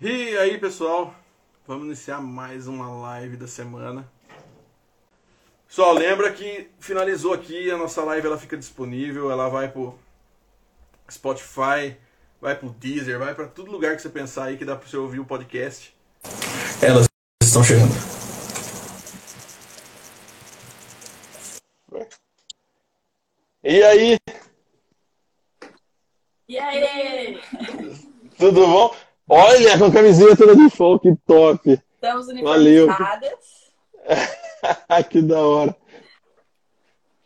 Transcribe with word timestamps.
E 0.00 0.36
aí, 0.38 0.58
pessoal? 0.58 1.14
Vamos 1.66 1.86
iniciar 1.86 2.20
mais 2.20 2.66
uma 2.68 2.88
live 2.88 3.36
da 3.36 3.48
semana. 3.48 4.08
Pessoal, 5.66 5.92
lembra 5.92 6.32
que 6.32 6.70
finalizou 6.78 7.32
aqui 7.34 7.70
a 7.70 7.76
nossa 7.76 8.02
live, 8.04 8.26
ela 8.26 8.38
fica 8.38 8.56
disponível, 8.56 9.30
ela 9.30 9.48
vai 9.48 9.68
pro 9.68 9.98
Spotify, 11.10 11.96
vai 12.40 12.54
pro 12.56 12.70
Deezer, 12.70 13.18
vai 13.18 13.34
para 13.34 13.48
todo 13.48 13.70
lugar 13.70 13.96
que 13.96 14.02
você 14.02 14.08
pensar 14.08 14.44
aí 14.44 14.56
que 14.56 14.64
dá 14.64 14.76
para 14.76 14.88
você 14.88 14.96
ouvir 14.96 15.20
o 15.20 15.24
podcast. 15.26 15.94
Elas 16.80 17.06
estão 17.42 17.62
chegando. 17.64 17.92
E 23.64 23.82
aí, 23.82 24.16
E 26.48 26.58
aí? 26.58 27.40
tudo 28.38 28.66
bom? 28.66 29.07
Olha, 29.28 29.78
com 29.78 29.84
a 29.84 29.92
camisinha 29.92 30.34
toda 30.34 30.56
de 30.56 30.70
folk, 30.70 31.14
top. 31.26 31.70
Estamos 31.94 32.26
Valeu. 32.40 32.86
uniformizadas. 32.86 33.72
que 35.10 35.20
da 35.20 35.40
hora. 35.40 35.76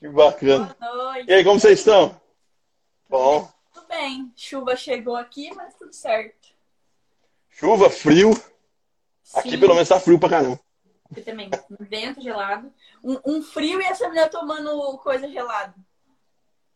Que 0.01 0.09
bacana. 0.09 0.77
Boa 0.80 0.95
noite. 0.96 1.30
E 1.30 1.33
aí, 1.33 1.45
como 1.45 1.60
vocês 1.60 1.79
estão? 1.79 2.20
Bom. 3.09 3.48
Tudo 3.73 3.87
bem. 3.87 4.33
Chuva 4.34 4.74
chegou 4.74 5.15
aqui, 5.15 5.55
mas 5.55 5.74
tudo 5.74 5.93
certo. 5.93 6.48
Chuva, 7.48 7.88
frio. 7.88 8.30
Aqui 9.34 9.51
Sim, 9.51 9.60
pelo 9.60 9.74
menos 9.74 9.88
tá 9.88 10.01
frio 10.01 10.19
pra 10.19 10.29
caramba. 10.29 10.59
Aqui 11.09 11.21
também. 11.21 11.51
Um 11.71 11.84
vento 11.84 12.21
gelado. 12.21 12.73
Um, 13.05 13.19
um 13.24 13.43
frio 13.43 13.80
e 13.80 13.84
essa 13.84 14.09
mulher 14.09 14.29
tomando 14.29 14.98
coisa 14.98 15.29
gelada. 15.29 15.74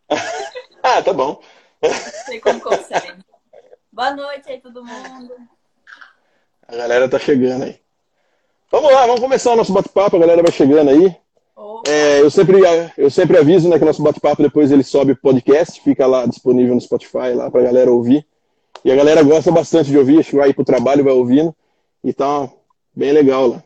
Ah, 0.85 1.03
tá 1.03 1.13
bom. 1.13 1.43
Não 1.83 1.91
sei 2.27 2.41
como 2.41 2.61
consegue. 2.61 3.25
Boa 3.97 4.15
noite 4.15 4.51
aí, 4.51 4.61
todo 4.61 4.85
mundo. 4.85 5.33
A 6.69 6.77
galera 6.77 7.09
tá 7.09 7.19
chegando 7.19 7.65
aí. 7.65 7.81
Vamos 8.71 8.93
lá, 8.93 9.07
vamos 9.07 9.23
começar 9.23 9.55
o 9.55 9.57
nosso 9.57 9.73
bate-papo. 9.73 10.17
A 10.17 10.19
galera 10.19 10.43
vai 10.43 10.53
chegando 10.53 10.91
aí. 10.91 11.17
É, 11.89 12.21
eu, 12.21 12.31
sempre, 12.31 12.59
eu 12.99 13.11
sempre 13.11 13.39
aviso 13.39 13.71
né, 13.71 13.79
que 13.79 13.85
o 13.85 13.87
nosso 13.87 14.03
bate-papo 14.03 14.43
depois 14.43 14.71
ele 14.71 14.83
sobe 14.83 15.15
podcast, 15.15 15.81
fica 15.81 16.07
lá 16.07 16.27
disponível 16.27 16.75
no 16.75 16.81
Spotify 16.83 17.33
lá 17.35 17.51
pra 17.51 17.63
galera 17.63 17.91
ouvir. 17.91 18.27
E 18.85 18.93
a 18.93 18.95
galera 18.95 19.23
gosta 19.23 19.51
bastante 19.51 19.89
de 19.89 19.97
ouvir, 19.97 20.19
acho 20.19 20.29
que 20.29 20.37
vai 20.37 20.53
pro 20.53 20.63
trabalho, 20.63 21.03
vai 21.03 21.15
ouvindo. 21.15 21.57
E 22.05 22.13
tá 22.13 22.51
bem 22.95 23.13
legal 23.13 23.47
lá. 23.47 23.65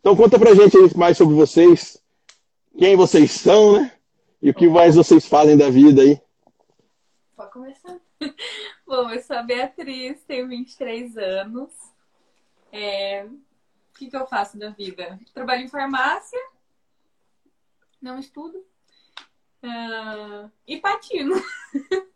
Então 0.00 0.16
conta 0.16 0.36
pra 0.36 0.52
gente 0.52 0.76
aí 0.76 0.90
mais 0.96 1.16
sobre 1.16 1.36
vocês, 1.36 1.96
quem 2.76 2.96
vocês 2.96 3.30
são, 3.30 3.74
né? 3.74 3.92
E 4.42 4.50
o 4.50 4.54
que 4.54 4.68
mais 4.68 4.96
vocês 4.96 5.26
fazem 5.26 5.56
da 5.56 5.70
vida 5.70 6.02
aí. 6.02 6.20
pode 7.36 7.52
começar. 7.52 8.00
Bom, 8.90 9.08
eu 9.08 9.22
sou 9.22 9.36
a 9.36 9.42
Beatriz, 9.44 10.20
tenho 10.24 10.48
23 10.48 11.16
anos. 11.16 11.70
É, 12.72 13.24
O 13.24 13.40
que, 13.96 14.10
que 14.10 14.16
eu 14.16 14.26
faço 14.26 14.58
da 14.58 14.70
vida? 14.70 15.16
Trabalho 15.32 15.62
em 15.62 15.68
farmácia, 15.68 16.40
não 18.02 18.18
estudo. 18.18 18.66
Ah, 19.62 20.50
e 20.66 20.80
patino. 20.80 21.36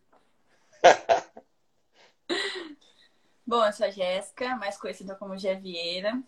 Bom, 3.47 3.65
eu 3.65 3.73
sou 3.73 3.87
a 3.87 3.91
Jéssica, 3.91 4.57
mais 4.57 4.77
conhecida 4.77 5.15
como 5.15 5.39
Gé 5.39 5.55
Vieira. 5.55 6.21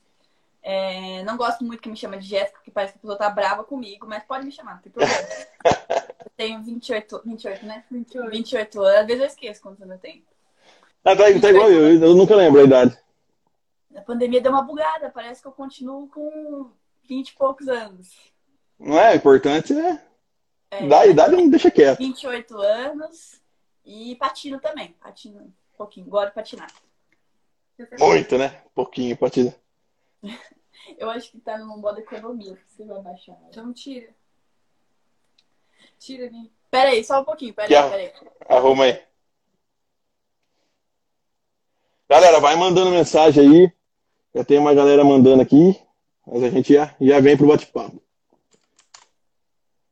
É, 0.62 1.24
não 1.24 1.36
gosto 1.36 1.64
muito 1.64 1.82
que 1.82 1.88
me 1.88 1.96
chama 1.96 2.18
de 2.18 2.28
Jéssica, 2.28 2.58
porque 2.58 2.70
parece 2.70 2.92
que 2.92 2.98
a 2.98 3.00
pessoa 3.00 3.18
tá 3.18 3.28
brava 3.28 3.64
comigo, 3.64 4.06
mas 4.06 4.22
pode 4.22 4.44
me 4.44 4.52
chamar, 4.52 4.76
não 4.76 4.82
tem 4.82 4.92
problema. 4.92 5.18
Eu 6.24 6.30
tenho 6.36 6.62
28, 6.62 7.22
28, 7.24 7.66
né? 7.66 7.84
28. 7.90 8.30
28 8.30 8.80
anos. 8.80 9.00
Às 9.00 9.06
vezes 9.06 9.22
eu 9.22 9.26
esqueço 9.26 9.60
quantos 9.60 9.82
anos 9.82 9.94
eu 9.94 10.00
tenho. 10.00 10.22
Ah, 11.06 11.14
tá, 11.14 11.22
tá 11.40 11.50
igual 11.50 11.70
eu, 11.70 12.02
eu 12.02 12.14
nunca 12.16 12.34
lembro 12.34 12.60
a 12.60 12.64
idade. 12.64 12.98
A 13.94 14.00
pandemia 14.00 14.40
deu 14.40 14.50
uma 14.50 14.62
bugada, 14.62 15.08
parece 15.08 15.40
que 15.40 15.46
eu 15.46 15.52
continuo 15.52 16.08
com 16.08 16.68
20 17.08 17.28
e 17.28 17.34
poucos 17.36 17.68
anos. 17.68 18.12
Não 18.76 18.98
é? 18.98 19.12
O 19.12 19.16
importante 19.16 19.72
é. 19.72 20.02
É, 20.68 20.88
Da 20.88 21.06
idade 21.06 21.36
não 21.36 21.48
deixa 21.48 21.70
quieto. 21.70 21.98
28 21.98 22.58
anos 22.58 23.40
e 23.84 24.16
patino 24.16 24.58
também. 24.58 24.96
Patino 25.00 25.42
um 25.42 25.52
pouquinho, 25.78 26.06
gosto 26.06 26.30
de 26.30 26.34
patinar. 26.34 26.72
Muito, 28.00 28.36
né? 28.36 28.62
Pouquinho, 28.74 29.16
partida. 29.16 29.54
Eu 30.98 31.08
acho 31.10 31.30
que 31.30 31.38
tá 31.38 31.56
no 31.56 31.78
modo 31.78 32.00
economia, 32.00 32.58
você 32.66 32.84
vai 32.84 33.00
baixar. 33.00 33.38
Então 33.48 33.72
tira. 33.72 34.08
Tira 36.00 36.26
ali. 36.26 36.50
Pera 36.68 36.90
aí, 36.90 37.04
só 37.04 37.20
um 37.20 37.24
pouquinho, 37.24 37.54
pera 37.54 37.84
aí, 37.84 37.90
pera 37.90 38.02
aí. 38.02 38.12
Arruma 38.48 38.84
aí. 38.84 39.05
Galera, 42.08 42.40
vai 42.40 42.56
mandando 42.56 42.90
mensagem 42.90 43.48
aí. 43.48 43.72
Já 44.34 44.44
tem 44.44 44.58
uma 44.58 44.74
galera 44.74 45.04
mandando 45.04 45.42
aqui. 45.42 45.78
Mas 46.26 46.42
a 46.42 46.50
gente 46.50 46.72
já, 46.72 46.94
já 47.00 47.20
vem 47.20 47.36
pro 47.36 47.46
bate-papo. 47.46 48.02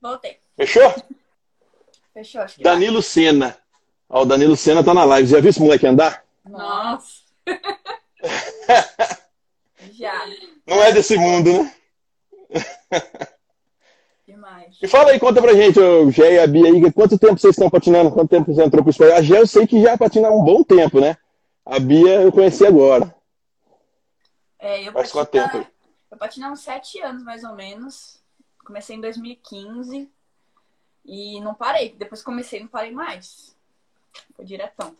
Voltei. 0.00 0.38
Fechou? 0.56 0.94
Fechou, 2.12 2.42
acho 2.42 2.56
que 2.56 2.62
vai. 2.62 2.72
Danilo 2.72 3.02
Senna. 3.02 3.56
Ó, 4.08 4.22
o 4.22 4.24
Danilo 4.24 4.56
Senna 4.56 4.84
tá 4.84 4.92
na 4.92 5.04
live. 5.04 5.28
Já 5.28 5.40
viu 5.40 5.50
esse 5.50 5.60
moleque 5.60 5.86
andar? 5.86 6.24
Nossa, 6.44 7.22
já. 9.92 10.26
Não 10.66 10.82
é 10.82 10.92
desse 10.92 11.16
mundo, 11.16 11.52
né? 11.52 11.74
Demais. 14.26 14.76
E 14.82 14.86
fala 14.86 15.10
aí, 15.10 15.18
conta 15.18 15.40
pra 15.40 15.54
gente, 15.54 15.80
o 15.80 16.10
Gé 16.10 16.34
e 16.34 16.38
a 16.38 16.46
Bia 16.46 16.66
aí, 16.66 16.92
quanto 16.92 17.18
tempo 17.18 17.38
vocês 17.38 17.54
estão 17.54 17.70
patinando? 17.70 18.10
Quanto 18.10 18.28
tempo 18.28 18.52
você 18.52 18.62
entrou 18.62 18.82
pro 18.82 18.90
esporte? 18.90 19.12
A 19.12 19.22
Gé 19.22 19.40
eu 19.40 19.46
sei 19.46 19.66
que 19.66 19.80
já 19.80 19.96
patina 19.96 20.28
há 20.28 20.30
um 20.30 20.44
bom 20.44 20.62
tempo, 20.62 21.00
né? 21.00 21.16
A 21.66 21.78
Bia 21.78 22.20
eu 22.20 22.30
conheci 22.30 22.66
agora. 22.66 23.14
É, 24.58 24.86
eu 24.86 24.92
Faz 24.92 25.10
quanto 25.10 25.30
tempo? 25.30 25.66
Eu 26.10 26.18
patino 26.18 26.46
há 26.46 26.50
uns 26.50 26.60
sete 26.60 27.00
anos, 27.00 27.22
mais 27.22 27.42
ou 27.42 27.54
menos. 27.54 28.22
Comecei 28.64 28.96
em 28.96 29.00
2015 29.00 30.10
e 31.04 31.40
não 31.40 31.54
parei. 31.54 31.94
Depois 31.94 32.22
comecei, 32.22 32.60
não 32.60 32.68
parei 32.68 32.92
mais. 32.92 33.56
Foi 34.34 34.44
diretão. 34.44 34.96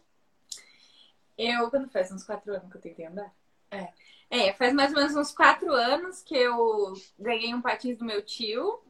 Eu, 1.36 1.68
quando 1.70 1.90
faz 1.90 2.10
uns 2.10 2.24
quatro 2.24 2.52
anos 2.52 2.70
que 2.70 2.76
eu 2.76 2.80
tentei 2.80 3.06
andar? 3.06 3.32
É. 3.70 3.88
É, 4.30 4.52
faz 4.54 4.72
mais 4.72 4.90
ou 4.90 4.96
menos 4.96 5.14
uns 5.14 5.32
quatro 5.32 5.72
anos 5.72 6.22
que 6.22 6.34
eu 6.34 6.94
ganhei 7.18 7.54
um 7.54 7.60
patins 7.60 7.98
do 7.98 8.04
meu 8.04 8.22
tio 8.22 8.80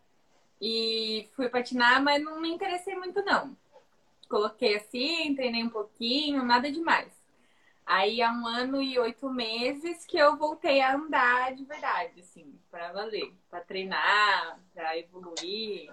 e 0.61 1.29
fui 1.35 1.49
patinar, 1.49 2.03
mas 2.03 2.23
não 2.23 2.41
me 2.41 2.51
interessei 2.51 2.95
muito, 2.95 3.23
não. 3.23 3.57
Coloquei 4.29 4.77
assim, 4.77 5.35
treinei 5.35 5.63
um 5.65 5.69
pouquinho, 5.69 6.45
nada 6.45 6.71
demais. 6.71 7.14
Aí 7.87 8.23
há 8.23 8.33
um 8.33 8.47
ano 8.47 8.81
e 8.81 8.99
oito 8.99 9.29
meses 9.29 10.07
que 10.07 10.17
eu 10.17 10.37
voltei 10.37 10.81
a 10.81 10.95
andar 10.95 11.55
de 11.55 11.65
verdade, 11.65 12.21
assim, 12.21 12.55
pra 12.71 12.93
valer, 12.93 13.33
pra 13.51 13.61
treinar, 13.61 14.59
pra 14.73 14.99
evoluir. 14.99 15.91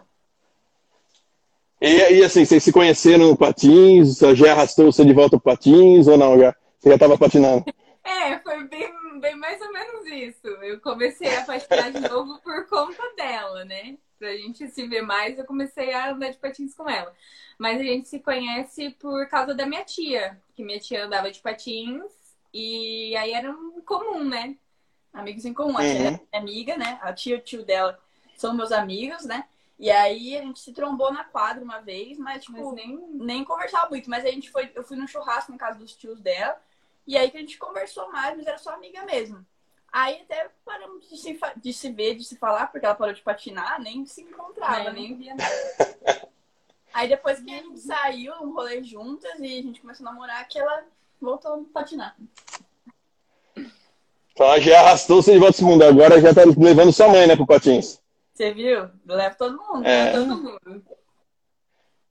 E, 1.82 2.14
e 2.14 2.24
assim, 2.24 2.46
vocês 2.46 2.64
se 2.64 2.72
conheceram 2.72 3.30
no 3.30 3.38
patins? 3.38 4.20
Gé 4.36 4.52
arrastou 4.52 4.92
você 4.92 5.04
de 5.04 5.14
volta 5.14 5.38
pro 5.38 5.52
patins 5.52 6.08
ou 6.08 6.18
não? 6.18 6.40
Já, 6.40 6.56
você 6.80 6.90
já 6.90 6.98
tava 6.98 7.18
patinando? 7.18 7.66
É, 8.04 8.40
foi 8.40 8.64
bem, 8.64 8.92
bem 9.20 9.36
mais 9.36 9.62
ou 9.62 9.72
menos 9.72 10.08
isso. 10.08 10.48
Eu 10.48 10.82
comecei 10.82 11.36
a 11.36 11.46
patinar 11.46 11.92
de 11.92 12.00
novo 12.00 12.40
por 12.42 12.68
conta 12.68 13.04
dela, 13.16 13.64
né? 13.64 13.96
Pra 14.22 14.38
gente 14.38 14.68
se 14.70 14.86
ver 14.88 15.02
mais, 15.02 15.40
eu 15.40 15.46
comecei 15.46 15.92
a 15.94 16.12
andar 16.12 16.30
de 16.30 16.38
patins 16.38 16.76
com 16.76 16.88
ela. 16.88 17.12
Mas 17.58 17.80
a 17.82 17.84
gente 17.84 18.08
se 18.08 18.20
conhece 18.20 18.92
por 18.92 19.28
causa 19.28 19.56
da 19.56 19.66
minha 19.66 19.84
tia, 19.84 20.40
que 20.54 20.64
minha 20.64 20.80
tia 20.80 21.06
andava 21.06 21.32
de 21.32 21.40
patins 21.40 22.04
e 22.54 23.16
aí 23.18 23.32
era 23.34 23.50
um 23.50 23.82
comum, 23.82 24.24
né? 24.24 24.56
Amigos 25.12 25.44
em 25.46 25.56
comum. 25.56 25.76
A 25.76 25.82
tia 25.84 26.00
Uhum. 26.02 26.08
é 26.08 26.12
minha 26.12 26.22
amiga, 26.34 26.78
né? 26.78 27.00
A 27.02 27.12
tia 27.14 27.36
e 27.36 27.40
o 27.40 27.42
tio 27.42 27.66
dela 27.66 28.00
são 28.38 28.54
meus 28.54 28.72
amigos, 28.72 29.26
né? 29.26 29.48
E 29.80 29.90
aí 29.90 30.38
a 30.38 30.42
gente 30.44 30.60
se 30.60 30.72
trombou 30.72 31.12
na 31.12 31.24
quadra 31.24 31.64
uma 31.64 31.80
vez, 31.80 32.20
mas 32.20 32.44
tipo, 32.44 32.54
Mas 32.54 32.74
nem. 32.74 32.98
nem 33.14 33.44
conversava 33.44 33.90
muito. 33.90 34.08
Mas 34.08 34.24
a 34.24 34.30
gente 34.30 34.52
foi, 34.52 34.72
eu 34.76 34.84
fui 34.84 34.98
num 34.98 35.08
churrasco 35.08 35.52
na 35.52 35.58
casa 35.58 35.80
dos 35.80 35.96
tios 35.96 36.22
dela. 36.22 36.62
E 37.08 37.18
aí 37.18 37.32
que 37.32 37.38
a 37.38 37.40
gente 37.42 37.58
conversou 37.58 38.12
mais, 38.12 38.38
mas 38.38 38.46
era 38.46 38.60
só 38.60 38.72
amiga 38.76 39.04
mesmo. 39.04 39.44
Aí 39.92 40.22
até 40.22 40.50
paramos 40.64 41.10
de 41.10 41.18
se, 41.18 41.38
de 41.58 41.74
se 41.74 41.92
ver, 41.92 42.16
de 42.16 42.24
se 42.24 42.38
falar, 42.38 42.68
porque 42.68 42.86
ela 42.86 42.96
parou 42.96 43.14
de 43.14 43.22
patinar, 43.22 43.82
nem 43.82 44.06
se 44.06 44.22
encontrava, 44.22 44.90
É, 44.90 44.94
nem 44.94 45.10
nem 45.10 45.18
via 45.18 45.36
nada. 45.36 46.30
Aí 46.94 47.10
depois 47.10 47.40
que 47.40 47.52
a 47.52 47.58
gente 47.58 47.80
saiu, 47.80 48.34
um 48.42 48.54
rolê 48.54 48.84
juntas 48.84 49.32
e 49.40 49.60
a 49.60 49.62
gente 49.62 49.82
começou 49.82 50.08
a 50.08 50.12
namorar, 50.12 50.48
que 50.48 50.60
ela 50.60 50.84
voltou 51.20 51.54
a 51.54 51.74
patinar. 51.74 52.16
Então 54.34 54.50
a 54.50 54.60
Gé 54.60 54.76
arrastou 54.76 55.22
você 55.22 55.34
de 55.34 55.40
volta 55.40 55.58
pro 55.58 55.66
mundo. 55.68 55.84
Agora 55.84 56.22
já 56.22 56.34
tá 56.34 56.42
levando 56.58 56.94
sua 56.94 57.10
mãe, 57.10 57.28
né, 57.28 57.36
pro 57.36 57.46
patins. 57.46 58.02
Você 58.34 58.54
viu? 58.54 58.80
Eu 59.08 59.16
levo 59.16 59.38
todo 59.38 59.58
mundo. 59.58 59.86
É. 59.86 60.14
Todo 60.14 60.28
mundo. 60.28 60.86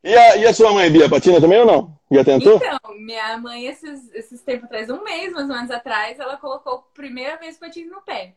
E 0.03 0.17
a, 0.17 0.37
e 0.37 0.47
a 0.47 0.55
sua 0.55 0.73
mãe, 0.73 0.91
Bia, 0.91 1.09
patina 1.09 1.41
também 1.41 1.61
ou 1.61 1.67
não? 1.67 1.99
Já 2.11 2.25
tentou? 2.25 2.57
Então, 2.57 2.79
minha 2.99 3.37
mãe, 3.37 3.67
esses, 3.67 4.13
esses 4.15 4.41
tempos 4.41 4.65
atrás, 4.65 4.89
um 4.89 5.05
mês 5.05 5.33
mais 5.33 5.49
ou 5.49 5.55
menos 5.55 5.71
atrás, 5.71 6.19
ela 6.19 6.37
colocou 6.37 6.75
a 6.75 6.95
primeira 6.95 7.37
vez 7.37 7.57
o 7.57 7.61
patins 7.61 7.91
no 7.91 8.01
pé. 8.01 8.35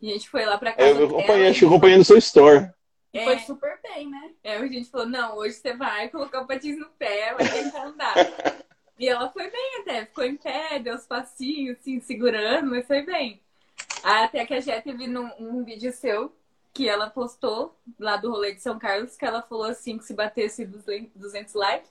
E 0.00 0.10
a 0.10 0.12
gente 0.12 0.28
foi 0.28 0.44
lá 0.44 0.58
pra 0.58 0.72
casa 0.72 1.00
Eu, 1.00 1.06
acompanhei, 1.06 1.48
acho 1.48 1.58
que 1.58 1.64
eu 1.64 1.68
acompanhei 1.68 1.96
no 1.96 2.04
seu 2.04 2.18
store. 2.18 2.70
E 3.12 3.18
É. 3.18 3.24
foi 3.24 3.38
super 3.40 3.78
bem, 3.82 4.08
né? 4.08 4.30
Aí 4.44 4.56
a 4.56 4.66
gente 4.66 4.90
falou, 4.90 5.06
não, 5.06 5.36
hoje 5.36 5.54
você 5.54 5.74
vai 5.74 6.08
colocar 6.08 6.42
o 6.42 6.46
patins 6.46 6.78
no 6.78 6.86
pé, 6.98 7.34
vai 7.34 7.48
tentar 7.48 7.86
andar. 7.86 8.14
E 8.98 9.08
ela 9.08 9.30
foi 9.30 9.50
bem 9.50 9.80
até, 9.80 10.04
ficou 10.04 10.24
em 10.24 10.36
pé, 10.36 10.78
deu 10.78 10.94
os 10.94 11.06
passinhos, 11.06 11.78
assim, 11.78 12.00
segurando, 12.00 12.68
mas 12.68 12.86
foi 12.86 13.00
bem. 13.00 13.40
Até 14.04 14.44
que 14.44 14.52
a 14.52 14.60
Jé 14.60 14.78
teve 14.82 15.06
num, 15.06 15.30
um 15.38 15.64
vídeo 15.64 15.90
seu 15.90 16.30
que 16.72 16.88
ela 16.88 17.10
postou 17.10 17.76
lá 17.98 18.16
do 18.16 18.30
rolê 18.30 18.54
de 18.54 18.60
São 18.60 18.78
Carlos, 18.78 19.16
que 19.16 19.24
ela 19.24 19.42
falou 19.42 19.64
assim 19.64 19.98
que 19.98 20.04
se 20.04 20.14
batesse 20.14 20.64
200 20.64 21.54
likes, 21.54 21.90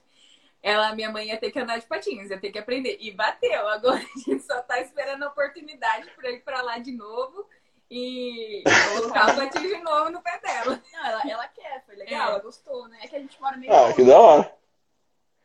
ela, 0.62 0.94
minha 0.94 1.10
mãe 1.10 1.28
ia 1.28 1.38
ter 1.38 1.50
que 1.50 1.58
andar 1.58 1.78
de 1.78 1.86
patins, 1.86 2.30
ia 2.30 2.38
ter 2.38 2.50
que 2.50 2.58
aprender. 2.58 2.98
E 3.00 3.10
bateu. 3.10 3.68
Agora 3.68 3.96
a 3.98 4.18
gente 4.18 4.40
só 4.42 4.60
tá 4.62 4.80
esperando 4.80 5.22
a 5.22 5.28
oportunidade 5.28 6.10
para 6.16 6.30
ir 6.30 6.40
para 6.40 6.62
lá 6.62 6.78
de 6.78 6.92
novo 6.92 7.46
e 7.90 8.62
colocar 8.94 9.32
o 9.32 9.36
patins 9.36 9.68
de 9.68 9.78
novo 9.78 10.10
no 10.10 10.22
pé 10.22 10.38
dela. 10.40 10.82
Não, 10.92 11.06
ela, 11.06 11.22
ela 11.28 11.48
quer, 11.48 11.84
foi 11.84 11.96
legal, 11.96 12.28
é. 12.28 12.30
ela 12.30 12.38
gostou, 12.40 12.88
né? 12.88 12.98
É 13.02 13.08
que 13.08 13.16
a 13.16 13.20
gente 13.20 13.40
mora 13.40 13.56
meio. 13.56 13.72
Ah, 13.72 13.92
que 13.92 14.04
da 14.04 14.18
hora. 14.18 14.54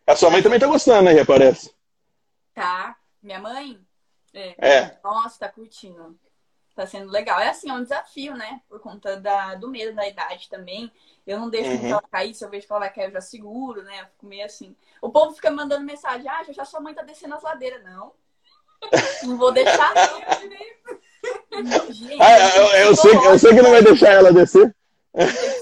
A 0.06 0.16
sua 0.16 0.30
mãe 0.30 0.44
também 0.44 0.60
tá 0.60 0.68
gostando, 0.68 1.04
né? 1.04 1.14
Reparece. 1.14 1.74
Tá. 2.54 2.96
Minha 3.24 3.40
mãe? 3.40 3.80
É. 4.34 4.56
é. 4.70 5.00
Nossa, 5.04 5.40
tá 5.40 5.50
curtindo. 5.50 6.20
Tá 6.76 6.86
sendo 6.86 7.10
legal. 7.10 7.40
É 7.40 7.50
assim, 7.50 7.70
é 7.70 7.74
um 7.74 7.84
desafio, 7.84 8.36
né? 8.36 8.62
Por 8.68 8.82
conta 8.82 9.16
da, 9.18 9.56
do 9.56 9.70
medo 9.70 9.96
da 9.96 10.06
idade 10.08 10.50
também. 10.50 10.92
Eu 11.26 11.40
não 11.40 11.50
deixo 11.50 11.70
uhum. 11.72 11.88
ela 11.88 12.02
cair, 12.02 12.36
se 12.36 12.44
eu 12.44 12.50
vejo 12.50 12.68
que 12.68 12.74
ela 12.74 12.82
vai 12.82 12.94
cair, 12.94 13.06
eu 13.06 13.12
já 13.12 13.22
seguro, 13.22 13.82
né? 13.84 14.02
Eu 14.02 14.06
fico 14.08 14.26
meio 14.26 14.46
assim. 14.46 14.76
O 15.02 15.10
povo 15.10 15.34
fica 15.34 15.50
mandando 15.50 15.86
mensagem, 15.86 16.28
ah, 16.30 16.44
já 16.44 16.66
sua 16.66 16.82
mãe 16.82 16.94
tá 16.94 17.02
descendo 17.02 17.34
as 17.34 17.44
ladeiras. 17.44 17.82
Não. 17.84 18.12
Não 19.24 19.38
vou 19.38 19.54
deixar, 19.54 19.94
não. 19.96 20.22
Gente, 21.94 22.22
ah, 22.22 22.58
eu, 22.58 22.88
eu, 22.88 22.96
sei, 22.96 23.16
eu 23.16 23.40
sei 23.40 23.54
que 23.54 23.62
não 23.62 23.72
vai 23.72 23.82
deixar 23.82 24.12
ela 24.12 24.34
descer. 24.34 24.76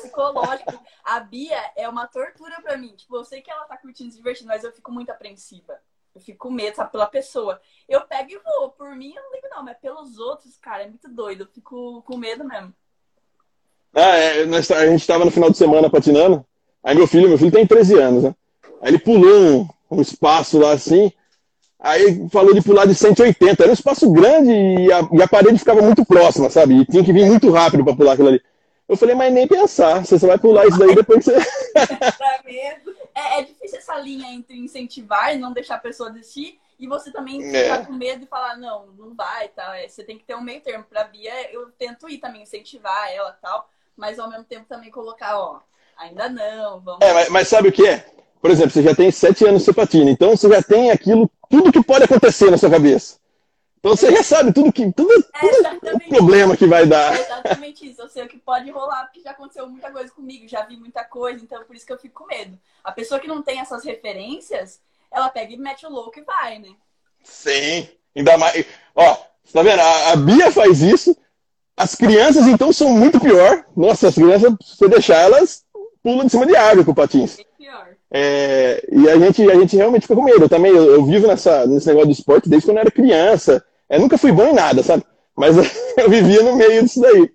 Psicológico. 0.02 0.84
A 1.04 1.20
Bia 1.20 1.60
é 1.76 1.88
uma 1.88 2.08
tortura 2.08 2.60
pra 2.62 2.76
mim. 2.76 2.96
Tipo, 2.96 3.18
eu 3.18 3.24
sei 3.24 3.42
que 3.42 3.52
ela 3.52 3.66
tá 3.66 3.78
curtindo, 3.78 4.10
se 4.10 4.18
divertindo, 4.18 4.48
mas 4.48 4.64
eu 4.64 4.72
fico 4.72 4.92
muito 4.92 5.12
apreensiva. 5.12 5.80
Eu 6.16 6.22
fico 6.22 6.48
com 6.48 6.54
medo, 6.54 6.76
sabe, 6.76 6.92
pela 6.92 7.08
pessoa. 7.08 7.60
Eu 7.90 8.02
pego 8.02 8.32
e 8.32 8.38
vou. 8.38 8.70
Por 8.70 8.96
mim, 8.96 9.14
eu 9.16 9.24
não 9.24 9.34
ligo, 9.34 9.48
não. 9.50 9.64
Mas 9.64 9.78
pelos 9.78 10.20
outros, 10.20 10.58
cara, 10.58 10.84
é 10.84 10.88
muito 10.88 11.10
doido. 11.10 11.42
Eu 11.42 11.48
fico 11.48 12.04
com 12.04 12.18
medo 12.18 12.44
mesmo. 12.44 12.74
Ah, 13.94 14.18
é, 14.18 14.46
nós, 14.46 14.68
tá, 14.68 14.78
a 14.78 14.88
gente 14.88 15.06
tava 15.06 15.26
no 15.26 15.32
final 15.32 15.50
de 15.50 15.58
semana 15.58 15.90
patinando. 15.90 16.46
Aí 16.84 16.96
meu 16.96 17.08
filho, 17.08 17.30
meu 17.30 17.38
filho 17.38 17.52
tem 17.52 17.66
13 17.66 18.00
anos, 18.00 18.24
né? 18.24 18.36
Aí 18.82 18.90
ele 18.90 19.00
pulou 19.00 19.68
um, 19.90 19.98
um 19.98 20.02
espaço 20.02 20.60
lá 20.60 20.72
assim. 20.72 21.12
Aí 21.80 22.28
falou 22.30 22.54
de 22.54 22.62
pular 22.62 22.86
de 22.86 22.96
180. 22.96 23.64
Era 23.64 23.72
um 23.72 23.74
espaço 23.74 24.12
grande 24.12 24.52
e 24.52 24.92
a, 24.92 25.08
e 25.12 25.22
a 25.22 25.28
parede 25.28 25.60
ficava 25.60 25.82
muito 25.82 26.06
próxima, 26.06 26.50
sabe? 26.50 26.76
E 26.76 26.86
tinha 26.86 27.04
que 27.04 27.14
vir 27.14 27.26
muito 27.26 27.50
rápido 27.52 27.84
para 27.84 27.96
pular 27.96 28.14
aquilo 28.14 28.30
ali. 28.30 28.42
Eu 28.94 28.98
falei, 28.98 29.16
mas 29.16 29.34
nem 29.34 29.48
pensar, 29.48 30.06
você 30.06 30.20
só 30.20 30.28
vai 30.28 30.38
pular 30.38 30.68
isso 30.68 30.78
daí 30.78 30.94
depois 30.94 31.26
que 31.26 31.32
você. 31.32 31.38
é, 33.16 33.40
é 33.40 33.42
difícil 33.42 33.80
essa 33.80 33.98
linha 33.98 34.32
entre 34.32 34.56
incentivar 34.56 35.34
e 35.34 35.40
não 35.40 35.52
deixar 35.52 35.76
a 35.76 35.80
pessoa 35.80 36.12
desistir, 36.12 36.60
e 36.80 36.86
você 36.86 37.12
também 37.12 37.44
é. 37.44 37.64
ficar 37.64 37.88
com 37.88 37.94
medo 37.94 38.24
e 38.24 38.28
falar, 38.28 38.56
não, 38.56 38.86
não 38.96 39.16
vai, 39.16 39.48
tá? 39.48 39.80
É, 39.80 39.88
você 39.88 40.04
tem 40.04 40.16
que 40.16 40.24
ter 40.24 40.36
um 40.36 40.42
meio 40.42 40.62
termo. 40.62 40.86
Pra 40.88 41.06
Bia, 41.06 41.52
eu 41.52 41.72
tento 41.72 42.08
ir 42.08 42.20
também, 42.20 42.44
incentivar 42.44 43.12
ela 43.12 43.36
tal, 43.42 43.68
mas 43.98 44.20
ao 44.20 44.30
mesmo 44.30 44.44
tempo 44.44 44.68
também 44.70 44.92
colocar, 44.92 45.40
ó, 45.40 45.60
ainda 45.98 46.30
não, 46.30 46.80
vamos. 46.80 47.02
É, 47.02 47.14
mas, 47.14 47.30
mas 47.30 47.48
sabe 47.48 47.70
o 47.70 47.72
que 47.72 47.88
é? 47.88 48.06
Por 48.40 48.52
exemplo, 48.52 48.70
você 48.70 48.84
já 48.84 48.94
tem 48.94 49.10
sete 49.10 49.44
anos 49.44 49.66
de 49.66 49.74
patina, 49.74 50.12
então 50.12 50.38
você 50.38 50.48
já 50.48 50.62
tem 50.62 50.92
aquilo, 50.92 51.32
tudo 51.50 51.72
que 51.72 51.84
pode 51.84 52.04
acontecer 52.04 52.52
na 52.52 52.60
sua 52.60 52.70
cabeça. 52.70 53.18
Então 53.84 53.98
você 53.98 54.16
já 54.16 54.24
sabe 54.24 54.54
tudo 54.54 54.72
que 54.72 54.90
tudo, 54.94 55.12
é 55.12 55.40
tudo 55.42 55.98
o 55.98 56.08
problema 56.08 56.56
que 56.56 56.66
vai 56.66 56.86
dar. 56.86 57.18
É 57.18 57.20
exatamente 57.20 57.86
isso. 57.86 58.02
Eu 58.02 58.08
sei 58.08 58.24
o 58.24 58.30
que 58.30 58.38
pode 58.38 58.72
rolar, 58.72 59.04
porque 59.04 59.20
já 59.20 59.32
aconteceu 59.32 59.68
muita 59.68 59.92
coisa 59.92 60.10
comigo, 60.10 60.48
já 60.48 60.64
vi 60.64 60.78
muita 60.78 61.04
coisa, 61.04 61.44
então 61.44 61.62
por 61.66 61.76
isso 61.76 61.86
que 61.86 61.92
eu 61.92 62.00
fico 62.00 62.24
com 62.24 62.34
medo. 62.34 62.58
A 62.82 62.94
pessoa 62.94 63.20
que 63.20 63.28
não 63.28 63.42
tem 63.42 63.60
essas 63.60 63.84
referências, 63.84 64.80
ela 65.12 65.28
pega 65.28 65.52
e 65.52 65.58
mete 65.58 65.86
o 65.86 65.90
louco 65.90 66.18
e 66.18 66.24
vai, 66.24 66.60
né? 66.60 66.70
Sim. 67.26 67.90
Ainda 68.16 68.38
mais. 68.38 68.66
Ó, 68.96 69.18
tá 69.52 69.62
vendo? 69.62 69.82
A, 69.82 70.12
a 70.14 70.16
Bia 70.16 70.50
faz 70.50 70.82
isso. 70.82 71.14
As 71.76 71.94
crianças, 71.94 72.48
então, 72.48 72.72
são 72.72 72.90
muito 72.90 73.20
pior. 73.20 73.66
Nossa, 73.76 74.08
as 74.08 74.16
crianças, 74.16 74.50
se 74.64 74.78
você 74.78 74.88
deixar 74.88 75.18
elas, 75.18 75.66
pulam 76.02 76.26
de 76.26 76.32
cima 76.32 76.46
de 76.46 76.56
árvore 76.56 76.86
com 76.86 76.92
o 76.92 76.96
patins. 76.96 77.38
É 77.38 77.44
pior. 77.58 77.88
É, 78.10 78.88
e 78.90 79.10
a 79.10 79.20
gente, 79.20 79.52
a 79.52 79.56
gente 79.56 79.76
realmente 79.76 80.04
fica 80.04 80.16
com 80.16 80.24
medo. 80.24 80.46
Eu 80.46 80.50
também, 80.50 80.72
eu, 80.72 80.86
eu 80.86 81.04
vivo 81.04 81.28
nessa, 81.28 81.68
nesse 81.68 81.88
negócio 81.88 82.08
do 82.08 82.14
esporte 82.14 82.48
desde 82.48 82.66
quando 82.66 82.78
eu 82.78 82.82
era 82.82 82.92
criança. 82.92 83.62
Eu 83.94 84.00
nunca 84.00 84.18
fui 84.18 84.32
bom 84.32 84.48
em 84.48 84.54
nada, 84.54 84.82
sabe? 84.82 85.06
Mas 85.36 85.56
eu 85.98 86.10
vivia 86.10 86.42
no 86.42 86.56
meio 86.56 86.82
disso 86.82 87.00
daí. 87.00 87.32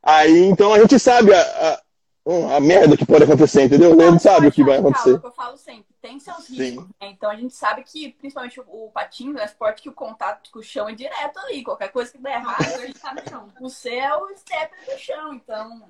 Aí, 0.00 0.44
então 0.44 0.72
a 0.72 0.78
gente 0.78 0.96
sabe 0.96 1.34
a, 1.34 1.40
a, 1.40 2.56
a 2.56 2.60
merda 2.60 2.96
que 2.96 3.04
pode 3.04 3.24
acontecer, 3.24 3.64
entendeu? 3.64 4.00
A 4.00 4.10
gente 4.12 4.22
sabe 4.22 4.46
o 4.46 4.52
que 4.52 4.62
vai 4.62 4.78
acontecer. 4.78 5.20
eu 5.20 5.32
falo 5.32 5.56
sempre, 5.56 5.92
tem 6.00 6.20
seus 6.20 6.48
riscos. 6.48 6.86
Né? 6.86 7.08
Então 7.08 7.28
a 7.28 7.34
gente 7.34 7.52
sabe 7.52 7.82
que, 7.82 8.12
principalmente 8.12 8.60
o, 8.60 8.64
o 8.86 8.90
patinho, 8.92 9.36
é 9.36 9.42
um 9.42 9.44
esporte 9.44 9.82
que 9.82 9.88
o 9.88 9.92
contato 9.92 10.52
com 10.52 10.60
o 10.60 10.62
chão 10.62 10.88
é 10.88 10.94
direto 10.94 11.36
ali. 11.40 11.64
Qualquer 11.64 11.88
coisa 11.88 12.12
que 12.12 12.18
der 12.18 12.34
errado, 12.34 12.62
a 12.62 12.86
gente 12.86 13.00
tá 13.00 13.12
no 13.12 13.28
chão. 13.28 13.52
O 13.60 13.68
céu, 13.68 14.22
o 14.22 14.36
step 14.36 14.72
do 14.88 14.98
chão. 15.00 15.34
Então, 15.34 15.82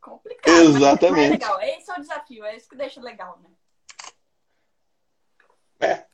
complicado. 0.00 0.56
Exatamente. 0.56 1.12
Mas 1.12 1.26
é 1.26 1.30
legal. 1.30 1.60
Esse 1.60 1.90
é 1.90 1.94
o 1.94 2.00
desafio, 2.00 2.44
é 2.44 2.56
isso 2.56 2.68
que 2.68 2.76
deixa 2.76 3.00
legal, 3.00 3.36
né? 3.42 3.50
É. 5.80 6.09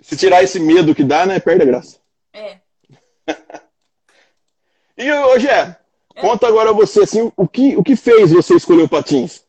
Se 0.00 0.16
tirar 0.16 0.42
esse 0.42 0.60
medo 0.60 0.94
que 0.94 1.04
dá, 1.04 1.26
né? 1.26 1.40
Perde 1.40 1.62
a 1.62 1.66
graça. 1.66 1.98
É. 2.32 2.60
e 4.96 5.12
hoje 5.12 5.48
é. 5.48 5.76
Conta 6.20 6.48
agora 6.48 6.72
você, 6.72 7.02
assim, 7.02 7.32
o 7.36 7.46
que, 7.46 7.76
o 7.76 7.82
que 7.82 7.94
fez 7.94 8.32
você 8.32 8.56
escolher 8.56 8.82
o 8.82 8.88
patins? 8.88 9.46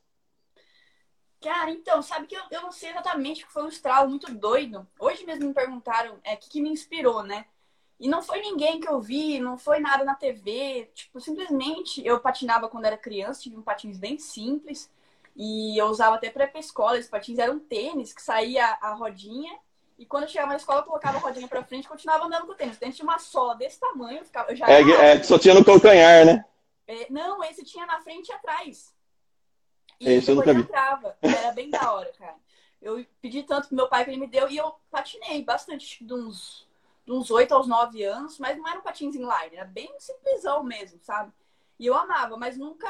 Cara, 1.41 1.71
então, 1.71 2.01
sabe 2.01 2.27
que 2.27 2.35
eu, 2.35 2.41
eu 2.51 2.61
não 2.61 2.71
sei 2.71 2.89
exatamente, 2.89 3.45
que 3.45 3.51
foi 3.51 3.63
um 3.63 3.69
estralo 3.69 4.09
muito 4.09 4.31
doido. 4.33 4.85
Hoje 4.99 5.25
mesmo 5.25 5.47
me 5.47 5.53
perguntaram 5.53 6.19
é, 6.23 6.35
o 6.35 6.37
que, 6.37 6.49
que 6.49 6.61
me 6.61 6.69
inspirou, 6.69 7.23
né? 7.23 7.45
E 7.99 8.07
não 8.07 8.21
foi 8.21 8.41
ninguém 8.41 8.79
que 8.79 8.87
eu 8.87 9.01
vi, 9.01 9.39
não 9.39 9.57
foi 9.57 9.79
nada 9.79 10.03
na 10.03 10.15
TV. 10.15 10.89
Tipo, 10.93 11.19
simplesmente 11.19 12.05
eu 12.05 12.19
patinava 12.19 12.69
quando 12.69 12.85
era 12.85 12.97
criança, 12.97 13.41
tive 13.41 13.57
um 13.57 13.61
patins 13.61 13.97
bem 13.97 14.17
simples. 14.19 14.89
E 15.35 15.77
eu 15.79 15.87
usava 15.87 16.15
até 16.15 16.29
para 16.29 16.45
ir 16.45 16.51
pra 16.51 16.59
escola. 16.59 16.97
Esses 16.97 17.09
patins 17.09 17.39
eram 17.39 17.59
tênis 17.59 18.13
que 18.13 18.21
saía 18.21 18.77
a 18.81 18.93
rodinha 18.93 19.57
e 19.99 20.05
quando 20.05 20.23
eu 20.23 20.29
chegava 20.29 20.51
na 20.51 20.55
escola, 20.55 20.79
eu 20.79 20.85
colocava 20.85 21.17
a 21.17 21.19
rodinha 21.19 21.45
pra 21.45 21.61
frente 21.61 21.83
e 21.83 21.89
continuava 21.89 22.25
andando 22.25 22.45
com 22.45 22.53
o 22.53 22.55
tênis. 22.55 22.77
Dentro 22.77 22.95
de 22.95 23.03
uma 23.03 23.19
sola 23.19 23.53
desse 23.55 23.77
tamanho, 23.77 24.19
eu, 24.19 24.25
ficava, 24.25 24.49
eu 24.49 24.55
já. 24.55 24.65
É, 24.65 24.81
é, 24.81 25.23
só 25.23 25.37
tinha 25.37 25.53
no 25.53 25.65
calcanhar, 25.65 26.25
né? 26.25 26.45
É, 26.87 27.07
não, 27.09 27.43
esse 27.43 27.65
tinha 27.65 27.85
na 27.85 27.99
frente 27.99 28.29
e 28.29 28.31
atrás. 28.31 28.95
E 29.99 30.09
esse 30.09 30.31
eu 30.31 30.35
nunca 30.35 30.53
vi. 30.53 30.61
entrava. 30.61 31.17
Era 31.21 31.51
bem 31.51 31.69
da 31.69 31.91
hora, 31.91 32.09
cara. 32.17 32.37
Eu 32.81 33.05
pedi 33.21 33.43
tanto 33.43 33.67
pro 33.67 33.75
meu 33.75 33.89
pai 33.89 34.05
que 34.05 34.11
ele 34.11 34.21
me 34.21 34.27
deu 34.27 34.49
e 34.49 34.55
eu 34.55 34.73
patinei 34.89 35.43
bastante, 35.43 36.01
de 36.01 36.13
uns, 36.13 36.65
de 37.05 37.11
uns 37.11 37.29
8 37.29 37.53
aos 37.53 37.67
9 37.67 38.01
anos, 38.05 38.39
mas 38.39 38.57
não 38.57 38.65
era 38.65 38.79
um 38.79 38.83
patins 38.83 39.15
inline, 39.15 39.51
era 39.51 39.65
bem 39.65 39.93
simplesão 39.99 40.63
mesmo, 40.63 40.97
sabe? 41.01 41.33
E 41.77 41.85
eu 41.85 41.93
amava, 41.93 42.37
mas 42.37 42.55
nunca 42.55 42.89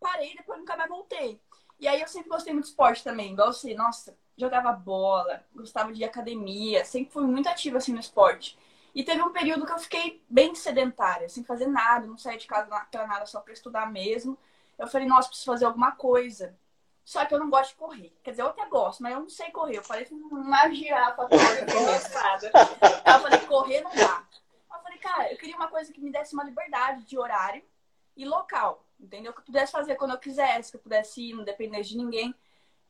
parei, 0.00 0.34
depois 0.34 0.58
nunca 0.58 0.74
mais 0.74 0.88
voltei. 0.88 1.38
E 1.78 1.86
aí 1.86 2.00
eu 2.00 2.08
sempre 2.08 2.30
gostei 2.30 2.54
muito 2.54 2.64
de 2.64 2.70
esporte 2.70 3.04
também, 3.04 3.32
igual 3.34 3.52
você, 3.52 3.74
nossa, 3.74 4.16
jogava 4.36 4.72
bola, 4.72 5.44
gostava 5.54 5.92
de 5.92 6.04
academia, 6.04 6.84
sempre 6.84 7.12
fui 7.12 7.24
muito 7.24 7.48
ativa 7.48 7.78
assim 7.78 7.92
no 7.92 8.00
esporte. 8.00 8.58
E 8.94 9.04
teve 9.04 9.22
um 9.22 9.32
período 9.32 9.66
que 9.66 9.72
eu 9.72 9.78
fiquei 9.78 10.22
bem 10.28 10.54
sedentária, 10.54 11.28
sem 11.28 11.44
fazer 11.44 11.66
nada, 11.66 12.06
não 12.06 12.16
saía 12.16 12.38
de 12.38 12.46
casa 12.46 12.66
pra 12.90 13.06
nada, 13.06 13.26
só 13.26 13.40
para 13.40 13.52
estudar 13.52 13.90
mesmo. 13.90 14.38
Eu 14.78 14.86
falei, 14.86 15.06
nossa, 15.06 15.28
preciso 15.28 15.50
fazer 15.50 15.64
alguma 15.66 15.92
coisa. 15.92 16.56
Só 17.04 17.24
que 17.24 17.32
eu 17.34 17.38
não 17.38 17.48
gosto 17.48 17.70
de 17.70 17.76
correr. 17.76 18.12
Quer 18.22 18.30
dizer, 18.30 18.42
eu 18.42 18.48
até 18.48 18.66
gosto, 18.66 19.02
mas 19.02 19.12
eu 19.12 19.20
não 19.20 19.28
sei 19.28 19.50
correr. 19.50 19.76
Eu 19.76 19.82
pareço 19.82 20.14
uma 20.14 20.68
girafa 20.70 21.28
correndo. 21.28 21.72
eu 23.06 23.20
falei, 23.20 23.38
correr 23.46 23.80
não 23.82 23.94
dá. 23.94 24.26
Eu 24.72 24.82
falei, 24.82 24.98
cara, 24.98 25.32
eu 25.32 25.38
queria 25.38 25.56
uma 25.56 25.68
coisa 25.68 25.92
que 25.92 26.00
me 26.00 26.10
desse 26.10 26.34
uma 26.34 26.42
liberdade 26.42 27.04
de 27.04 27.18
horário 27.18 27.62
e 28.16 28.24
local. 28.24 28.84
Entendeu? 28.98 29.32
Que 29.32 29.40
eu 29.40 29.44
pudesse 29.44 29.70
fazer 29.72 29.94
quando 29.96 30.12
eu 30.12 30.18
quisesse, 30.18 30.70
que 30.70 30.78
eu 30.78 30.82
pudesse 30.82 31.20
ir, 31.20 31.34
não 31.34 31.44
dependesse 31.44 31.90
de 31.90 31.98
ninguém. 31.98 32.34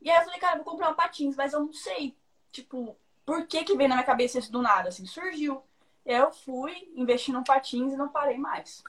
E 0.06 0.10
aí 0.10 0.18
eu 0.18 0.24
falei, 0.24 0.38
cara, 0.38 0.54
vou 0.54 0.64
comprar 0.64 0.88
um 0.88 0.94
patins, 0.94 1.34
mas 1.34 1.52
eu 1.52 1.58
não 1.58 1.72
sei, 1.72 2.14
tipo, 2.52 2.96
por 3.24 3.44
que 3.44 3.64
que 3.64 3.76
veio 3.76 3.88
na 3.88 3.96
minha 3.96 4.06
cabeça 4.06 4.38
isso 4.38 4.52
do 4.52 4.62
nada, 4.62 4.88
assim, 4.88 5.04
surgiu. 5.04 5.60
E 6.06 6.12
aí 6.12 6.20
eu 6.20 6.30
fui, 6.30 6.88
investi 6.94 7.32
num 7.32 7.42
patins 7.42 7.92
e 7.92 7.96
não 7.96 8.06
parei 8.06 8.38
mais. 8.38 8.84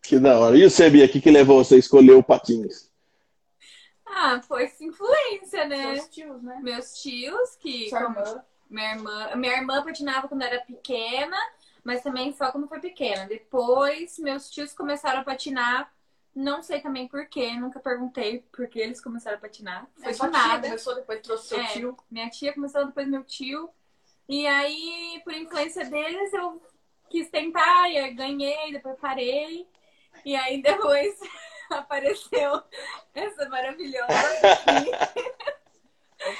Que 0.00 0.18
da 0.18 0.38
hora. 0.38 0.56
E 0.56 0.64
o 0.64 0.70
Sebi, 0.70 1.04
o 1.04 1.08
que, 1.08 1.20
que 1.20 1.30
levou 1.30 1.62
você 1.62 1.74
a 1.74 1.78
escolher 1.78 2.14
o 2.14 2.22
patins? 2.22 2.90
Ah, 4.06 4.40
foi 4.40 4.64
essa 4.64 4.82
influência, 4.82 5.66
né? 5.66 5.96
Seus 5.96 6.08
tios, 6.08 6.42
né? 6.42 6.58
Meus 6.62 7.02
tios, 7.02 7.54
que. 7.56 7.90
Sua 7.90 8.04
irmã. 8.04 8.44
Minha 8.70 8.94
irmã. 8.94 9.36
Minha 9.36 9.56
irmã 9.58 9.84
patinava 9.84 10.28
quando 10.28 10.42
era 10.44 10.62
pequena, 10.62 11.36
mas 11.84 12.02
também 12.02 12.32
só 12.32 12.50
quando 12.50 12.68
foi 12.68 12.80
pequena. 12.80 13.26
Depois, 13.26 14.18
meus 14.18 14.50
tios 14.50 14.72
começaram 14.72 15.20
a 15.20 15.24
patinar 15.24 15.92
não 16.34 16.62
sei 16.62 16.80
também 16.80 17.06
por 17.08 17.26
quê, 17.26 17.52
nunca 17.54 17.78
perguntei 17.80 18.44
por 18.50 18.66
que 18.68 18.78
eles 18.78 19.00
começaram 19.00 19.36
a 19.36 19.40
patinar. 19.40 19.86
Foi 19.96 20.12
é, 20.12 20.30
nada. 20.30 20.68
começou, 20.68 20.94
depois 20.94 21.20
trouxe 21.20 21.48
seu 21.48 21.60
é, 21.60 21.66
tio. 21.66 21.96
Minha 22.10 22.30
tia 22.30 22.52
começou, 22.52 22.86
depois 22.86 23.06
meu 23.08 23.22
tio. 23.24 23.68
E 24.28 24.46
aí, 24.46 25.20
por 25.24 25.34
influência 25.34 25.84
deles, 25.84 26.32
eu 26.32 26.62
quis 27.10 27.28
tentar, 27.28 27.90
e 27.90 27.98
aí 27.98 28.14
ganhei, 28.14 28.72
depois 28.72 28.96
parei. 28.98 29.66
E 30.24 30.34
aí 30.34 30.62
depois 30.62 31.14
apareceu 31.70 32.62
essa 33.14 33.48
maravilhosa 33.48 34.06
aqui. 34.06 34.90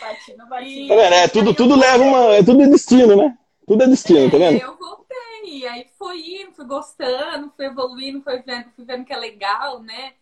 Patina, 0.00 0.46
patina. 0.48 0.88
Tá 0.88 1.02
vendo? 1.02 1.14
É, 1.14 1.28
tudo, 1.28 1.54
tudo 1.54 1.76
leva 1.76 2.02
uma. 2.04 2.34
É 2.36 2.42
tudo 2.42 2.70
destino, 2.70 3.16
né? 3.16 3.36
Tudo 3.66 3.82
é 3.82 3.86
destino, 3.88 4.30
tá 4.30 4.36
É, 4.36 4.52
vendo? 4.52 4.62
eu 4.62 4.76
voltei, 4.76 5.01
e 5.44 5.66
aí 5.66 5.86
foi 5.98 6.18
indo, 6.20 6.52
fui 6.52 6.64
gostando, 6.64 7.52
fui 7.56 7.66
evoluindo, 7.66 8.22
fui 8.22 8.38
vendo, 8.42 8.70
fui 8.74 8.84
vendo 8.84 9.04
que 9.04 9.12
é 9.12 9.16
legal, 9.16 9.80
né? 9.80 10.14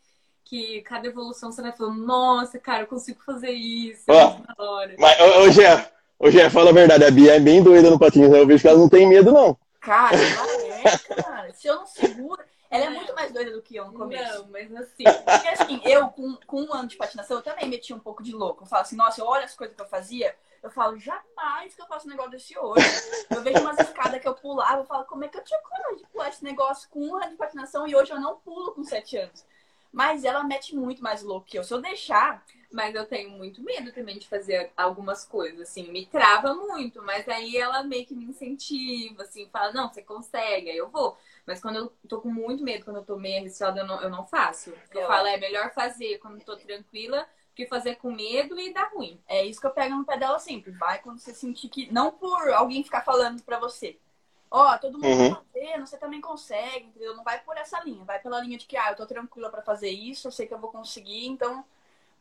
Que 0.44 0.80
cada 0.82 1.06
evolução 1.06 1.52
você 1.52 1.62
vai 1.62 1.72
falando, 1.72 2.04
nossa, 2.04 2.58
cara, 2.58 2.82
eu 2.82 2.86
consigo 2.86 3.22
fazer 3.22 3.50
isso, 3.50 4.10
é 4.10 4.62
hora. 4.62 4.94
Mas, 4.98 5.20
ô, 5.20 5.42
ô 5.42 5.50
Gé, 5.50 5.92
ô 6.18 6.50
fala 6.50 6.70
a 6.70 6.74
verdade, 6.74 7.04
a 7.04 7.10
Bia 7.10 7.36
é 7.36 7.40
bem 7.40 7.62
doida 7.62 7.90
no 7.90 7.98
patins, 7.98 8.28
né? 8.28 8.40
Eu 8.40 8.46
vejo 8.46 8.62
que 8.62 8.68
ela 8.68 8.78
não 8.78 8.88
tem 8.88 9.08
medo, 9.08 9.32
não. 9.32 9.56
Cara, 9.80 10.16
ela 10.16 10.64
é, 10.64 11.14
cara. 11.14 11.52
Se 11.52 11.68
eu 11.68 11.76
não 11.76 11.86
seguro, 11.86 12.42
ela 12.70 12.84
é 12.84 12.90
muito 12.90 13.12
mais 13.14 13.32
doida 13.32 13.50
do 13.50 13.60
que 13.60 13.76
eu 13.76 13.86
no 13.86 13.92
começo. 13.92 14.38
Não, 14.38 14.48
mas 14.50 14.72
assim, 14.76 15.04
Porque 15.04 15.48
assim, 15.48 15.80
eu 15.84 16.08
com, 16.08 16.36
com 16.46 16.62
um 16.62 16.72
ano 16.72 16.88
de 16.88 16.96
patinação, 16.96 17.38
eu 17.38 17.42
também 17.42 17.68
metia 17.68 17.96
um 17.96 18.00
pouco 18.00 18.22
de 18.22 18.32
louco. 18.32 18.62
Eu 18.62 18.68
falo 18.68 18.82
assim, 18.82 18.96
nossa, 18.96 19.20
eu 19.20 19.26
olho 19.26 19.44
as 19.44 19.54
coisas 19.54 19.74
que 19.74 19.82
eu 19.82 19.88
fazia, 19.88 20.34
eu 20.62 20.70
falo, 20.70 20.98
jamais 20.98 21.74
que 21.74 21.80
eu 21.80 21.86
faço 21.86 22.06
um 22.06 22.10
negócio 22.10 22.30
desse 22.32 22.58
hoje. 22.58 22.84
Eu 23.30 23.42
vejo 23.42 23.60
umas 23.60 23.78
escadas 23.78 24.20
que 24.20 24.28
eu 24.28 24.34
pulava, 24.34 24.80
eu 24.82 24.84
falo, 24.84 25.04
como 25.04 25.24
é 25.24 25.28
que 25.28 25.38
eu 25.38 25.44
tinha 25.44 25.60
coragem 25.60 25.96
de 25.96 26.06
pular 26.08 26.28
esse 26.28 26.44
negócio 26.44 26.88
com 26.90 27.00
um 27.06 27.16
ano 27.16 27.30
de 27.30 27.36
patinação 27.36 27.86
e 27.86 27.94
hoje 27.96 28.12
eu 28.12 28.20
não 28.20 28.36
pulo 28.40 28.72
com 28.72 28.84
sete 28.84 29.16
anos. 29.16 29.44
Mas 29.92 30.22
ela 30.24 30.44
mete 30.44 30.76
muito 30.76 31.02
mais 31.02 31.20
louco 31.22 31.46
que 31.46 31.58
eu. 31.58 31.64
Se 31.64 31.74
eu 31.74 31.80
deixar, 31.80 32.44
mas 32.70 32.94
eu 32.94 33.04
tenho 33.06 33.30
muito 33.30 33.60
medo 33.60 33.90
também 33.92 34.18
de 34.18 34.28
fazer 34.28 34.70
algumas 34.76 35.24
coisas, 35.24 35.62
assim, 35.62 35.90
me 35.90 36.06
trava 36.06 36.54
muito, 36.54 37.02
mas 37.02 37.28
aí 37.28 37.56
ela 37.56 37.82
meio 37.82 38.06
que 38.06 38.14
me 38.14 38.26
incentiva, 38.26 39.22
assim, 39.24 39.48
fala, 39.50 39.72
não, 39.72 39.88
você 39.88 40.00
consegue, 40.02 40.70
aí 40.70 40.76
eu 40.76 40.88
vou. 40.88 41.18
Mas 41.44 41.60
quando 41.60 41.76
eu 41.76 41.92
tô 42.08 42.20
com 42.20 42.30
muito 42.30 42.62
medo, 42.62 42.84
quando 42.84 42.98
eu 42.98 43.04
tô 43.04 43.16
meio 43.16 43.38
arriscada, 43.40 43.80
eu 43.80 43.86
não, 43.86 44.00
eu 44.00 44.10
não 44.10 44.24
faço. 44.24 44.70
Eu 44.92 45.00
Eu- 45.00 45.06
falo, 45.08 45.26
é 45.26 45.36
melhor 45.38 45.72
fazer 45.72 46.18
quando 46.18 46.38
eu 46.38 46.44
tô 46.44 46.56
tranquila 46.56 47.26
que 47.64 47.70
fazer 47.70 47.96
com 47.96 48.12
medo 48.12 48.58
e 48.58 48.72
dar 48.72 48.90
ruim. 48.92 49.20
é 49.28 49.44
isso 49.44 49.60
que 49.60 49.66
eu 49.66 49.70
pego 49.70 49.94
no 49.96 50.04
pé 50.04 50.16
dela 50.18 50.38
sempre. 50.38 50.70
Vai 50.72 50.98
quando 51.00 51.18
você 51.18 51.34
sentir 51.34 51.68
que. 51.68 51.90
Não 51.92 52.10
por 52.12 52.48
alguém 52.50 52.82
ficar 52.84 53.02
falando 53.02 53.42
pra 53.42 53.58
você. 53.58 53.98
Ó, 54.50 54.76
todo 54.78 54.98
mundo 54.98 55.06
Uhum. 55.06 55.34
tá 55.34 55.42
fazendo, 55.52 55.86
você 55.86 55.96
também 55.96 56.20
consegue, 56.20 56.86
entendeu? 56.86 57.16
Não 57.16 57.22
vai 57.22 57.40
por 57.40 57.56
essa 57.56 57.80
linha. 57.84 58.04
Vai 58.04 58.18
pela 58.20 58.40
linha 58.40 58.58
de 58.58 58.66
que, 58.66 58.76
ah, 58.76 58.90
eu 58.90 58.96
tô 58.96 59.06
tranquila 59.06 59.48
pra 59.48 59.62
fazer 59.62 59.90
isso, 59.90 60.26
eu 60.26 60.32
sei 60.32 60.46
que 60.46 60.52
eu 60.54 60.58
vou 60.58 60.70
conseguir, 60.72 61.26
então. 61.26 61.64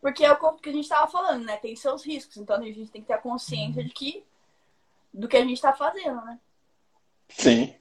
Porque 0.02 0.24
é 0.24 0.32
o 0.32 0.54
que 0.54 0.70
a 0.70 0.74
gente 0.74 0.88
tava 0.88 1.10
falando, 1.12 1.44
né? 1.44 1.58
Tem 1.58 1.76
seus 1.76 2.04
riscos. 2.06 2.38
Então 2.38 2.56
a 2.58 2.62
gente 2.62 2.92
tem 2.92 3.02
que 3.02 3.08
ter 3.08 3.14
a 3.14 3.18
consciência 3.18 3.84
de 3.84 3.90
que. 3.90 4.24
do 5.14 5.28
que 5.28 5.38
a 5.38 5.44
gente 5.44 5.60
tá 5.62 5.74
fazendo, 5.74 6.24
né? 6.24 6.40
Sim. 7.30 7.76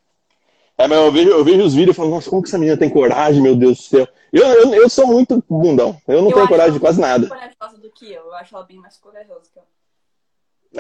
É, 0.79 0.87
mas 0.87 0.97
eu 0.97 1.11
vejo, 1.11 1.31
eu 1.31 1.45
vejo 1.45 1.65
os 1.65 1.75
vídeos 1.75 1.95
e 1.95 1.97
falo, 1.97 2.11
nossa, 2.11 2.31
como 2.31 2.41
que 2.41 2.49
essa 2.49 2.57
menina 2.57 2.77
tem 2.77 2.89
coragem, 2.89 3.43
meu 3.43 3.57
Deus 3.57 3.79
do 3.79 3.83
céu. 3.83 4.09
Eu, 4.33 4.47
eu, 4.47 4.75
eu 4.75 4.89
sou 4.89 5.09
muito 5.09 5.43
bundão, 5.49 6.01
eu 6.07 6.23
não 6.23 6.31
eu 6.31 6.35
tenho 6.35 6.49
coragem 6.49 6.75
de 6.75 6.81
quase 6.81 7.01
nada. 7.01 7.27
mais 7.27 7.53
corajosa 7.57 7.83
do 7.83 7.91
que 7.91 8.13
eu. 8.13 8.27
Eu 8.27 8.35
acho 8.35 8.55
ela 8.55 8.65
bem 8.65 8.79
mais 8.79 8.97
corajosa 8.97 9.51
que 9.53 9.59
eu. 9.59 9.63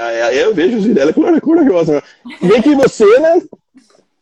Ah, 0.01 0.13
é, 0.13 0.45
eu 0.45 0.55
vejo 0.55 0.77
os 0.77 0.85
vídeos 0.85 0.95
dela, 0.95 1.13
ela 1.29 1.39
é 1.39 1.41
corajosa. 1.41 2.05
Bem 2.41 2.63
que 2.63 2.77
você, 2.77 3.19
né, 3.19 3.43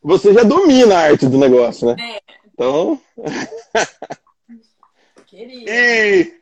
você 0.02 0.32
já 0.32 0.44
domina 0.44 0.94
a 0.94 1.00
arte 1.00 1.26
do 1.26 1.36
negócio, 1.36 1.88
né? 1.88 1.96
É. 2.00 2.20
Então, 2.54 2.98
Querida. 5.26 5.70
e, 5.70 6.32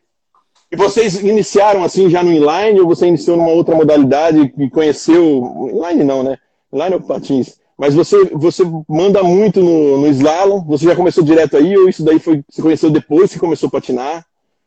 e 0.70 0.76
vocês 0.76 1.16
iniciaram 1.16 1.82
assim 1.82 2.08
já 2.08 2.22
no 2.22 2.30
inline 2.30 2.80
ou 2.80 2.86
você 2.86 3.08
iniciou 3.08 3.36
numa 3.36 3.50
outra 3.50 3.74
modalidade 3.74 4.54
e 4.56 4.70
conheceu, 4.70 5.70
inline 5.72 6.04
não, 6.04 6.22
né? 6.22 6.38
Inline 6.72 6.92
é 6.92 6.96
o 6.96 7.02
patins. 7.02 7.63
Mas 7.76 7.95
você, 7.95 8.25
você 8.26 8.62
manda 8.88 9.23
muito 9.23 9.61
no, 9.61 9.99
no 10.00 10.07
slalom, 10.09 10.62
você 10.64 10.85
já 10.85 10.95
começou 10.95 11.25
direto 11.25 11.57
aí 11.57 11.76
ou 11.76 11.88
isso 11.88 12.04
daí 12.04 12.19
foi, 12.19 12.45
você 12.49 12.62
conheceu 12.62 12.90
depois 12.90 13.33
que 13.33 13.38
começou 13.38 13.69
a 13.69 13.73
patinar? 13.73 14.26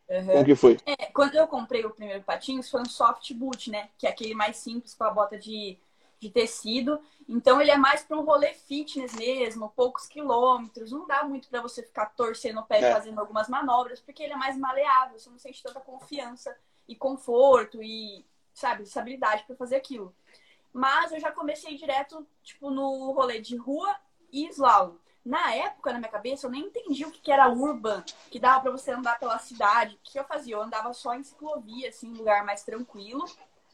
Uhum. 0.10 0.26
Como 0.26 0.46
que 0.46 0.56
foi? 0.56 0.78
É, 0.86 1.08
quando 1.08 1.36
eu 1.36 1.48
comprei 1.48 1.86
o 1.86 1.90
primeiro 1.90 2.24
patins, 2.24 2.70
foi 2.70 2.82
um 2.82 2.86
soft 2.86 3.34
boot, 3.34 3.70
né? 3.70 3.90
Que 3.98 4.08
é 4.08 4.10
aquele 4.10 4.34
mais 4.34 4.58
simples 4.58 4.94
com 4.94 5.04
a 5.04 5.10
bota 5.10 5.38
de, 5.38 5.78
de 6.20 6.30
tecido. 6.30 7.00
Então 7.28 7.62
ele 7.62 7.72
é 7.72 7.78
mais 7.78 8.04
para 8.04 8.18
um 8.18 8.24
rolê 8.24 8.54
fitness 8.54 9.14
mesmo, 9.16 9.72
poucos 9.76 10.06
quilômetros. 10.08 10.92
Não 10.92 11.06
dá 11.08 11.24
muito 11.24 11.50
para 11.50 11.62
você 11.62 11.84
ficar 11.84 12.08
torcendo 12.08 12.60
o 12.60 12.64
pé 12.64 12.82
e 12.82 12.86
É. 12.86 12.94
fazendo 12.94 13.20
algumas 13.20 13.50
manobras, 13.50 14.00
porque 14.00 14.24
ele 14.24 14.34
é 14.34 14.38
mais 14.38 14.58
maleável, 14.58 15.20
você 15.20 15.30
não 15.30 15.40
sente 15.40 15.62
tanta 15.62 15.80
confiança 15.80 16.56
e 16.88 16.96
conforto 16.96 17.84
e, 17.84 18.26
sabe, 18.54 18.84
estabilidade 18.84 19.44
para 19.46 19.58
fazer 19.58 19.76
aquilo. 19.76 20.14
Mas 20.78 21.12
eu 21.12 21.20
já 21.20 21.32
comecei 21.32 21.76
direto, 21.76 22.24
tipo, 22.44 22.70
no 22.70 23.12
rolê 23.12 23.42
de 23.42 23.56
rua 23.56 23.96
e 24.32 24.48
slalom. 24.50 24.94
Na 25.26 25.52
época, 25.56 25.92
na 25.92 25.98
minha 25.98 26.12
cabeça, 26.12 26.46
eu 26.46 26.52
nem 26.52 26.66
entendi 26.66 27.04
o 27.04 27.12
que 27.12 27.32
era 27.32 27.50
urban, 27.50 28.04
que 28.30 28.40
dava 28.40 28.62
pra 28.62 28.72
você 28.72 28.92
andar 28.92 29.18
pela 29.18 29.40
cidade. 29.40 29.96
O 29.96 30.00
que 30.04 30.20
eu 30.20 30.24
fazia? 30.24 30.54
Eu 30.54 30.62
andava 30.62 30.94
só 30.94 31.16
em 31.16 31.24
ciclovia, 31.24 31.90
assim, 31.90 32.10
em 32.10 32.14
lugar 32.14 32.46
mais 32.46 32.62
tranquilo. 32.62 33.26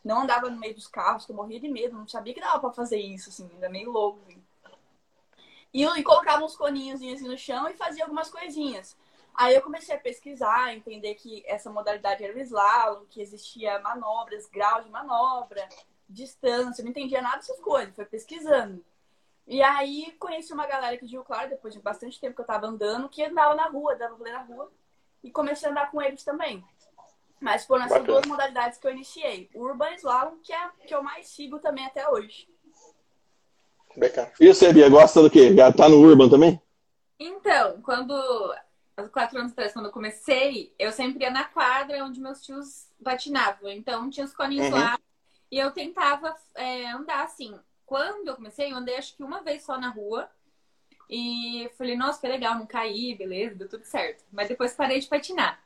Não 0.02 0.22
andava 0.22 0.50
no 0.50 0.58
meio 0.58 0.76
dos 0.76 0.88
carros, 0.88 1.26
que 1.26 1.34
eu 1.34 1.36
morria 1.36 1.60
de 1.60 1.68
medo. 1.68 1.98
Não 1.98 2.08
sabia 2.08 2.34
que 2.34 2.40
dava 2.40 2.62
pra 2.62 2.72
fazer 2.72 3.00
isso, 3.00 3.28
assim, 3.28 3.50
ainda 3.52 3.68
meio 3.68 3.92
louco. 3.92 4.22
Assim. 4.26 4.42
E, 5.74 5.84
e 5.84 6.04
colocava 6.04 6.46
uns 6.46 6.56
coninhos 6.56 7.02
assim 7.02 7.28
no 7.28 7.38
chão 7.38 7.68
e 7.68 7.74
fazia 7.74 8.06
algumas 8.06 8.30
coisinhas. 8.30 8.96
Aí 9.36 9.54
eu 9.54 9.62
comecei 9.62 9.94
a 9.94 10.00
pesquisar, 10.00 10.74
entender 10.74 11.16
que 11.16 11.44
essa 11.48 11.70
modalidade 11.70 12.24
era 12.24 12.34
o 12.34 12.40
slalom, 12.40 13.04
que 13.10 13.22
existia 13.22 13.78
manobras, 13.80 14.48
graus 14.48 14.86
de 14.86 14.90
manobra, 14.90 15.68
distância, 16.10 16.82
eu 16.82 16.86
não 16.86 16.92
entendia 16.92 17.22
nada 17.22 17.38
dessas 17.38 17.60
coisas, 17.60 17.96
foi 17.96 18.06
pesquisando. 18.06 18.84
E 19.46 19.62
aí 19.62 20.16
conheci 20.20 20.54
uma 20.54 20.66
galera 20.66 20.96
aqui 20.96 21.06
de 21.06 21.12
Rio 21.14 21.24
Claro, 21.24 21.50
depois 21.50 21.74
de 21.74 21.80
bastante 21.82 22.20
tempo 22.20 22.36
que 22.36 22.42
eu 22.42 22.46
tava 22.46 22.68
andando, 22.68 23.10
que 23.10 23.24
andava 23.24 23.56
na 23.56 23.66
rua, 23.68 23.96
dava 23.96 24.16
rolê 24.16 24.32
na 24.32 24.42
rua. 24.44 24.72
E 25.24 25.32
comecei 25.32 25.68
a 25.68 25.72
andar 25.72 25.92
com 25.92 26.02
eles 26.02 26.24
também. 26.24 26.64
Mas 27.40 27.66
foram 27.66 27.84
essas 27.84 28.00
Bacana. 28.00 28.20
duas 28.20 28.26
modalidades 28.26 28.78
que 28.78 28.88
eu 28.88 28.92
iniciei. 28.92 29.50
O 29.54 29.64
Urban 29.64 29.94
Slalom, 29.96 30.38
que 30.42 30.54
é 30.54 30.58
a 30.58 30.70
que 30.70 30.94
eu 30.96 31.04
mais 31.04 31.28
sigo 31.28 31.60
também 31.60 31.86
até 31.86 32.08
hoje. 32.10 32.48
E 34.40 34.48
você, 34.54 34.74
Bia, 34.74 34.90
gosta 34.90 35.22
do 35.22 35.30
quê? 35.30 35.54
Já 35.56 35.72
tá 35.72 35.88
no 35.88 36.00
Urban 36.02 36.30
também? 36.30 36.62
Então, 37.20 37.82
quando. 37.82 38.14
Há 38.96 39.08
quatro 39.10 39.40
anos 39.40 39.52
atrás, 39.52 39.74
quando 39.74 39.86
eu 39.88 39.92
comecei, 39.92 40.74
eu 40.78 40.92
sempre 40.92 41.24
ia 41.24 41.32
na 41.32 41.44
quadra 41.46 42.04
onde 42.06 42.20
meus 42.22 42.42
tios 42.42 42.88
patinavam. 43.04 43.70
Então, 43.70 44.10
tinha 44.10 44.26
os 44.26 44.34
coninhos 44.34 44.68
Uhum. 44.68 44.74
lá. 44.76 45.00
E 45.54 45.60
eu 45.60 45.70
tentava 45.70 46.36
é, 46.56 46.90
andar 46.90 47.26
assim. 47.26 47.56
Quando 47.86 48.28
eu 48.28 48.36
comecei, 48.36 48.72
eu 48.72 48.78
andei 48.78 48.98
acho 48.98 49.16
que 49.16 49.24
uma 49.24 49.44
vez 49.44 49.62
só 49.64 49.78
na 49.78 49.90
rua. 49.90 50.28
E 51.08 51.70
falei, 51.78 51.96
nossa, 51.96 52.20
que 52.20 52.28
legal, 52.28 52.56
não 52.56 52.66
caí, 52.66 53.14
beleza, 53.14 53.54
deu 53.54 53.70
tudo 53.70 53.84
certo. 53.84 54.26
Mas 54.32 54.48
depois 54.48 54.74
parei 54.74 55.00
de 55.00 55.06
patinar. 55.06 55.62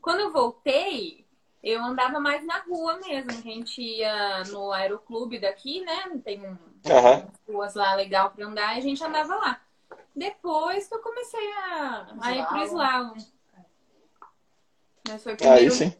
Quando 0.00 0.20
eu 0.20 0.30
voltei, 0.30 1.26
eu 1.60 1.82
andava 1.82 2.20
mais 2.20 2.46
na 2.46 2.58
rua 2.58 3.00
mesmo. 3.04 3.32
A 3.32 3.42
gente 3.42 3.82
ia 3.82 4.44
no 4.44 4.70
aeroclube 4.70 5.40
daqui, 5.40 5.80
né? 5.80 6.20
Tem 6.24 6.40
um, 6.40 6.56
umas 6.84 7.40
ruas 7.48 7.74
lá 7.74 7.96
legal 7.96 8.30
pra 8.30 8.46
andar 8.46 8.76
e 8.76 8.78
a 8.78 8.80
gente 8.80 9.02
andava 9.02 9.34
lá. 9.34 9.60
Depois 10.14 10.86
que 10.86 10.94
eu 10.94 11.00
comecei 11.00 11.52
a, 11.54 12.14
a 12.20 12.36
ir 12.36 12.46
pro 12.46 12.62
slalom. 12.62 13.16
Mas 15.08 15.22
foi 15.22 15.32
Aí 15.32 15.36
primeiro. 15.36 15.72
sim. 15.72 15.90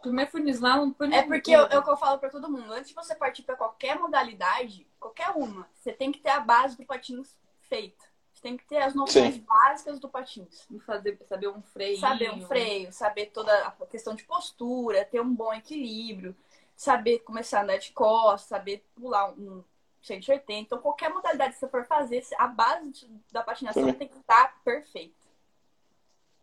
Primeiro 0.00 0.30
fui 0.30 0.40
no 0.40 0.48
slalom, 0.50 0.92
foi 0.94 1.08
no 1.08 1.14
É 1.14 1.22
porque 1.22 1.50
eu- 1.50 1.66
é 1.66 1.78
o 1.78 1.82
que 1.82 1.90
eu 1.90 1.96
falo 1.96 2.18
pra 2.18 2.30
todo 2.30 2.50
mundo. 2.50 2.72
Antes 2.72 2.88
de 2.88 2.94
você 2.94 3.14
partir 3.14 3.42
pra 3.42 3.56
qualquer 3.56 3.98
modalidade, 3.98 4.86
qualquer 5.00 5.30
uma, 5.30 5.68
você 5.74 5.92
tem 5.92 6.12
que 6.12 6.20
ter 6.20 6.30
a 6.30 6.40
base 6.40 6.76
do 6.76 6.84
patins 6.86 7.36
feita. 7.62 8.04
Você 8.32 8.42
tem 8.42 8.56
que 8.56 8.64
ter 8.64 8.78
as 8.78 8.94
noções 8.94 9.34
Sim. 9.34 9.40
básicas 9.46 9.98
do 9.98 10.08
patins. 10.08 10.66
fazer, 10.86 11.18
saber 11.28 11.48
um 11.48 11.60
freio. 11.60 11.98
Saber 11.98 12.30
um 12.32 12.40
freio, 12.46 12.92
saber 12.92 13.26
toda 13.26 13.52
a 13.66 13.70
questão 13.86 14.14
de 14.14 14.24
postura, 14.24 15.04
ter 15.04 15.20
um 15.20 15.34
bom 15.34 15.52
equilíbrio, 15.52 16.34
saber 16.76 17.18
começar 17.20 17.60
a 17.60 17.62
andar 17.64 17.76
de 17.78 17.92
costas, 17.92 18.48
saber 18.48 18.84
pular 18.94 19.30
um 19.32 19.62
180. 20.00 20.52
Então, 20.60 20.78
qualquer 20.78 21.10
modalidade 21.10 21.52
que 21.54 21.58
você 21.58 21.68
for 21.68 21.84
fazer, 21.84 22.24
a 22.38 22.46
base 22.46 23.10
da 23.30 23.42
patinação 23.42 23.84
Sim. 23.84 23.92
tem 23.92 24.08
que 24.08 24.16
estar 24.16 24.58
perfeita. 24.64 25.19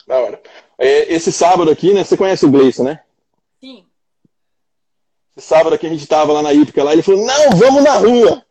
Da 0.08 0.18
hora. 0.20 0.42
É, 0.78 1.14
Esse 1.14 1.32
sábado 1.32 1.70
aqui, 1.70 1.94
né? 1.94 2.04
Você 2.04 2.16
conhece 2.16 2.46
o 2.46 2.52
Gleison, 2.52 2.84
né? 2.84 3.02
Sim. 3.60 3.86
Esse 5.36 5.48
sábado 5.48 5.76
aqui 5.76 5.86
a 5.86 5.90
gente 5.90 6.08
tava 6.08 6.34
lá 6.34 6.42
na 6.42 6.54
Ípica 6.54 6.84
lá, 6.84 6.94
ele 6.94 7.02
falou, 7.04 7.26
não, 7.26 7.50
vamos 7.52 7.84
na 7.84 7.96
rua. 7.98 8.44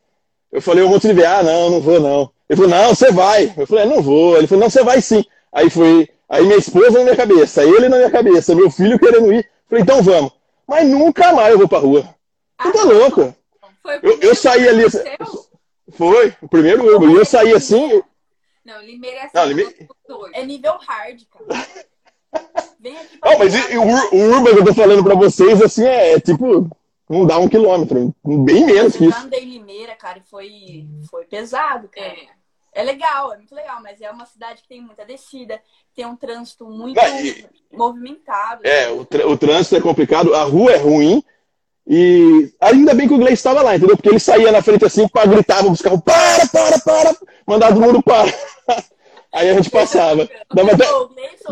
Eu 0.53 0.61
falei, 0.63 0.85
eu 0.85 0.89
vou 0.89 1.01
te 1.01 1.13
ver. 1.13 1.27
Ah, 1.27 1.43
não, 1.43 1.71
não 1.71 1.81
vou 1.81 1.99
não. 2.01 2.31
Ele 2.49 2.57
falou, 2.57 2.71
não, 2.71 2.95
você 2.95 3.11
vai. 3.11 3.53
Eu 3.57 3.67
falei, 3.67 3.85
não 3.87 4.03
vou. 4.03 4.37
Ele 4.37 4.47
falou, 4.47 4.63
não, 4.63 4.71
você 4.71 4.83
vai 4.85 5.01
sim. 5.01 5.25
Aí 5.53 5.71
foi, 5.71 6.09
aí 6.29 6.45
minha 6.45 6.59
esposa 6.59 6.99
na 6.99 7.05
minha 7.05 7.17
cabeça, 7.17 7.65
ele 7.65 7.89
na 7.89 7.97
minha 7.97 8.11
cabeça, 8.11 8.55
meu 8.55 8.71
filho 8.71 8.99
querendo 8.99 9.33
ir. 9.33 9.39
Eu 9.39 9.69
falei, 9.69 9.83
então 9.83 10.03
vamos. 10.03 10.33
Mas 10.67 10.87
nunca 10.89 11.33
mais 11.33 11.53
eu 11.53 11.59
vou 11.59 11.69
pra 11.69 11.79
rua. 11.79 12.09
Você 12.61 12.73
tá 12.73 12.83
louco? 12.85 13.35
Foi 13.83 13.99
Eu, 14.03 14.19
eu 14.21 14.35
saí 14.35 14.69
ali. 14.69 14.91
seu? 14.91 15.03
Foi, 15.93 16.35
o 16.43 16.49
primeiro 16.49 16.85
Urban. 16.85 17.13
E 17.13 17.15
eu 17.17 17.25
saí 17.25 17.53
assim. 17.53 18.03
Não, 18.67 18.83
Limeira 18.83 19.17
é 19.17 19.23
assim. 19.23 19.31
Não, 19.35 19.47
Limeira-. 19.47 19.75
É 20.33 20.45
nível 20.45 20.77
hard, 20.79 21.23
cara. 21.31 21.67
Vem 22.81 22.97
aqui 22.99 23.19
pra 23.19 23.31
Não, 23.31 23.39
mas 23.39 23.55
e- 23.55 23.79
o, 23.79 23.83
o 23.83 24.31
Urban 24.37 24.53
que 24.55 24.59
eu 24.61 24.65
tô 24.65 24.75
falando 24.75 25.03
pra 25.05 25.15
vocês, 25.15 25.63
assim, 25.63 25.85
é, 25.85 26.13
é 26.15 26.21
tipo, 26.21 26.69
não 27.09 27.25
dá 27.27 27.39
um 27.39 27.49
quilômetro. 27.49 28.15
Bem 28.25 28.67
menos 28.67 28.97
que 28.97 29.05
Eu 29.05 29.09
isso. 29.11 29.19
já 29.19 29.25
andei 29.25 29.41
em 29.45 29.51
Limeira, 29.53 29.95
cara, 29.97 30.19
e 30.19 30.23
foi, 30.29 30.87
foi 31.11 31.25
pesado, 31.25 31.89
cara. 31.89 32.07
É. 32.09 32.27
É. 32.73 32.83
legal, 32.83 33.33
é 33.33 33.37
muito 33.39 33.55
legal, 33.55 33.81
mas 33.83 34.03
é 34.03 34.11
uma 34.11 34.27
cidade 34.27 34.61
que 34.61 34.69
tem 34.69 34.83
muita 34.83 35.05
descida, 35.07 35.59
tem 35.95 36.05
um 36.05 36.15
trânsito 36.17 36.67
muito 36.69 36.97
Não, 36.97 37.21
e- 37.25 37.47
movimentado. 37.73 38.61
É, 38.67 38.91
o, 38.91 39.05
tr- 39.05 39.25
o 39.27 39.39
trânsito 39.39 39.77
é 39.77 39.81
complicado, 39.81 40.35
a 40.35 40.43
rua 40.43 40.73
é 40.73 40.77
ruim 40.77 41.23
E 41.87 42.53
ainda 42.61 42.95
bem 42.95 43.07
que 43.07 43.15
o 43.15 43.19
Gleice 43.19 43.35
estava 43.35 43.63
lá, 43.63 43.77
entendeu? 43.77 43.97
Porque 43.97 44.09
ele 44.09 44.19
saía 44.19 44.51
na 44.51 44.61
frente 44.61 44.85
assim, 44.85 45.07
pá, 45.07 45.25
gritava 45.25 45.71
os 45.71 45.81
carros, 45.81 46.01
para, 46.01 46.49
para, 46.49 46.81
para, 46.81 47.17
mandar 47.47 47.69
todo 47.69 47.81
mundo 47.81 48.03
para. 48.03 48.29
Aí 49.33 49.51
a 49.51 49.55
gente 49.55 49.71
passava. 49.71 50.29
Dava 50.53 50.73
até, 50.73 50.85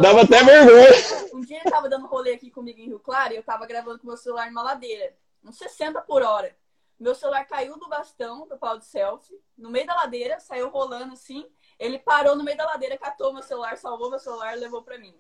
dava 0.01 0.23
até 0.23 0.43
vergonha. 0.43 0.89
Um 1.35 1.41
dia 1.41 1.59
ele 1.59 1.71
tava 1.71 1.89
dando 1.89 2.07
rolê 2.07 2.33
aqui 2.33 2.51
comigo 2.51 2.81
em 2.81 2.87
Rio 2.87 2.99
Claro 2.99 3.35
e 3.35 3.37
eu 3.37 3.43
tava 3.43 3.67
gravando 3.67 3.99
com 4.01 4.09
meu 4.09 4.17
celular 4.17 4.49
numa 4.49 4.63
ladeira, 4.63 5.15
uns 5.45 5.57
60 5.57 6.01
por 6.03 6.23
hora. 6.23 6.57
Meu 6.99 7.15
celular 7.15 7.45
caiu 7.45 7.79
do 7.79 7.89
bastão 7.89 8.49
do 8.49 8.57
pau 8.57 8.79
de 8.79 8.87
selfie, 8.87 9.39
no 9.59 9.71
meio 9.71 9.87
da 9.87 9.95
ladeira, 9.95 10.41
saiu 10.41 10.71
rolando 10.71 11.13
assim. 11.13 11.47
Ele 11.79 11.99
parou 11.99 12.35
no 12.35 12.45
meio 12.45 12.57
da 12.57 12.65
ladeira, 12.65 12.97
catou 12.97 13.33
meu 13.33 13.43
celular, 13.43 13.77
salvou 13.77 14.11
meu 14.11 14.19
celular 14.19 14.57
e 14.57 14.61
levou 14.61 14.83
pra 14.83 14.99
mim. 14.99 15.15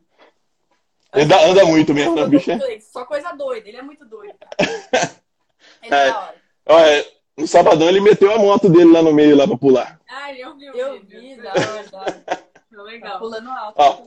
Ele 1.14 1.26
dá- 1.26 1.44
anda 1.46 1.64
muito 1.64 1.94
mesmo, 1.94 2.14
né, 2.16 2.26
bicho? 2.26 2.50
Só 2.92 3.04
coisa 3.04 3.32
doida, 3.32 3.68
ele 3.68 3.78
é 3.78 3.82
muito 3.82 4.04
doido. 4.04 4.34
Ele 4.58 4.68
é 5.94 6.08
É. 6.08 6.10
da 6.10 6.18
hora. 6.20 6.34
Olha, 6.66 7.06
no 7.36 7.46
sabadão 7.46 7.88
ele 7.88 8.00
meteu 8.00 8.32
a 8.32 8.38
moto 8.38 8.68
dele 8.68 8.90
lá 8.90 9.02
no 9.02 9.12
meio 9.12 9.36
lá 9.36 9.46
pra 9.46 9.56
pular. 9.56 10.00
Ah, 10.08 10.32
eu 10.32 10.56
vi 10.56 10.66
Eu 10.66 11.00
vi, 11.02 11.36
da 11.36 11.50
hora, 11.52 11.84
da 11.90 11.98
hora. 12.00 12.24
Tá 12.74 12.82
Legal. 12.82 13.18
pulando 13.20 13.48
alto. 13.50 13.74
Ó. 13.76 14.06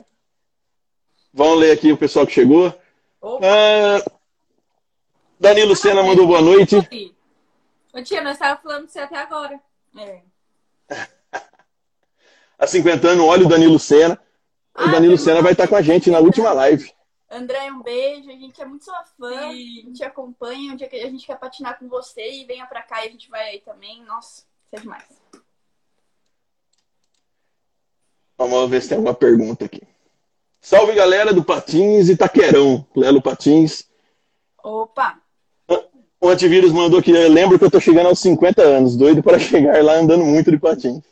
Vamos 1.34 1.60
ler 1.60 1.72
aqui 1.72 1.92
o 1.94 1.98
pessoal 1.98 2.28
que 2.28 2.34
chegou. 2.34 2.74
Ah, 3.24 4.04
Danilo 5.40 5.74
Sena 5.76 6.04
mandou 6.04 6.28
boa 6.28 6.42
noite. 6.42 6.76
Ô 7.94 8.02
tia, 8.04 8.22
nós 8.22 8.34
estávamos 8.34 8.62
falando 8.64 8.86
de 8.88 8.92
você 8.92 9.00
até 9.00 9.18
agora. 9.18 9.58
é. 9.98 10.22
Há 12.60 12.66
50 12.68 13.08
anos, 13.08 13.24
olha 13.26 13.46
o 13.46 13.50
Danilo 13.50 13.78
Sena. 13.80 14.16
O 14.76 14.82
Ah, 14.84 14.88
Danilo 14.88 15.14
meu 15.14 15.18
Sena 15.18 15.42
vai 15.42 15.52
estar 15.54 15.68
com 15.68 15.76
a 15.76 15.82
gente 15.82 16.10
na 16.12 16.20
última 16.20 16.52
live. 16.54 16.92
André, 17.30 17.72
um 17.72 17.82
beijo. 17.82 18.30
A 18.30 18.34
gente 18.34 18.62
é 18.62 18.66
muito 18.66 18.86
sua 18.86 19.04
fã. 19.04 19.50
A 19.50 19.52
Sim. 19.52 19.82
gente 19.86 20.04
acompanha. 20.04 20.74
Um 20.74 20.76
dia 20.76 20.88
que 20.88 20.96
a 20.96 21.10
gente 21.10 21.26
quer 21.26 21.38
patinar 21.38 21.78
com 21.78 21.88
você 21.88 22.30
e 22.30 22.46
venha 22.46 22.66
pra 22.66 22.82
cá 22.82 23.04
e 23.04 23.08
a 23.10 23.12
gente 23.12 23.30
vai 23.30 23.50
aí 23.50 23.60
também. 23.62 24.04
Nossa, 24.04 24.44
isso 24.66 24.76
é 24.76 24.80
demais. 24.80 25.22
Vamos 28.38 28.70
ver 28.70 28.82
se 28.82 28.90
tem 28.90 28.98
alguma 28.98 29.16
pergunta 29.16 29.66
aqui. 29.66 29.82
Salve 30.62 30.94
galera 30.94 31.34
do 31.34 31.44
Patins 31.44 32.10
Itaquerão. 32.10 32.86
Lelo 32.96 33.22
Patins. 33.22 33.90
Opa! 34.64 35.22
O 36.20 36.30
antivírus 36.30 36.72
mandou 36.72 37.02
que 37.02 37.12
eu 37.12 37.30
lembro 37.32 37.60
que 37.60 37.66
eu 37.66 37.70
tô 37.72 37.80
chegando 37.80 38.08
aos 38.08 38.20
50 38.20 38.62
anos, 38.64 38.98
doido 38.98 39.22
para 39.22 39.38
chegar 39.38 39.84
lá 39.84 39.94
andando 39.94 40.26
muito 40.26 40.50
de 40.50 40.58
patins. 40.58 41.04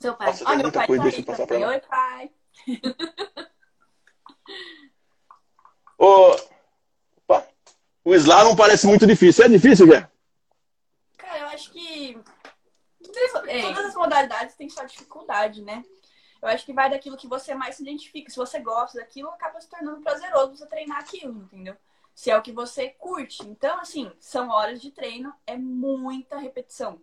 Seu 0.00 0.14
pai. 0.14 0.28
Nossa, 0.28 0.44
tem 0.44 0.56
meu 0.56 0.72
pai 0.72 0.86
coisa, 0.86 1.02
tá 1.02 1.08
deixa 1.10 1.18
eu 1.18 1.20
aí 1.20 1.24
passar 1.26 1.46
pra 1.46 1.56
também. 1.58 1.66
lá. 1.66 1.74
Oi, 1.74 1.80
pai. 1.80 2.30
Ô, 5.98 6.30
opa, 7.26 7.46
o 8.04 8.14
slalom 8.14 8.54
parece 8.54 8.86
muito 8.86 9.06
difícil. 9.06 9.44
É 9.44 9.48
difícil, 9.48 9.86
Gé? 9.88 10.08
Cara, 11.16 11.38
eu 11.40 11.46
acho 11.48 11.72
que 11.72 12.16
É. 13.48 13.62
todas 13.62 13.86
as 13.86 13.94
modalidades 13.94 14.54
têm 14.54 14.68
sua 14.68 14.84
dificuldade, 14.84 15.60
né? 15.60 15.84
Eu 16.40 16.48
acho 16.48 16.64
que 16.64 16.72
vai 16.72 16.88
daquilo 16.88 17.16
que 17.16 17.26
você 17.26 17.52
mais 17.52 17.74
se 17.74 17.82
identifica. 17.82 18.30
Se 18.30 18.36
você 18.36 18.60
gosta 18.60 18.98
daquilo, 18.98 19.28
acaba 19.30 19.60
se 19.60 19.68
tornando 19.68 20.00
prazeroso 20.00 20.56
você 20.56 20.66
treinar 20.66 20.98
aquilo, 21.00 21.42
entendeu? 21.42 21.76
Se 22.14 22.30
é 22.30 22.38
o 22.38 22.42
que 22.42 22.52
você 22.52 22.90
curte. 22.90 23.42
Então, 23.48 23.80
assim, 23.80 24.10
são 24.20 24.50
horas 24.50 24.80
de 24.80 24.92
treino, 24.92 25.34
é 25.46 25.56
muita 25.56 26.38
repetição. 26.38 27.00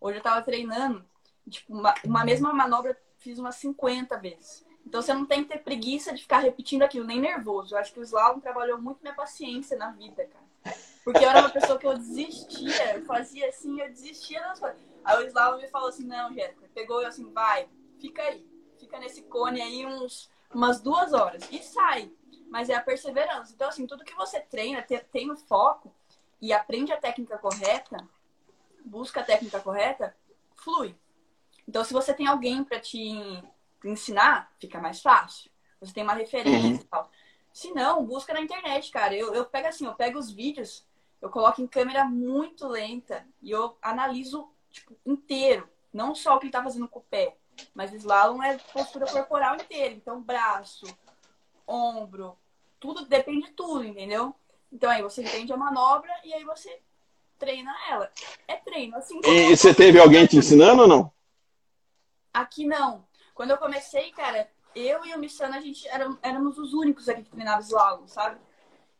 Hoje 0.00 0.18
eu 0.18 0.22
tava 0.22 0.40
treinando, 0.40 1.04
tipo, 1.50 1.74
uma, 1.74 1.94
uma 2.04 2.24
mesma 2.24 2.52
manobra 2.52 2.98
fiz 3.18 3.38
umas 3.38 3.56
50 3.56 4.16
vezes. 4.18 4.64
Então 4.88 5.02
você 5.02 5.12
não 5.12 5.26
tem 5.26 5.42
que 5.44 5.50
ter 5.50 5.58
preguiça 5.58 6.14
de 6.14 6.22
ficar 6.22 6.38
repetindo 6.38 6.82
aquilo, 6.82 7.04
nem 7.06 7.20
nervoso. 7.20 7.74
Eu 7.74 7.78
acho 7.78 7.92
que 7.92 8.00
o 8.00 8.02
slalom 8.02 8.40
trabalhou 8.40 8.80
muito 8.80 9.00
minha 9.02 9.14
paciência 9.14 9.76
na 9.76 9.90
vida, 9.90 10.26
cara. 10.26 10.74
Porque 11.04 11.22
eu 11.22 11.28
era 11.28 11.40
uma 11.40 11.50
pessoa 11.50 11.78
que 11.78 11.86
eu 11.86 11.94
desistia, 11.94 12.94
eu 12.96 13.04
fazia 13.04 13.50
assim, 13.50 13.78
eu 13.78 13.88
desistia 13.90 14.40
das 14.40 14.58
coisas. 14.58 14.80
Aí 15.04 15.22
o 15.22 15.26
slalom 15.26 15.58
me 15.58 15.68
falou 15.68 15.90
assim, 15.90 16.06
não, 16.06 16.32
Jéssica, 16.32 16.66
pegou 16.74 17.02
eu 17.02 17.08
assim, 17.08 17.30
vai, 17.30 17.68
fica 17.98 18.22
aí. 18.22 18.46
Fica 18.78 18.98
nesse 18.98 19.20
cone 19.24 19.60
aí 19.60 19.84
uns, 19.84 20.30
umas 20.54 20.80
duas 20.80 21.12
horas. 21.12 21.46
E 21.52 21.62
sai. 21.62 22.10
Mas 22.48 22.70
é 22.70 22.74
a 22.74 22.80
perseverança. 22.80 23.52
Então, 23.54 23.68
assim, 23.68 23.86
tudo 23.86 24.04
que 24.06 24.14
você 24.14 24.40
treina, 24.40 24.80
te- 24.80 25.04
tem 25.12 25.30
o 25.30 25.36
foco 25.36 25.92
e 26.40 26.50
aprende 26.50 26.92
a 26.92 26.96
técnica 26.96 27.36
correta, 27.36 27.98
busca 28.86 29.20
a 29.20 29.24
técnica 29.24 29.60
correta, 29.60 30.16
flui. 30.56 30.96
Então, 31.68 31.84
se 31.84 31.92
você 31.92 32.14
tem 32.14 32.26
alguém 32.26 32.64
para 32.64 32.80
te 32.80 33.42
ensinar, 33.84 34.52
fica 34.58 34.80
mais 34.80 35.00
fácil. 35.00 35.50
Você 35.80 35.92
tem 35.92 36.02
uma 36.02 36.14
referência 36.14 36.82
e 36.82 36.84
tal. 36.84 37.10
Se 37.52 37.72
não, 37.72 38.04
busca 38.04 38.32
na 38.32 38.40
internet, 38.40 38.90
cara. 38.90 39.14
Eu, 39.14 39.34
eu 39.34 39.44
pego 39.44 39.68
assim, 39.68 39.86
eu 39.86 39.94
pego 39.94 40.18
os 40.18 40.30
vídeos, 40.30 40.84
eu 41.20 41.30
coloco 41.30 41.60
em 41.60 41.66
câmera 41.66 42.04
muito 42.04 42.66
lenta 42.66 43.26
e 43.42 43.50
eu 43.50 43.76
analiso, 43.82 44.48
tipo, 44.70 44.96
inteiro. 45.04 45.68
Não 45.92 46.14
só 46.14 46.36
o 46.36 46.38
que 46.38 46.46
ele 46.46 46.52
tá 46.52 46.62
fazendo 46.62 46.88
com 46.88 46.98
o 46.98 47.04
pé, 47.04 47.36
mas 47.74 47.92
slalom 47.92 48.42
é 48.42 48.58
postura 48.72 49.06
corporal 49.06 49.56
inteira. 49.56 49.94
Então, 49.94 50.20
braço, 50.20 50.86
ombro, 51.66 52.36
tudo 52.78 53.06
depende 53.06 53.46
de 53.46 53.52
tudo, 53.52 53.84
entendeu? 53.84 54.34
Então 54.72 54.90
aí 54.90 55.02
você 55.02 55.22
entende 55.22 55.52
a 55.52 55.56
manobra 55.56 56.12
e 56.24 56.32
aí 56.32 56.44
você 56.44 56.80
treina 57.38 57.74
ela. 57.88 58.10
É 58.46 58.56
treino, 58.56 58.96
assim. 58.96 59.20
E 59.24 59.56
você 59.56 59.74
teve 59.74 59.98
alguém 59.98 60.26
te 60.26 60.36
ensinando 60.38 60.82
ou 60.82 60.88
não? 60.88 61.12
Aqui 62.32 62.66
não. 62.66 63.07
Quando 63.38 63.52
eu 63.52 63.56
comecei, 63.56 64.10
cara, 64.10 64.50
eu 64.74 65.06
e 65.06 65.14
o 65.14 65.18
Missana, 65.20 65.58
a 65.58 65.60
gente 65.60 65.86
éramos 66.22 66.58
os 66.58 66.74
únicos 66.74 67.08
aqui 67.08 67.22
que 67.22 67.30
treinava 67.30 67.60
slalom, 67.60 68.08
sabe? 68.08 68.36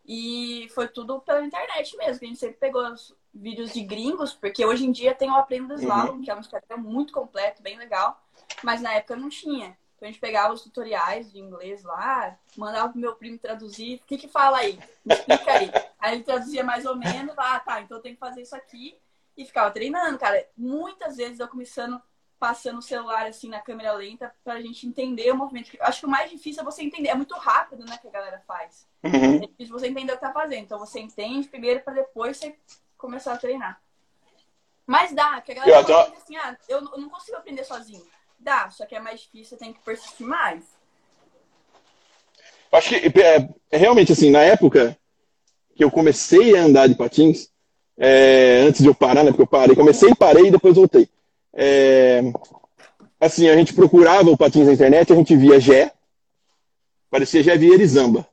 E 0.06 0.70
foi 0.76 0.86
tudo 0.86 1.18
pela 1.22 1.44
internet 1.44 1.96
mesmo, 1.96 2.20
que 2.20 2.24
a 2.24 2.28
gente 2.28 2.38
sempre 2.38 2.56
pegou 2.56 2.86
os 2.86 3.12
vídeos 3.34 3.72
de 3.72 3.82
gringos, 3.82 4.32
porque 4.32 4.64
hoje 4.64 4.86
em 4.86 4.92
dia 4.92 5.12
tem 5.12 5.28
o 5.28 5.34
Aprendo 5.34 5.74
Slalom, 5.74 6.22
que 6.22 6.30
é 6.30 6.36
um 6.36 6.38
Instagram 6.38 6.76
muito 6.76 7.12
completo, 7.12 7.64
bem 7.64 7.76
legal, 7.76 8.24
mas 8.62 8.80
na 8.80 8.92
época 8.92 9.16
não 9.16 9.28
tinha. 9.28 9.76
Então 9.96 10.08
a 10.08 10.12
gente 10.12 10.20
pegava 10.20 10.54
os 10.54 10.62
tutoriais 10.62 11.32
de 11.32 11.40
inglês 11.40 11.82
lá, 11.82 12.38
mandava 12.56 12.90
pro 12.90 13.00
meu 13.00 13.16
primo 13.16 13.38
traduzir, 13.38 13.96
o 13.96 14.06
que 14.06 14.18
que 14.18 14.28
fala 14.28 14.58
aí? 14.58 14.78
Me 15.04 15.14
explica 15.14 15.50
aí. 15.50 15.72
Aí 15.98 16.14
ele 16.14 16.22
traduzia 16.22 16.62
mais 16.62 16.86
ou 16.86 16.94
menos, 16.94 17.34
ah, 17.36 17.58
tá, 17.58 17.80
então 17.80 17.96
eu 17.96 18.02
tenho 18.02 18.14
que 18.14 18.20
fazer 18.20 18.42
isso 18.42 18.54
aqui, 18.54 18.96
e 19.36 19.44
ficava 19.44 19.72
treinando, 19.72 20.16
cara. 20.16 20.48
Muitas 20.56 21.16
vezes 21.16 21.40
eu 21.40 21.48
começando 21.48 22.00
passando 22.38 22.78
o 22.78 22.82
celular 22.82 23.26
assim 23.26 23.48
na 23.48 23.60
câmera 23.60 23.92
lenta 23.92 24.32
pra 24.44 24.60
gente 24.60 24.86
entender 24.86 25.30
o 25.32 25.36
movimento. 25.36 25.70
Acho 25.80 26.00
que 26.00 26.06
o 26.06 26.10
mais 26.10 26.30
difícil 26.30 26.62
é 26.62 26.64
você 26.64 26.82
entender. 26.82 27.08
É 27.08 27.14
muito 27.14 27.34
rápido, 27.34 27.84
né, 27.84 27.98
que 28.00 28.06
a 28.08 28.10
galera 28.10 28.42
faz. 28.46 28.86
Uhum. 29.02 29.36
É 29.36 29.46
difícil 29.46 29.72
você 29.72 29.88
entender 29.88 30.12
o 30.12 30.16
que 30.16 30.20
tá 30.20 30.32
fazendo. 30.32 30.62
Então 30.62 30.78
você 30.78 31.00
entende 31.00 31.48
primeiro 31.48 31.80
pra 31.80 31.92
depois 31.92 32.36
você 32.36 32.56
começar 32.96 33.34
a 33.34 33.38
treinar. 33.38 33.80
Mas 34.86 35.12
dá, 35.12 35.34
porque 35.34 35.52
a 35.52 35.54
galera 35.56 35.84
fala 35.84 36.04
tô- 36.06 36.16
assim, 36.16 36.36
ah, 36.36 36.56
eu 36.68 36.80
não 36.80 37.10
consigo 37.10 37.36
aprender 37.36 37.64
sozinho. 37.64 38.04
Dá, 38.38 38.70
só 38.70 38.86
que 38.86 38.94
é 38.94 39.00
mais 39.00 39.20
difícil, 39.20 39.50
você 39.50 39.56
tem 39.56 39.72
que 39.72 39.80
persistir 39.80 40.26
mais. 40.26 40.64
Acho 42.70 42.88
que 42.88 43.20
é, 43.20 43.48
é 43.70 43.76
realmente 43.76 44.12
assim, 44.12 44.30
na 44.30 44.42
época 44.42 44.96
que 45.74 45.82
eu 45.82 45.90
comecei 45.90 46.56
a 46.56 46.62
andar 46.62 46.86
de 46.86 46.94
patins, 46.94 47.50
é, 47.96 48.62
antes 48.66 48.80
de 48.82 48.88
eu 48.88 48.94
parar, 48.94 49.24
né? 49.24 49.30
Porque 49.30 49.42
eu 49.42 49.46
parei, 49.46 49.74
comecei, 49.74 50.14
parei 50.14 50.46
e 50.46 50.50
depois 50.50 50.76
voltei. 50.76 51.08
É, 51.54 52.22
assim, 53.20 53.48
a 53.48 53.56
gente 53.56 53.74
procurava 53.74 54.30
o 54.30 54.36
patins 54.36 54.66
na 54.66 54.72
internet, 54.72 55.12
a 55.12 55.16
gente 55.16 55.36
via 55.36 55.60
Gé, 55.60 55.92
parecia 57.10 57.42
Gé 57.42 57.56
Vieira 57.56 57.82
e 57.82 57.86
Zamba. 57.86 58.26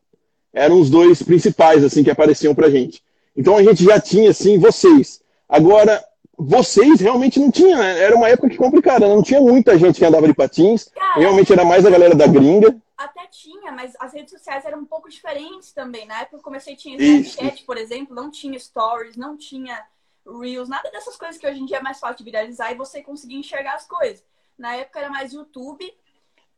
Eram 0.53 0.79
os 0.79 0.89
dois 0.89 1.21
principais, 1.21 1.83
assim, 1.83 2.03
que 2.03 2.11
apareciam 2.11 2.55
pra 2.55 2.69
gente. 2.69 3.03
Então 3.35 3.57
a 3.57 3.63
gente 3.63 3.83
já 3.83 3.99
tinha, 3.99 4.29
assim, 4.29 4.57
vocês. 4.57 5.21
Agora, 5.49 6.03
vocês 6.37 6.99
realmente 6.99 7.39
não 7.39 7.51
tinha, 7.51 7.77
né? 7.77 7.99
era 7.99 8.15
uma 8.15 8.29
época 8.29 8.49
que 8.49 8.57
complicada, 8.57 9.07
né? 9.07 9.13
não 9.13 9.23
tinha 9.23 9.41
muita 9.41 9.77
gente 9.77 9.99
que 9.99 10.05
andava 10.05 10.27
de 10.27 10.33
patins, 10.33 10.85
Cara, 10.85 11.19
realmente 11.19 11.51
era 11.51 11.63
mais 11.63 11.85
a 11.85 11.89
galera 11.89 12.15
da 12.15 12.27
gringa. 12.27 12.75
Até 12.97 13.27
tinha, 13.27 13.71
mas 13.71 13.93
as 13.99 14.13
redes 14.13 14.31
sociais 14.31 14.65
eram 14.65 14.79
um 14.79 14.85
pouco 14.85 15.09
diferentes 15.09 15.73
também. 15.73 16.05
Na 16.05 16.21
época 16.21 16.29
que 16.29 16.35
eu 16.37 16.43
comecei, 16.43 16.75
tinha. 16.75 16.97
Snapchat, 16.97 17.63
por 17.65 17.77
exemplo, 17.77 18.15
não 18.15 18.31
tinha 18.31 18.57
stories, 18.57 19.17
não 19.17 19.35
tinha 19.35 19.77
Reels, 20.25 20.67
nada 20.67 20.89
dessas 20.91 21.15
coisas 21.15 21.37
que 21.37 21.47
hoje 21.47 21.59
em 21.59 21.65
dia 21.65 21.77
é 21.77 21.81
mais 21.81 21.99
fácil 21.99 22.17
de 22.17 22.23
viralizar 22.23 22.71
e 22.71 22.75
você 22.75 23.01
conseguir 23.01 23.35
enxergar 23.35 23.75
as 23.75 23.87
coisas. 23.87 24.23
Na 24.57 24.75
época 24.75 24.99
era 24.99 25.09
mais 25.09 25.33
YouTube 25.33 25.93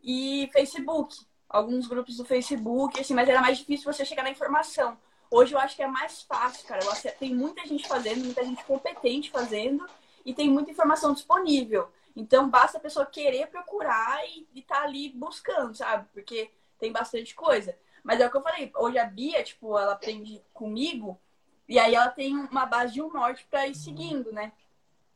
e 0.03 0.49
Facebook. 0.53 1.17
Alguns 1.49 1.87
grupos 1.87 2.17
do 2.17 2.25
Facebook, 2.25 2.99
assim, 2.99 3.13
mas 3.13 3.29
era 3.29 3.41
mais 3.41 3.57
difícil 3.57 3.91
você 3.91 4.03
chegar 4.03 4.23
na 4.23 4.29
informação. 4.29 4.97
Hoje 5.29 5.53
eu 5.53 5.59
acho 5.59 5.75
que 5.75 5.83
é 5.83 5.87
mais 5.87 6.21
fácil, 6.21 6.65
cara. 6.67 6.81
Tem 7.19 7.33
muita 7.33 7.65
gente 7.65 7.87
fazendo, 7.87 8.25
muita 8.25 8.43
gente 8.43 8.63
competente 8.63 9.29
fazendo 9.29 9.85
e 10.25 10.33
tem 10.33 10.49
muita 10.49 10.71
informação 10.71 11.13
disponível. 11.13 11.89
Então 12.15 12.49
basta 12.49 12.77
a 12.77 12.81
pessoa 12.81 13.05
querer 13.05 13.47
procurar 13.47 14.25
e 14.25 14.47
estar 14.55 14.83
ali 14.83 15.09
buscando, 15.09 15.75
sabe? 15.75 16.07
Porque 16.13 16.51
tem 16.79 16.91
bastante 16.91 17.35
coisa. 17.35 17.77
Mas 18.03 18.19
é 18.19 18.27
o 18.27 18.31
que 18.31 18.37
eu 18.37 18.41
falei, 18.41 18.71
hoje 18.75 18.97
a 18.97 19.05
Bia, 19.05 19.43
tipo, 19.43 19.77
ela 19.77 19.93
aprende 19.93 20.41
comigo 20.53 21.19
e 21.67 21.77
aí 21.77 21.95
ela 21.95 22.09
tem 22.09 22.35
uma 22.35 22.65
base 22.65 22.93
de 22.93 23.01
um 23.01 23.11
norte 23.11 23.45
pra 23.49 23.67
ir 23.67 23.75
seguindo, 23.75 24.31
né? 24.31 24.51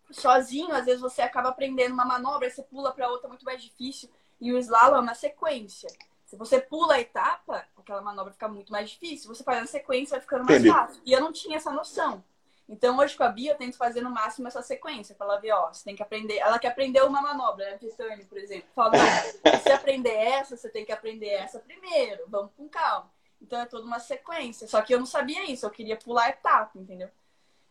Sozinho, 0.10 0.74
às 0.76 0.86
vezes 0.86 1.02
você 1.02 1.22
acaba 1.22 1.50
aprendendo 1.50 1.94
uma 1.94 2.04
manobra, 2.04 2.50
você 2.50 2.62
pula 2.64 2.92
pra 2.92 3.10
outra 3.10 3.30
muito 3.30 3.46
mais 3.46 3.62
difícil. 3.64 4.10
E 4.40 4.52
o 4.52 4.58
slalom 4.58 4.98
é 4.98 5.00
uma 5.00 5.14
sequência. 5.16 5.90
Se 6.26 6.36
você 6.36 6.60
pula 6.60 6.96
a 6.96 7.00
etapa, 7.00 7.66
aquela 7.78 8.02
manobra 8.02 8.34
fica 8.34 8.48
muito 8.48 8.72
mais 8.72 8.90
difícil. 8.90 9.34
Você 9.34 9.44
faz 9.44 9.60
na 9.60 9.68
sequência, 9.68 10.12
vai 10.12 10.22
ficando 10.22 10.46
mais 10.46 10.60
Entendi. 10.60 10.74
fácil. 10.76 11.02
E 11.06 11.14
eu 11.14 11.22
não 11.22 11.32
tinha 11.32 11.58
essa 11.58 11.72
noção. 11.72 12.24
Então, 12.68 12.98
hoje 12.98 13.18
com 13.18 13.24
a 13.24 13.30
Bia, 13.30 13.52
eu 13.52 13.58
tento 13.58 13.78
fazer 13.78 14.02
no 14.02 14.10
máximo 14.10 14.48
essa 14.48 14.62
sequência. 14.62 15.14
Pra 15.14 15.28
ela 15.28 15.40
ver, 15.40 15.52
ó, 15.52 15.68
você 15.68 15.84
tem 15.84 15.96
que 15.96 16.02
aprender. 16.02 16.38
Ela 16.38 16.58
quer 16.58 16.70
aprender 16.70 17.02
uma 17.04 17.22
manobra, 17.22 17.70
né? 17.70 17.78
Turn, 17.98 18.24
por 18.26 18.38
exemplo. 18.38 18.70
Fala, 18.74 18.98
se 18.98 19.42
você 19.44 19.72
aprender 19.74 20.14
essa, 20.14 20.56
você 20.56 20.70
tem 20.70 20.86
que 20.86 20.92
aprender 20.94 21.28
essa 21.28 21.60
primeiro. 21.60 22.24
Vamos 22.28 22.52
com 22.56 22.70
calma. 22.70 23.12
Então, 23.42 23.60
é 23.60 23.66
toda 23.66 23.86
uma 23.86 24.00
sequência. 24.00 24.68
Só 24.68 24.82
que 24.82 24.94
eu 24.94 25.00
não 25.00 25.06
sabia 25.06 25.50
isso. 25.50 25.66
Eu 25.66 25.72
queria 25.72 25.98
pular 25.98 26.26
a 26.26 26.30
etapa, 26.30 26.78
entendeu? 26.78 27.10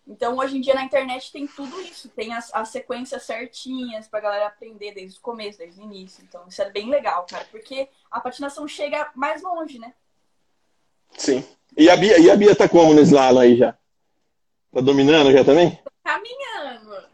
Então, 0.06 0.37
hoje 0.38 0.56
em 0.56 0.61
dia 0.61 0.74
na 0.74 0.83
internet 0.83 1.30
tem 1.30 1.46
tudo 1.46 1.80
isso, 1.83 2.09
tem 2.09 2.33
as, 2.33 2.52
as 2.52 2.70
sequências 2.70 3.22
certinhas 3.22 4.09
pra 4.09 4.18
galera 4.18 4.48
aprender 4.48 4.92
desde 4.92 5.18
o 5.18 5.22
começo, 5.22 5.59
desde 5.59 5.80
o 5.80 5.85
início. 5.85 6.24
Então, 6.24 6.44
isso 6.48 6.61
é 6.61 6.68
bem 6.68 6.90
legal, 6.90 7.24
cara, 7.30 7.46
porque 7.50 7.88
a 8.11 8.20
patinação 8.20 8.66
chega 8.66 9.11
mais 9.14 9.40
longe, 9.40 9.78
né? 9.78 9.94
Sim. 11.16 11.44
E 11.76 11.88
a 11.88 11.96
Bia, 11.96 12.18
e 12.18 12.28
a 12.28 12.37
Bia 12.37 12.56
tá 12.56 12.68
como 12.68 12.92
no 12.92 13.00
slalom 13.02 13.40
aí 13.40 13.56
já? 13.56 13.72
Tá 14.72 14.80
dominando 14.80 15.30
já 15.30 15.44
também? 15.44 15.80
Caminhando. 16.02 17.09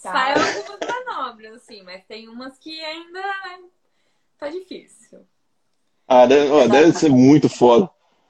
Tá. 0.00 0.12
Sai 0.12 0.34
algumas 0.34 0.78
manobras, 0.88 1.54
assim, 1.54 1.82
mas 1.82 2.04
tem 2.04 2.28
umas 2.28 2.56
que 2.56 2.80
ainda 2.84 3.22
tá 4.38 4.48
difícil. 4.48 5.26
Ah, 6.14 6.26
deve, 6.26 6.50
ó, 6.50 6.68
deve 6.68 6.92
ser 6.92 7.08
muito 7.08 7.48
foda. 7.48 7.88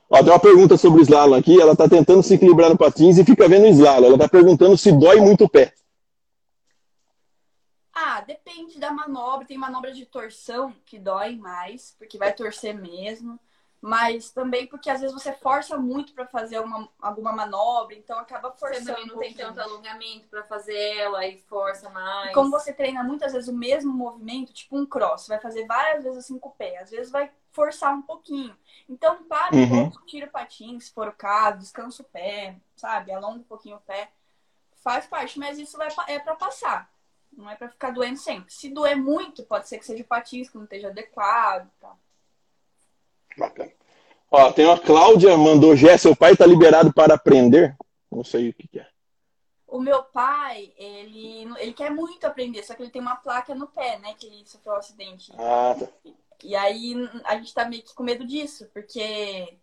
Ó, 0.09 0.19
tem 0.23 0.29
uma 0.33 0.39
pergunta 0.39 0.77
sobre 0.77 1.01
o 1.01 1.03
slalom 1.03 1.35
aqui. 1.35 1.61
Ela 1.61 1.75
tá 1.75 1.89
tentando 1.89 2.23
se 2.23 2.35
equilibrar 2.35 2.71
no 2.71 2.79
patins 2.79 3.19
e 3.19 3.25
fica 3.25 3.49
vendo 3.49 3.65
o 3.65 3.69
slalom. 3.71 4.07
Ela 4.07 4.19
tá 4.19 4.29
perguntando 4.29 4.77
se 4.79 4.93
dói 4.93 5.21
muito 5.21 5.45
o 5.45 5.49
pé. 5.49 5.73
Ah, 7.93 8.21
depende 8.21 8.79
da 8.79 8.93
manobra. 8.93 9.47
Tem 9.47 9.59
manobra 9.59 9.93
de 9.93 10.07
torção 10.07 10.73
que 10.87 10.97
dói 10.97 11.35
mais, 11.37 11.97
porque 11.99 12.19
vai 12.19 12.33
torcer 12.33 12.73
mesmo. 12.73 13.39
Mas 13.85 14.31
também 14.31 14.69
porque 14.69 14.89
às 14.89 15.01
vezes 15.01 15.13
você 15.13 15.33
força 15.33 15.77
muito 15.77 16.15
pra 16.15 16.25
fazer 16.25 16.61
uma, 16.61 16.89
alguma 17.01 17.33
manobra, 17.33 17.97
então 17.97 18.17
acaba 18.17 18.53
Você 18.53 18.61
forçando. 18.61 18.87
também 18.87 19.07
não 19.09 19.19
tem 19.19 19.31
um 19.31 19.35
pouquinho. 19.35 19.49
tanto 19.49 19.61
alongamento 19.61 20.29
pra 20.29 20.45
fazer 20.45 20.79
ela, 20.99 21.19
aí 21.19 21.37
força 21.49 21.91
mais. 21.91 22.31
E 22.31 22.33
como 22.33 22.49
você 22.49 22.73
treina 22.73 23.03
muitas 23.03 23.33
vezes 23.33 23.49
o 23.49 23.53
mesmo 23.53 23.93
movimento, 23.93 24.53
tipo 24.53 24.79
um 24.79 24.87
cross, 24.87 25.27
vai 25.27 25.41
fazer 25.41 25.67
várias 25.67 26.05
vezes 26.05 26.21
assim 26.21 26.39
com 26.39 26.49
o 26.49 26.53
pé, 26.53 26.79
às 26.79 26.91
vezes 26.91 27.11
vai 27.11 27.29
forçar 27.53 27.95
um 27.95 28.03
pouquinho. 28.03 28.57
Então, 28.89 29.23
para 29.25 29.55
um 29.55 29.61
Uhum. 29.61 29.91
pouco, 29.91 30.07
tira 30.07 30.27
o 30.27 30.31
patinho, 30.31 30.81
se 30.81 30.93
for 30.93 31.09
o 31.09 31.13
caso, 31.13 31.59
descansa 31.59 32.03
o 32.03 32.07
pé, 32.07 32.57
sabe? 32.77 33.13
Alonga 33.13 33.39
um 33.41 33.45
pouquinho 33.45 33.77
o 33.77 33.81
pé. 33.81 34.11
Faz 34.83 35.07
parte, 35.07 35.39
mas 35.39 35.59
isso 35.59 35.77
vai, 35.77 35.89
é 36.09 36.19
para 36.19 36.35
passar. 36.35 36.91
Não 37.33 37.49
é 37.49 37.55
para 37.55 37.69
ficar 37.69 37.91
doendo 37.93 38.19
sempre. 38.19 38.53
Se 38.53 38.69
doer 38.69 38.97
muito, 38.97 39.43
pode 39.45 39.69
ser 39.69 39.79
que 39.79 39.87
seja 39.87 40.03
o 40.03 40.07
patins 40.07 40.51
que 40.51 40.57
não 40.57 40.65
esteja 40.65 40.89
adequado. 40.89 41.71
Tá? 41.81 41.95
Bacana. 43.39 43.71
Ó, 44.31 44.53
tem 44.53 44.67
uma 44.67 44.79
Cláudia, 44.79 45.37
mandou 45.37 45.77
Gé, 45.77 45.97
seu 45.97 46.17
pai 46.17 46.37
tá 46.37 46.47
liberado 46.47 46.93
para 46.93 47.15
aprender? 47.15 47.77
Não 48.11 48.25
sei 48.25 48.49
o 48.49 48.55
que, 48.55 48.67
que 48.67 48.81
é. 48.81 48.89
O 49.67 49.81
meu 49.81 50.03
pai, 50.03 50.73
ele, 50.77 51.45
ele 51.59 51.73
quer 51.73 51.91
muito 51.91 52.27
aprender, 52.27 52.63
só 52.63 52.75
que 52.75 52.83
ele 52.83 52.91
tem 52.91 53.01
uma 53.01 53.17
placa 53.17 53.55
no 53.55 53.67
pé, 53.67 53.99
né? 53.99 54.15
Que 54.15 54.27
ele 54.27 54.45
sofreu 54.47 54.75
um 54.75 54.77
acidente. 54.77 55.33
Ah, 55.39 55.75
tá. 55.79 55.87
E 56.43 56.57
aí 56.57 56.95
a 57.25 57.37
gente 57.37 57.55
tá 57.55 57.65
meio 57.65 57.83
que 57.83 57.95
com 57.95 58.03
medo 58.03 58.27
disso, 58.27 58.69
porque 58.73 59.57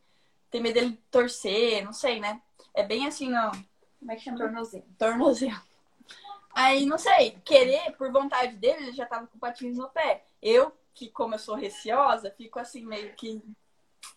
tem 0.49 0.61
medo 0.61 0.73
dele 0.75 0.99
torcer, 1.11 1.83
não 1.83 1.93
sei, 1.93 2.19
né? 2.19 2.41
É 2.73 2.83
bem 2.83 3.07
assim, 3.07 3.29
não. 3.29 3.51
Como 3.99 4.11
é 4.11 4.15
que 4.15 4.23
chama? 4.23 4.37
Tornozelo. 4.37 4.85
Tornozelo. 4.97 5.61
Aí, 6.53 6.85
não 6.85 6.97
sei, 6.97 7.37
querer, 7.45 7.91
por 7.97 8.11
vontade 8.11 8.55
dele, 8.55 8.83
ele 8.83 8.91
já 8.91 9.05
tava 9.05 9.27
com 9.27 9.37
patins 9.37 9.77
no 9.77 9.87
pé. 9.89 10.23
Eu, 10.41 10.71
que 10.93 11.07
como 11.09 11.35
eu 11.35 11.39
sou 11.39 11.55
receosa, 11.55 12.33
fico 12.35 12.59
assim, 12.59 12.85
meio 12.85 13.13
que. 13.13 13.41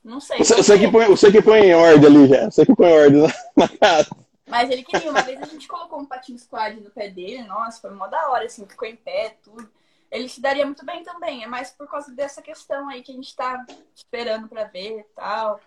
Não 0.03 0.21
sei. 0.21 0.39
Você, 0.39 0.57
você 0.57 0.79
que 0.79 0.91
põe, 0.91 1.07
você 1.07 1.31
que 1.31 1.43
põe 1.43 1.61
em 1.61 1.75
ordem 1.75 2.07
ali 2.07 2.29
já. 2.29 2.51
Você 2.51 2.65
que 2.65 2.75
põe 2.75 2.89
em 2.89 2.93
ordem 2.93 3.23
na, 3.23 3.29
na 3.57 3.69
casa. 3.69 4.11
Mas 4.47 4.71
ele 4.71 4.83
queria. 4.83 5.11
Uma 5.11 5.23
vez 5.23 5.41
a 5.41 5.47
gente 5.47 5.69
colocou 5.69 6.01
um 6.01 6.07
patinho 6.07 6.39
squad 6.39 6.81
no 6.81 6.91
pé 6.91 7.09
dele, 7.11 7.43
nossa, 7.45 7.81
foi 7.81 7.91
mó 7.91 8.07
da 8.07 8.31
hora, 8.31 8.45
assim, 8.45 8.67
ficou 8.67 8.89
em 8.89 8.97
pé, 8.97 9.37
tudo. 9.43 9.71
Ele 10.13 10.29
se 10.29 10.43
daria 10.43 10.67
muito 10.67 10.85
bem 10.85 11.03
também, 11.03 11.43
é 11.43 11.47
mais 11.47 11.71
por 11.71 11.91
causa 11.91 12.13
dessa 12.15 12.43
questão 12.43 12.87
aí 12.91 13.03
que 13.03 13.11
a 13.11 13.15
gente 13.15 13.35
tá 13.35 13.65
esperando 13.95 14.47
pra 14.47 14.65
ver 14.65 14.99
e 14.99 15.05
tal. 15.17 15.59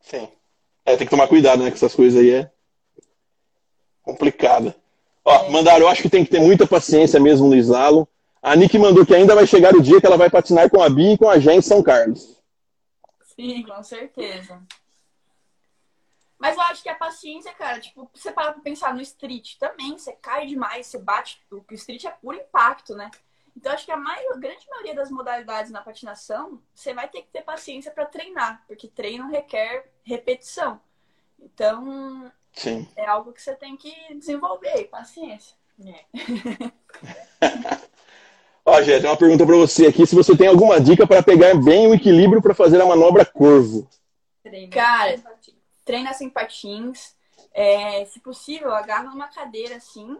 Sim. 0.00 0.26
É, 0.86 0.96
tem 0.96 1.06
que 1.06 1.10
tomar 1.10 1.28
cuidado, 1.28 1.62
né? 1.62 1.68
Com 1.68 1.76
essas 1.76 1.94
coisas 1.94 2.18
aí 2.18 2.30
é 2.30 2.50
complicado. 4.02 4.74
Ó, 5.22 5.50
mandaram, 5.50 5.80
eu 5.80 5.88
acho 5.88 6.00
que 6.00 6.08
tem 6.08 6.24
que 6.24 6.30
ter 6.30 6.40
muita 6.40 6.66
paciência 6.66 7.20
mesmo 7.20 7.46
no 7.46 7.56
slalom. 7.56 8.06
A 8.40 8.56
Nick 8.56 8.78
mandou 8.78 9.04
que 9.04 9.14
ainda 9.14 9.34
vai 9.34 9.46
chegar 9.46 9.74
o 9.74 9.82
dia 9.82 10.00
que 10.00 10.06
ela 10.06 10.16
vai 10.16 10.30
patinar 10.30 10.70
com 10.70 10.80
a 10.80 10.88
Bia 10.88 11.12
e 11.12 11.18
com 11.18 11.28
a 11.28 11.38
Jé 11.38 11.52
em 11.52 11.60
São 11.60 11.82
Carlos. 11.82 12.40
Sim, 13.34 13.64
com 13.64 13.82
certeza. 13.82 14.62
Mas 16.38 16.56
eu 16.56 16.62
acho 16.62 16.82
que 16.82 16.88
a 16.88 16.94
paciência, 16.94 17.52
cara, 17.52 17.80
tipo, 17.80 18.08
você 18.14 18.30
para 18.30 18.52
pra 18.52 18.62
pensar 18.62 18.94
no 18.94 19.00
street 19.02 19.56
também, 19.58 19.98
você 19.98 20.12
cai 20.12 20.46
demais, 20.46 20.86
você 20.86 20.98
bate. 20.98 21.44
O 21.50 21.64
street 21.74 22.04
é 22.04 22.10
puro 22.10 22.36
impacto, 22.36 22.94
né? 22.94 23.10
Então 23.56 23.72
acho 23.72 23.86
que 23.86 23.92
a, 23.92 23.96
maior, 23.96 24.34
a 24.34 24.38
grande 24.38 24.68
maioria 24.68 24.94
das 24.94 25.10
modalidades 25.10 25.72
na 25.72 25.80
patinação, 25.80 26.60
você 26.74 26.92
vai 26.92 27.08
ter 27.08 27.22
que 27.22 27.28
ter 27.28 27.42
paciência 27.42 27.90
pra 27.90 28.04
treinar, 28.04 28.62
porque 28.68 28.86
treino 28.86 29.30
requer 29.30 29.90
repetição. 30.04 30.78
Então, 31.40 32.30
Sim. 32.52 32.86
é 32.94 33.06
algo 33.06 33.32
que 33.32 33.40
você 33.40 33.54
tem 33.54 33.76
que 33.76 33.92
desenvolver, 34.14 34.84
paciência. 34.84 35.56
Ó, 38.64 38.82
Jé, 38.82 38.98
tem 38.98 39.08
uma 39.08 39.16
pergunta 39.16 39.46
pra 39.46 39.56
você 39.56 39.86
aqui. 39.86 40.06
Se 40.06 40.14
você 40.14 40.36
tem 40.36 40.48
alguma 40.48 40.80
dica 40.80 41.06
para 41.06 41.22
pegar 41.22 41.54
bem 41.54 41.86
o 41.86 41.94
equilíbrio 41.94 42.42
para 42.42 42.54
fazer 42.54 42.80
a 42.80 42.86
manobra 42.86 43.24
corvo. 43.24 43.88
Treino. 44.42 44.72
Cara, 44.72 45.22
treina 45.84 46.12
sem 46.12 46.28
patins. 46.28 47.14
É, 47.54 48.04
se 48.06 48.18
possível, 48.20 48.74
agarra 48.74 49.04
numa 49.04 49.28
cadeira 49.28 49.76
assim. 49.76 50.18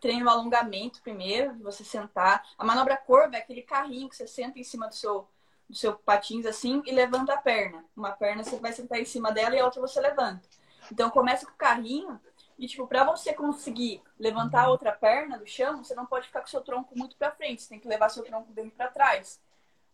Treina 0.00 0.26
o 0.26 0.28
alongamento 0.28 1.00
primeiro, 1.02 1.54
de 1.54 1.62
você 1.62 1.84
sentar. 1.84 2.46
A 2.56 2.64
manobra 2.64 2.96
curva 2.96 3.36
é 3.36 3.38
aquele 3.38 3.62
carrinho 3.62 4.08
que 4.08 4.16
você 4.16 4.26
senta 4.26 4.58
em 4.58 4.64
cima 4.64 4.88
do 4.88 4.94
seu, 4.94 5.28
do 5.68 5.76
seu 5.76 5.94
patins 5.94 6.46
assim 6.46 6.82
e 6.86 6.92
levanta 6.92 7.34
a 7.34 7.36
perna. 7.38 7.84
Uma 7.96 8.12
perna 8.12 8.44
você 8.44 8.58
vai 8.58 8.72
sentar 8.72 8.98
em 8.98 9.04
cima 9.04 9.32
dela 9.32 9.54
e 9.54 9.60
a 9.60 9.64
outra 9.64 9.80
você 9.80 10.00
levanta. 10.00 10.42
Então 10.90 11.10
começa 11.10 11.46
com 11.46 11.52
o 11.52 11.56
carrinho 11.56 12.20
e 12.58 12.66
tipo, 12.66 12.86
para 12.86 13.04
você 13.04 13.32
conseguir 13.32 14.02
levantar 14.18 14.64
a 14.64 14.70
outra 14.70 14.90
perna 14.92 15.38
do 15.38 15.46
chão, 15.46 15.84
você 15.84 15.94
não 15.94 16.06
pode 16.06 16.26
ficar 16.26 16.40
com 16.40 16.48
seu 16.48 16.60
tronco 16.60 16.98
muito 16.98 17.16
para 17.16 17.30
frente, 17.30 17.62
você 17.62 17.68
tem 17.68 17.78
que 17.78 17.86
levar 17.86 18.08
seu 18.08 18.24
tronco 18.24 18.52
bem 18.52 18.68
para 18.68 18.88
trás. 18.88 19.40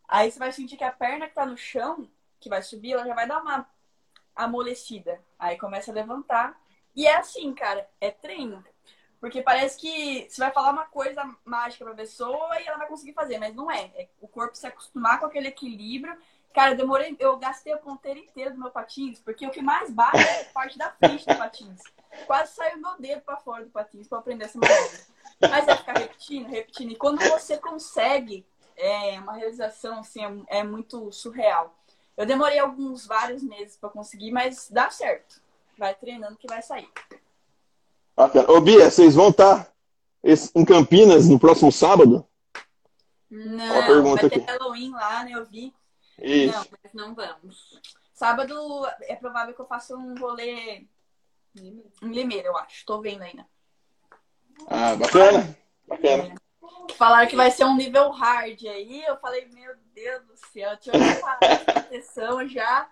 Aí 0.08 0.30
você 0.30 0.38
vai 0.38 0.50
sentir 0.50 0.76
que 0.76 0.84
a 0.84 0.92
perna 0.92 1.28
que 1.28 1.34
tá 1.34 1.44
no 1.44 1.56
chão, 1.56 2.08
que 2.40 2.48
vai 2.48 2.62
subir, 2.62 2.92
ela 2.92 3.06
já 3.06 3.14
vai 3.14 3.26
dar 3.26 3.40
uma 3.42 3.68
amolecida. 4.34 5.20
Aí 5.38 5.58
começa 5.58 5.90
a 5.90 5.94
levantar. 5.94 6.58
E 6.94 7.06
é 7.06 7.16
assim, 7.16 7.52
cara, 7.54 7.88
é 8.00 8.10
treino. 8.10 8.64
Porque 9.24 9.40
parece 9.40 9.78
que 9.78 10.26
você 10.28 10.38
vai 10.38 10.50
falar 10.50 10.70
uma 10.70 10.84
coisa 10.84 11.26
mágica 11.46 11.82
pra 11.82 11.94
pessoa 11.94 12.60
e 12.60 12.66
ela 12.66 12.76
vai 12.76 12.86
conseguir 12.86 13.14
fazer, 13.14 13.38
mas 13.38 13.54
não 13.54 13.70
é. 13.70 13.90
É 13.96 14.06
o 14.20 14.28
corpo 14.28 14.54
se 14.54 14.66
acostumar 14.66 15.18
com 15.18 15.24
aquele 15.24 15.48
equilíbrio. 15.48 16.14
Cara, 16.52 16.72
eu 16.72 16.76
demorei, 16.76 17.16
eu 17.18 17.34
gastei 17.38 17.72
a 17.72 17.78
ponteira 17.78 18.20
inteira 18.20 18.50
do 18.50 18.58
meu 18.58 18.70
patins, 18.70 19.18
porque 19.20 19.46
o 19.46 19.50
que 19.50 19.62
mais 19.62 19.90
bate 19.90 20.18
é 20.18 20.42
a 20.42 20.44
parte 20.52 20.76
da 20.76 20.90
frente 20.90 21.24
do 21.24 21.38
patins. 21.38 21.80
Quase 22.26 22.54
saiu 22.54 22.76
meu 22.76 22.98
dedo 22.98 23.22
pra 23.22 23.38
fora 23.38 23.64
do 23.64 23.70
patins 23.70 24.06
pra 24.06 24.18
aprender 24.18 24.44
essa 24.44 24.58
manobra. 24.58 25.00
Mas 25.40 25.68
é 25.68 25.74
ficar 25.74 25.96
repetindo, 25.96 26.46
repetindo. 26.46 26.92
E 26.92 26.96
quando 26.96 27.18
você 27.20 27.56
consegue, 27.56 28.44
é 28.76 29.18
uma 29.20 29.32
realização 29.32 30.00
assim, 30.00 30.44
é, 30.50 30.58
é 30.58 30.62
muito 30.62 31.10
surreal. 31.10 31.74
Eu 32.14 32.26
demorei 32.26 32.58
alguns 32.58 33.06
vários 33.06 33.42
meses 33.42 33.78
pra 33.78 33.88
conseguir, 33.88 34.32
mas 34.32 34.68
dá 34.68 34.90
certo. 34.90 35.40
Vai 35.78 35.94
treinando 35.94 36.36
que 36.36 36.46
vai 36.46 36.60
sair. 36.60 36.92
Bacana. 38.16 38.50
Ô, 38.50 38.60
Bia, 38.60 38.90
vocês 38.90 39.14
vão 39.14 39.30
estar 39.30 39.68
em 40.54 40.64
Campinas 40.64 41.28
no 41.28 41.38
próximo 41.38 41.72
sábado? 41.72 42.26
Não, 43.30 43.74
Uma 43.74 43.86
pergunta 43.86 44.20
vai 44.22 44.30
ter 44.30 44.40
aqui. 44.40 44.50
Halloween 44.50 44.90
lá, 44.92 45.24
né? 45.24 45.32
Eu 45.32 45.44
vi. 45.44 45.74
Isso. 46.22 46.56
Não, 46.56 46.66
mas 46.82 46.92
não 46.94 47.14
vamos. 47.14 47.80
Sábado 48.12 48.86
é 49.02 49.16
provável 49.16 49.54
que 49.54 49.60
eu 49.60 49.66
faça 49.66 49.96
um 49.96 50.14
rolê 50.14 50.86
em 51.56 51.82
Limeira, 52.02 52.48
eu 52.48 52.56
acho. 52.56 52.86
Tô 52.86 53.00
vendo 53.00 53.22
ainda. 53.22 53.44
Ah, 54.68 54.94
bacana. 54.94 55.56
Bacana. 55.86 56.34
Falaram 56.96 57.28
que 57.28 57.36
vai 57.36 57.50
ser 57.50 57.64
um 57.64 57.76
nível 57.76 58.10
hard 58.10 58.64
aí. 58.66 59.02
Eu 59.04 59.16
falei, 59.16 59.46
meu 59.52 59.74
Deus 59.92 60.22
do 60.26 60.36
céu, 60.52 60.70
eu 60.70 61.20
falar 61.20 61.38
proteção 61.64 62.48
já. 62.48 62.88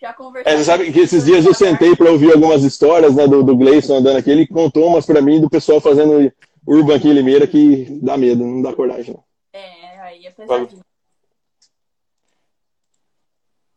Já 0.00 0.12
conversei. 0.12 0.52
É, 0.52 0.62
sabe 0.62 0.92
que 0.92 1.00
esses 1.00 1.24
dias 1.24 1.44
eu 1.44 1.52
sentei 1.52 1.96
para 1.96 2.10
ouvir 2.10 2.32
algumas 2.32 2.62
histórias 2.62 3.14
né, 3.16 3.26
do, 3.26 3.42
do 3.42 3.56
Gleison 3.56 3.96
andando 3.96 4.16
aqui. 4.16 4.30
Ele 4.30 4.46
contou 4.46 4.86
umas 4.86 5.04
para 5.04 5.20
mim 5.20 5.40
do 5.40 5.50
pessoal 5.50 5.80
fazendo 5.80 6.32
urban 6.66 6.94
aqui 6.94 7.08
em 7.08 7.12
Limeira 7.12 7.46
que 7.46 7.98
dá 8.00 8.16
medo, 8.16 8.44
não 8.44 8.62
dá 8.62 8.72
coragem. 8.72 9.14
Não. 9.14 9.24
É, 9.52 10.00
aí 10.00 10.26
é 10.26 10.30
pesadinho. 10.30 10.84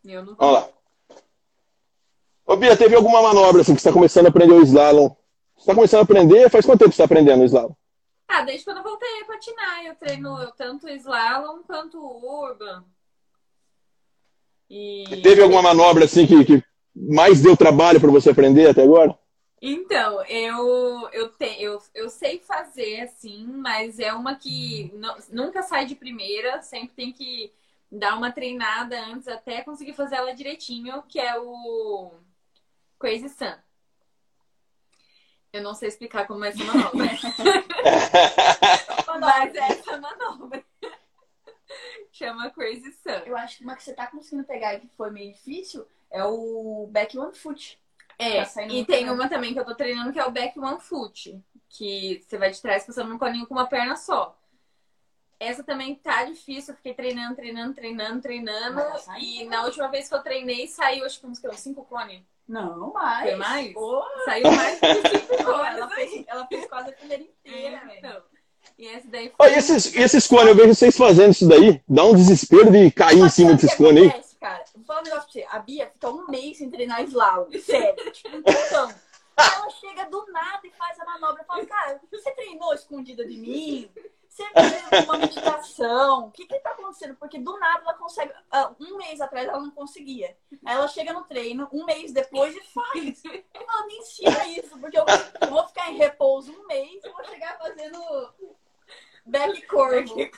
Eu 0.06 0.26
não 0.26 0.36
Vamos 0.36 0.54
lá. 0.54 0.70
Ô, 2.46 2.56
Bia, 2.56 2.78
teve 2.78 2.96
alguma 2.96 3.22
manobra 3.22 3.62
assim 3.62 3.74
que 3.74 3.82
você 3.82 3.88
está 3.88 3.94
começando 3.94 4.26
a 4.28 4.30
aprender 4.30 4.54
o 4.54 4.64
slalom? 4.64 5.10
Você 5.56 5.62
está 5.62 5.76
começando 5.76 6.00
a 6.02 6.04
aprender? 6.04 6.50
Faz 6.50 6.66
quanto 6.66 6.80
tempo 6.80 6.90
que 6.90 6.96
você 6.96 7.04
está 7.04 7.06
aprendendo 7.06 7.42
o 7.42 7.46
slalom? 7.46 7.74
Ah, 8.28 8.44
desde 8.44 8.66
quando 8.66 8.78
eu 8.78 8.84
voltei 8.84 9.22
a 9.22 9.26
patinar, 9.26 9.86
eu 9.86 9.96
treino 9.96 10.52
tanto 10.58 10.88
slalom 10.90 11.64
quanto 11.64 11.98
urban. 12.00 12.84
E... 14.74 15.04
Teve 15.22 15.42
alguma 15.42 15.62
manobra 15.62 16.06
assim 16.06 16.26
que, 16.26 16.46
que 16.46 16.64
mais 16.96 17.42
deu 17.42 17.58
trabalho 17.58 18.00
para 18.00 18.10
você 18.10 18.30
aprender 18.30 18.70
até 18.70 18.82
agora? 18.82 19.20
Então, 19.62 20.24
eu, 20.26 21.10
eu, 21.12 21.30
te, 21.34 21.62
eu, 21.62 21.78
eu 21.94 22.10
sei 22.10 22.40
fazer, 22.40 23.02
assim, 23.02 23.46
mas 23.46 24.00
é 24.00 24.14
uma 24.14 24.36
que 24.36 24.90
não, 24.96 25.18
nunca 25.30 25.62
sai 25.62 25.86
de 25.86 25.94
primeira, 25.94 26.62
sempre 26.62 26.96
tem 26.96 27.12
que 27.12 27.52
dar 27.92 28.16
uma 28.16 28.32
treinada 28.32 28.98
antes 29.08 29.28
até 29.28 29.62
conseguir 29.62 29.94
fazer 29.94 30.16
ela 30.16 30.34
direitinho, 30.34 31.04
que 31.04 31.20
é 31.20 31.38
o 31.38 32.14
Crazy 32.98 33.28
Sun. 33.28 33.54
Eu 35.52 35.62
não 35.62 35.74
sei 35.74 35.90
explicar 35.90 36.26
como 36.26 36.46
é 36.46 36.48
essa 36.48 36.64
manobra. 36.64 37.12
mas 39.20 39.54
é 39.54 39.60
essa 39.60 40.00
manobra. 40.00 40.64
Chama 42.22 42.50
Crazy 42.52 42.92
Sun. 42.92 43.24
Eu 43.26 43.36
acho 43.36 43.58
que 43.58 43.64
uma 43.64 43.76
que 43.76 43.84
você 43.84 43.94
tá 43.94 44.08
conseguindo 44.08 44.44
pegar 44.44 44.76
e 44.76 44.82
que 44.82 44.90
foi 44.96 45.10
meio 45.10 45.34
difícil 45.34 45.88
é 46.12 46.24
o 46.24 46.88
back 46.92 47.18
one 47.18 47.34
foot. 47.34 47.80
É, 48.20 48.46
Tá 48.46 48.64
e 48.68 48.86
tem 48.86 49.10
uma 49.10 49.28
também 49.28 49.54
que 49.54 49.60
eu 49.60 49.66
tô 49.66 49.74
treinando 49.74 50.14
que 50.14 50.20
é 50.20 50.26
o 50.26 50.32
back 50.32 50.60
one 50.60 50.80
foot, 50.80 51.42
que 51.70 52.24
você 52.24 52.38
vai 52.38 52.52
de 52.52 52.62
trás 52.62 52.86
passando 52.86 53.10
num 53.10 53.18
coninho 53.18 53.48
com 53.48 53.56
uma 53.56 53.66
perna 53.68 53.96
só. 53.96 54.38
Essa 55.40 55.64
também 55.64 55.96
tá 55.96 56.24
difícil, 56.26 56.72
eu 56.74 56.78
fiquei 56.78 56.94
treinando, 56.94 57.36
treinando, 57.36 57.74
treinando, 57.74 58.22
treinando. 58.22 58.76
Tá 59.04 59.18
E 59.20 59.44
na 59.46 59.64
última 59.64 59.88
vez 59.88 60.08
que 60.08 60.14
eu 60.14 60.22
treinei, 60.22 60.68
saiu 60.68 61.04
acho 61.04 61.20
que 61.20 61.26
uns, 61.26 61.40
que, 61.40 61.48
uns 61.48 61.60
cinco 61.60 61.84
cones. 61.86 62.22
Não, 62.48 62.94
mais. 62.94 63.30
Foi 63.30 63.36
mais? 63.40 63.76
Ô, 63.76 64.04
Saiu 64.26 64.52
mais 64.52 64.80
de 64.80 64.88
cinco 65.10 65.34
ela, 65.42 65.88
cones. 65.88 65.96
fez, 66.12 66.26
ela 66.28 66.46
fez 66.46 66.66
quase 66.68 66.90
a 66.90 66.94
primeira 66.94 67.24
inteira, 67.24 67.78
É, 67.78 67.86
velho. 67.88 67.98
então. 67.98 68.24
E 68.82 68.88
esse 68.88 69.08
daí 69.10 69.32
foi. 69.38 69.52
e 69.52 69.54
esses, 69.54 69.96
esses 69.96 70.32
eu 70.32 70.56
vejo 70.56 70.74
vocês 70.74 70.98
fazendo 70.98 71.34
isso 71.34 71.48
daí, 71.48 71.80
dá 71.88 72.04
um 72.04 72.16
desespero 72.16 72.72
de 72.72 72.90
cair 72.90 73.20
em 73.20 73.22
Mas 73.22 73.36
cima 73.36 73.52
o 73.52 73.56
que 73.56 73.62
desses 73.62 73.78
cones 73.78 74.12
aí. 74.12 74.24
cara? 74.40 74.64
Vou 74.76 74.84
falar 74.84 75.02
um 75.02 75.04
negócio 75.04 75.32
pra 75.32 75.34
você. 75.34 75.48
A 75.56 75.60
Bia 75.60 75.92
fica 75.94 76.10
um 76.10 76.26
mês 76.28 76.58
sem 76.58 76.68
treinar 76.68 77.04
slalom. 77.04 77.48
Sério. 77.64 78.12
tipo, 78.12 78.30
um 78.36 78.40
montão. 78.40 78.92
Ela 79.38 79.70
chega 79.70 80.06
do 80.06 80.26
nada 80.32 80.62
e 80.66 80.72
faz 80.72 81.00
a 81.00 81.06
manobra. 81.06 81.44
Eu 81.44 81.46
falo, 81.46 81.68
cara, 81.68 82.02
você 82.12 82.32
treinou 82.32 82.74
escondida 82.74 83.24
de 83.24 83.38
mim? 83.38 83.88
Você 84.28 84.44
fez 84.46 85.06
uma 85.06 85.18
meditação? 85.20 86.26
O 86.26 86.32
que 86.32 86.48
que 86.48 86.58
tá 86.60 86.72
acontecendo? 86.72 87.16
Porque 87.16 87.38
do 87.38 87.60
nada 87.60 87.82
ela 87.82 87.94
consegue. 87.94 88.34
ah, 88.50 88.72
um 88.80 88.98
mês 88.98 89.22
atrás 89.22 89.48
ela 89.48 89.60
não 89.60 89.70
conseguia. 89.70 90.36
Aí 90.66 90.76
ela 90.76 90.88
chega 90.88 91.14
no 91.14 91.24
treino, 91.26 91.70
um 91.72 91.86
mês 91.86 92.12
depois 92.12 92.56
e 92.56 92.62
faz. 92.74 93.24
Eu 93.54 93.64
falo, 93.64 93.88
me 93.88 93.98
ensina 93.98 94.48
isso, 94.48 94.76
porque 94.80 94.98
eu 94.98 95.06
vou 95.50 95.68
ficar 95.68 95.92
em 95.92 95.98
repouso 95.98 96.52
um 96.52 96.66
mês 96.66 97.04
e 97.04 97.10
vou 97.10 97.24
chegar 97.26 97.60
fazendo 97.60 98.00
back 99.32 99.62
corvo. 99.68 100.16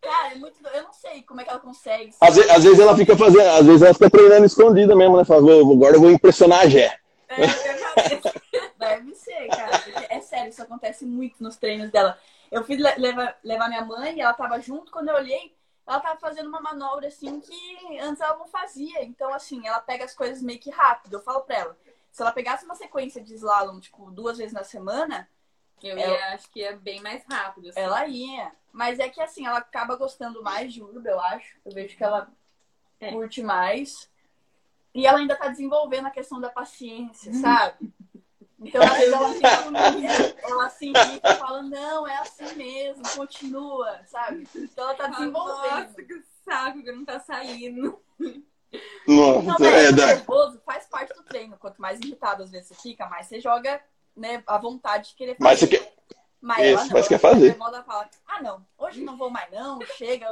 Cara, 0.00 0.32
é 0.32 0.34
muito. 0.36 0.56
Eu 0.68 0.82
não 0.84 0.92
sei 0.92 1.22
como 1.22 1.40
é 1.40 1.44
que 1.44 1.50
ela 1.50 1.58
consegue. 1.58 2.14
Às, 2.20 2.36
ve- 2.36 2.50
às 2.50 2.62
vezes 2.62 2.78
ela 2.78 2.96
fica 2.96 3.16
fazendo, 3.16 3.48
às 3.48 3.66
vezes 3.66 3.82
ela 3.82 3.92
fica 3.94 4.10
treinando 4.10 4.46
escondida 4.46 4.94
mesmo, 4.94 5.16
né? 5.16 5.24
Fala, 5.24 5.40
"Vou- 5.40 5.72
agora 5.72 5.96
eu 5.96 6.00
vou 6.00 6.10
impressionar 6.10 6.60
a 6.60 6.68
Gé. 6.68 6.98
É. 7.28 7.46
Deve 8.78 9.14
ser, 9.16 9.48
cara. 9.48 9.82
é 10.08 10.20
sério, 10.20 10.50
isso 10.50 10.62
acontece 10.62 11.04
muito 11.04 11.42
nos 11.42 11.56
treinos 11.56 11.90
dela. 11.90 12.16
Eu 12.50 12.64
fui 12.64 12.76
le- 12.76 12.94
levar, 12.96 13.36
levar 13.44 13.68
minha 13.68 13.84
mãe 13.84 14.16
e 14.16 14.20
ela 14.20 14.32
tava 14.32 14.58
junto. 14.60 14.90
Quando 14.92 15.08
eu 15.08 15.16
olhei, 15.16 15.54
ela 15.86 16.00
tava 16.00 16.18
fazendo 16.20 16.48
uma 16.48 16.60
manobra 16.60 17.08
assim 17.08 17.40
que 17.40 17.98
antes 18.00 18.20
ela 18.22 18.38
não 18.38 18.46
fazia. 18.46 19.02
Então, 19.04 19.34
assim, 19.34 19.66
ela 19.66 19.80
pega 19.80 20.04
as 20.04 20.14
coisas 20.14 20.40
meio 20.42 20.60
que 20.60 20.70
rápido. 20.70 21.14
Eu 21.14 21.20
falo 21.20 21.40
pra 21.42 21.56
ela. 21.56 21.76
Se 22.12 22.22
ela 22.22 22.32
pegasse 22.32 22.64
uma 22.64 22.74
sequência 22.76 23.20
de 23.20 23.34
slalom, 23.34 23.78
tipo, 23.80 24.10
duas 24.10 24.38
vezes 24.38 24.52
na 24.54 24.64
semana, 24.64 25.28
Eu 25.86 25.98
Ela- 25.98 26.14
ia, 26.16 26.34
acho 26.34 26.50
que 26.50 26.62
é 26.62 26.74
bem 26.76 27.00
mais 27.00 27.24
rápido. 27.30 27.68
assim. 27.68 27.80
ela 27.80 28.06
ia. 28.06 28.52
Mas 28.72 28.98
é 28.98 29.08
que 29.08 29.20
assim, 29.20 29.46
ela 29.46 29.58
acaba 29.58 29.96
gostando 29.96 30.42
mais 30.42 30.72
de 30.72 30.82
urba, 30.82 31.08
eu 31.08 31.20
acho. 31.20 31.56
Eu 31.64 31.72
vejo 31.72 31.96
que 31.96 32.04
ela 32.04 32.30
É. 33.00 33.12
curte 33.12 33.42
mais. 33.42 34.10
E 34.94 35.06
ela 35.06 35.18
ainda 35.18 35.36
tá 35.36 35.48
desenvolvendo 35.48 36.06
a 36.06 36.10
questão 36.10 36.40
da 36.40 36.48
paciência, 36.50 37.32
sabe? 37.34 37.92
Então, 38.60 38.82
às 38.82 38.98
vezes 38.98 39.12
ela 39.12 39.32
fica 39.34 40.48
ela 40.48 40.68
se 40.70 40.86
irrita 40.86 41.32
e 41.32 41.36
fala, 41.36 41.62
não, 41.62 42.08
é 42.08 42.16
assim 42.18 42.54
mesmo, 42.56 43.02
continua, 43.14 44.00
sabe? 44.06 44.48
Então 44.56 44.84
ela 44.84 44.94
tá 44.96 45.06
desenvolvendo. 45.06 45.86
Nossa, 45.88 46.02
que 46.02 46.22
saco 46.44 46.82
que 46.82 46.90
não 46.92 47.04
tá 47.04 47.20
saindo. 47.20 48.00
Não, 49.06 49.42
Nossa, 49.42 49.62
mas 49.62 49.74
é, 49.74 49.84
é 49.86 49.92
nervoso 49.92 50.60
faz 50.66 50.86
parte 50.86 51.14
do 51.14 51.22
treino. 51.22 51.56
Quanto 51.56 51.80
mais 51.80 52.00
irritado 52.00 52.42
às 52.42 52.50
vezes 52.50 52.68
você 52.68 52.74
fica, 52.74 53.06
mais 53.08 53.26
você 53.26 53.40
joga, 53.40 53.80
né, 54.18 54.42
a 54.46 54.58
vontade 54.58 55.10
de 55.10 55.14
querer 55.14 55.36
fazer. 55.36 55.44
Mas 55.44 55.58
você 55.60 55.66
quer. 55.66 55.94
Mas 56.40 56.58
Isso, 56.58 56.68
ela 56.68 56.84
não, 56.84 56.92
mas 56.92 57.08
quer 57.08 57.14
ela 57.14 57.20
fazer. 57.20 57.52
fica 57.52 57.64
nervosa, 57.64 57.84
fala, 57.84 58.10
ah, 58.26 58.42
não, 58.42 58.66
hoje 58.78 59.02
não 59.02 59.16
vou 59.16 59.28
mais 59.28 59.50
não, 59.50 59.80
chega, 59.96 60.26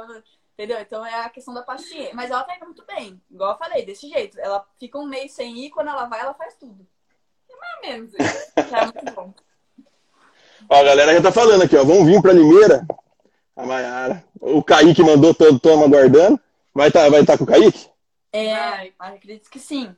entendeu? 0.53 0.79
Então 0.79 1.05
é 1.05 1.21
a 1.21 1.29
questão 1.29 1.53
da 1.53 1.63
paciência. 1.63 2.13
Mas 2.13 2.31
ela 2.31 2.43
tá 2.43 2.55
indo 2.55 2.65
muito 2.65 2.85
bem, 2.85 3.21
igual 3.29 3.51
eu 3.51 3.57
falei, 3.57 3.85
desse 3.85 4.07
jeito. 4.09 4.39
Ela 4.39 4.65
fica 4.79 4.97
um 4.97 5.05
mês 5.05 5.33
sem 5.33 5.57
ir, 5.65 5.69
quando 5.69 5.89
ela 5.89 6.05
vai, 6.05 6.21
ela 6.21 6.33
faz 6.33 6.55
tudo. 6.55 6.87
Mais 7.59 7.75
ou 7.75 7.89
menos. 7.89 8.11
Já 8.69 8.79
é 8.79 8.85
muito 8.85 9.13
bom. 9.13 9.33
Ó, 10.69 10.75
a 10.75 10.83
galera 10.83 11.13
já 11.13 11.21
tá 11.21 11.31
falando 11.31 11.63
aqui, 11.63 11.75
ó. 11.75 11.83
Vamos 11.83 12.05
vir 12.05 12.21
pra 12.21 12.33
Limeira. 12.33 12.85
A 13.55 13.65
Maiara. 13.65 14.23
O 14.39 14.63
Kaique 14.63 15.01
mandou 15.01 15.33
todo, 15.33 15.59
toma 15.59 15.85
aguardando. 15.85 16.39
Vai 16.73 16.89
estar 16.89 17.09
vai 17.09 17.25
tá 17.25 17.37
com 17.37 17.43
o 17.43 17.47
Kaique? 17.47 17.89
É, 18.31 18.91
acredito 18.99 19.49
que 19.49 19.59
sim. 19.59 19.95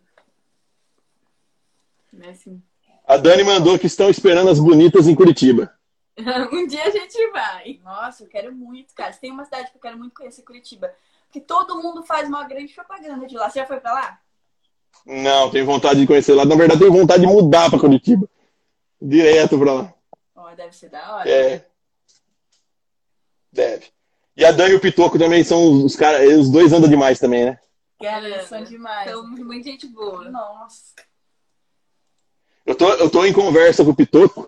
Mas, 2.12 2.40
assim, 2.40 2.62
A 3.10 3.18
Dani 3.18 3.44
mandou 3.44 3.80
que 3.80 3.88
estão 3.88 4.08
esperando 4.08 4.52
as 4.52 4.60
bonitas 4.60 5.08
em 5.08 5.16
Curitiba. 5.16 5.74
um 6.54 6.68
dia 6.68 6.84
a 6.84 6.92
gente 6.92 7.32
vai. 7.32 7.80
Nossa, 7.84 8.24
eu 8.24 8.28
quero 8.28 8.54
muito, 8.54 8.94
cara. 8.94 9.12
Se 9.12 9.20
tem 9.20 9.32
uma 9.32 9.46
cidade 9.46 9.72
que 9.72 9.78
eu 9.78 9.82
quero 9.82 9.98
muito 9.98 10.14
conhecer, 10.14 10.44
Curitiba. 10.44 10.94
Porque 11.26 11.40
todo 11.40 11.82
mundo 11.82 12.04
faz 12.04 12.28
uma 12.28 12.44
grande 12.44 12.72
propaganda 12.72 13.26
de 13.26 13.36
lá. 13.36 13.50
Você 13.50 13.58
já 13.58 13.66
foi 13.66 13.80
pra 13.80 13.94
lá? 13.94 14.20
Não, 15.04 15.50
tenho 15.50 15.66
vontade 15.66 16.00
de 16.00 16.06
conhecer 16.06 16.36
lá. 16.36 16.46
Na 16.46 16.56
verdade, 16.56 16.82
tenho 16.82 16.94
vontade 16.94 17.22
de 17.22 17.28
mudar 17.28 17.72
pra 17.72 17.80
Curitiba. 17.80 18.30
Direto 19.02 19.58
pra 19.58 19.74
lá. 19.74 19.94
Ó, 20.36 20.54
deve 20.54 20.76
ser 20.76 20.90
da 20.90 21.16
hora. 21.16 21.28
É. 21.28 21.66
Deve. 23.52 23.88
E 24.38 24.46
a 24.46 24.52
Dani 24.52 24.74
e 24.74 24.76
o 24.76 24.80
Pitoco 24.80 25.18
também 25.18 25.44
são 25.44 25.84
os 25.84 25.96
caras. 25.96 26.32
Os 26.38 26.52
dois 26.52 26.72
andam 26.72 26.88
demais 26.88 27.18
também, 27.18 27.46
né? 27.46 27.60
Cara, 28.00 28.46
são 28.46 28.64
demais. 28.64 29.10
Então, 29.10 29.28
muita 29.28 29.68
gente 29.68 29.88
boa. 29.88 30.30
Nossa. 30.30 31.09
Eu 32.70 32.76
tô, 32.76 32.88
eu 32.94 33.10
tô 33.10 33.26
em 33.26 33.34
conversa 33.34 33.84
com 33.84 33.90
o 33.90 33.96
Pitoco. 33.96 34.48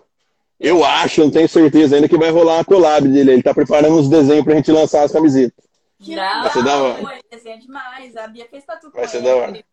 Eu 0.60 0.84
acho, 0.84 1.22
não 1.24 1.30
tenho 1.32 1.48
certeza 1.48 1.96
ainda, 1.96 2.08
que 2.08 2.16
vai 2.16 2.30
rolar 2.30 2.54
uma 2.58 2.64
collab 2.64 3.08
dele. 3.08 3.32
Ele 3.32 3.42
tá 3.42 3.52
preparando 3.52 3.96
uns 3.96 4.08
desenhos 4.08 4.44
pra 4.44 4.54
gente 4.54 4.70
lançar 4.70 5.02
as 5.02 5.10
camisetas. 5.10 5.64
Que. 6.00 6.14
Vai 6.14 6.52
ser 6.52 6.62
da 6.62 6.76
hora. 6.80 7.20
Demais. 7.60 8.16
A 8.16 8.28
Bia 8.28 8.46
fez 8.48 8.64
tatu 8.64 8.92
Vai 8.92 9.08
ser 9.08 9.16
ele. 9.16 9.26
da 9.26 9.34
hora. 9.34 9.64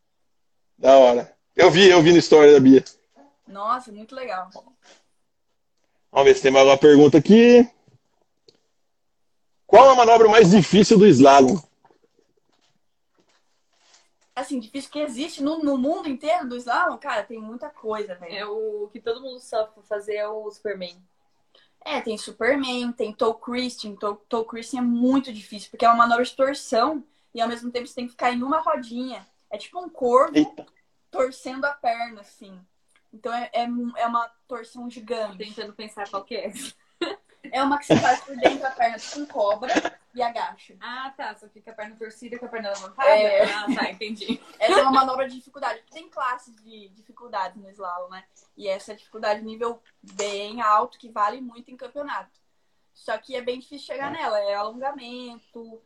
Da 0.80 0.98
hora. 0.98 1.34
Eu 1.56 1.70
vi, 1.70 1.92
eu 1.92 2.02
vi 2.02 2.12
no 2.12 2.18
story 2.18 2.52
da 2.52 2.60
Bia. 2.60 2.84
Nossa, 3.48 3.92
muito 3.92 4.16
legal. 4.16 4.50
Vamos 6.12 6.28
ver 6.28 6.36
se 6.36 6.42
tem 6.42 6.52
mais 6.52 6.66
uma 6.66 6.76
pergunta 6.78 7.20
aqui. 7.20 7.70
Qual 9.68 9.92
a 9.92 9.96
manobra 9.96 10.28
mais 10.28 10.50
difícil 10.50 10.98
do 10.98 11.06
slalom? 11.06 11.56
Assim, 14.40 14.60
difícil 14.60 14.92
que 14.92 15.00
existe 15.00 15.44
no, 15.44 15.60
no 15.60 15.78
mundo 15.78 16.08
inteiro 16.08 16.48
do 16.48 16.56
slalom, 16.56 16.98
cara, 16.98 17.24
tem 17.24 17.40
muita 17.40 17.70
coisa, 17.70 18.16
velho. 18.16 18.36
É 18.36 18.46
o 18.46 18.90
que 18.92 19.00
todo 19.00 19.22
mundo 19.22 19.40
sabe 19.40 19.70
fazer 19.84 20.16
é 20.16 20.28
o 20.28 20.50
Superman. 20.50 21.02
É, 21.82 22.02
tem 22.02 22.18
Superman, 22.18 22.92
tem 22.92 23.14
Toe 23.14 23.34
Christian. 23.40 23.96
Toe, 23.96 24.18
toe 24.28 24.46
Christian 24.46 24.80
é 24.80 24.84
muito 24.84 25.34
difícil, 25.34 25.70
porque 25.70 25.86
é 25.86 25.90
uma 25.90 25.98
manobra 25.98 26.24
de 26.24 26.36
torção 26.36 27.04
e 27.34 27.42
ao 27.42 27.48
mesmo 27.48 27.72
tempo 27.72 27.88
você 27.88 27.96
tem 27.96 28.06
que 28.06 28.12
ficar 28.12 28.32
em 28.32 28.42
uma 28.42 28.60
rodinha. 28.60 29.28
É 29.50 29.58
tipo 29.58 29.80
um 29.80 29.90
corvo 29.90 30.38
Eita. 30.38 30.66
torcendo 31.10 31.66
a 31.66 31.74
perna, 31.74 32.22
assim. 32.22 32.60
Então 33.14 33.34
é, 33.34 33.50
é, 33.54 33.64
é 33.64 34.08
uma 34.08 34.28
torção 34.48 34.90
gigante. 34.90 35.38
Tentando 35.38 35.74
pensar 35.74 36.10
qual 36.10 36.24
que 36.24 36.36
é. 36.36 36.52
É 37.44 37.64
uma 37.64 37.78
que 37.78 37.86
você 37.86 37.96
faz 37.96 38.22
por 38.22 38.36
dentro 38.36 38.60
da 38.60 38.72
perna, 38.72 38.98
tipo 38.98 39.20
um 39.20 39.26
cobra, 39.26 39.74
e 40.14 40.22
agacha. 40.22 40.76
Ah, 40.82 41.14
tá. 41.16 41.36
Só 41.36 41.48
fica 41.48 41.72
a 41.72 41.74
perna 41.74 41.96
torcida 41.96 42.38
com 42.38 42.46
a 42.46 42.50
perna 42.50 42.70
levantada? 42.70 43.10
É. 43.10 43.44
Ah, 43.52 43.66
tá. 43.74 43.92
Entendi. 43.92 44.42
Essa 44.60 44.80
é 44.80 44.82
uma 44.82 44.92
manobra 44.92 45.28
de 45.28 45.36
dificuldade. 45.36 45.84
Tem 45.92 46.10
classes 46.10 46.56
de 46.64 46.90
dificuldades 46.90 47.62
no 47.62 47.70
slalom, 47.70 48.10
né? 48.10 48.24
E 48.58 48.68
essa 48.68 48.92
é 48.92 48.96
dificuldade 48.96 49.42
nível 49.42 49.82
bem 50.02 50.62
alto, 50.62 50.98
que 50.98 51.10
vale 51.10 51.40
muito 51.40 51.72
em 51.72 51.78
campeonato. 51.78 52.40
Só 52.94 53.18
que 53.18 53.36
é 53.36 53.42
bem 53.42 53.60
difícil 53.60 53.88
chegar 53.88 54.12
nela. 54.12 54.40
É 54.40 54.56
alongamento. 54.56 55.82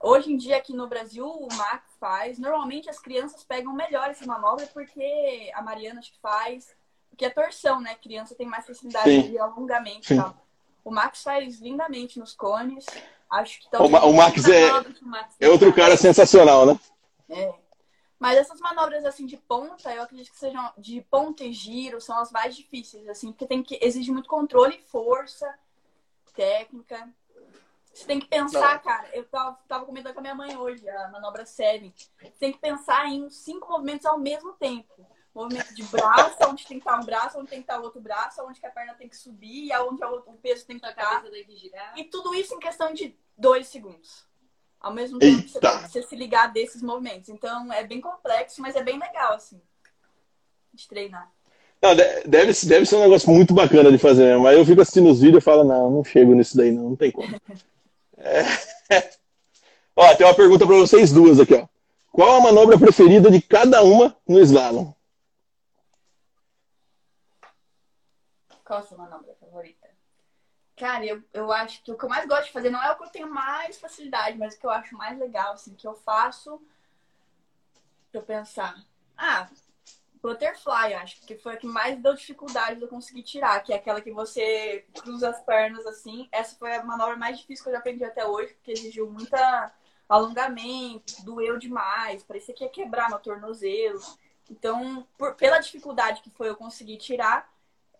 Hoje 0.00 0.32
em 0.32 0.36
dia, 0.36 0.56
aqui 0.56 0.72
no 0.72 0.86
Brasil, 0.86 1.26
o 1.26 1.48
Max 1.54 1.84
faz. 1.98 2.38
Normalmente 2.38 2.88
as 2.88 2.98
crianças 2.98 3.42
pegam 3.42 3.72
melhor 3.72 4.08
essa 4.08 4.24
manobra 4.24 4.66
porque 4.68 5.50
a 5.52 5.60
Mariana 5.60 5.98
acho 6.00 6.12
que 6.12 6.20
faz. 6.20 6.74
Porque 7.08 7.24
é 7.24 7.30
torção, 7.30 7.80
né? 7.80 7.96
Criança 7.96 8.34
tem 8.34 8.46
mais 8.46 8.66
facilidade 8.66 9.10
Sim. 9.10 9.30
de 9.30 9.38
alongamento 9.38 10.06
Sim. 10.06 10.14
e 10.14 10.16
tal. 10.18 10.49
O 10.84 10.90
Max 10.90 11.22
faz 11.22 11.60
lindamente 11.60 12.18
nos 12.18 12.34
cones. 12.34 12.86
Acho 13.30 13.60
que 13.60 13.76
O, 13.76 13.88
Ma- 13.88 14.04
o 14.04 14.12
Max 14.12 14.48
é, 14.48 14.72
o 14.72 15.06
Max 15.06 15.36
é 15.38 15.48
outro 15.48 15.72
cara 15.72 15.96
sensacional, 15.96 16.66
né? 16.66 16.78
é. 17.28 17.54
Mas 18.18 18.36
essas 18.36 18.60
manobras 18.60 19.02
assim 19.06 19.24
de 19.24 19.38
ponta, 19.38 19.90
eu 19.94 20.02
acredito 20.02 20.30
que 20.30 20.38
sejam 20.38 20.70
de 20.76 21.00
ponta 21.10 21.42
e 21.42 21.54
giro, 21.54 22.02
são 22.02 22.18
as 22.18 22.30
mais 22.30 22.54
difíceis, 22.54 23.08
assim, 23.08 23.32
porque 23.32 23.46
tem 23.46 23.62
que 23.62 23.78
exige 23.80 24.12
muito 24.12 24.28
controle, 24.28 24.78
força, 24.88 25.50
técnica. 26.34 27.08
Você 27.92 28.06
tem 28.06 28.20
que 28.20 28.26
pensar, 28.28 28.74
Não. 28.74 28.80
cara. 28.82 29.08
Eu 29.14 29.24
tava, 29.24 29.58
tava 29.66 29.84
comentando 29.86 30.12
com 30.12 30.20
a 30.20 30.22
minha 30.22 30.34
mãe 30.34 30.56
hoje, 30.56 30.86
a 30.88 31.08
manobra 31.08 31.44
7. 31.46 32.10
Você 32.20 32.30
tem 32.38 32.52
que 32.52 32.58
pensar 32.58 33.06
em 33.06 33.28
cinco 33.30 33.68
movimentos 33.70 34.04
ao 34.06 34.18
mesmo 34.18 34.52
tempo. 34.52 35.06
Movimento 35.34 35.74
de 35.74 35.84
braço, 35.84 36.36
onde 36.48 36.66
tem 36.66 36.78
que 36.78 36.88
estar 36.88 37.00
um 37.00 37.04
braço, 37.04 37.38
onde 37.38 37.48
tem 37.48 37.58
que 37.60 37.64
estar 37.64 37.80
o 37.80 37.84
outro 37.84 38.00
braço, 38.00 38.42
onde 38.42 38.58
que 38.58 38.66
a 38.66 38.70
perna 38.70 38.94
tem 38.94 39.08
que 39.08 39.16
subir, 39.16 39.66
e 39.66 39.72
aonde 39.72 40.02
o 40.04 40.32
peso 40.42 40.66
tem 40.66 40.78
que 40.78 40.86
estar. 40.86 41.24
E 41.96 42.04
tudo 42.04 42.34
isso 42.34 42.54
em 42.54 42.58
questão 42.58 42.92
de 42.92 43.16
dois 43.36 43.68
segundos. 43.68 44.24
Ao 44.80 44.92
mesmo 44.92 45.18
tempo 45.18 45.42
que 45.42 45.50
você, 45.50 45.60
você 45.60 46.02
se 46.02 46.16
ligar 46.16 46.52
desses 46.52 46.82
movimentos. 46.82 47.28
Então 47.28 47.72
é 47.72 47.84
bem 47.84 48.00
complexo, 48.00 48.60
mas 48.60 48.74
é 48.74 48.82
bem 48.82 48.98
legal, 48.98 49.34
assim, 49.34 49.60
de 50.72 50.88
treinar. 50.88 51.30
Não, 51.82 51.94
deve, 51.94 52.52
deve 52.66 52.86
ser 52.86 52.96
um 52.96 53.00
negócio 53.00 53.30
muito 53.30 53.54
bacana 53.54 53.90
de 53.90 53.98
fazer 53.98 54.24
mesmo. 54.24 54.42
Mas 54.42 54.58
eu 54.58 54.64
fico 54.64 54.80
assistindo 54.80 55.10
os 55.10 55.20
vídeos 55.20 55.42
e 55.42 55.44
falo, 55.44 55.64
não, 55.64 55.90
não 55.90 56.04
chego 56.04 56.34
nisso 56.34 56.56
daí, 56.56 56.72
não, 56.72 56.90
não 56.90 56.96
tem 56.96 57.10
como. 57.10 57.28
É. 58.22 58.44
Ó, 59.96 60.14
tem 60.14 60.26
uma 60.26 60.34
pergunta 60.34 60.66
para 60.66 60.76
vocês 60.76 61.10
duas 61.10 61.40
aqui, 61.40 61.54
ó. 61.54 61.66
Qual 62.12 62.36
a 62.36 62.40
manobra 62.42 62.78
preferida 62.78 63.30
de 63.30 63.40
cada 63.40 63.82
uma 63.82 64.14
no 64.28 64.38
slalom? 64.40 64.92
Qual 68.70 68.78
a 68.78 68.82
sua 68.84 68.98
manobra 68.98 69.34
favorita? 69.40 69.88
Cara, 70.76 71.04
eu, 71.04 71.20
eu 71.32 71.50
acho 71.50 71.82
que 71.82 71.90
o 71.90 71.98
que 71.98 72.04
eu 72.04 72.08
mais 72.08 72.24
gosto 72.28 72.44
de 72.44 72.52
fazer 72.52 72.70
não 72.70 72.80
é 72.80 72.92
o 72.92 72.96
que 72.96 73.02
eu 73.02 73.08
tenho 73.08 73.28
mais 73.28 73.80
facilidade, 73.80 74.38
mas 74.38 74.54
o 74.54 74.60
que 74.60 74.64
eu 74.64 74.70
acho 74.70 74.96
mais 74.96 75.18
legal, 75.18 75.54
assim, 75.54 75.74
que 75.74 75.88
eu 75.88 75.96
faço. 75.96 76.62
Deixa 78.12 78.18
eu 78.18 78.22
pensar. 78.22 78.80
Ah, 79.18 79.48
Butterfly, 80.22 80.94
acho 80.94 81.20
que 81.22 81.36
foi 81.36 81.54
a 81.54 81.56
que 81.56 81.66
mais 81.66 82.00
deu 82.00 82.14
dificuldade 82.14 82.76
de 82.76 82.82
eu 82.82 82.88
conseguir 82.88 83.24
tirar, 83.24 83.58
que 83.58 83.72
é 83.72 83.76
aquela 83.76 84.00
que 84.00 84.12
você 84.12 84.86
cruza 85.00 85.30
as 85.30 85.42
pernas 85.42 85.84
assim. 85.84 86.28
Essa 86.30 86.54
foi 86.54 86.72
a 86.72 86.84
manobra 86.84 87.16
mais 87.16 87.40
difícil 87.40 87.64
que 87.64 87.70
eu 87.70 87.72
já 87.72 87.80
aprendi 87.80 88.04
até 88.04 88.24
hoje, 88.24 88.54
porque 88.54 88.70
exigiu 88.70 89.10
muita 89.10 89.74
alongamento, 90.08 91.24
doeu 91.24 91.58
demais, 91.58 92.22
parecia 92.22 92.54
que 92.54 92.62
ia 92.62 92.70
quebrar 92.70 93.08
meu 93.08 93.18
tornozelo. 93.18 94.00
Então, 94.48 95.04
por, 95.18 95.34
pela 95.34 95.58
dificuldade 95.58 96.20
que 96.20 96.30
foi 96.30 96.48
eu 96.48 96.54
conseguir 96.54 96.98
tirar, 96.98 97.50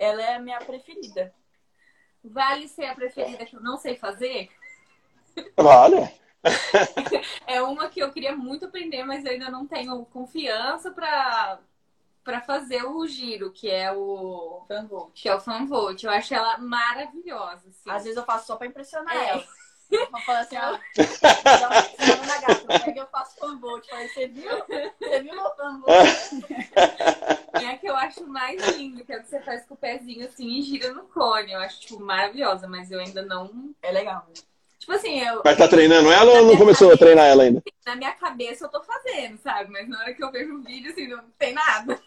ela 0.01 0.23
é 0.23 0.35
a 0.35 0.41
minha 0.41 0.59
preferida. 0.59 1.33
Vale 2.25 2.67
ser 2.67 2.87
a 2.87 2.95
preferida 2.95 3.45
que 3.45 3.55
eu 3.55 3.61
não 3.61 3.77
sei 3.77 3.97
fazer? 3.97 4.49
Vale. 5.57 6.11
é 7.47 7.61
uma 7.61 7.89
que 7.91 8.01
eu 8.01 8.11
queria 8.11 8.35
muito 8.35 8.65
aprender, 8.65 9.05
mas 9.05 9.25
eu 9.25 9.33
ainda 9.33 9.51
não 9.51 9.67
tenho 9.67 10.05
confiança 10.07 10.91
para 10.91 11.61
para 12.23 12.43
fazer 12.43 12.85
o 12.85 13.07
giro, 13.07 13.51
que 13.51 13.69
é 13.69 13.91
o 13.91 14.63
fanvolt. 14.69 15.11
Que 15.15 15.29
é 15.29 15.35
o 15.35 15.41
fanvolt. 15.41 16.05
Eu 16.05 16.11
acho 16.11 16.35
ela 16.35 16.59
maravilhosa. 16.59 17.69
Assim. 17.69 17.91
Às 17.91 18.05
vezes 18.05 18.17
eu 18.17 18.25
faço 18.25 18.47
só 18.47 18.57
para 18.57 18.67
impressionar 18.67 19.17
é. 19.17 19.31
ela. 19.31 19.45
Eu 19.91 20.07
falo 20.21 20.39
assim, 20.39 20.57
ó, 20.57 20.79
na 22.27 22.39
gata, 22.41 22.85
pega 22.85 23.01
eu 23.01 23.07
faço 23.09 23.37
fanvolt. 23.39 23.89
Falei, 23.89 24.09
você 24.09 24.29
viu? 24.29 24.51
Você 25.01 25.21
viu 25.21 25.35
meu 25.35 25.51
fanvolt? 25.57 26.07
E 27.61 27.65
é 27.65 27.71
a 27.71 27.79
que 27.79 27.87
eu 27.89 27.97
acho 27.97 28.27
mais 28.27 28.65
lindo, 28.77 29.05
que 29.05 29.13
é 29.13 29.19
o 29.19 29.23
que 29.23 29.29
você 29.29 29.41
faz 29.41 29.67
com 29.67 29.75
o 29.75 29.77
pezinho 29.77 30.27
assim 30.27 30.47
e 30.47 30.63
gira 30.63 30.93
no 30.93 31.03
cone. 31.05 31.53
Eu 31.53 31.61
acho, 31.61 31.81
tipo, 31.81 32.01
maravilhosa, 32.01 32.69
mas 32.69 32.91
eu 32.91 33.01
ainda 33.01 33.23
não. 33.23 33.75
É 33.83 33.91
legal, 33.91 34.27
né? 34.29 34.35
Tipo 34.79 34.93
assim, 34.93 35.21
eu. 35.21 35.43
Mas 35.45 35.59
tá 35.59 35.69
treinando 35.69 36.11
ela 36.11 36.33
ou 36.33 36.47
não 36.47 36.57
começou 36.57 36.89
cabeça, 36.89 36.95
a 36.95 37.07
treinar 37.07 37.27
ela 37.27 37.43
ainda? 37.43 37.63
Na 37.85 37.97
minha 37.97 38.13
cabeça 38.13 38.65
eu 38.65 38.69
tô 38.69 38.83
fazendo, 38.83 39.39
sabe? 39.39 39.71
Mas 39.71 39.89
na 39.89 40.01
hora 40.01 40.15
que 40.15 40.23
eu 40.25 40.31
vejo 40.31 40.55
o 40.55 40.63
vídeo, 40.63 40.91
assim, 40.91 41.09
não 41.09 41.23
tem 41.39 41.53
nada. 41.53 42.01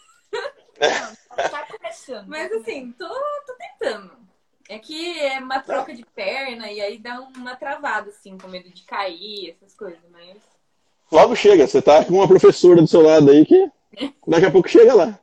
Não, 0.79 1.49
tá 1.49 1.67
começando. 1.67 2.27
Mas 2.27 2.51
assim, 2.51 2.91
tô, 2.93 3.07
tô 3.07 3.53
tentando. 3.53 4.17
É 4.69 4.79
que 4.79 5.19
é 5.19 5.39
uma 5.39 5.59
troca 5.59 5.93
de 5.93 6.05
perna 6.15 6.71
e 6.71 6.79
aí 6.79 6.97
dá 6.97 7.19
uma 7.19 7.55
travada, 7.55 8.09
assim, 8.09 8.37
com 8.37 8.47
medo 8.47 8.69
de 8.69 8.83
cair, 8.83 9.51
essas 9.51 9.75
coisas, 9.75 9.99
mas. 10.09 10.37
Logo 11.11 11.35
chega, 11.35 11.67
você 11.67 11.81
tá 11.81 12.03
com 12.05 12.13
uma 12.13 12.27
professora 12.27 12.81
do 12.81 12.87
seu 12.87 13.01
lado 13.01 13.29
aí 13.29 13.45
que 13.45 13.69
daqui 14.27 14.45
a 14.45 14.51
pouco 14.51 14.69
chega 14.69 14.93
lá. 14.93 15.19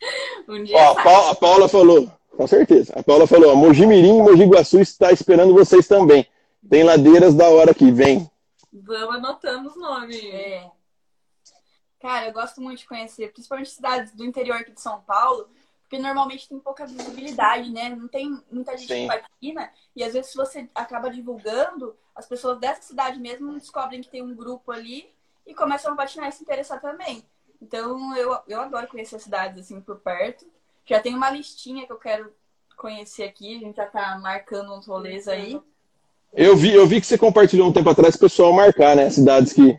Um 0.46 0.62
dia 0.62 0.76
Ó, 0.76 0.90
a, 0.90 1.02
Paula, 1.02 1.30
a, 1.30 1.34
Paula, 1.34 1.68
falou, 1.68 2.12
com 2.36 2.46
certeza. 2.46 2.92
A 2.94 3.02
Paula 3.02 3.26
falou: 3.26 3.56
Mogi 3.56 3.86
Mirim 3.86 4.18
e 4.18 4.22
Mogi 4.22 4.44
Guaçu 4.44 4.78
está 4.78 5.10
esperando 5.10 5.54
vocês 5.54 5.88
também. 5.88 6.26
Tem 6.68 6.82
ladeiras 6.82 7.34
da 7.34 7.48
hora 7.48 7.72
que 7.72 7.90
vem. 7.90 8.30
Vamos 8.70 9.16
anotando 9.16 9.70
os 9.70 9.76
nomes. 9.76 10.22
É. 10.22 10.70
Cara, 12.00 12.26
eu 12.26 12.32
gosto 12.34 12.60
muito 12.60 12.80
de 12.80 12.86
conhecer, 12.86 13.32
principalmente 13.32 13.70
cidades 13.70 14.12
do 14.14 14.26
interior 14.26 14.58
aqui 14.58 14.72
de 14.72 14.80
São 14.80 15.00
Paulo, 15.00 15.48
porque 15.84 15.98
normalmente 15.98 16.48
tem 16.48 16.58
pouca 16.58 16.86
visibilidade, 16.86 17.70
né? 17.70 17.90
Não 17.90 18.08
tem 18.08 18.40
muita 18.50 18.76
gente 18.76 18.92
Sim. 18.92 19.02
que 19.02 19.06
patina, 19.06 19.70
e 19.94 20.02
às 20.02 20.12
vezes 20.12 20.30
se 20.30 20.36
você 20.36 20.68
acaba 20.74 21.10
divulgando, 21.10 21.94
as 22.14 22.26
pessoas 22.26 22.58
dessa 22.58 22.82
cidade 22.82 23.20
mesmo 23.20 23.52
descobrem 23.54 24.00
que 24.00 24.08
tem 24.08 24.22
um 24.22 24.34
grupo 24.34 24.72
ali 24.72 25.08
e 25.46 25.54
começam 25.54 25.92
a 25.92 25.96
patinar 25.96 26.28
e 26.28 26.32
se 26.32 26.42
interessar 26.42 26.80
também. 26.80 27.22
Então 27.60 28.16
eu, 28.16 28.36
eu 28.48 28.60
adoro 28.60 28.88
conhecer 28.88 29.18
cidades 29.18 29.58
assim 29.58 29.80
por 29.80 29.96
perto. 29.96 30.46
Já 30.86 31.00
tem 31.00 31.14
uma 31.14 31.30
listinha 31.30 31.86
que 31.86 31.92
eu 31.92 31.98
quero 31.98 32.32
conhecer 32.76 33.24
aqui, 33.24 33.56
a 33.56 33.60
gente 33.60 33.76
já 33.76 33.86
tá 33.86 34.18
marcando 34.18 34.74
uns 34.74 34.86
rolês 34.86 35.28
aí. 35.28 35.60
Eu 36.32 36.56
vi, 36.56 36.74
eu 36.74 36.86
vi 36.86 37.00
que 37.00 37.06
você 37.06 37.16
compartilhou 37.16 37.68
um 37.68 37.72
tempo 37.72 37.88
atrás 37.88 38.16
o 38.16 38.18
pessoal 38.18 38.52
marcar, 38.52 38.96
né? 38.96 39.08
Cidades 39.10 39.52
que 39.52 39.78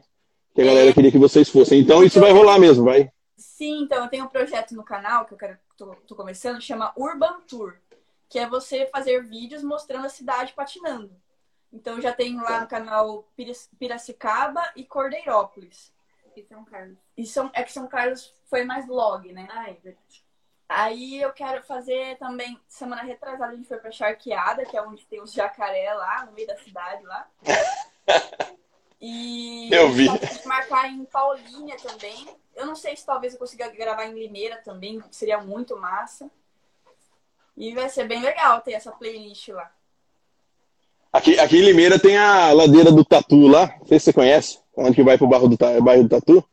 que 0.55 0.61
a 0.61 0.65
galera 0.65 0.93
queria 0.93 1.11
que 1.11 1.17
vocês 1.17 1.49
fossem. 1.49 1.81
Então 1.81 2.01
isso 2.01 2.19
vai 2.19 2.31
rolar 2.31 2.57
mesmo, 2.57 2.85
vai? 2.85 3.11
Sim, 3.55 3.83
então 3.83 4.03
eu 4.03 4.09
tenho 4.09 4.25
um 4.25 4.27
projeto 4.27 4.75
no 4.75 4.83
canal 4.83 5.25
que 5.25 5.33
eu 5.33 5.37
quero, 5.37 5.57
tô, 5.77 5.95
tô 6.05 6.13
começando, 6.13 6.59
chama 6.59 6.91
Urban 6.97 7.39
Tour, 7.47 7.77
que 8.27 8.37
é 8.37 8.45
você 8.45 8.85
fazer 8.87 9.23
vídeos 9.23 9.63
mostrando 9.63 10.05
a 10.05 10.09
cidade 10.09 10.51
patinando. 10.51 11.15
Então 11.71 12.01
já 12.01 12.11
tem 12.11 12.35
lá 12.35 12.59
no 12.59 12.67
canal 12.67 13.25
Piracicaba 13.79 14.61
e 14.75 14.83
Cordeirópolis. 14.83 15.93
E 16.35 16.43
São 16.43 16.65
Carlos. 16.65 16.97
E 17.15 17.25
São, 17.25 17.49
é 17.53 17.63
que 17.63 17.71
São 17.71 17.87
Carlos 17.87 18.35
foi 18.43 18.65
mais 18.65 18.85
vlog, 18.85 19.31
né? 19.31 19.47
Ah, 19.49 19.69
é 19.69 19.73
verdade. 19.75 20.25
Aí 20.67 21.21
eu 21.21 21.31
quero 21.31 21.63
fazer 21.63 22.17
também, 22.17 22.59
semana 22.67 23.03
retrasada 23.03 23.53
a 23.53 23.55
gente 23.55 23.69
foi 23.69 23.77
pra 23.77 23.89
Charqueada, 23.89 24.65
que 24.65 24.75
é 24.75 24.81
onde 24.81 25.05
tem 25.05 25.21
os 25.21 25.31
jacaré 25.31 25.93
lá, 25.93 26.25
no 26.25 26.33
meio 26.33 26.47
da 26.47 26.57
cidade 26.57 27.03
lá. 27.05 27.25
E 29.01 29.69
eu 29.71 29.91
vi. 29.91 30.07
marcar 30.45 30.89
em 30.89 31.03
Paulínia 31.05 31.77
também. 31.77 32.27
Eu 32.55 32.65
não 32.65 32.75
sei 32.75 32.95
se 32.95 33.05
talvez 33.05 33.33
eu 33.33 33.39
consiga 33.39 33.67
gravar 33.69 34.05
em 34.05 34.13
Limeira 34.13 34.57
também, 34.63 35.03
seria 35.11 35.39
muito 35.41 35.75
massa. 35.77 36.29
E 37.57 37.73
vai 37.73 37.89
ser 37.89 38.07
bem 38.07 38.21
legal 38.21 38.61
ter 38.61 38.73
essa 38.73 38.91
playlist 38.91 39.49
lá. 39.49 39.69
Aqui, 41.11 41.39
aqui 41.39 41.57
em 41.57 41.65
Limeira 41.65 41.97
tem 41.97 42.17
a 42.17 42.51
ladeira 42.51 42.91
do 42.91 43.03
Tatu 43.05 43.47
lá, 43.47 43.73
não 43.79 43.87
sei 43.87 43.99
se 43.99 44.05
você 44.05 44.13
conhece, 44.13 44.59
onde 44.75 44.95
que 44.95 45.03
vai 45.03 45.17
pro 45.17 45.27
bairro 45.27 45.47
do, 45.47 45.57
bairro 45.81 46.03
do 46.03 46.09
Tatu. 46.09 46.43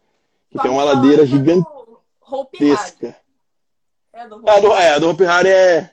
Que 0.51 0.59
tem 0.59 0.71
uma 0.71 0.85
ladeira 0.85 1.25
gigantesca. 1.27 3.17
É 4.13 4.21
a 4.21 4.27
do 4.27 4.37
Hope 4.37 4.49
Harry. 4.51 4.67
É, 4.83 4.91
a 4.91 4.99
do 4.99 5.09
Hope 5.09 5.25
Harry 5.25 5.49
é. 5.49 5.91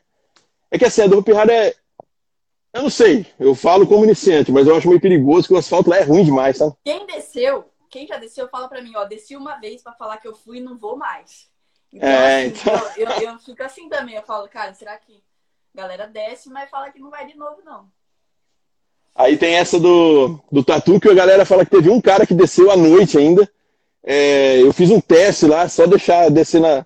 É 0.69 0.77
que 0.77 0.85
assim, 0.85 1.01
a 1.01 1.07
do 1.07 1.17
Hope 1.17 1.31
Harry 1.31 1.51
é, 1.51 1.75
eu 2.73 2.84
não 2.84 2.89
sei, 2.89 3.25
eu 3.39 3.55
falo 3.55 3.88
como 3.88 4.03
iniciante, 4.03 4.51
mas 4.51 4.67
eu 4.67 4.75
acho 4.75 4.88
meio 4.88 5.01
perigoso 5.01 5.47
que 5.47 5.53
o 5.53 5.58
asfalto 5.58 5.89
lá 5.89 5.97
é 5.97 6.03
ruim 6.03 6.23
demais, 6.23 6.58
sabe? 6.58 6.73
Quem 6.84 7.05
desceu, 7.05 7.65
quem 7.89 8.05
já 8.05 8.17
desceu, 8.17 8.47
fala 8.47 8.67
pra 8.67 8.82
mim, 8.82 8.91
ó, 8.95 9.05
desci 9.05 9.36
uma 9.36 9.55
vez 9.60 9.82
para 9.82 9.93
falar 9.93 10.17
que 10.17 10.27
eu 10.27 10.36
fui 10.36 10.58
e 10.58 10.62
não 10.62 10.77
vou 10.77 10.95
mais. 10.95 11.49
Então, 11.91 12.08
é, 12.08 12.45
assim, 12.45 12.47
então... 12.47 12.91
Eu, 12.95 13.10
eu, 13.10 13.32
eu, 13.32 13.39
fico 13.39 13.63
assim 13.63 13.89
também, 13.89 14.15
eu 14.15 14.21
falo, 14.21 14.47
cara, 14.47 14.73
será 14.73 14.95
que 14.97 15.23
a 15.73 15.82
galera 15.82 16.08
desce, 16.08 16.49
mas 16.49 16.69
fala 16.69 16.91
que 16.91 16.99
não 16.99 17.10
vai 17.10 17.25
de 17.25 17.36
novo, 17.36 17.62
não. 17.65 17.86
Aí 19.15 19.36
tem 19.36 19.55
essa 19.55 19.79
do, 19.79 20.39
do 20.51 20.63
tatu, 20.63 20.99
que 20.99 21.10
a 21.10 21.13
galera 21.13 21.45
fala 21.45 21.65
que 21.65 21.71
teve 21.71 21.89
um 21.89 21.99
cara 21.99 22.25
que 22.25 22.34
desceu 22.34 22.71
à 22.71 22.77
noite 22.77 23.17
ainda. 23.17 23.49
É, 24.03 24.62
eu 24.62 24.71
fiz 24.71 24.91
um 24.91 25.01
teste 25.01 25.45
lá, 25.45 25.67
só 25.67 25.86
deixar 25.86 26.29
descer 26.29 26.62
na, 26.62 26.86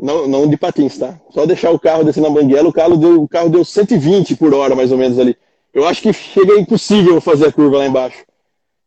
não, 0.00 0.26
não 0.26 0.48
de 0.48 0.56
patins, 0.56 0.98
tá? 0.98 1.18
Só 1.30 1.44
deixar 1.44 1.70
o 1.70 1.78
carro 1.78 2.04
descer 2.04 2.20
na 2.22 2.30
banguela, 2.30 2.68
o 2.68 2.72
carro, 2.72 2.96
deu, 2.96 3.22
o 3.22 3.28
carro 3.28 3.50
deu 3.50 3.64
120 3.64 4.36
por 4.36 4.54
hora, 4.54 4.74
mais 4.74 4.90
ou 4.90 4.98
menos, 4.98 5.18
ali. 5.18 5.36
Eu 5.72 5.86
acho 5.86 6.02
que 6.02 6.12
chega 6.12 6.58
impossível 6.58 7.20
fazer 7.20 7.48
a 7.48 7.52
curva 7.52 7.78
lá 7.78 7.86
embaixo. 7.86 8.24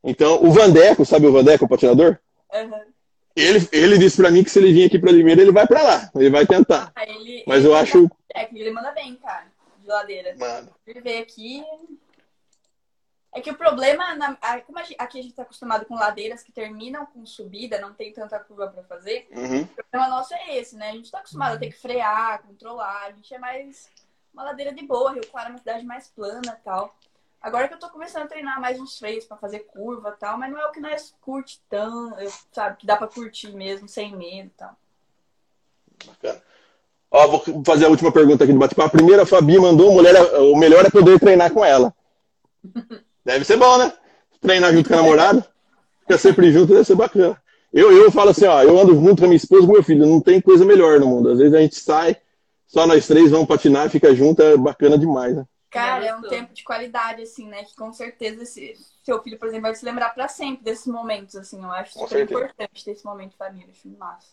Então, 0.04 0.44
o 0.44 0.52
Vandeco, 0.52 1.06
sabe 1.06 1.28
o 1.28 1.32
Vandeco, 1.32 1.66
o 1.66 1.68
patinador? 1.68 2.18
Uhum. 2.54 2.82
Ele, 3.36 3.68
ele 3.72 3.98
disse 3.98 4.18
pra 4.18 4.30
mim 4.30 4.44
que 4.44 4.50
se 4.50 4.60
ele 4.60 4.74
vir 4.74 4.86
aqui 4.86 5.00
pra 5.00 5.12
Limeira, 5.12 5.42
ele 5.42 5.52
vai 5.52 5.66
pra 5.66 5.82
lá. 5.82 6.10
Ele 6.16 6.30
vai 6.30 6.46
tentar. 6.46 6.92
Ah, 6.96 7.04
ele, 7.08 7.44
Mas 7.48 7.60
ele 7.60 7.68
eu 7.68 7.76
acho. 7.76 8.10
É, 8.36 8.48
ele 8.54 8.72
manda 8.72 8.92
bem, 8.92 9.16
cara. 9.16 9.46
De 9.82 9.88
ladeira. 9.88 10.36
Mano. 10.38 10.70
Ele 10.86 11.02
veio 11.02 11.22
aqui, 11.22 11.64
é 13.34 13.42
que 13.42 13.50
o 13.50 13.58
problema, 13.58 14.14
na, 14.16 14.36
como 14.62 14.78
a 14.78 14.84
gente, 14.84 14.96
aqui 15.00 15.18
a 15.18 15.22
gente 15.22 15.32
está 15.32 15.42
acostumado 15.42 15.86
com 15.86 15.96
ladeiras 15.96 16.44
que 16.44 16.52
terminam 16.52 17.06
com 17.08 17.26
subida, 17.26 17.82
não 17.82 17.92
tem 17.92 18.14
tanta 18.14 18.40
curva 18.40 18.68
para 18.68 18.84
fazer. 18.84 19.28
Uhum. 19.32 19.64
O 19.64 19.68
problema 19.68 20.16
nosso 20.16 20.36
é 20.36 20.58
esse, 20.58 20.76
né? 20.76 20.90
A 20.90 20.94
gente 20.94 21.06
está 21.06 21.18
acostumado 21.18 21.56
a 21.56 21.58
ter 21.58 21.72
que 21.72 21.80
frear, 21.80 22.44
controlar. 22.44 23.08
A 23.08 23.12
gente 23.12 23.34
é 23.34 23.40
mais 23.40 23.90
uma 24.32 24.44
ladeira 24.44 24.72
de 24.72 24.86
boa. 24.86 25.14
Rio 25.14 25.26
Claro 25.28 25.48
é 25.48 25.52
uma 25.52 25.58
cidade 25.58 25.84
mais 25.84 26.08
plana 26.10 26.62
tal. 26.64 26.96
Agora 27.42 27.68
que 27.68 27.74
eu 27.74 27.80
tô 27.80 27.90
começando 27.90 28.24
a 28.24 28.28
treinar 28.28 28.62
mais 28.62 28.80
uns 28.80 29.00
freios 29.00 29.26
para 29.26 29.36
fazer 29.36 29.62
curva 29.62 30.16
tal, 30.18 30.38
mas 30.38 30.52
não 30.52 30.60
é 30.60 30.68
o 30.68 30.72
que 30.72 30.80
nós 30.80 31.14
curte 31.20 31.60
tão, 31.68 32.18
eu, 32.20 32.32
sabe, 32.52 32.78
que 32.78 32.86
dá 32.86 32.96
para 32.96 33.08
curtir 33.08 33.52
mesmo, 33.52 33.88
sem 33.88 34.16
medo 34.16 34.52
tal. 34.56 34.78
Bacana. 36.06 36.42
Ó, 37.10 37.28
vou 37.28 37.64
fazer 37.66 37.86
a 37.86 37.90
última 37.90 38.12
pergunta 38.12 38.44
aqui 38.44 38.54
do 38.54 38.60
bate-papo. 38.60 38.88
A 38.88 38.92
primeira, 38.92 39.24
a 39.24 39.26
Fabi 39.26 39.60
mandou, 39.60 39.92
mulher, 39.92 40.16
o 40.36 40.56
melhor 40.56 40.86
é 40.86 40.90
poder 40.90 41.20
treinar 41.20 41.52
com 41.52 41.66
ela. 41.66 41.94
Deve 43.26 43.46
ser 43.46 43.58
bom, 43.58 43.78
né? 43.78 43.94
Treinar 44.42 44.74
junto 44.74 44.90
com 44.90 44.96
a 44.96 44.98
namorada, 44.98 45.48
ficar 46.02 46.18
sempre 46.18 46.52
junto, 46.52 46.74
deve 46.74 46.86
ser 46.86 46.96
bacana. 46.96 47.42
Eu, 47.72 47.92
eu 47.92 48.12
falo 48.12 48.30
assim, 48.30 48.46
ó, 48.46 48.62
eu 48.62 48.78
ando 48.78 48.94
junto 48.94 49.20
com 49.20 49.26
a 49.26 49.28
minha 49.28 49.38
esposa 49.38 49.64
e 49.64 49.68
com 49.68 49.74
meu 49.74 49.84
filho, 49.84 50.06
não 50.06 50.22
tem 50.22 50.40
coisa 50.42 50.66
melhor 50.66 51.00
no 51.00 51.08
mundo. 51.08 51.30
Às 51.30 51.40
vezes 51.40 51.54
a 51.54 51.62
gente 51.62 51.76
sai, 51.76 52.18
só 52.68 52.86
nós 52.86 53.08
três 53.08 53.32
vamos 53.32 53.48
patinar, 53.48 53.90
fica 53.90 54.14
junto, 54.14 54.42
é 54.42 54.58
bacana 54.58 54.98
demais, 54.98 55.36
né? 55.36 55.46
Cara, 55.72 56.06
é 56.06 56.16
um 56.16 56.22
tempo 56.22 56.54
de 56.54 56.64
qualidade, 56.64 57.24
assim, 57.24 57.48
né? 57.48 57.64
Que 57.64 57.76
com 57.76 57.92
certeza 57.92 58.44
esse, 58.44 58.76
seu 59.04 59.20
filho, 59.24 59.40
por 59.40 59.48
exemplo, 59.48 59.64
vai 59.64 59.76
se 59.76 59.84
lembrar 59.84 60.14
pra 60.14 60.28
sempre 60.28 60.64
desses 60.64 60.86
momentos, 60.86 61.36
assim. 61.36 61.64
Eu 61.64 61.72
acho 61.72 61.98
super 61.98 62.24
importante 62.24 62.86
ter 62.86 62.92
esse 62.92 63.04
momento 63.04 63.32
de 63.32 63.38
família, 63.38 63.70
acho 63.72 63.90
massa. 63.98 64.28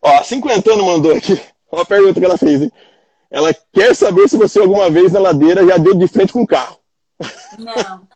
Ó, 0.00 0.08
a 0.08 0.24
cinquentano 0.24 0.86
mandou 0.86 1.14
aqui. 1.14 1.38
Uma 1.70 1.84
pergunta 1.84 2.18
que 2.18 2.24
ela 2.24 2.38
fez, 2.38 2.62
hein? 2.62 2.72
Ela 3.30 3.54
quer 3.72 3.94
saber 3.94 4.26
se 4.26 4.38
você 4.38 4.58
alguma 4.58 4.88
vez 4.90 5.12
na 5.12 5.20
ladeira 5.20 5.66
já 5.66 5.76
deu 5.76 5.94
de 5.94 6.08
frente 6.08 6.32
com 6.32 6.42
o 6.42 6.46
carro. 6.46 6.79
Não. 7.58 8.08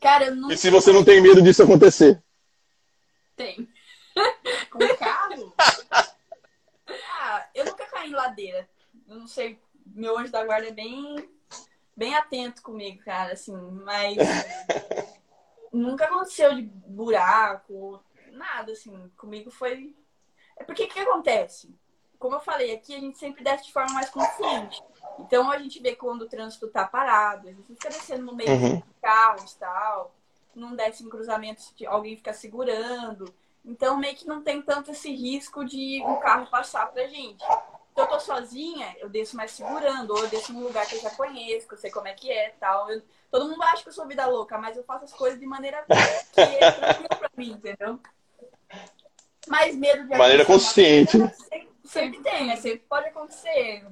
Cara, 0.00 0.26
eu 0.26 0.36
nunca 0.36 0.54
E 0.54 0.58
se 0.58 0.70
você 0.70 0.92
não 0.92 1.04
tem 1.04 1.20
medo 1.20 1.40
disso 1.42 1.62
acontecer. 1.62 2.22
Tem. 3.36 3.68
com 4.70 4.78
carro. 4.96 5.54
Ah, 7.20 7.48
eu 7.54 7.64
nunca 7.66 7.86
caí 7.86 8.10
em 8.10 8.14
ladeira. 8.14 8.68
Eu 9.08 9.16
não 9.18 9.26
sei, 9.26 9.58
meu 9.86 10.18
anjo 10.18 10.32
da 10.32 10.44
guarda 10.44 10.68
é 10.68 10.72
bem, 10.72 11.28
bem 11.96 12.14
atento 12.14 12.62
comigo, 12.62 13.02
cara, 13.04 13.32
assim, 13.32 13.56
mas 13.84 14.16
nunca 15.72 16.04
aconteceu 16.04 16.54
de 16.54 16.62
buraco, 16.62 18.02
nada, 18.32 18.72
assim, 18.72 19.10
comigo 19.16 19.50
foi. 19.50 19.94
É 20.56 20.64
porque 20.64 20.84
o 20.84 20.88
que 20.88 21.00
acontece? 21.00 21.74
Como 22.22 22.36
eu 22.36 22.40
falei, 22.40 22.72
aqui 22.72 22.94
a 22.94 23.00
gente 23.00 23.18
sempre 23.18 23.42
desce 23.42 23.64
de 23.64 23.72
forma 23.72 23.92
mais 23.94 24.08
consciente. 24.08 24.80
Então 25.18 25.50
a 25.50 25.58
gente 25.58 25.80
vê 25.82 25.96
quando 25.96 26.22
o 26.22 26.28
trânsito 26.28 26.68
tá 26.68 26.86
parado, 26.86 27.48
a 27.48 27.50
gente 27.50 27.66
fica 27.66 27.88
descendo 27.88 28.24
no 28.24 28.32
meio 28.32 28.48
Uhum. 28.48 28.76
de 28.76 28.84
carros 29.02 29.50
e 29.54 29.58
tal, 29.58 30.14
não 30.54 30.76
desce 30.76 31.02
em 31.02 31.08
cruzamentos 31.08 31.72
de 31.74 31.84
alguém 31.84 32.16
ficar 32.16 32.32
segurando. 32.32 33.34
Então 33.64 33.96
meio 33.98 34.14
que 34.14 34.24
não 34.24 34.40
tem 34.40 34.62
tanto 34.62 34.92
esse 34.92 35.12
risco 35.12 35.64
de 35.64 36.00
um 36.06 36.20
carro 36.20 36.46
passar 36.46 36.86
pra 36.92 37.08
gente. 37.08 37.42
Se 37.44 38.00
eu 38.00 38.06
tô 38.06 38.20
sozinha, 38.20 38.94
eu 39.00 39.08
desço 39.08 39.36
mais 39.36 39.50
segurando, 39.50 40.12
ou 40.12 40.18
eu 40.20 40.28
desço 40.28 40.52
num 40.52 40.62
lugar 40.62 40.86
que 40.86 40.94
eu 40.94 41.00
já 41.00 41.10
conheço, 41.10 41.66
que 41.66 41.74
eu 41.74 41.78
sei 41.78 41.90
como 41.90 42.06
é 42.06 42.14
que 42.14 42.30
é 42.30 42.50
tal. 42.60 42.88
Eu- 42.88 43.02
todo 43.32 43.48
mundo 43.48 43.60
acha 43.64 43.82
que 43.82 43.88
eu 43.88 43.92
sou 43.92 44.06
vida 44.06 44.24
louca, 44.26 44.56
mas 44.58 44.76
eu 44.76 44.84
faço 44.84 45.06
as 45.06 45.12
coisas 45.12 45.40
de 45.40 45.46
maneira 45.46 45.84
que 46.32 46.40
é 46.40 46.70
tranquila 46.70 47.08
pra 47.18 47.30
mim, 47.36 47.50
entendeu? 47.50 47.98
Mas 49.48 49.74
medo 49.74 50.04
de 50.06 50.16
Maneira 50.16 50.46
consciente. 50.46 51.18
Sempre, 51.92 52.22
tem, 52.22 52.46
né? 52.46 52.56
Sempre 52.56 52.86
pode 52.88 53.08
acontecer. 53.08 53.84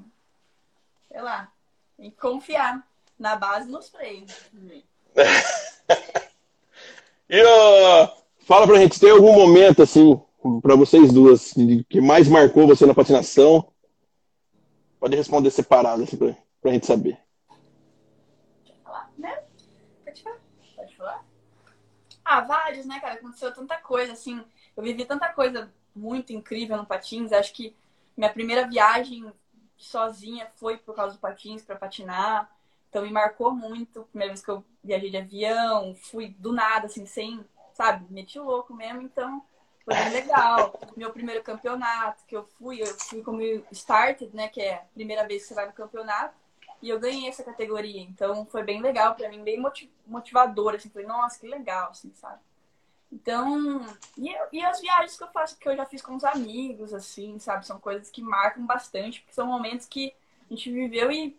Sei 1.06 1.20
lá. 1.20 1.52
Que 1.96 2.10
confiar 2.12 2.82
na 3.18 3.36
base 3.36 3.68
e 3.68 3.72
nos 3.72 3.90
freios. 3.90 4.32
E 7.32 7.40
ó, 7.44 8.12
fala 8.40 8.66
pra 8.66 8.80
gente, 8.80 8.98
tem 8.98 9.12
algum 9.12 9.32
momento, 9.32 9.84
assim, 9.84 10.20
pra 10.60 10.74
vocês 10.74 11.12
duas, 11.12 11.54
que 11.88 12.00
mais 12.00 12.26
marcou 12.26 12.66
você 12.66 12.84
na 12.84 12.92
patinação? 12.92 13.72
Pode 14.98 15.14
responder 15.16 15.48
separado, 15.52 16.02
assim, 16.02 16.16
pra, 16.16 16.36
pra 16.60 16.72
gente 16.72 16.86
saber. 16.86 17.16
falar, 18.82 19.12
né? 19.16 19.44
Pode 20.04 20.22
falar. 20.24 20.40
Pode 20.74 20.96
falar? 20.96 21.24
Ah, 22.24 22.40
vários, 22.40 22.84
né, 22.84 22.98
cara? 22.98 23.14
Aconteceu 23.14 23.54
tanta 23.54 23.76
coisa, 23.76 24.12
assim. 24.12 24.44
Eu 24.76 24.82
vivi 24.82 25.04
tanta 25.04 25.28
coisa 25.28 25.72
muito 25.94 26.32
incrível 26.32 26.76
no 26.76 26.84
Patins. 26.86 27.30
Acho 27.30 27.52
que 27.52 27.76
minha 28.20 28.30
primeira 28.30 28.68
viagem 28.68 29.32
sozinha 29.78 30.46
foi 30.56 30.76
por 30.76 30.94
causa 30.94 31.14
do 31.14 31.20
Patins 31.20 31.62
pra 31.62 31.74
patinar. 31.74 32.54
Então 32.90 33.02
me 33.02 33.10
marcou 33.10 33.50
muito. 33.50 34.02
Primeira 34.10 34.34
vez 34.34 34.44
que 34.44 34.50
eu 34.50 34.62
viajei 34.84 35.08
de 35.08 35.16
avião, 35.16 35.94
fui 35.94 36.28
do 36.38 36.52
nada, 36.52 36.84
assim, 36.84 37.06
sem, 37.06 37.42
sabe, 37.72 38.04
meti 38.12 38.38
o 38.38 38.44
louco 38.44 38.74
mesmo. 38.74 39.00
Então 39.00 39.42
foi 39.86 39.94
bem 39.94 40.10
legal. 40.10 40.78
Meu 40.94 41.10
primeiro 41.14 41.42
campeonato 41.42 42.22
que 42.26 42.36
eu 42.36 42.44
fui, 42.58 42.82
eu 42.82 42.86
fui 42.88 43.22
como 43.22 43.40
started, 43.72 44.36
né, 44.36 44.48
que 44.48 44.60
é 44.60 44.74
a 44.74 44.84
primeira 44.92 45.26
vez 45.26 45.42
que 45.42 45.48
você 45.48 45.54
vai 45.54 45.66
no 45.66 45.72
campeonato. 45.72 46.34
E 46.82 46.90
eu 46.90 47.00
ganhei 47.00 47.26
essa 47.26 47.42
categoria. 47.42 48.02
Então 48.02 48.44
foi 48.44 48.62
bem 48.62 48.82
legal 48.82 49.14
pra 49.14 49.30
mim, 49.30 49.42
bem 49.42 49.58
moti- 49.58 49.90
motivador, 50.06 50.74
assim. 50.74 50.90
Falei, 50.90 51.08
nossa, 51.08 51.40
que 51.40 51.46
legal, 51.46 51.88
assim, 51.88 52.12
sabe? 52.14 52.38
Então, 53.12 53.84
e, 54.16 54.28
eu- 54.32 54.46
e 54.52 54.62
as 54.62 54.80
viagens 54.80 55.16
que 55.16 55.24
eu 55.24 55.28
faço, 55.28 55.58
que 55.58 55.68
eu 55.68 55.76
já 55.76 55.84
fiz 55.86 56.00
com 56.00 56.14
os 56.14 56.24
amigos, 56.24 56.94
assim, 56.94 57.38
sabe? 57.38 57.66
São 57.66 57.78
coisas 57.80 58.10
que 58.10 58.22
marcam 58.22 58.64
bastante, 58.64 59.20
porque 59.20 59.34
são 59.34 59.46
momentos 59.46 59.86
que 59.86 60.14
a 60.48 60.54
gente 60.54 60.70
viveu 60.70 61.10
e, 61.10 61.36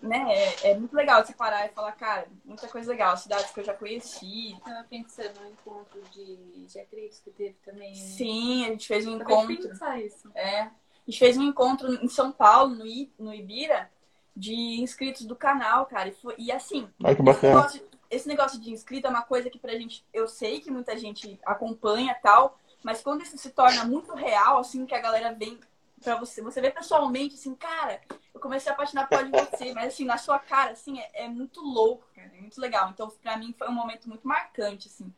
né, 0.00 0.24
é, 0.34 0.70
é 0.72 0.78
muito 0.78 0.94
legal 0.94 1.24
você 1.24 1.32
parar 1.32 1.66
e 1.66 1.70
falar, 1.70 1.92
cara, 1.92 2.26
muita 2.44 2.68
coisa 2.68 2.90
legal, 2.90 3.16
cidades 3.16 3.50
que 3.52 3.60
eu 3.60 3.64
já 3.64 3.74
conheci. 3.74 4.56
Tava 4.64 4.84
pensando 4.88 5.40
no 5.40 5.50
encontro 5.50 6.00
de, 6.12 6.66
de 6.66 6.78
atriz 6.80 7.20
que 7.20 7.30
teve 7.30 7.56
também. 7.64 7.90
né? 7.90 7.94
Sim, 7.96 8.64
a 8.66 8.68
gente 8.70 8.86
fez 8.88 9.06
um 9.06 9.16
de 9.16 9.22
encontro. 9.22 9.68
pensar 9.68 10.00
isso. 10.00 10.30
É. 10.34 10.60
A 10.62 10.70
gente 11.10 11.18
fez 11.18 11.36
um 11.36 11.42
encontro 11.42 11.92
em 12.04 12.08
São 12.08 12.30
Paulo, 12.32 12.74
no, 12.74 12.86
I, 12.86 13.12
no 13.18 13.34
Ibira, 13.34 13.90
de 14.36 14.54
inscritos 14.80 15.24
do 15.26 15.36
canal, 15.36 15.86
cara. 15.86 16.08
E, 16.08 16.12
foi, 16.12 16.34
e 16.38 16.50
assim, 16.52 16.88
Olha 17.02 17.14
que 17.14 17.22
esse 17.22 17.22
bacana. 17.22 17.54
negócio, 17.56 17.91
esse 18.12 18.28
negócio 18.28 18.60
de 18.60 18.70
inscrito 18.70 19.06
é 19.06 19.10
uma 19.10 19.22
coisa 19.22 19.48
que 19.50 19.58
pra 19.58 19.72
gente, 19.72 20.04
eu 20.12 20.28
sei 20.28 20.60
que 20.60 20.70
muita 20.70 20.96
gente 20.98 21.40
acompanha 21.44 22.14
tal, 22.22 22.58
mas 22.82 23.00
quando 23.02 23.22
isso 23.22 23.38
se 23.38 23.50
torna 23.50 23.84
muito 23.84 24.14
real, 24.14 24.58
assim, 24.58 24.84
que 24.84 24.94
a 24.94 25.00
galera 25.00 25.32
vem 25.32 25.58
pra 26.02 26.16
você, 26.16 26.42
você 26.42 26.60
vê 26.60 26.70
pessoalmente, 26.70 27.36
assim, 27.36 27.54
cara, 27.54 28.00
eu 28.34 28.40
comecei 28.40 28.70
a 28.70 28.74
apaixonar 28.74 29.08
por 29.08 29.24
você, 29.30 29.72
mas 29.72 29.94
assim, 29.94 30.04
na 30.04 30.18
sua 30.18 30.38
cara, 30.38 30.72
assim, 30.72 31.00
é, 31.00 31.24
é 31.24 31.28
muito 31.28 31.60
louco, 31.62 32.04
cara, 32.14 32.30
é 32.36 32.40
muito 32.40 32.60
legal. 32.60 32.90
Então, 32.90 33.08
pra 33.22 33.36
mim, 33.36 33.54
foi 33.56 33.68
um 33.68 33.72
momento 33.72 34.08
muito 34.08 34.26
marcante, 34.28 34.88
assim. 34.88 35.12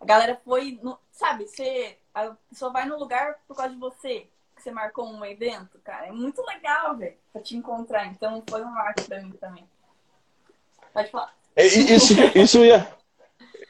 A 0.00 0.04
galera 0.04 0.40
foi, 0.44 0.78
no- 0.82 0.98
sabe, 1.10 1.46
você, 1.48 1.98
a 2.14 2.30
pessoa 2.48 2.70
vai 2.70 2.84
no 2.84 2.98
lugar 2.98 3.40
por 3.48 3.56
causa 3.56 3.72
de 3.74 3.80
você, 3.80 4.28
que 4.54 4.62
você 4.62 4.70
marcou 4.70 5.08
um 5.08 5.24
evento, 5.24 5.78
cara, 5.80 6.06
é 6.06 6.12
muito 6.12 6.42
legal, 6.42 6.96
velho, 6.96 7.16
pra 7.32 7.42
te 7.42 7.56
encontrar. 7.56 8.06
Então, 8.06 8.42
foi 8.48 8.62
um 8.62 8.70
marco 8.72 9.02
pra 9.04 9.20
mim 9.20 9.32
também. 9.32 9.68
Pode 10.92 11.10
falar. 11.10 11.34
E- 11.56 11.94
Isso, 11.94 12.14
isso 12.34 12.64
ia. 12.64 12.86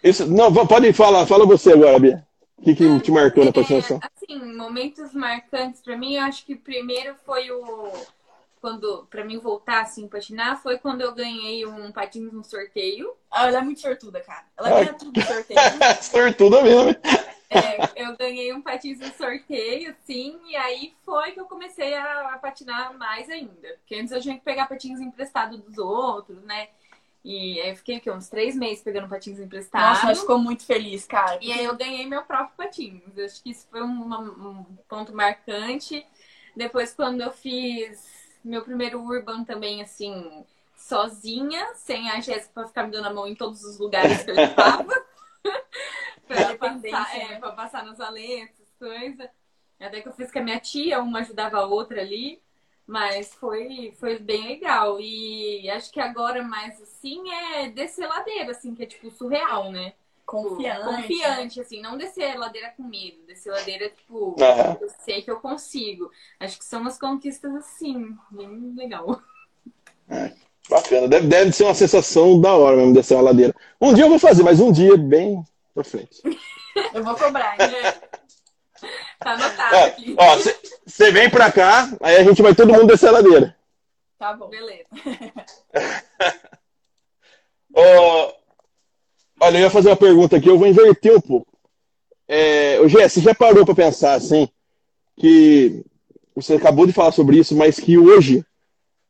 Isso, 0.03 0.27
não, 0.27 0.53
pode 0.67 0.93
falar, 0.93 1.27
fala 1.27 1.47
você 1.47 1.73
agora, 1.73 1.99
Bia. 1.99 2.27
O 2.59 2.63
que, 2.63 2.75
que 2.75 3.01
te 3.01 3.11
marcou 3.11 3.45
na 3.45 3.53
patinação? 3.53 4.01
É, 4.03 4.09
assim, 4.17 4.57
momentos 4.57 5.13
marcantes 5.13 5.81
pra 5.83 5.97
mim, 5.97 6.15
eu 6.15 6.23
acho 6.25 6.45
que 6.45 6.57
primeiro 6.57 7.15
foi 7.25 7.51
o 7.51 7.93
quando 8.61 9.07
pra 9.11 9.23
mim 9.25 9.39
voltar 9.39 9.83
assim 9.83 10.09
patinar 10.09 10.61
foi 10.61 10.79
quando 10.79 11.01
eu 11.03 11.15
ganhei 11.15 11.67
um 11.67 11.93
patins 11.93 12.33
no 12.33 12.43
sorteio. 12.43 13.13
Ah, 13.31 13.47
ela 13.49 13.59
é 13.59 13.61
muito 13.61 13.81
sortuda, 13.81 14.21
cara. 14.21 14.45
Ela 14.57 14.69
Ah. 14.69 14.73
ganha 14.81 14.95
tudo 14.95 15.21
no 15.21 15.27
sorteio. 15.27 15.61
Sortuda 16.03 16.63
mesmo. 16.63 16.91
É, 17.51 17.79
eu 18.05 18.17
ganhei 18.17 18.53
um 18.53 18.63
patins 18.63 18.99
no 18.99 19.13
sorteio, 19.13 19.95
sim, 20.05 20.39
e 20.49 20.57
aí 20.57 20.95
foi 21.05 21.33
que 21.33 21.41
eu 21.41 21.45
comecei 21.45 21.95
a, 21.95 22.35
a 22.35 22.39
patinar 22.39 22.97
mais 22.97 23.29
ainda. 23.29 23.69
Porque 23.79 23.95
antes 23.97 24.11
eu 24.13 24.21
tinha 24.21 24.35
que 24.37 24.45
pegar 24.45 24.67
patins 24.67 24.99
emprestados 25.01 25.61
dos 25.61 25.79
outros, 25.79 26.43
né? 26.43 26.69
E 27.29 27.61
aí 27.61 27.71
eu 27.71 27.77
fiquei 27.77 27.97
aqui, 27.97 28.09
uns 28.09 28.29
três 28.29 28.55
meses 28.55 28.85
pegando 28.85 29.09
patins 29.09 29.41
emprestados. 29.41 29.89
Nossa, 29.89 30.07
mas 30.07 30.21
ficou 30.21 30.39
muito 30.39 30.65
feliz, 30.65 31.05
cara. 31.05 31.41
E 31.43 31.51
aí 31.51 31.65
eu 31.65 31.75
ganhei 31.75 32.07
meu 32.07 32.23
próprio 32.23 32.57
patins. 32.57 33.03
Eu 33.17 33.25
acho 33.25 33.43
que 33.43 33.51
isso 33.51 33.67
foi 33.69 33.83
um, 33.83 34.15
um 34.15 34.65
ponto 34.89 35.13
marcante. 35.13 36.07
Depois, 36.55 36.95
quando 36.95 37.23
eu 37.23 37.33
fiz 37.33 38.39
meu 38.45 38.63
primeiro 38.63 39.03
Urban 39.03 39.43
também, 39.43 39.83
assim, 39.83 40.47
sozinha, 40.77 41.75
sem 41.75 42.09
a 42.11 42.21
Jéssica 42.21 42.53
pra 42.55 42.69
ficar 42.69 42.85
me 42.85 42.93
dando 42.93 43.09
a 43.09 43.13
mão 43.13 43.27
em 43.27 43.35
todos 43.35 43.65
os 43.65 43.77
lugares 43.81 44.23
que 44.23 44.31
eu 44.31 44.39
estava. 44.39 44.95
pra, 46.29 46.57
passar, 46.57 47.17
é, 47.17 47.29
né? 47.29 47.39
pra 47.41 47.51
passar 47.51 47.85
nas 47.85 47.99
aletas, 47.99 48.69
coisas. 48.79 49.29
Até 49.81 50.01
que 50.01 50.07
eu 50.07 50.13
fiz 50.13 50.31
com 50.31 50.39
a 50.39 50.43
minha 50.43 50.61
tia, 50.61 51.03
uma 51.03 51.19
ajudava 51.19 51.59
a 51.59 51.67
outra 51.67 52.01
ali. 52.01 52.41
Mas 52.87 53.35
foi, 53.35 53.93
foi 53.99 54.19
bem 54.19 54.47
legal. 54.47 54.99
E 55.01 55.69
acho 55.71 55.91
que 55.91 56.01
agora 56.01 56.43
mais 56.43 56.81
assim 56.81 57.29
é 57.31 57.69
descer 57.69 58.07
ladeira, 58.07 58.53
assim, 58.53 58.75
que 58.75 58.83
é 58.85 58.87
tipo 58.87 59.11
surreal, 59.11 59.73
né? 59.73 59.95
Confiante. 60.25 60.85
Confiante, 60.85 61.61
assim, 61.61 61.81
não 61.81 61.97
descer 61.97 62.37
ladeira 62.37 62.73
com 62.77 62.83
medo, 62.85 63.25
descer 63.27 63.51
ladeira, 63.51 63.89
tipo, 63.91 64.37
Aham. 64.41 64.77
eu 64.81 64.89
sei 65.01 65.23
que 65.23 65.31
eu 65.31 65.41
consigo. 65.41 66.11
Acho 66.41 66.59
que 66.59 66.65
são 66.65 66.81
umas 66.81 66.99
conquistas 66.99 67.55
assim, 67.55 68.17
bem 68.31 68.75
legal. 68.77 69.23
Bacana. 70.69 71.09
Deve, 71.09 71.29
deve 71.29 71.53
ser 71.53 71.65
uma 71.65 71.75
sensação 71.75 72.41
da 72.41 72.55
hora 72.55 72.77
mesmo 72.77 72.93
descer 72.93 73.15
uma 73.15 73.23
ladeira. 73.23 73.55
Um 73.81 73.95
dia 73.95 74.05
eu 74.05 74.09
vou 74.09 74.19
fazer, 74.19 74.43
mas 74.43 74.61
um 74.61 74.73
dia 74.73 74.97
bem 74.97 75.43
pra 75.75 75.85
frente. 75.85 76.23
Eu 76.95 77.05
vou 77.05 77.15
cobrar, 77.17 77.59
hein? 77.59 77.71
Tá 79.23 79.33
anotado 79.33 79.75
É, 79.75 79.87
aqui. 79.87 80.17
ó, 80.19 80.37
você 80.87 81.11
vem 81.11 81.29
pra 81.29 81.51
cá, 81.51 81.93
aí 82.01 82.17
a 82.17 82.23
gente 82.23 82.41
vai 82.41 82.55
todo 82.55 82.73
mundo 82.73 82.87
descer 82.87 83.09
a 83.09 83.13
ladeira. 83.13 83.57
Tá 84.19 84.33
bom. 84.33 84.49
Beleza. 84.49 84.87
Ó, 87.75 88.33
olha, 89.41 89.59
eu 89.59 89.63
ia 89.63 89.71
fazer 89.71 89.91
uma 89.91 89.97
pergunta 89.97 90.37
aqui, 90.37 90.49
eu 90.49 90.59
vou 90.59 90.67
inverter 90.67 91.15
um 91.15 91.21
pouco. 91.21 91.47
É, 92.29 92.81
ô, 92.81 92.89
Gé, 92.89 93.09
você 93.09 93.21
já 93.21 93.35
parou 93.35 93.67
pra 93.67 93.75
pensar 93.75 94.15
assim, 94.15 94.49
que 95.17 95.85
você 96.35 96.55
acabou 96.55 96.87
de 96.87 96.93
falar 96.93 97.13
sobre 97.13 97.39
isso, 97.39 97.55
mas 97.55 97.79
que 97.79 97.99
hoje, 97.99 98.45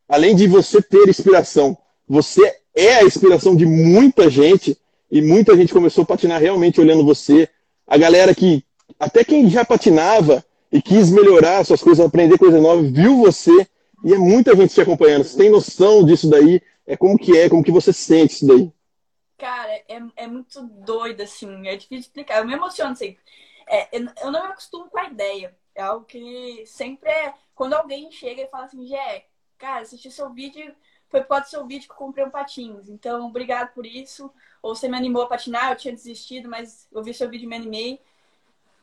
além 0.09 0.35
de 0.35 0.49
você 0.49 0.83
ter 0.83 1.09
inspiração, 1.09 1.77
você 2.09 2.57
é 2.75 2.97
a 2.97 3.05
inspiração 3.05 3.55
de 3.55 3.67
muita 3.67 4.29
gente 4.31 4.77
e 5.11 5.23
muita 5.23 5.57
gente 5.57 5.73
começou 5.73 6.03
a 6.03 6.07
patinar 6.07 6.41
realmente 6.41 6.81
olhando 6.81 7.05
você. 7.05 7.49
A 7.87 7.97
galera 7.97 8.35
que, 8.35 8.65
até 8.99 9.23
quem 9.23 9.49
já 9.49 9.65
patinava 9.65 10.45
e 10.77 10.83
quis 10.83 11.11
melhorar 11.11 11.65
suas 11.65 11.83
coisas, 11.83 12.05
aprender 12.05 12.37
coisa 12.37 12.61
nova, 12.61 12.83
viu 12.83 13.17
você 13.17 13.67
e 14.05 14.13
é 14.13 14.19
muita 14.19 14.55
gente 14.55 14.75
te 14.75 14.81
acompanhando. 14.83 15.25
Você 15.25 15.39
tem 15.39 15.51
noção 15.51 16.05
disso 16.05 16.29
daí? 16.29 16.61
É 16.87 16.95
como 16.99 17.17
que 17.19 17.35
é, 17.35 17.49
como 17.49 17.65
que 17.65 17.73
você 17.73 17.95
sente 17.95 18.35
isso 18.35 18.47
daí? 18.47 18.71
Cara, 19.39 19.73
é, 19.73 20.03
é 20.17 20.27
muito 20.27 20.63
doido, 20.63 21.23
assim. 21.23 21.67
É 21.67 21.77
difícil 21.77 22.01
explicar. 22.01 22.39
Eu 22.39 22.47
me 22.47 22.53
emociono 22.53 22.95
sempre. 22.95 23.19
É, 23.67 23.89
eu 24.23 24.31
não 24.31 24.47
me 24.47 24.53
acostumo 24.53 24.91
com 24.91 24.99
a 24.99 25.09
ideia. 25.09 25.57
É 25.75 25.83
algo 25.83 26.05
que 26.05 26.63
sempre 26.67 27.09
é. 27.09 27.33
Quando 27.55 27.73
alguém 27.73 28.11
chega 28.11 28.43
e 28.43 28.49
fala 28.49 28.67
assim, 28.67 28.87
Jé, 28.87 29.25
cara, 29.57 29.81
assisti 29.81 30.11
seu 30.11 30.29
vídeo, 30.29 30.75
foi 31.09 31.23
por 31.23 31.29
causa 31.29 31.45
do 31.45 31.49
seu 31.49 31.67
vídeo 31.67 31.87
que 31.87 31.93
eu 31.93 31.97
comprei 31.97 32.25
um 32.25 32.31
patins. 32.31 32.91
Então, 32.91 33.27
obrigado 33.27 33.73
por 33.73 33.87
isso. 33.87 34.31
Ou 34.63 34.75
você 34.75 34.89
me 34.89 34.97
animou 34.99 35.23
a 35.23 35.27
patinar, 35.27 35.71
eu 35.71 35.77
tinha 35.77 35.95
desistido, 35.95 36.51
mas 36.51 36.87
eu 36.93 37.03
vi 37.03 37.15
seu 37.15 37.31
vídeo 37.31 37.47
e 37.47 37.49
me 37.49 37.57
animei. 37.57 37.99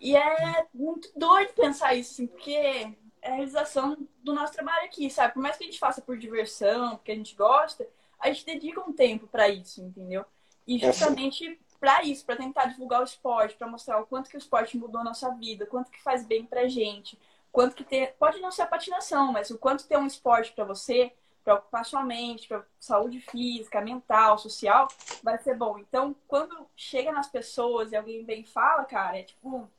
E 0.04 0.18
é 0.18 0.68
muito 0.74 1.10
doido 1.16 1.54
pensar 1.54 1.96
isso, 1.96 2.12
assim, 2.12 2.28
porque 2.28 2.52
é 2.52 2.94
a 3.24 3.36
realização 3.36 3.98
do 4.22 4.34
nosso 4.34 4.52
trabalho 4.52 4.84
aqui, 4.84 5.10
sabe? 5.10 5.34
Por 5.34 5.42
mais 5.42 5.56
que 5.56 5.64
a 5.64 5.66
gente 5.66 5.80
faça 5.80 6.02
por 6.02 6.18
diversão, 6.18 6.98
porque 6.98 7.14
a 7.14 7.16
gente 7.16 7.34
gosta, 7.36 7.88
a 8.20 8.28
gente 8.28 8.46
dedica 8.46 8.82
um 8.82 8.92
tempo 8.92 9.28
para 9.28 9.48
isso, 9.48 9.82
entendeu? 9.82 10.26
E 10.68 10.76
é 10.76 10.80
justamente 10.92 11.58
para 11.80 12.04
isso, 12.04 12.26
para 12.26 12.36
tentar 12.36 12.66
divulgar 12.66 13.00
o 13.00 13.06
esporte, 13.06 13.56
para 13.56 13.66
mostrar 13.66 13.98
o 14.02 14.06
quanto 14.06 14.30
que 14.30 14.36
o 14.36 14.38
esporte 14.38 14.78
mudou 14.78 15.00
a 15.00 15.06
nossa 15.06 15.34
vida, 15.36 15.66
quanto 15.66 15.90
que 15.90 16.04
faz 16.04 16.26
bem 16.26 16.46
pra 16.46 16.68
gente, 16.68 17.18
quanto 17.50 17.74
que 17.74 17.86
ter, 17.86 18.14
pode 18.20 18.42
não 18.42 18.52
ser 18.52 18.64
a 18.64 18.68
patinação, 18.68 19.32
mas 19.32 19.52
o 19.52 19.58
quanto 19.58 19.88
ter 19.88 19.98
um 19.98 20.06
esporte 20.06 20.52
para 20.52 20.66
você, 20.66 21.14
para 21.46 21.56
ocupar 21.56 21.86
sua 21.86 22.04
mente, 22.04 22.50
para 22.50 22.66
saúde 22.78 23.22
física, 23.22 23.80
mental, 23.80 24.38
social, 24.38 24.86
vai 25.24 25.38
ser 25.38 25.56
bom. 25.56 25.78
Então, 25.78 26.14
quando 26.28 26.68
chega 26.76 27.10
nas 27.14 27.30
pessoas 27.30 27.94
e 27.94 27.96
alguém 27.96 28.26
vem 28.26 28.42
e 28.42 28.46
fala, 28.46 28.84
cara, 28.84 29.18
é 29.20 29.24
tipo 29.24 29.72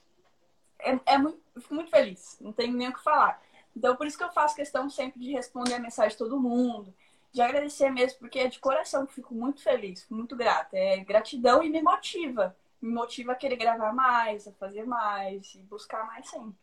é, 0.79 0.99
é 1.07 1.19
muito, 1.19 1.39
fico 1.61 1.75
muito 1.75 1.91
feliz, 1.91 2.37
não 2.41 2.53
tenho 2.53 2.73
nem 2.75 2.89
o 2.89 2.93
que 2.93 3.03
falar. 3.03 3.41
Então, 3.77 3.97
por 3.97 4.07
isso 4.07 4.17
que 4.17 4.25
eu 4.25 4.33
faço 4.33 4.55
questão 4.55 4.89
sempre 4.89 5.21
de 5.21 5.33
responder 5.33 5.75
a 5.75 5.81
mensagem 5.81 6.13
de 6.13 6.19
todo 6.19 6.41
mundo, 6.41 6.95
de 7.33 7.43
agradecer 7.43 7.91
mesmo, 7.91 8.21
porque 8.21 8.39
é 8.39 8.49
de 8.49 8.61
coração 8.61 9.05
que 9.05 9.15
fico 9.15 9.35
muito 9.35 9.61
feliz, 9.61 10.03
fico 10.03 10.15
muito 10.15 10.37
grata. 10.37 10.77
É 10.77 10.99
gratidão 10.99 11.63
e 11.63 11.69
me 11.69 11.83
motiva. 11.83 12.57
Me 12.81 12.93
motiva 12.93 13.33
a 13.33 13.35
querer 13.35 13.57
gravar 13.57 13.93
mais, 13.93 14.47
a 14.47 14.53
fazer 14.53 14.85
mais 14.85 15.55
e 15.57 15.59
buscar 15.59 16.07
mais 16.07 16.31
sempre. 16.31 16.55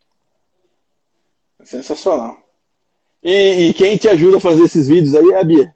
Sensacional. 1.66 2.42
E, 3.22 3.70
e, 3.70 3.74
quem 3.74 3.98
te 3.98 4.08
ajuda 4.08 4.38
a 4.38 4.42
fazer 4.42 4.64
esses 4.64 4.88
vídeos 4.88 5.14
aí 5.14 5.32
é 5.32 5.40
a 5.40 5.44
Bia? 5.44 5.76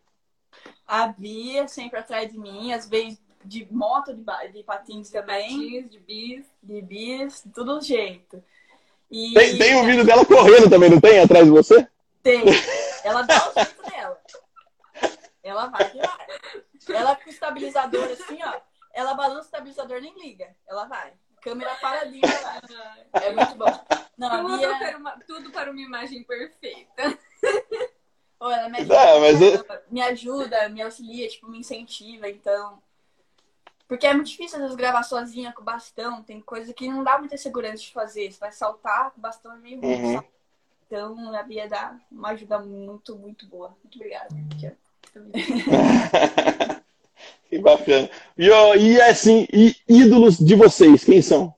A 0.88 1.08
Bia 1.08 1.68
sempre 1.68 2.00
atrás 2.00 2.32
de 2.32 2.40
mim, 2.40 2.72
às 2.72 2.88
vezes 2.88 3.20
de 3.46 3.68
moto, 3.72 4.14
de, 4.14 4.24
de 4.52 4.64
patins 4.64 5.10
também. 5.10 5.50
Patins, 5.50 5.92
de 5.92 6.00
bis. 6.00 6.46
De 6.62 6.82
bis, 6.82 7.44
tudo 7.54 7.82
jeito. 7.82 8.44
E... 9.10 9.34
Tem, 9.34 9.58
tem 9.58 9.76
um 9.76 9.86
vídeo 9.86 10.06
dela 10.06 10.26
correndo 10.26 10.70
também, 10.70 10.90
não 10.90 11.00
tem? 11.00 11.20
Atrás 11.20 11.46
de 11.46 11.52
você? 11.52 11.88
Tem. 12.24 12.44
Ela 13.04 13.22
dá 13.22 13.50
o 13.50 13.54
jeito 13.54 13.90
dela. 13.90 14.22
Ela 15.44 15.68
vai. 15.68 15.94
Ela 16.90 17.16
com 17.16 17.30
o 17.30 17.34
estabilizador 17.34 18.04
assim, 18.06 18.40
ó. 18.44 18.54
Ela 18.94 19.14
balança 19.14 19.42
o 19.42 19.46
estabilizador 19.46 20.02
nem 20.02 20.18
liga. 20.18 20.56
Ela 20.68 20.86
vai. 20.86 21.14
Câmera 21.42 21.76
paradinha 21.76 22.24
lá. 22.42 23.22
É 23.22 23.32
muito 23.32 23.56
bom. 23.56 23.86
Não, 24.18 24.42
tudo, 24.42 24.58
Bia... 24.58 24.78
para 24.78 24.98
uma, 24.98 25.12
tudo 25.28 25.52
para 25.52 25.72
uma 25.72 25.82
imagem 25.82 26.24
perfeita. 26.24 27.18
Oh, 28.40 28.50
ela 28.50 28.70
me 28.70 28.80
ajuda, 28.80 29.00
ah, 29.00 29.20
mas 29.20 29.92
me 29.92 30.02
ajuda, 30.02 30.70
me 30.70 30.82
auxilia, 30.82 31.28
tipo, 31.28 31.48
me 31.48 31.60
incentiva, 31.60 32.30
então. 32.30 32.82
Porque 33.88 34.08
é 34.08 34.14
muito 34.14 34.28
difícil, 34.28 34.58
às 34.58 34.64
vezes, 34.64 34.76
gravar 34.76 35.04
sozinha 35.04 35.54
com 35.54 35.64
bastão. 35.64 36.24
Tem 36.24 36.42
coisa 36.42 36.74
que 36.74 36.88
não 36.88 37.04
dá 37.04 37.20
muita 37.20 37.38
segurança 37.38 37.78
de 37.78 37.92
fazer. 37.92 38.32
Você 38.32 38.40
vai 38.40 38.52
saltar 38.52 39.12
com 39.12 39.22
bastão 39.22 39.54
é 39.54 39.58
meio 39.58 39.80
ruim. 39.80 40.16
Uhum. 40.16 40.24
Então, 40.88 41.36
a 41.36 41.44
Bia 41.44 41.68
dá 41.68 41.96
uma 42.12 42.30
ajuda 42.30 42.60
muito, 42.60 43.16
muito 43.16 43.46
boa. 43.48 43.76
Muito 43.84 43.96
obrigada. 43.96 44.30
que 47.48 47.60
bacana. 47.60 48.10
E, 48.38 48.48
e 48.48 49.02
assim, 49.02 49.48
e 49.52 49.76
ídolos 49.88 50.38
de 50.38 50.56
vocês, 50.56 51.04
quem 51.04 51.22
são? 51.22 51.54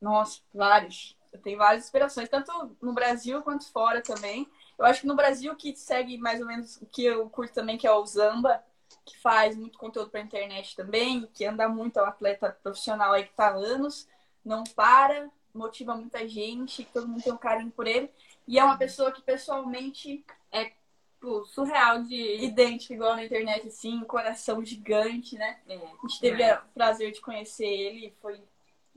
Nossa, 0.00 0.40
vários. 0.52 1.16
Eu 1.32 1.38
tenho 1.40 1.58
várias 1.58 1.84
inspirações, 1.84 2.28
tanto 2.28 2.76
no 2.80 2.92
Brasil 2.92 3.42
quanto 3.42 3.70
fora 3.70 4.02
também. 4.02 4.46
Eu 4.78 4.84
acho 4.84 5.00
que 5.00 5.06
no 5.06 5.16
Brasil 5.16 5.54
que 5.56 5.74
segue 5.76 6.18
mais 6.18 6.40
ou 6.40 6.46
menos 6.46 6.76
o 6.76 6.86
que 6.86 7.04
eu 7.04 7.28
curto 7.30 7.54
também, 7.54 7.78
que 7.78 7.86
é 7.86 7.92
o 7.92 8.04
Zamba 8.04 8.62
que 9.04 9.18
faz 9.20 9.56
muito 9.56 9.78
conteúdo 9.78 10.10
para 10.10 10.20
internet 10.20 10.74
também, 10.74 11.28
que 11.34 11.44
anda 11.44 11.68
muito, 11.68 11.98
é 11.98 12.02
um 12.02 12.06
atleta 12.06 12.56
profissional 12.62 13.12
aí 13.12 13.24
que 13.24 13.30
está 13.30 13.48
há 13.48 13.54
anos, 13.54 14.08
não 14.44 14.64
para, 14.64 15.28
motiva 15.52 15.94
muita 15.94 16.26
gente, 16.26 16.88
todo 16.92 17.06
mundo 17.06 17.22
tem 17.22 17.32
um 17.32 17.38
carinho 17.38 17.70
por 17.70 17.86
ele. 17.86 18.10
E 18.46 18.58
é 18.58 18.64
uma 18.64 18.76
pessoa 18.76 19.12
que 19.12 19.22
pessoalmente 19.22 20.24
é 20.52 20.72
pô, 21.20 21.44
surreal 21.46 22.02
de 22.02 22.44
idêntico, 22.44 22.92
igual 22.92 23.16
na 23.16 23.24
internet, 23.24 23.68
assim, 23.68 24.00
coração 24.00 24.64
gigante, 24.64 25.36
né? 25.36 25.56
É, 25.68 25.76
a 25.76 26.06
gente 26.06 26.20
teve 26.20 26.42
é. 26.42 26.54
o 26.54 26.74
prazer 26.74 27.12
de 27.12 27.20
conhecer 27.20 27.66
ele, 27.66 28.12
foi 28.20 28.38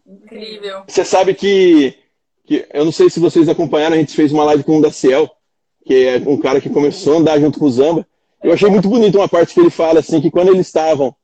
incrível. 0.06 0.84
Você 0.88 1.06
sabe 1.06 1.34
que, 1.34 1.98
que, 2.46 2.68
eu 2.74 2.86
não 2.86 2.92
sei 2.92 3.10
se 3.10 3.20
vocês 3.20 3.48
acompanharam, 3.48 3.96
a 3.96 4.00
gente 4.00 4.16
fez 4.16 4.32
uma 4.32 4.44
live 4.46 4.64
com 4.64 4.78
o 4.78 4.82
Daciel, 4.82 5.30
que 5.86 6.06
é 6.06 6.18
um 6.18 6.38
cara 6.38 6.60
que 6.60 6.70
começou 6.70 7.16
a 7.16 7.18
andar 7.20 7.40
junto 7.40 7.60
com 7.60 7.66
o 7.66 7.72
Zamba. 7.72 8.06
Eu 8.44 8.54
achei 8.54 8.70
muito 8.70 8.88
bonito 8.88 9.18
uma 9.18 9.28
parte 9.28 9.54
que 9.54 9.60
ele 9.60 9.70
fala 9.70 10.00
assim 10.00 10.22
que 10.22 10.32
quando 10.32 10.50
eles 10.50 10.68
estavam 10.68 11.16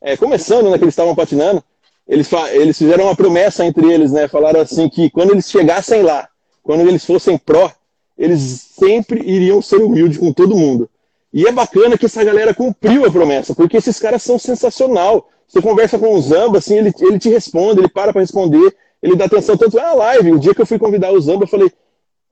é, 0.00 0.16
começando, 0.16 0.70
né, 0.70 0.78
que 0.78 0.84
eles 0.84 0.92
estavam 0.92 1.14
patinando, 1.14 1.62
eles, 2.06 2.28
eles 2.52 2.78
fizeram 2.78 3.04
uma 3.04 3.14
promessa 3.14 3.64
entre 3.64 3.92
eles, 3.92 4.10
né? 4.10 4.26
Falaram 4.26 4.60
assim 4.60 4.88
que 4.88 5.10
quando 5.10 5.30
eles 5.30 5.48
chegassem 5.48 6.02
lá, 6.02 6.28
quando 6.62 6.80
eles 6.80 7.04
fossem 7.04 7.38
pró, 7.38 7.70
eles 8.18 8.40
sempre 8.78 9.20
iriam 9.20 9.62
ser 9.62 9.76
humildes 9.76 10.18
com 10.18 10.32
todo 10.32 10.56
mundo. 10.56 10.90
E 11.32 11.46
é 11.46 11.52
bacana 11.52 11.96
que 11.96 12.06
essa 12.06 12.24
galera 12.24 12.52
cumpriu 12.52 13.04
a 13.04 13.10
promessa, 13.10 13.54
porque 13.54 13.76
esses 13.76 13.98
caras 14.00 14.22
são 14.22 14.38
sensacional. 14.38 15.28
Você 15.46 15.62
conversa 15.62 15.98
com 15.98 16.12
o 16.14 16.20
Zamba, 16.20 16.58
assim, 16.58 16.76
ele, 16.76 16.92
ele 17.00 17.18
te 17.18 17.28
responde, 17.28 17.80
ele 17.80 17.88
para 17.88 18.12
para 18.12 18.20
responder, 18.20 18.74
ele 19.02 19.16
dá 19.16 19.26
atenção 19.26 19.56
tanto 19.56 19.78
é 19.78 19.84
a 19.84 19.94
live. 19.94 20.32
O 20.32 20.38
dia 20.38 20.54
que 20.54 20.60
eu 20.60 20.66
fui 20.66 20.78
convidar 20.78 21.12
o 21.12 21.20
Zamba, 21.20 21.44
eu 21.44 21.48
falei, 21.48 21.72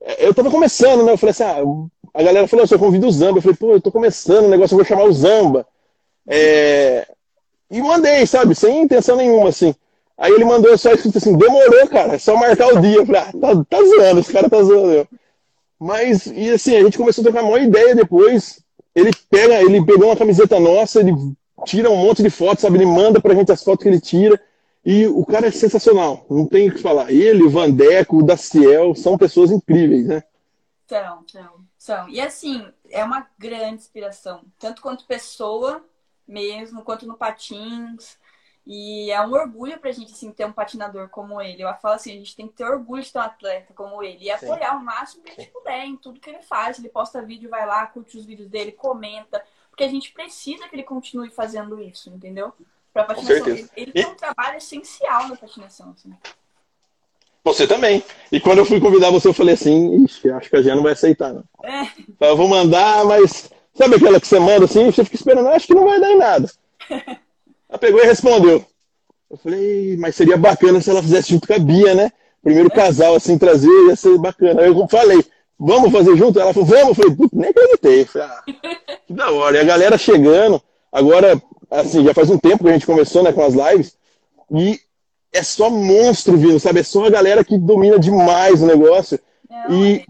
é, 0.01 0.27
eu 0.27 0.33
tava 0.33 0.51
começando, 0.51 1.03
né? 1.03 1.13
Eu 1.13 1.17
falei 1.17 1.31
assim, 1.31 1.43
ah, 1.43 1.63
a 2.13 2.23
galera 2.23 2.47
falou, 2.47 2.65
eu 2.69 2.79
convido 2.79 3.07
o 3.07 3.11
Zamba. 3.11 3.37
Eu 3.37 3.41
falei, 3.41 3.57
pô, 3.57 3.71
eu 3.73 3.81
tô 3.81 3.91
começando 3.91 4.45
o 4.45 4.49
negócio, 4.49 4.73
eu 4.73 4.77
vou 4.77 4.85
chamar 4.85 5.03
o 5.03 5.13
Zamba. 5.13 5.65
É... 6.27 7.07
E 7.71 7.81
mandei, 7.81 8.25
sabe? 8.25 8.55
Sem 8.55 8.83
intenção 8.83 9.15
nenhuma, 9.15 9.49
assim. 9.49 9.75
Aí 10.17 10.33
ele 10.33 10.43
mandou 10.43 10.77
só 10.77 10.91
escrito 10.91 11.17
assim, 11.17 11.37
demorou, 11.37 11.87
cara, 11.87 12.15
é 12.15 12.19
só 12.19 12.35
marcar 12.35 12.67
o 12.67 12.81
dia. 12.81 12.97
Eu 12.97 13.05
falei, 13.05 13.21
ah, 13.21 13.31
tá, 13.31 13.65
tá 13.69 13.83
zoando, 13.83 14.19
esse 14.19 14.33
cara 14.33 14.49
tá 14.49 14.61
zoando. 14.61 14.91
Eu. 14.91 15.07
Mas, 15.79 16.25
e 16.25 16.51
assim, 16.51 16.75
a 16.75 16.83
gente 16.83 16.97
começou 16.97 17.21
a 17.21 17.25
trocar 17.25 17.43
uma 17.43 17.59
ideia 17.59 17.95
depois. 17.95 18.61
Ele 18.93 19.11
pega, 19.29 19.61
ele 19.61 19.83
pegou 19.85 20.07
uma 20.07 20.17
camiseta 20.17 20.59
nossa, 20.59 20.99
ele 20.99 21.13
tira 21.65 21.89
um 21.89 21.95
monte 21.95 22.21
de 22.21 22.29
fotos, 22.29 22.61
sabe? 22.61 22.77
Ele 22.77 22.85
manda 22.85 23.21
pra 23.21 23.33
gente 23.33 23.51
as 23.51 23.63
fotos 23.63 23.83
que 23.83 23.89
ele 23.89 24.01
tira. 24.01 24.39
E 24.85 25.07
o 25.07 25.25
cara 25.25 25.47
é 25.47 25.51
sensacional, 25.51 26.25
não 26.29 26.45
tem 26.45 26.67
o 26.67 26.73
que 26.73 26.81
falar. 26.81 27.11
Ele, 27.11 27.43
o 27.43 27.49
Vandeco, 27.49 28.17
o 28.17 28.23
Daciel, 28.23 28.95
são 28.95 29.17
pessoas 29.17 29.51
incríveis, 29.51 30.05
né? 30.05 30.23
São, 30.87 31.23
são, 31.27 31.49
E 32.09 32.21
assim, 32.21 32.71
é 32.89 33.03
uma 33.03 33.27
grande 33.37 33.75
inspiração, 33.75 34.43
tanto 34.57 34.81
quanto 34.81 35.05
pessoa 35.05 35.83
mesmo, 36.27 36.83
quanto 36.83 37.07
no 37.07 37.17
patins. 37.17 38.17
E 38.71 39.09
é 39.09 39.19
um 39.25 39.31
orgulho 39.31 39.79
pra 39.79 39.91
gente, 39.91 40.11
assim, 40.11 40.31
ter 40.31 40.45
um 40.45 40.51
patinador 40.51 41.09
como 41.09 41.41
ele. 41.41 41.63
Eu 41.63 41.73
falo 41.75 41.95
assim, 41.95 42.11
a 42.11 42.15
gente 42.15 42.35
tem 42.35 42.47
que 42.47 42.53
ter 42.53 42.65
orgulho 42.65 43.01
de 43.01 43.11
ter 43.11 43.17
um 43.17 43.23
atleta 43.23 43.73
como 43.73 44.03
ele. 44.03 44.25
E 44.25 44.29
apoiar 44.29 44.77
o 44.77 44.83
máximo 44.83 45.23
que 45.23 45.31
a 45.31 45.33
gente 45.33 45.49
puder 45.49 45.85
em 45.85 45.97
tudo 45.97 46.19
que 46.19 46.29
ele 46.29 46.43
faz. 46.43 46.77
Ele 46.77 46.89
posta 46.89 47.21
vídeo, 47.21 47.49
vai 47.49 47.65
lá, 47.65 47.87
curte 47.87 48.15
os 48.15 48.25
vídeos 48.25 48.47
dele, 48.47 48.71
comenta. 48.71 49.43
Porque 49.71 49.83
a 49.83 49.87
gente 49.87 50.11
precisa 50.11 50.67
que 50.67 50.75
ele 50.75 50.83
continue 50.83 51.31
fazendo 51.31 51.81
isso, 51.81 52.11
entendeu? 52.11 52.53
Pra 52.93 53.05
patinação. 53.05 53.47
Ele, 53.47 53.69
ele 53.75 53.91
tem 53.91 54.05
um 54.05 54.15
trabalho 54.15 54.57
essencial 54.57 55.27
na 55.27 55.35
patinação, 55.35 55.91
assim. 55.91 56.15
Você 57.49 57.65
também. 57.65 58.03
E 58.31 58.39
quando 58.39 58.59
eu 58.59 58.65
fui 58.65 58.79
convidar 58.79 59.09
você, 59.09 59.27
eu 59.27 59.33
falei 59.33 59.55
assim, 59.55 60.03
ixi, 60.03 60.29
acho 60.29 60.49
que 60.49 60.55
a 60.55 60.61
Gia 60.61 60.75
não 60.75 60.83
vai 60.83 60.93
aceitar, 60.93 61.33
não. 61.33 61.43
É. 61.63 62.29
Eu 62.29 62.37
vou 62.37 62.47
mandar, 62.47 63.03
mas 63.05 63.49
sabe 63.73 63.95
aquela 63.95 64.19
que 64.19 64.27
você 64.27 64.39
manda 64.39 64.65
assim, 64.65 64.85
você 64.85 65.03
fica 65.03 65.15
esperando, 65.15 65.47
acho 65.49 65.65
que 65.65 65.73
não 65.73 65.85
vai 65.85 65.99
dar 65.99 66.11
em 66.11 66.17
nada. 66.17 66.49
Ela 67.67 67.79
pegou 67.79 68.01
e 68.01 68.05
respondeu. 68.05 68.63
Eu 69.31 69.37
falei, 69.37 69.97
mas 69.97 70.15
seria 70.15 70.37
bacana 70.37 70.81
se 70.81 70.89
ela 70.89 71.03
fizesse 71.03 71.29
junto 71.29 71.47
com 71.47 71.53
a 71.53 71.59
Bia, 71.59 71.93
né? 71.93 72.11
Primeiro 72.41 72.69
casal, 72.71 73.13
assim, 73.13 73.37
trazer, 73.37 73.69
ia 73.87 73.95
ser 73.95 74.17
bacana. 74.17 74.61
Aí 74.61 74.67
eu 74.67 74.87
falei, 74.87 75.23
vamos 75.59 75.91
fazer 75.91 76.17
junto? 76.17 76.39
Ela 76.39 76.51
falou, 76.51 76.67
vamos. 76.67 76.87
Eu 76.87 76.95
falei, 76.95 77.29
nem 77.31 77.49
acreditei. 77.51 78.01
Eu 78.01 78.05
falei, 78.07 78.27
ah, 78.27 78.43
que 79.05 79.13
da 79.13 79.29
hora. 79.31 79.57
E 79.57 79.59
a 79.59 79.63
galera 79.63 79.99
chegando, 79.99 80.59
agora, 80.91 81.39
assim, 81.69 82.03
já 82.03 82.11
faz 82.11 82.31
um 82.31 82.39
tempo 82.39 82.63
que 82.63 82.69
a 82.71 82.73
gente 82.73 82.87
começou, 82.87 83.21
né, 83.21 83.31
com 83.31 83.43
as 83.43 83.53
lives, 83.53 83.95
e 84.51 84.79
é 85.31 85.43
só 85.43 85.69
monstro 85.69 86.37
vindo, 86.37 86.59
sabe? 86.59 86.79
É 86.79 86.83
só 86.83 87.05
a 87.05 87.09
galera 87.09 87.43
que 87.43 87.57
domina 87.57 87.99
demais 87.99 88.61
o 88.61 88.65
negócio. 88.65 89.19
É, 89.49 89.73
e 89.73 90.05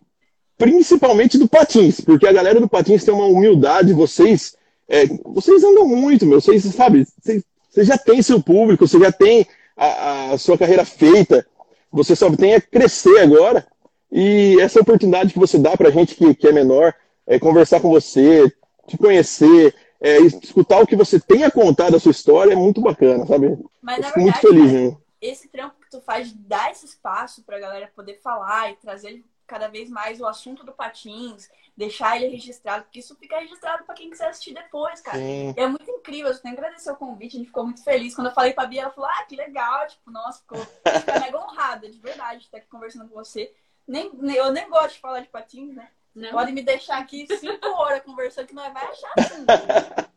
principalmente 0.58 1.38
do 1.38 1.48
Patins, 1.48 2.02
porque 2.02 2.28
a 2.28 2.34
galera 2.34 2.60
do 2.60 2.68
Patins 2.68 3.04
tem 3.04 3.14
uma 3.14 3.26
humildade, 3.26 3.94
vocês 3.94 4.58
é, 4.90 5.06
vocês 5.24 5.64
andam 5.64 5.88
muito, 5.88 6.26
meu. 6.26 6.42
Vocês, 6.42 6.64
sabe, 6.64 7.06
vocês, 7.22 7.44
vocês 7.70 7.88
já 7.88 7.98
têm 7.98 8.22
seu 8.24 8.42
público, 8.42 8.88
você 8.88 9.00
já 9.00 9.12
tem 9.12 9.46
a, 9.78 10.32
a 10.32 10.38
sua 10.38 10.58
carreira 10.58 10.84
feita. 10.84 11.46
Você 11.92 12.16
só 12.16 12.30
tem 12.36 12.56
a 12.56 12.62
crescer 12.62 13.20
agora. 13.20 13.66
E 14.12 14.58
essa 14.60 14.82
oportunidade 14.82 15.32
que 15.32 15.40
você 15.40 15.60
dá 15.60 15.78
pra 15.78 15.92
gente 15.92 16.16
que, 16.16 16.34
que 16.34 16.48
é 16.48 16.52
menor, 16.52 16.94
é 17.28 17.38
conversar 17.38 17.80
com 17.80 17.90
você, 17.90 18.52
te 18.88 18.98
conhecer, 18.98 19.76
é, 20.02 20.18
escutar 20.18 20.82
o 20.82 20.88
que 20.88 20.96
você 20.96 21.20
tem 21.20 21.44
a 21.44 21.52
contar 21.52 21.92
da 21.92 22.00
sua 22.00 22.12
história 22.12 22.54
é 22.54 22.56
muito 22.56 22.82
bacana, 22.82 23.28
sabe? 23.28 23.56
Mas, 23.80 24.08
fico 24.08 24.20
muito 24.22 24.42
verdade, 24.42 24.48
feliz, 24.48 24.72
cara, 24.72 24.90
né? 24.90 24.98
Esse 25.22 25.48
trampo 25.50 25.80
que 25.82 25.90
tu 25.90 26.02
faz 26.02 26.30
de 26.30 26.38
dar 26.38 26.72
esse 26.72 26.86
espaço 26.86 27.44
pra 27.44 27.60
galera 27.60 27.92
poder 27.96 28.16
falar 28.22 28.72
e 28.72 28.76
trazer 28.78 29.24
cada 29.46 29.68
vez 29.68 29.90
mais 29.90 30.22
o 30.22 30.28
assunto 30.28 30.64
do 30.64 30.72
patins, 30.72 31.50
deixar 31.76 32.16
ele 32.18 32.28
registrado, 32.28 32.84
porque 32.84 33.00
isso 33.00 33.16
fica 33.16 33.40
registrado 33.40 33.84
pra 33.84 33.96
quem 33.96 34.10
quiser 34.10 34.30
assistir 34.30 34.54
depois, 34.54 35.02
cara. 35.02 35.18
Sim. 35.18 35.54
É 35.58 35.66
muito 35.66 35.90
incrível, 35.90 36.32
eu 36.32 36.38
tenho 36.40 36.54
que 36.54 36.62
agradecer 36.62 36.92
o 36.92 36.96
convite, 36.96 37.36
a 37.36 37.40
gente 37.40 37.48
ficou 37.48 37.64
muito 37.64 37.84
feliz. 37.84 38.14
Quando 38.14 38.28
eu 38.28 38.34
falei 38.34 38.54
pra 38.54 38.68
Bia, 38.68 38.84
ela 38.84 38.92
falou, 38.92 39.10
ah, 39.10 39.24
que 39.24 39.36
legal, 39.36 39.88
tipo, 39.88 40.12
nossa, 40.12 40.40
ficou, 40.42 40.60
ficou 40.60 41.20
mega 41.20 41.40
honrada, 41.40 41.90
de 41.90 41.98
verdade, 42.00 42.40
de 42.42 42.46
estar 42.46 42.58
aqui 42.58 42.68
conversando 42.68 43.10
com 43.10 43.16
você. 43.16 43.52
Nem, 43.88 44.12
nem- 44.14 44.36
eu 44.36 44.52
nem 44.52 44.70
gosto 44.70 44.94
de 44.96 45.00
falar 45.02 45.22
de 45.22 45.30
patins, 45.30 45.74
né? 45.76 45.90
Não. 46.14 46.30
Pode 46.32 46.52
me 46.52 46.62
deixar 46.62 47.00
aqui 47.00 47.26
cinco 47.38 47.68
horas 47.70 48.04
conversando 48.04 48.46
que 48.48 48.54
nós 48.54 48.72
vai 48.72 48.84
achar 48.86 49.14
assim. 49.18 49.46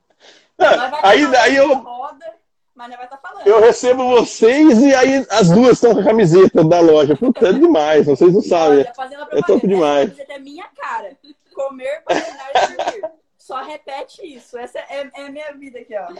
Nós 0.58 0.90
vai 0.90 1.00
Aí, 1.04 1.36
aí 1.36 1.56
eu, 1.56 1.72
roda, 1.74 2.34
mas 2.74 2.88
vai 2.96 3.04
estar 3.04 3.18
falando. 3.18 3.46
eu 3.46 3.60
recebo 3.60 4.08
vocês 4.08 4.82
e 4.82 4.94
aí 4.94 5.26
as 5.30 5.50
duas 5.50 5.72
estão 5.72 5.94
com 5.94 6.00
a 6.00 6.04
camiseta 6.04 6.64
da 6.64 6.80
loja. 6.80 7.16
Puta, 7.16 7.48
é 7.48 7.52
demais, 7.52 8.06
vocês 8.06 8.32
não 8.32 8.42
sabem. 8.42 8.86
Olha, 8.98 9.28
É 9.32 9.42
top 9.42 9.66
demais. 9.66 10.10
Essa 10.10 10.24
camiseta 10.24 10.32
é 10.32 10.38
minha 10.38 10.68
cara. 10.76 11.16
Comer, 11.54 12.02
e 12.08 12.76
dormir. 12.76 13.10
Só 13.36 13.62
repete 13.62 14.24
isso. 14.24 14.56
Essa 14.56 14.78
é, 14.78 15.06
é 15.14 15.26
a 15.26 15.30
minha 15.30 15.52
vida 15.52 15.78
aqui, 15.78 15.94
ó. 15.96 16.14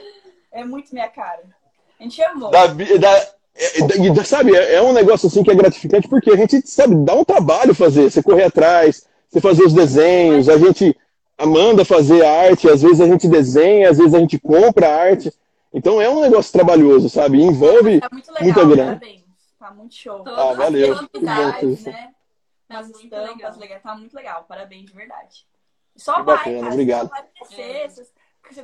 É 0.51 0.65
muito 0.65 0.93
minha 0.93 1.09
cara. 1.09 1.43
A 1.99 2.03
gente 2.03 2.23
amou. 2.23 2.51
Da, 2.51 2.67
da, 2.67 3.17
é, 3.55 3.79
é, 3.81 4.25
sabe, 4.25 4.57
é, 4.57 4.75
é 4.75 4.83
um 4.83 4.93
negócio 4.93 5.29
assim 5.29 5.43
que 5.43 5.51
é 5.51 5.55
gratificante 5.55 6.09
porque 6.09 6.31
a 6.31 6.37
gente, 6.37 6.67
sabe, 6.67 6.95
dá 6.97 7.15
um 7.15 7.25
trabalho 7.25 7.75
fazer, 7.75 8.11
você 8.11 8.23
correr 8.23 8.45
atrás, 8.45 9.07
você 9.31 9.41
fazer 9.41 9.65
os 9.65 9.73
desenhos, 9.73 10.49
a 10.49 10.59
gente 10.59 10.97
manda 11.47 11.85
fazer 11.85 12.25
arte, 12.25 12.69
às 12.69 12.83
vezes 12.83 13.01
a 13.01 13.07
gente 13.07 13.29
desenha, 13.29 13.91
às 13.91 13.99
vezes 13.99 14.15
a 14.15 14.19
gente 14.19 14.39
compra 14.39 14.89
arte. 14.89 15.33
Então 15.73 16.01
é 16.01 16.09
um 16.09 16.21
negócio 16.21 16.53
trabalhoso, 16.53 17.09
sabe? 17.09 17.39
E 17.39 17.43
envolve 17.43 18.01
Tá 18.01 18.09
muito 18.13 18.31
legal, 18.33 18.45
muita 18.45 18.65
grana. 18.67 18.85
parabéns. 18.99 19.23
Tá 19.59 19.71
muito 19.71 19.95
show. 19.95 20.19
Todas 20.25 20.39
Ah, 20.39 20.51
as 20.51 20.57
valeu. 20.57 20.95
Novidades, 20.95 21.85
né? 21.85 22.15
Tá 22.69 22.81
estampas 22.81 23.03
legal. 23.03 23.59
legais. 23.59 23.83
Tá 23.83 23.95
muito 23.95 24.15
legal. 24.15 24.45
Parabéns, 24.45 24.87
de 24.87 24.93
verdade. 24.97 25.47
Só 25.97 26.15
Que 26.17 26.23
vai, 26.23 26.37
bacana, 26.37 26.61
cara. 26.61 26.73
obrigado. 26.73 27.09
Só 27.09 27.15
vai 27.15 27.23
crescer. 27.23 27.63
É. 27.63 27.89
Se 27.89 28.11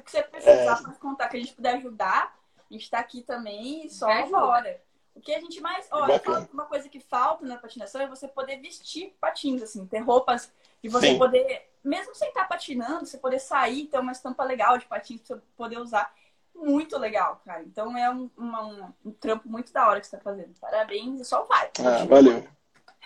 você 0.05 0.23
precisar 0.23 0.51
É. 0.81 0.83
pra 0.83 0.93
contar 0.95 1.29
que 1.29 1.37
a 1.37 1.41
gente 1.41 1.53
puder 1.55 1.75
ajudar, 1.77 2.37
a 2.59 2.73
gente 2.73 2.91
tá 2.91 2.99
aqui 2.99 3.23
também 3.23 3.87
e 3.87 3.91
só 3.91 4.27
bora. 4.27 4.81
O 5.15 5.21
que 5.21 5.35
a 5.35 5.41
gente 5.41 5.61
mais. 5.61 5.87
Olha, 5.91 6.21
uma 6.53 6.65
coisa 6.67 6.89
que 6.89 7.01
falta 7.01 7.45
na 7.45 7.57
patinação 7.57 8.01
é 8.01 8.07
você 8.07 8.29
poder 8.29 8.57
vestir 8.59 9.17
patins, 9.21 9.63
assim, 9.63 9.85
ter 9.87 9.99
roupas 9.99 10.51
e 10.83 10.89
você 10.89 11.09
Sim. 11.09 11.19
poder, 11.19 11.69
mesmo 11.83 12.15
sem 12.15 12.29
estar 12.29 12.47
patinando, 12.47 13.05
você 13.07 13.19
poder 13.19 13.41
sair, 13.41 13.87
ter 13.87 13.99
uma 13.99 14.13
estampa 14.13 14.45
legal 14.45 14.79
de 14.79 14.87
patins 14.87 15.21
pra 15.21 15.37
você 15.37 15.43
poder 15.57 15.79
usar. 15.79 16.13
Muito 16.61 16.99
legal, 16.99 17.41
cara. 17.45 17.63
Então 17.63 17.97
é 17.97 18.11
um, 18.11 18.29
uma- 18.37 18.67
um, 18.67 18.93
um 19.07 19.13
trampo 19.13 19.49
muito 19.49 19.73
da 19.73 19.89
hora 19.89 20.01
que 20.01 20.07
você 20.07 20.17
tá 20.17 20.23
fazendo. 20.23 20.53
Parabéns 20.61 21.21
e 21.21 21.25
só 21.25 21.45
vai. 21.45 21.71
Ah, 21.79 22.05
valeu. 22.05 22.47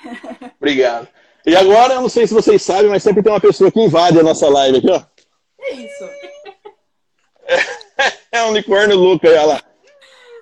Obrigado. 0.59 1.07
E 1.45 1.55
agora, 1.55 1.95
eu 1.95 2.01
não 2.01 2.09
sei 2.09 2.27
se 2.27 2.33
vocês 2.35 2.63
sabem, 2.63 2.89
mas 2.91 3.03
sempre 3.03 3.23
tem 3.23 3.31
uma 3.33 3.41
pessoa 3.41 3.71
que 3.71 3.81
invade 3.81 4.19
a 4.19 4.23
nossa 4.23 4.49
live 4.49 4.79
aqui, 4.79 4.91
ó. 4.91 5.03
É 5.61 5.73
isso. 5.75 6.05
É 8.33 8.43
um 8.45 8.49
unicórnio 8.49 8.97
louco 8.97 9.27
aí, 9.29 9.35
olha 9.35 9.45
lá. 9.45 9.63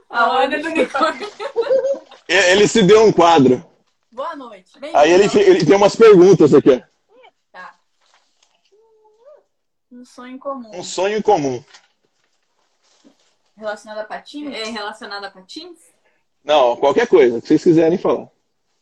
A 0.08 0.30
hora 0.30 0.62
do 0.62 0.68
unicórnio. 0.68 1.28
Ele 2.28 2.68
se 2.68 2.82
deu 2.84 3.02
um 3.04 3.12
quadro. 3.12 3.64
Boa 4.12 4.36
noite. 4.36 4.78
Bem 4.78 4.94
Aí 4.94 5.11
ele, 5.11 5.24
ele 5.40 5.64
tem 5.66 5.74
umas 5.74 5.96
perguntas 5.96 6.54
aqui, 6.54 6.70
ó. 6.70 6.80
Tá. 7.50 7.74
Um 9.90 10.04
sonho 10.04 10.38
comum. 10.38 10.70
Um 10.72 10.84
sonho 10.84 11.20
comum. 11.22 11.62
Relacionado 13.61 13.98
a 13.98 14.04
patins? 14.04 14.54
É 14.54 14.64
relacionado 14.70 15.24
a 15.24 15.30
patins? 15.30 15.78
Não, 16.42 16.76
qualquer 16.76 17.06
coisa 17.06 17.42
que 17.42 17.46
vocês 17.46 17.62
quiserem 17.62 17.98
falar. 17.98 18.26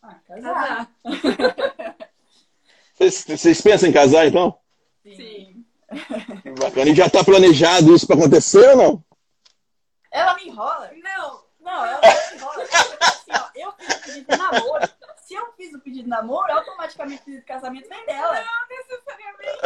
Ah, 0.01 0.15
casar. 0.25 0.91
Casar. 1.03 1.97
Vocês, 2.95 3.25
vocês 3.29 3.61
pensam 3.61 3.89
em 3.89 3.93
casar, 3.93 4.27
então? 4.27 4.59
Sim. 5.05 5.65
Bacana. 6.59 6.91
E 6.91 6.97
já 6.97 7.09
tá 7.09 7.23
planejado 7.23 7.95
isso 7.95 8.05
pra 8.09 8.17
acontecer 8.17 8.71
ou 8.71 8.77
não? 8.77 9.05
Ela 10.11 10.35
me 10.35 10.49
enrola? 10.49 10.91
Não. 11.01 11.45
Não, 11.61 11.87
ela 11.87 12.01
me 12.01 12.37
enrola. 12.37 12.65
Assim, 12.65 13.31
ó, 13.31 13.49
eu 13.55 13.73
fiz 13.79 13.95
o 13.95 14.01
pedido 14.01 14.27
de 14.33 14.37
namoro. 14.37 14.89
Se 15.29 15.35
eu 15.35 15.53
fiz 15.59 15.75
o 15.75 15.79
pedido 15.79 16.05
de 16.05 16.09
namoro, 16.09 16.51
automaticamente 16.51 17.21
o 17.21 17.25
pedido 17.27 17.41
de 17.41 17.47
casamento 17.47 17.87
vem 17.87 18.07
dela. 18.07 18.33
Não 18.33 18.77
necessariamente. 18.79 19.59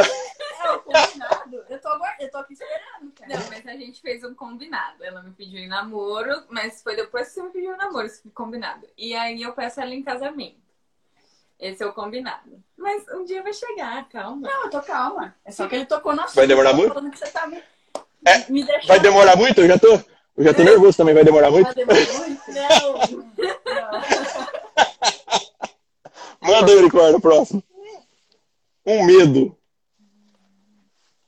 É 0.61 0.71
o 0.73 0.81
combinado. 0.81 1.65
Eu 1.71 1.81
tô, 1.81 1.89
aguard... 1.89 2.17
eu 2.21 2.31
tô 2.33 2.39
aqui 2.39 2.55
esperando, 2.55 3.13
cara. 3.13 3.33
Não, 3.33 3.49
mas 3.49 3.65
a 3.69 3.77
gente 3.77 4.03
fez 4.03 4.25
um 4.25 4.35
combinado. 4.35 5.05
Ela 5.05 5.23
me 5.23 5.31
pediu 5.31 5.61
em 5.61 5.69
namoro, 5.69 6.43
mas 6.49 6.83
foi 6.83 6.97
depois 6.97 7.29
que 7.29 7.35
você 7.35 7.43
me 7.45 7.51
pediu 7.51 7.75
em 7.75 7.77
namoro, 7.77 8.07
esse 8.07 8.29
combinado. 8.31 8.89
E 8.99 9.15
aí 9.15 9.41
eu 9.41 9.53
peço 9.53 9.81
ela 9.81 9.95
em 9.95 10.03
casamento. 10.03 10.59
Esse 11.61 11.85
é 11.85 11.87
o 11.87 11.93
combinado. 11.93 12.61
Mas 12.77 13.07
um 13.11 13.25
dia 13.25 13.41
vai 13.41 13.53
chegar, 13.53 14.09
calma. 14.09 14.49
Não, 14.49 14.65
eu 14.65 14.71
tô 14.71 14.83
calma. 14.83 15.33
É 15.45 15.53
só 15.53 15.69
que 15.69 15.77
ele 15.77 15.87
tocou 15.87 16.13
no 16.13 16.23
assunto. 16.23 16.35
Vai 16.35 16.49
demorar 16.49 16.73
muito? 16.73 16.93
Falando 16.93 17.13
que 17.13 17.19
você 17.21 17.31
tá 17.31 17.47
me, 17.47 17.63
É, 18.27 18.51
me 18.51 18.65
deixando... 18.65 18.89
Vai 18.89 18.99
demorar 18.99 19.37
muito? 19.37 19.61
Eu 19.61 19.69
já 19.69 19.79
tô, 19.79 19.93
eu 19.93 20.43
já 20.43 20.53
tô 20.53 20.65
nervoso 20.65 20.97
também. 20.97 21.15
Vai 21.15 21.23
demorar 21.23 21.53
muito? 21.53 21.73
Vai 21.73 21.75
demorar 21.75 22.19
muito? 22.19 22.43
Não. 22.51 23.32
Manda 26.43 26.73
aí, 26.73 26.77
unicórnio, 26.79 27.21
próximo. 27.21 27.63
Um 28.85 29.05
medo. 29.05 29.57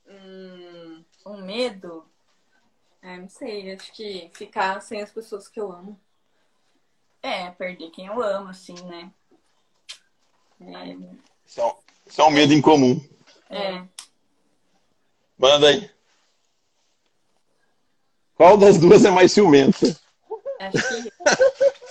Hum, 0.09 1.05
Um 1.27 1.43
medo? 1.43 2.05
é, 3.03 3.17
não 3.19 3.29
sei, 3.29 3.73
acho 3.73 3.93
que 3.93 4.31
ficar 4.35 4.81
sem 4.81 5.01
as 5.03 5.11
pessoas 5.13 5.47
que 5.47 5.61
eu 5.61 5.71
amo. 5.71 6.01
É, 7.23 7.51
perder 7.51 7.91
quem 7.91 8.07
eu 8.07 8.21
amo, 8.23 8.49
assim, 8.49 8.75
né? 8.87 9.13
É, 10.61 10.97
Isso 11.47 11.61
é 11.61 11.65
um- 11.67 11.75
isso 12.07 12.21
é 12.21 12.25
um 12.25 12.31
medo 12.31 12.53
incomum. 12.53 13.01
é. 13.51 13.85
Manda 15.39 15.69
aí. 15.69 15.91
Qual 18.37 18.57
das 18.57 18.79
duas 18.79 19.05
é 19.05 19.11
mais 19.11 19.33
ciumenta? 19.33 19.87
acho 20.61 20.89
que. 20.89 21.13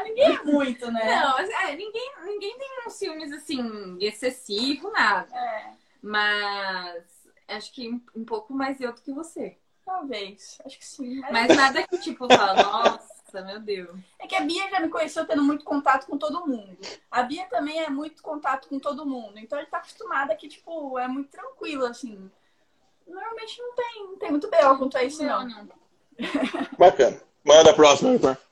Ah, 0.00 0.04
ninguém 0.04 0.34
é 0.34 0.42
muito, 0.42 0.90
né? 0.90 1.04
Não, 1.04 1.38
é, 1.38 1.76
ninguém, 1.76 2.12
ninguém 2.24 2.58
tem 2.58 2.68
uns 2.86 2.94
ciúmes 2.94 3.32
assim, 3.32 3.98
excessivo, 4.00 4.90
nada. 4.90 5.28
É, 5.36 5.72
Mas 6.00 7.04
acho 7.48 7.72
que 7.72 7.88
um, 7.90 8.00
um 8.16 8.24
pouco 8.24 8.54
mais 8.54 8.80
eu 8.80 8.92
do 8.92 9.02
que 9.02 9.12
você. 9.12 9.58
talvez. 9.84 10.58
Acho 10.64 10.78
que 10.78 10.86
sim. 10.86 11.20
Mas... 11.20 11.48
Mas 11.48 11.56
nada 11.56 11.86
que, 11.86 11.98
tipo, 11.98 12.26
fala, 12.28 12.62
nossa, 12.62 13.42
meu 13.42 13.60
Deus. 13.60 13.98
É 14.18 14.26
que 14.26 14.36
a 14.36 14.40
Bia 14.40 14.70
já 14.70 14.80
me 14.80 14.88
conheceu 14.88 15.26
tendo 15.26 15.42
muito 15.42 15.64
contato 15.64 16.06
com 16.06 16.16
todo 16.16 16.46
mundo. 16.46 16.78
A 17.10 17.22
Bia 17.22 17.46
também 17.46 17.78
é 17.80 17.90
muito 17.90 18.22
contato 18.22 18.68
com 18.68 18.78
todo 18.78 19.06
mundo. 19.06 19.38
Então 19.38 19.58
ele 19.58 19.68
tá 19.68 19.78
acostumada 19.78 20.34
que, 20.34 20.48
tipo, 20.48 20.98
é 20.98 21.06
muito 21.06 21.30
tranquilo, 21.30 21.84
assim. 21.84 22.30
Normalmente 23.06 23.60
não 23.60 23.74
tem, 23.74 24.06
não 24.06 24.16
tem 24.16 24.30
muito 24.30 24.48
B.O. 24.48 24.78
quanto 24.78 24.96
a 24.96 25.04
isso, 25.04 25.22
não. 25.22 25.46
não. 25.46 25.68
Bacana. 26.78 27.20
Manda 27.44 27.70
a 27.70 27.74
próxima, 27.74 28.10
unicórnio. 28.10 28.49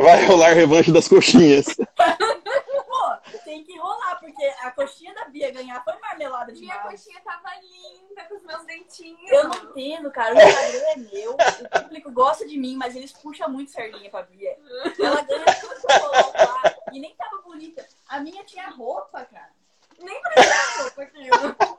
Vai 0.00 0.24
rolar 0.26 0.52
revanche 0.52 0.92
das 0.92 1.08
coxinhas. 1.08 1.66
Pô, 1.76 3.38
tem 3.44 3.64
que 3.64 3.76
rolar, 3.78 4.16
porque 4.20 4.44
a 4.62 4.70
coxinha 4.70 5.12
da 5.14 5.24
Bia 5.26 5.50
ganhar 5.50 5.82
foi 5.82 5.94
marmelada 5.98 6.52
Minha 6.52 6.74
demais. 6.76 6.90
coxinha 7.02 7.20
tava 7.22 7.48
linda 7.60 8.24
com 8.28 8.36
os 8.36 8.42
meus 8.44 8.64
dentinhos. 8.64 9.30
Eu 9.30 9.48
não 9.48 9.56
entendo, 9.56 10.10
cara. 10.10 10.34
O 10.34 10.38
Instagram 10.38 10.86
é 10.86 10.96
meu. 10.96 11.32
O 11.34 11.80
público 11.82 12.12
gosta 12.12 12.46
de 12.46 12.56
mim, 12.58 12.76
mas 12.76 12.94
eles 12.94 13.12
puxam 13.12 13.48
muito 13.50 13.70
sardinha 13.72 14.08
pra 14.10 14.22
Bia. 14.22 14.56
Ela 14.98 15.22
ganha 15.22 15.44
tudo 15.60 15.74
que 15.74 15.92
eu 15.92 16.00
coloco 16.00 16.36
lá. 16.38 16.74
E 16.92 17.00
nem 17.00 17.14
tava 17.16 17.42
bonita. 17.42 17.84
A 18.08 18.20
minha 18.20 18.44
tinha 18.44 18.68
roupa, 18.70 19.24
cara. 19.24 19.50
Nem 20.00 20.22
precisava, 20.22 20.90
porque 20.92 21.18
eu 21.18 21.77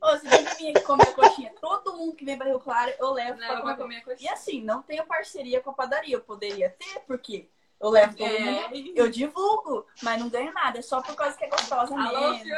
Ô, 0.00 0.16
se 0.16 0.28
vem 0.28 0.44
vir 0.44 0.70
aqui 0.70 0.80
comer 0.84 1.08
a 1.08 1.12
coxinha, 1.12 1.52
todo 1.60 1.96
mundo 1.96 2.14
que 2.14 2.24
vem 2.24 2.36
pra 2.36 2.46
Rio 2.46 2.60
Claro, 2.60 2.92
eu 2.98 3.12
levo 3.12 3.38
não 3.40 3.48
vou 3.62 3.74
comer. 3.76 4.02
comer 4.02 4.16
a 4.20 4.22
E 4.22 4.28
assim, 4.28 4.62
não 4.62 4.82
tenho 4.82 5.04
parceria 5.06 5.60
com 5.60 5.70
a 5.70 5.74
padaria. 5.74 6.14
Eu 6.16 6.20
poderia 6.20 6.70
ter, 6.70 7.00
porque 7.06 7.48
eu 7.80 7.90
levo 7.90 8.16
todo 8.16 8.28
É. 8.28 8.38
mundo. 8.68 8.92
Eu 8.94 9.08
divulgo, 9.10 9.86
mas 10.02 10.20
não 10.20 10.28
ganho 10.28 10.52
nada. 10.52 10.78
É 10.78 10.82
só 10.82 11.02
por 11.02 11.14
causa 11.16 11.36
que 11.36 11.44
é 11.44 11.48
gostosa 11.48 11.94
Alô, 11.94 12.30
mesmo. 12.32 12.54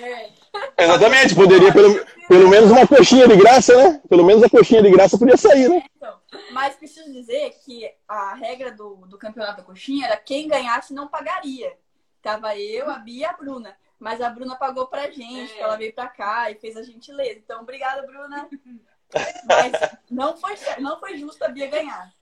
É. 0.00 0.30
Exatamente, 0.78 1.34
poderia 1.34 1.72
pelo, 1.72 2.04
pelo 2.28 2.48
menos 2.48 2.70
uma 2.70 2.86
coxinha 2.86 3.26
de 3.26 3.36
graça, 3.36 3.76
né? 3.76 4.00
Pelo 4.08 4.24
menos 4.24 4.42
a 4.42 4.48
coxinha 4.50 4.82
de 4.82 4.90
graça 4.90 5.18
podia 5.18 5.36
sair, 5.36 5.68
né? 5.68 5.82
Então, 5.96 6.20
mas 6.52 6.76
preciso 6.76 7.12
dizer 7.12 7.50
que 7.64 7.90
a 8.08 8.34
regra 8.34 8.70
do, 8.70 8.96
do 9.06 9.18
campeonato 9.18 9.58
da 9.58 9.62
coxinha 9.64 10.06
era 10.06 10.16
quem 10.16 10.48
ganhasse 10.48 10.94
não 10.94 11.08
pagaria. 11.08 11.76
Tava 12.22 12.56
eu, 12.56 12.88
a 12.90 12.98
Bia 12.98 13.20
e 13.20 13.24
a 13.24 13.32
Bruna. 13.32 13.76
Mas 14.04 14.20
a 14.20 14.28
Bruna 14.28 14.54
pagou 14.54 14.86
pra 14.86 15.10
gente, 15.10 15.50
É. 15.52 15.54
que 15.54 15.60
ela 15.62 15.76
veio 15.76 15.94
pra 15.94 16.06
cá 16.08 16.50
e 16.50 16.56
fez 16.56 16.76
a 16.76 16.82
gentileza. 16.82 17.38
Então, 17.42 17.62
obrigada, 17.62 18.02
Bruna. 18.06 18.46
Mas 19.48 19.72
não 20.10 20.36
foi, 20.36 20.54
não 20.78 21.00
foi 21.00 21.16
justo 21.16 21.42
a 21.42 21.48
Bia 21.48 21.68
ganhar. 21.68 22.12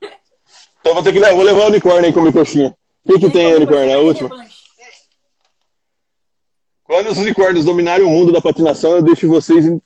Então 0.81 0.95
vou 0.95 1.03
ter 1.03 1.13
que 1.13 1.19
levar, 1.19 1.35
vou 1.35 1.43
levar 1.45 1.63
o 1.65 1.67
unicórnio 1.67 2.05
aí 2.05 2.13
comer 2.13 2.33
coxinha. 2.33 2.77
O 3.05 3.13
que, 3.13 3.19
que 3.19 3.31
tem 3.31 3.47
aí, 3.47 3.55
unicórnio? 3.57 3.91
É 3.91 3.95
a 3.95 3.99
última? 3.99 4.31
Quando 6.85 7.11
os 7.11 7.19
unicórnios 7.19 7.65
dominarem 7.65 8.07
o 8.07 8.11
mundo 8.11 8.31
da 8.33 8.41
patinação, 8.41 8.93
eu 8.93 9.03
deixo 9.03 9.27
vocês 9.27 9.67
em- 9.67 9.83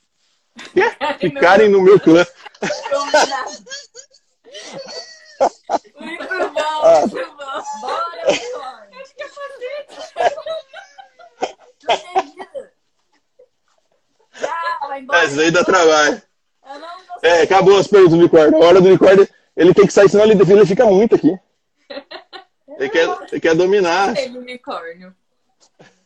ficarem 1.19 1.67
no 1.67 1.81
meu 1.81 1.99
clã. 1.99 2.23
Combinado. 2.91 3.51
Muito 5.99 6.27
bom, 6.27 6.59
Ah. 6.83 7.01
muito 7.01 7.31
bom. 7.31 7.81
Bora, 7.81 8.27
unicórnio. 8.27 8.97
Não 10.15 10.66
Já, 14.39 14.87
vai 14.87 15.01
embora. 15.01 15.19
Aí 15.19 15.51
dá 15.51 15.63
trabalho. 15.63 16.21
Eu 16.65 16.79
não 16.79 16.87
vou 17.07 17.17
É, 17.23 17.41
acabou 17.41 17.77
as 17.77 17.87
perguntas 17.87 18.13
do 18.13 18.19
unicórnio. 18.19 18.61
A 18.61 18.65
hora 18.65 18.81
do 18.81 18.87
unicórnio, 18.87 19.27
ele 19.55 19.73
tem 19.73 19.87
que 19.87 19.93
sair, 19.93 20.09
senão 20.09 20.25
ele, 20.25 20.33
ele 20.33 20.65
fica 20.65 20.85
muito 20.85 21.15
aqui. 21.15 21.37
Ele 22.79 22.89
quer, 22.89 23.07
ele 23.31 23.41
quer 23.41 23.55
dominar. 23.55 24.13
Unicórnio. 24.35 25.15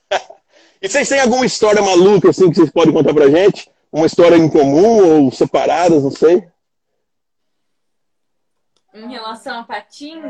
E 0.81 0.89
vocês 0.89 1.07
têm 1.07 1.19
alguma 1.19 1.45
história 1.45 1.79
maluca 1.79 2.29
assim 2.29 2.49
que 2.49 2.55
vocês 2.55 2.71
podem 2.71 2.91
contar 2.91 3.13
pra 3.13 3.29
gente? 3.29 3.69
Uma 3.91 4.07
história 4.07 4.35
em 4.35 4.49
comum 4.49 5.25
ou 5.25 5.31
separadas, 5.31 6.01
não 6.01 6.09
sei. 6.09 6.49
Em 8.91 9.09
relação 9.11 9.59
a 9.59 9.63
patins, 9.63 10.23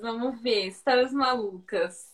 vamos 0.00 0.40
ver, 0.40 0.68
histórias 0.68 1.12
malucas. 1.12 2.07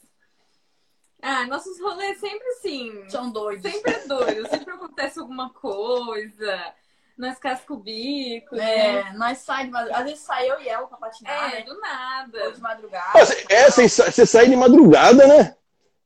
Ah, 1.27 1.47
nossos 1.47 1.81
rolês 1.81 2.19
sempre 2.21 2.47
assim. 2.49 3.09
São 3.09 3.31
doidos. 3.31 3.71
Sempre 3.73 3.93
é 3.95 4.07
doido, 4.07 4.49
sempre 4.49 4.75
acontece 4.75 5.19
alguma 5.19 5.49
coisa. 5.51 6.75
Nós 7.17 7.39
casca 7.39 7.73
o 7.73 7.77
bico, 7.79 8.55
né? 8.57 8.97
É, 8.99 9.13
nós 9.15 9.39
saímos, 9.39 9.67
de 9.67 9.71
madrugada. 9.73 9.99
às 10.01 10.05
vezes 10.11 10.25
sai 10.25 10.51
eu 10.51 10.61
e 10.61 10.69
ela 10.69 10.87
pra 10.87 10.99
patinar, 10.99 11.55
É, 11.55 11.59
né? 11.61 11.63
do 11.63 11.73
Ou 11.75 11.81
nada. 11.81 12.53
de 12.53 12.61
madrugada. 12.61 13.25
Cê- 13.27 13.47
é, 13.49 13.71
você 13.71 14.27
sai 14.27 14.49
de 14.49 14.57
madrugada, 14.57 15.27
né? 15.27 15.57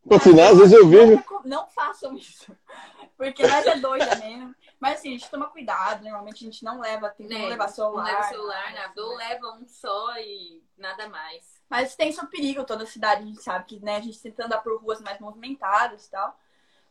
Patinar, 0.08 0.50
às 0.52 0.58
vezes 0.58 0.72
eu 0.72 0.86
vejo. 0.88 1.16
Não, 1.30 1.42
não 1.44 1.66
façam 1.68 2.14
isso. 2.16 2.52
Porque 3.16 3.42
nós 3.46 3.66
é 3.66 3.76
doida 3.76 4.14
mesmo. 4.16 4.54
Mas 4.80 4.98
assim, 4.98 5.08
a 5.08 5.18
gente 5.18 5.30
toma 5.30 5.46
cuidado. 5.48 6.02
Normalmente 6.04 6.44
a 6.44 6.50
gente 6.50 6.64
não 6.64 6.80
leva, 6.80 7.10
tem 7.10 7.26
Né? 7.26 7.38
não 7.38 7.48
levar 7.48 7.68
celular. 7.68 8.04
Não 8.04 8.10
leva 8.12 8.22
celular, 8.28 8.72
nada. 8.72 9.02
Ou 9.04 9.16
leva 9.16 9.46
um 9.54 9.66
só 9.66 10.16
e 10.18 10.62
nada 10.76 11.08
mais. 11.08 11.58
Mas 11.68 11.94
tem 11.96 12.12
seu 12.12 12.26
perigo, 12.26 12.64
toda 12.64 12.84
a 12.84 12.86
cidade, 12.86 13.22
a 13.22 13.26
gente 13.26 13.42
sabe 13.42 13.64
que 13.66 13.80
né, 13.84 13.96
a 13.96 14.00
gente 14.00 14.20
tenta 14.20 14.46
andar 14.46 14.58
por 14.58 14.80
ruas 14.80 15.00
mais 15.00 15.18
movimentadas 15.18 16.06
e 16.06 16.10
tal. 16.10 16.38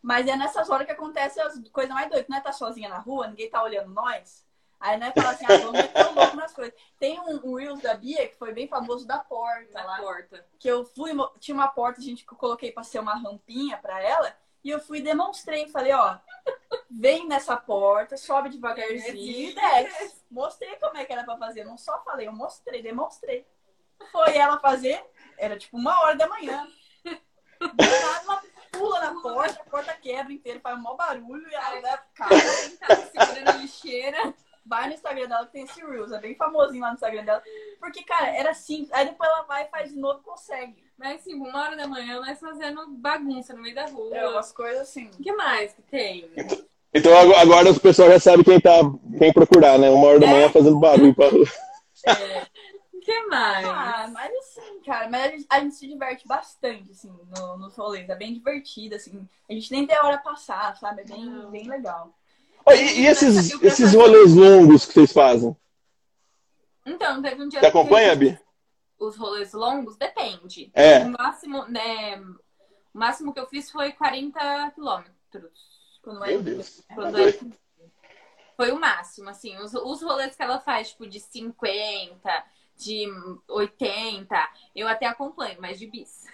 Mas 0.02 0.28
é 0.28 0.36
nessas 0.36 0.70
horas 0.70 0.86
que 0.86 0.92
acontecem 0.92 1.42
as 1.42 1.58
coisas 1.70 1.94
mais 1.94 2.10
doidas. 2.10 2.28
Não 2.30 2.38
é 2.38 2.42
tá 2.42 2.52
sozinha 2.52 2.90
na 2.90 3.00
rua, 3.00 3.28
ninguém 3.28 3.50
tá 3.50 3.64
olhando 3.64 3.90
nós. 3.94 4.46
Aí 4.80 4.96
não 5.00 5.08
é 5.08 5.12
falar 5.12 5.32
assim, 5.32 5.46
ah, 5.46 5.58
vamos 5.58 5.82
meter 5.82 6.06
o 6.06 6.14
louco 6.14 6.36
nas 6.36 6.54
coisas. 6.54 6.74
Tem 7.00 7.20
um, 7.20 7.40
um 7.44 7.56
Reels 7.56 7.82
da 7.82 7.96
Bia 7.96 8.28
que 8.28 8.36
foi 8.38 8.54
bem 8.54 8.68
famoso 8.68 9.08
da 9.08 9.18
porta 9.18 9.74
Na 9.74 9.84
lá. 9.86 9.98
porta. 9.98 10.46
que 10.60 10.68
eu 10.68 10.86
fui, 10.86 11.12
tinha 11.40 11.56
uma 11.56 11.68
porta, 11.68 12.00
gente, 12.00 12.24
que 12.24 12.32
eu 12.32 12.38
coloquei 12.38 12.72
pra 12.72 12.84
ser 12.84 13.00
uma 13.00 13.16
rampinha 13.16 13.76
pra 13.78 14.00
ela, 14.00 14.38
e 14.68 14.70
eu 14.70 14.82
fui 14.82 15.00
demonstrei, 15.00 15.70
falei, 15.70 15.94
ó, 15.94 16.18
vem 16.92 17.26
nessa 17.26 17.56
porta, 17.56 18.18
sobe 18.18 18.50
devagarzinho 18.50 19.52
e 19.52 19.56
desce. 19.56 20.22
Mostrei 20.30 20.76
como 20.76 20.98
é 20.98 21.06
que 21.06 21.14
era 21.14 21.24
pra 21.24 21.38
fazer, 21.38 21.64
não 21.64 21.78
só 21.78 22.04
falei, 22.04 22.28
eu 22.28 22.34
mostrei, 22.34 22.82
demonstrei. 22.82 23.48
Foi 24.12 24.36
ela 24.36 24.60
fazer, 24.60 25.02
era 25.38 25.58
tipo 25.58 25.78
uma 25.78 25.98
hora 26.02 26.18
da 26.18 26.28
manhã. 26.28 26.68
Nada, 27.62 28.22
ela 28.26 28.44
pula 28.70 29.00
na 29.00 29.22
porta, 29.22 29.62
a 29.62 29.70
porta 29.70 29.94
quebra 29.94 30.34
inteira, 30.34 30.60
faz 30.60 30.78
um 30.78 30.82
maior 30.82 30.98
barulho, 30.98 31.50
e 31.50 31.56
ela 31.56 31.70
leva, 31.70 32.04
cara, 32.14 32.36
Tava 32.86 33.06
segurando 33.06 33.50
a 33.50 33.54
lixeira. 33.54 34.34
vai 34.66 34.88
no 34.88 34.96
Instagram 34.96 35.30
dela 35.30 35.46
que 35.46 35.54
tem 35.54 35.64
esse 35.64 35.80
Reels, 35.80 36.12
é 36.12 36.20
bem 36.20 36.36
famosinho 36.36 36.82
lá 36.82 36.90
no 36.90 36.96
Instagram 36.96 37.24
dela. 37.24 37.42
Porque, 37.80 38.04
cara, 38.04 38.36
era 38.36 38.54
simples, 38.54 38.92
aí 38.92 39.06
depois 39.06 39.30
ela 39.30 39.44
vai 39.44 39.64
e 39.64 39.70
faz 39.70 39.92
de 39.92 39.96
novo 39.98 40.20
e 40.20 40.24
consegue. 40.24 40.87
Mas 40.98 41.22
assim, 41.22 41.36
uma 41.36 41.62
hora 41.62 41.76
da 41.76 41.88
manhã 41.88 42.20
nós 42.20 42.40
fazendo 42.40 42.88
bagunça 42.90 43.54
no 43.54 43.62
meio 43.62 43.76
da 43.76 43.86
rua. 43.86 44.16
É 44.18 44.28
umas 44.30 44.52
coisas 44.52 44.82
assim. 44.82 45.08
O 45.08 45.22
que 45.24 45.32
mais 45.34 45.74
que 45.74 45.82
tem? 45.84 46.26
Então 46.94 47.16
ag- 47.16 47.36
agora 47.36 47.70
o 47.72 47.80
pessoal 47.80 48.10
já 48.10 48.20
sabe 48.20 48.44
quem 48.44 48.60
tá, 48.60 48.80
quem 49.18 49.32
procurar, 49.32 49.78
né? 49.78 49.90
Uma 49.90 50.08
hora 50.08 50.20
da 50.20 50.28
manhã 50.28 50.50
fazendo 50.50 50.80
barulho 50.80 51.14
pra 51.14 51.30
rua. 51.30 51.46
O 52.94 53.00
que 53.00 53.28
mais? 53.28 53.66
Ah, 53.68 54.10
mas 54.12 54.32
assim, 54.38 54.80
cara, 54.86 55.08
mas 55.10 55.22
a 55.26 55.30
gente, 55.30 55.46
a 55.50 55.60
gente 55.60 55.76
se 55.76 55.88
diverte 55.88 56.28
bastante, 56.28 56.92
assim, 56.92 57.14
no, 57.38 57.58
nos 57.58 57.76
rolês. 57.76 58.10
É 58.10 58.16
bem 58.16 58.34
divertido, 58.34 58.96
assim. 58.96 59.26
A 59.50 59.54
gente 59.54 59.72
nem 59.72 59.86
tem 59.86 59.98
hora 60.00 60.18
passar, 60.18 60.76
sabe? 60.78 61.02
É 61.02 61.06
bem, 61.06 61.26
Não. 61.26 61.52
bem 61.52 61.70
legal. 61.70 62.12
Ó, 62.66 62.74
E, 62.74 63.02
e 63.02 63.06
esses, 63.06 63.52
esses 63.62 63.94
rolês 63.94 64.34
longos 64.34 64.86
que 64.86 64.94
vocês 64.94 65.14
fazem? 65.14 65.56
Então, 66.86 67.22
teve 67.22 67.44
um 67.44 67.48
dia 67.48 67.60
Você 67.60 67.66
acompanha, 67.68 68.10
que 68.12 68.16
Bi? 68.32 68.40
Os 69.00 69.16
rolês 69.18 69.54
longos, 69.54 69.98
depende. 69.98 70.72
É. 70.74 71.00
O 71.00 71.10
máximo, 71.10 71.66
né? 71.66 72.18
O 72.94 72.98
máximo 73.00 73.34
que 73.34 73.40
eu 73.40 73.48
fiz 73.48 73.70
foi 73.70 73.92
40 73.92 74.72
quilômetros. 74.72 75.78
Quando 76.02 76.24
é 76.26 76.30
Meu 76.30 76.42
Deus. 76.42 76.82
Quando 76.94 77.20
é- 77.20 77.40
Foi 78.56 78.72
o 78.72 78.80
máximo, 78.80 79.30
assim. 79.30 79.56
Os, 79.58 79.74
os 79.74 80.02
rolês 80.02 80.36
que 80.36 80.42
ela 80.42 80.60
faz, 80.60 80.90
tipo, 80.90 81.06
de 81.06 81.20
50, 81.20 82.46
de 82.76 83.06
80, 83.48 84.36
eu 84.76 84.88
até 84.88 85.06
acompanho, 85.06 85.58
mas 85.60 85.78
de 85.78 85.88
bis. 85.88 86.26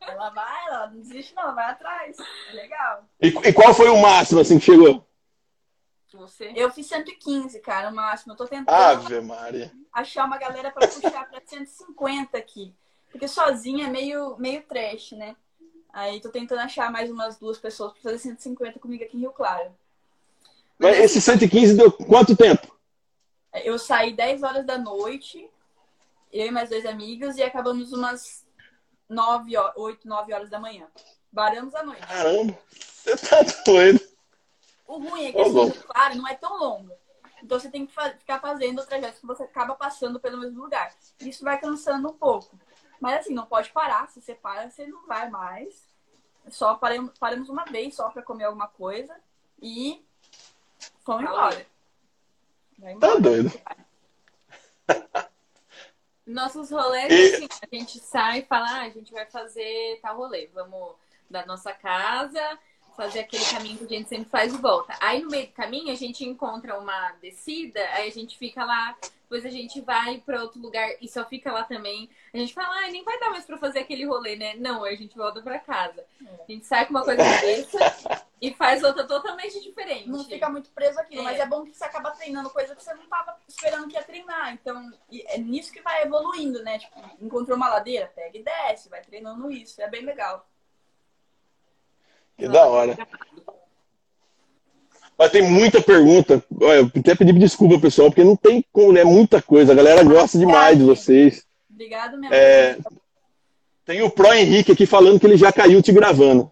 Ela 0.00 0.30
vai, 0.30 0.66
ela 0.66 0.86
não 0.88 0.98
desiste, 0.98 1.34
não, 1.34 1.44
ela 1.44 1.52
vai 1.52 1.70
atrás. 1.70 2.16
É 2.50 2.52
legal. 2.52 3.04
E, 3.20 3.28
e 3.28 3.52
qual 3.52 3.72
foi 3.72 3.88
o 3.88 4.00
máximo 4.00 4.40
assim 4.40 4.58
que 4.58 4.66
chegou? 4.66 5.06
Você? 6.20 6.52
Eu 6.54 6.70
fiz 6.70 6.86
115, 6.86 7.60
cara, 7.60 7.88
o 7.88 7.94
máximo. 7.94 8.34
Eu 8.34 8.36
tô 8.36 8.46
tentando 8.46 8.68
Ave 8.68 9.20
Maria. 9.22 9.72
achar 9.90 10.26
uma 10.26 10.36
galera 10.36 10.70
pra 10.70 10.86
puxar 10.86 11.30
pra 11.30 11.40
150 11.42 12.36
aqui. 12.36 12.74
Porque 13.10 13.26
sozinha 13.26 13.86
é 13.86 13.90
meio, 13.90 14.36
meio 14.36 14.62
trash, 14.64 15.12
né? 15.12 15.34
Aí 15.90 16.20
tô 16.20 16.28
tentando 16.28 16.60
achar 16.60 16.92
mais 16.92 17.10
umas 17.10 17.38
duas 17.38 17.58
pessoas 17.58 17.92
pra 17.92 18.02
fazer 18.02 18.18
150 18.18 18.78
comigo 18.78 19.02
aqui 19.02 19.16
em 19.16 19.20
Rio 19.20 19.32
Claro. 19.32 19.74
Mas 20.78 20.98
esse 20.98 21.22
115 21.22 21.74
deu 21.74 21.90
quanto 21.90 22.36
tempo? 22.36 22.78
Eu 23.64 23.78
saí 23.78 24.12
10 24.12 24.42
horas 24.42 24.66
da 24.66 24.76
noite, 24.76 25.48
eu 26.30 26.46
e 26.46 26.50
mais 26.50 26.68
dois 26.68 26.84
amigos, 26.84 27.36
e 27.36 27.42
acabamos 27.42 27.92
umas 27.92 28.46
9, 29.08 29.52
8, 29.74 30.06
9 30.06 30.32
horas 30.34 30.50
da 30.50 30.60
manhã. 30.60 30.86
Baramos 31.32 31.74
a 31.74 31.82
noite. 31.82 32.06
Caramba, 32.06 32.58
você 32.72 33.16
tá 33.16 33.40
doido. 33.64 34.09
O 34.90 34.98
ruim 34.98 35.26
é 35.26 35.32
que 35.32 35.38
Ô, 35.38 35.42
assim, 35.42 35.52
louco. 35.52 35.84
claro, 35.84 36.14
não 36.16 36.26
é 36.26 36.34
tão 36.34 36.58
longo. 36.58 36.90
Então 37.42 37.58
você 37.60 37.70
tem 37.70 37.86
que 37.86 37.92
fa- 37.92 38.10
ficar 38.10 38.40
fazendo 38.40 38.80
o 38.80 38.86
trajeto 38.86 39.20
que 39.20 39.26
você 39.26 39.44
acaba 39.44 39.74
passando 39.74 40.18
pelo 40.18 40.38
mesmo 40.38 40.60
lugar. 40.62 40.92
Isso 41.20 41.44
vai 41.44 41.58
cansando 41.60 42.08
um 42.10 42.12
pouco. 42.12 42.58
Mas 43.00 43.20
assim, 43.20 43.32
não 43.34 43.46
pode 43.46 43.70
parar. 43.70 44.08
Se 44.08 44.20
você 44.20 44.34
para, 44.34 44.68
você 44.68 44.86
não 44.86 45.06
vai 45.06 45.30
mais. 45.30 45.88
Só 46.48 46.74
paramos, 46.74 47.16
paramos 47.18 47.48
uma 47.48 47.64
vez 47.64 47.94
só 47.94 48.10
pra 48.10 48.22
comer 48.22 48.44
alguma 48.44 48.66
coisa 48.66 49.14
e 49.62 50.04
fomos 51.04 51.22
Valeu. 51.22 51.36
embora. 51.38 51.66
Vai 52.78 52.94
Tá 52.96 53.06
embora. 53.06 53.20
doido. 53.20 53.50
Nossos 56.26 56.70
rolês, 56.70 57.10
E- 57.12 57.34
assim, 57.34 57.48
a 57.62 57.76
gente 57.76 57.98
sai 58.00 58.40
e 58.40 58.46
fala, 58.46 58.66
ah, 58.70 58.82
a 58.82 58.88
gente 58.90 59.12
vai 59.12 59.26
fazer 59.26 59.98
tal 60.02 60.16
rolê. 60.16 60.46
Vamos 60.48 60.94
da 61.28 61.44
nossa 61.46 61.72
casa, 61.72 62.58
fazer 62.96 63.20
aquele 63.20 63.44
caminho 63.44 63.78
que 63.78 63.84
a 63.94 63.98
gente 63.98 64.08
sempre 64.08 64.28
faz 64.28 64.52
de 64.52 64.58
volta. 64.58 64.94
Aí 65.00 65.22
no 65.22 65.30
meio 65.30 65.46
do 65.46 65.52
caminho 65.52 65.92
a 65.92 65.96
gente 65.96 66.24
encontra 66.24 66.78
uma 66.78 67.12
descida, 67.22 67.80
aí 67.92 68.08
a 68.08 68.12
gente 68.12 68.36
fica 68.38 68.64
lá, 68.64 68.96
depois 69.22 69.46
a 69.46 69.48
gente 69.50 69.80
vai 69.80 70.18
pra 70.18 70.42
outro 70.42 70.60
lugar 70.60 70.90
e 71.00 71.08
só 71.08 71.24
fica 71.24 71.52
lá 71.52 71.62
também. 71.62 72.10
A 72.34 72.36
gente 72.36 72.52
fala, 72.52 72.84
ah, 72.84 72.90
nem 72.90 73.04
vai 73.04 73.18
dar 73.20 73.30
mais 73.30 73.44
pra 73.44 73.56
fazer 73.58 73.80
aquele 73.80 74.04
rolê, 74.04 74.34
né? 74.36 74.54
Não, 74.56 74.82
aí 74.84 74.94
a 74.94 74.98
gente 74.98 75.16
volta 75.16 75.40
pra 75.40 75.58
casa. 75.58 76.04
A 76.20 76.50
gente 76.50 76.66
sai 76.66 76.84
com 76.84 76.90
uma 76.90 77.04
coisa 77.04 77.22
dessa 77.22 78.24
e 78.40 78.52
faz 78.54 78.82
outra 78.82 79.06
totalmente 79.06 79.60
diferente. 79.60 80.08
Não 80.08 80.24
fica 80.24 80.48
muito 80.48 80.70
preso 80.70 80.98
aquilo, 80.98 81.20
É. 81.20 81.24
mas 81.24 81.38
é 81.38 81.46
bom 81.46 81.64
que 81.64 81.72
você 81.72 81.84
acaba 81.84 82.10
treinando 82.10 82.50
coisa 82.50 82.74
que 82.74 82.82
você 82.82 82.92
não 82.94 83.06
tava 83.06 83.36
esperando 83.46 83.86
que 83.86 83.94
ia 83.94 84.02
treinar. 84.02 84.52
Então, 84.52 84.90
é 85.12 85.38
nisso 85.38 85.72
que 85.72 85.80
vai 85.80 86.02
evoluindo, 86.02 86.62
né? 86.64 86.78
Tipo, 86.78 87.00
encontrou 87.20 87.56
uma 87.56 87.68
ladeira, 87.68 88.10
pega 88.14 88.36
e 88.36 88.42
desce, 88.42 88.88
vai 88.88 89.00
treinando 89.00 89.50
isso. 89.50 89.80
É 89.80 89.88
bem 89.88 90.02
legal. 90.04 90.44
Que 92.40 92.48
da 92.48 92.64
hora. 92.66 92.96
Mas 95.18 95.30
tem 95.30 95.42
muita 95.42 95.82
pergunta. 95.82 96.42
Olha, 96.58 96.78
eu 96.78 96.86
até 96.86 97.14
pedi 97.14 97.32
desculpa, 97.34 97.78
pessoal, 97.78 98.08
porque 98.08 98.24
não 98.24 98.34
tem 98.34 98.64
como, 98.72 98.96
é 98.96 99.04
muita 99.04 99.42
coisa. 99.42 99.72
A 99.72 99.76
galera 99.76 100.02
gosta 100.02 100.38
demais 100.38 100.78
de 100.78 100.84
vocês. 100.84 101.46
Obrigado, 101.70 102.16
minha 102.16 102.34
É, 102.34 102.78
Tem 103.84 104.00
o 104.00 104.10
Pro 104.10 104.32
Henrique 104.32 104.72
aqui 104.72 104.86
falando 104.86 105.20
que 105.20 105.26
ele 105.26 105.36
já 105.36 105.52
caiu 105.52 105.82
te 105.82 105.92
gravando. 105.92 106.50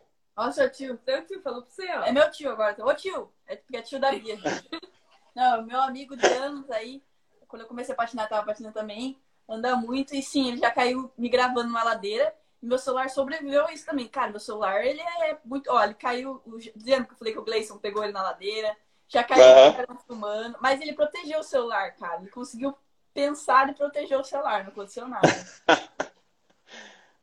Seu 0.52 0.70
tio. 0.70 0.98
Seu 1.02 1.24
tio 1.24 1.40
falou 1.40 1.62
pra 1.62 1.70
você, 1.70 1.90
ó. 1.90 2.04
É 2.04 2.12
meu 2.12 2.30
tio 2.30 2.50
agora. 2.50 2.76
Ô, 2.84 2.92
tio. 2.92 3.30
É 3.46 3.56
porque 3.56 3.78
é 3.78 3.82
tio 3.82 3.98
da 3.98 4.12
Bia. 4.12 4.38
Não, 5.34 5.64
meu 5.64 5.80
amigo 5.80 6.14
de 6.14 6.26
anos 6.26 6.70
aí. 6.70 7.02
Quando 7.48 7.62
eu 7.62 7.68
comecei 7.68 7.94
a 7.94 7.96
patinar, 7.96 8.28
tava 8.28 8.44
patinando 8.44 8.74
também. 8.74 9.16
Anda 9.48 9.76
muito. 9.76 10.14
E 10.14 10.22
sim, 10.22 10.48
ele 10.48 10.58
já 10.58 10.70
caiu 10.70 11.10
me 11.16 11.30
gravando 11.30 11.68
numa 11.68 11.82
ladeira. 11.82 12.34
Meu 12.60 12.78
celular 12.78 13.08
sobreviveu 13.08 13.66
a 13.66 13.72
isso 13.72 13.86
também. 13.86 14.08
Cara, 14.08 14.30
meu 14.30 14.40
celular, 14.40 14.84
ele 14.84 15.00
é 15.00 15.38
muito. 15.44 15.70
Olha, 15.70 15.86
ele 15.86 15.94
caiu. 15.94 16.42
Dizendo 16.74 17.06
que 17.06 17.12
eu 17.12 17.16
falei 17.16 17.32
que 17.32 17.38
o 17.38 17.44
Gleison 17.44 17.78
pegou 17.78 18.02
ele 18.02 18.12
na 18.12 18.22
ladeira. 18.22 18.76
Já 19.08 19.22
caiu 19.22 19.44
uhum. 19.88 19.98
fumando. 20.06 20.56
Mas 20.60 20.80
ele 20.80 20.92
protegeu 20.92 21.40
o 21.40 21.44
celular, 21.44 21.94
cara. 21.96 22.20
Ele 22.20 22.30
conseguiu 22.30 22.74
pensar 23.14 23.68
e 23.68 23.74
proteger 23.74 24.18
o 24.18 24.24
celular. 24.24 24.64
Não 24.64 24.70
aconteceu 24.70 25.06
nada. 25.06 25.28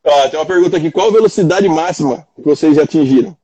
Ó, 0.03 0.29
tem 0.29 0.39
uma 0.39 0.45
pergunta 0.45 0.77
aqui. 0.77 0.91
Qual 0.91 1.09
a 1.09 1.13
velocidade 1.13 1.67
máxima 1.67 2.27
que 2.35 2.41
vocês 2.41 2.75
já 2.75 2.83
atingiram? 2.83 3.37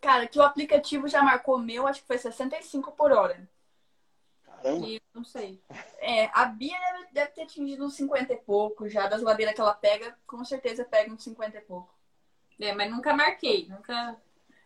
Cara, 0.00 0.26
que 0.26 0.38
o 0.38 0.42
aplicativo 0.42 1.08
já 1.08 1.22
marcou 1.22 1.58
meu, 1.58 1.86
acho 1.86 2.00
que 2.00 2.06
foi 2.06 2.18
65 2.18 2.92
por 2.92 3.12
hora. 3.12 3.48
Caramba. 4.64 4.86
E 4.86 5.02
não 5.12 5.22
sei. 5.22 5.60
É, 5.98 6.30
a 6.32 6.46
Bia 6.46 6.78
deve, 6.78 7.12
deve, 7.12 7.30
ter 7.32 7.42
atingido 7.42 7.84
uns 7.84 7.94
50 7.96 8.32
e 8.32 8.36
pouco 8.36 8.88
já. 8.88 9.06
Das 9.06 9.20
ladeiras 9.20 9.54
que 9.54 9.60
ela 9.60 9.74
pega, 9.74 10.16
com 10.26 10.42
certeza 10.42 10.84
pega 10.84 11.12
uns 11.12 11.22
50 11.22 11.58
e 11.58 11.60
pouco. 11.60 11.94
É, 12.58 12.72
mas 12.72 12.90
nunca 12.90 13.14
marquei, 13.14 13.66
nunca. 13.68 14.16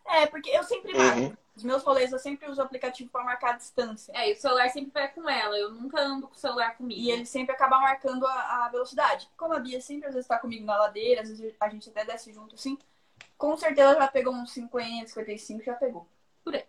É, 0.05 0.25
porque 0.25 0.49
eu 0.51 0.63
sempre 0.63 0.97
marco. 0.97 1.19
Uhum. 1.19 1.37
Os 1.53 1.63
meus 1.65 1.83
rolês 1.83 2.13
eu 2.13 2.19
sempre 2.19 2.49
uso 2.49 2.61
o 2.61 2.63
aplicativo 2.63 3.09
para 3.09 3.25
marcar 3.25 3.55
a 3.55 3.57
distância. 3.57 4.13
É, 4.15 4.29
e 4.29 4.33
o 4.33 4.39
celular 4.39 4.69
sempre 4.69 4.91
vai 4.91 5.11
com 5.11 5.29
ela. 5.29 5.57
Eu 5.57 5.71
nunca 5.71 5.99
ando 5.99 6.29
com 6.29 6.33
o 6.33 6.37
celular 6.37 6.77
comigo. 6.77 7.01
E 7.01 7.11
ele 7.11 7.25
sempre 7.25 7.53
acaba 7.53 7.77
marcando 7.81 8.25
a, 8.25 8.65
a 8.65 8.69
velocidade. 8.69 9.29
Como 9.35 9.53
a 9.53 9.59
Bia 9.59 9.81
sempre 9.81 10.07
às 10.07 10.13
vezes 10.13 10.25
está 10.25 10.39
comigo 10.39 10.65
na 10.65 10.77
ladeira, 10.77 11.23
às 11.23 11.27
vezes 11.27 11.53
a 11.59 11.69
gente 11.69 11.89
até 11.89 12.05
desce 12.05 12.31
junto 12.31 12.55
assim. 12.55 12.79
Com 13.37 13.57
certeza 13.57 13.95
já 13.95 14.07
pegou 14.07 14.33
uns 14.33 14.51
50, 14.53 15.07
55, 15.07 15.63
já 15.63 15.73
pegou. 15.73 16.07
Por 16.41 16.55
aí. 16.55 16.63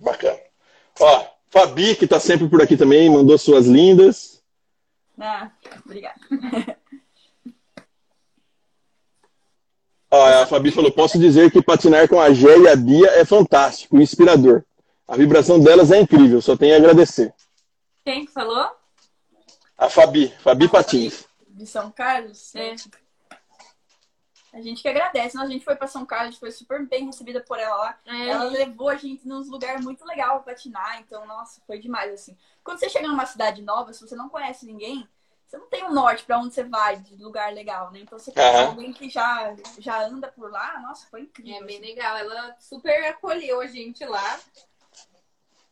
Bacana. 0.00 0.40
Ó, 0.98 1.31
Fabi, 1.52 1.94
que 1.94 2.06
tá 2.06 2.18
sempre 2.18 2.48
por 2.48 2.62
aqui 2.62 2.78
também, 2.78 3.10
mandou 3.10 3.36
suas 3.36 3.66
lindas. 3.66 4.42
Ah, 5.20 5.50
obrigada. 5.84 6.18
Ó, 10.10 10.26
a 10.42 10.46
Fabi 10.46 10.70
falou: 10.70 10.90
posso 10.90 11.18
dizer 11.18 11.50
que 11.50 11.60
patinar 11.60 12.08
com 12.08 12.18
a 12.18 12.32
Gé 12.32 12.58
e 12.58 12.68
a 12.68 12.74
Bia 12.74 13.06
é 13.10 13.24
fantástico, 13.26 14.00
inspirador. 14.00 14.64
A 15.06 15.14
vibração 15.14 15.60
delas 15.60 15.92
é 15.92 16.00
incrível, 16.00 16.40
só 16.40 16.56
tenho 16.56 16.72
a 16.74 16.78
agradecer. 16.78 17.34
Quem 18.02 18.24
que 18.24 18.32
falou? 18.32 18.70
A 19.76 19.90
Fabi, 19.90 20.32
Fabi 20.42 20.68
Patins. 20.68 21.26
De 21.48 21.66
São 21.66 21.90
Carlos? 21.90 22.54
É. 22.54 22.76
A 24.52 24.60
gente 24.60 24.82
que 24.82 24.88
agradece. 24.88 25.38
a 25.38 25.46
gente 25.46 25.64
foi 25.64 25.74
para 25.74 25.86
São 25.86 26.04
Carlos, 26.04 26.36
foi 26.36 26.50
super 26.50 26.86
bem 26.86 27.06
recebida 27.06 27.40
por 27.40 27.58
ela 27.58 27.74
lá. 27.74 27.98
É. 28.06 28.28
Ela 28.28 28.44
levou 28.44 28.90
a 28.90 28.96
gente 28.96 29.26
nos 29.26 29.48
lugares 29.48 29.82
muito 29.82 30.04
legal 30.04 30.42
para 30.42 30.52
patinar. 30.52 31.00
Então, 31.00 31.26
nossa, 31.26 31.62
foi 31.66 31.78
demais, 31.78 32.12
assim. 32.12 32.36
Quando 32.62 32.78
você 32.78 32.88
chega 32.90 33.08
numa 33.08 33.24
cidade 33.24 33.62
nova, 33.62 33.92
se 33.92 34.06
você 34.06 34.14
não 34.14 34.28
conhece 34.28 34.66
ninguém, 34.66 35.08
você 35.46 35.56
não 35.56 35.68
tem 35.68 35.84
um 35.84 35.92
norte 35.94 36.24
para 36.24 36.38
onde 36.38 36.52
você 36.54 36.64
vai 36.64 36.98
de 36.98 37.16
lugar 37.16 37.52
legal, 37.54 37.90
né? 37.90 38.00
Então, 38.00 38.18
você 38.18 38.30
tem 38.30 38.44
uhum. 38.44 38.66
alguém 38.66 38.92
que 38.92 39.08
já, 39.08 39.54
já 39.78 40.06
anda 40.06 40.28
por 40.28 40.50
lá, 40.50 40.78
nossa, 40.80 41.06
foi 41.10 41.22
incrível. 41.22 41.62
É 41.62 41.64
bem 41.64 41.76
assim. 41.78 41.86
legal. 41.86 42.16
Ela 42.18 42.56
super 42.60 43.04
acolheu 43.06 43.60
a 43.60 43.66
gente 43.66 44.04
lá. 44.04 44.38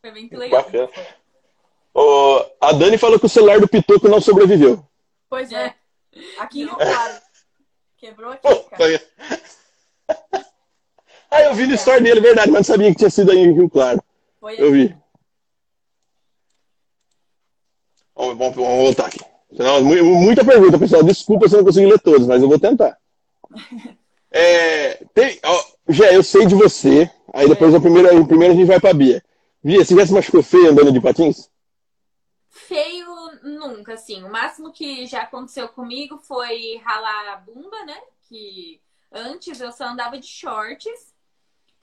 Foi 0.01 0.11
bem 0.11 0.27
legal. 0.33 0.63
Bacana. 0.65 0.89
Oh, 1.93 2.47
a 2.61 2.73
Dani 2.73 2.97
falou 2.97 3.19
que 3.19 3.27
o 3.27 3.29
celular 3.29 3.61
do 3.61 3.69
Pitoco 3.69 4.09
não 4.09 4.21
sobreviveu. 4.21 4.87
Pois 5.29 5.53
é. 5.53 5.75
Aqui 6.39 6.63
em 6.63 6.65
Rio 6.65 6.77
Claro. 6.77 7.30
Quebrou 8.01 8.33
aqui, 8.33 8.49
cara. 8.71 9.03
ah, 11.31 11.43
eu 11.43 11.55
vi 11.55 11.67
no 11.67 11.75
story 11.75 12.03
dele, 12.03 12.21
verdade, 12.21 12.51
mas 12.51 12.67
não 12.67 12.75
sabia 12.75 12.91
que 12.91 12.97
tinha 12.97 13.11
sido 13.11 13.31
aí 13.31 13.39
em 13.39 13.53
Rio 13.53 13.69
Claro. 13.69 14.03
Foi 14.41 14.55
eu 14.59 14.73
vi. 14.73 14.97
Vamos, 18.17 18.39
vamos, 18.39 18.57
vamos 18.57 18.85
voltar 18.85 19.07
aqui. 19.07 19.21
Senão, 19.55 19.85
muita 19.85 20.43
pergunta, 20.43 20.79
pessoal. 20.79 21.03
Desculpa 21.03 21.47
se 21.47 21.55
eu 21.55 21.59
não 21.59 21.67
consegui 21.67 21.87
ler 21.87 22.01
todos, 22.01 22.27
mas 22.27 22.41
eu 22.43 22.49
vou 22.49 22.59
tentar. 22.59 22.97
É, 24.33 25.05
tem, 25.13 25.41
ó, 25.43 25.65
já 25.89 26.13
eu 26.13 26.23
sei 26.23 26.47
de 26.47 26.55
você. 26.55 27.11
Aí 27.35 27.49
depois 27.49 27.75
a 27.75 27.81
primeira, 27.81 28.11
primeiro 28.25 28.55
a 28.55 28.57
gente 28.57 28.69
vai 28.69 28.79
pra 28.79 28.95
Bia. 28.95 29.21
Bia, 29.61 29.85
você 29.85 29.93
já 29.97 30.07
se 30.07 30.13
machucou 30.13 30.41
feio 30.41 30.71
andando 30.71 30.93
de 30.93 31.01
patins? 31.01 31.51
Feio 32.49 33.20
nunca, 33.43 33.95
assim. 33.95 34.23
O 34.23 34.31
máximo 34.31 34.73
que 34.73 35.07
já 35.07 35.23
aconteceu 35.23 35.69
comigo 35.69 36.19
foi 36.19 36.77
ralar 36.85 37.33
a 37.33 37.37
bunda, 37.37 37.85
né? 37.85 38.01
Que 38.29 38.81
antes 39.13 39.61
eu 39.61 39.73
só 39.73 39.85
andava 39.85 40.19
de 40.19 40.27
shorts. 40.27 41.15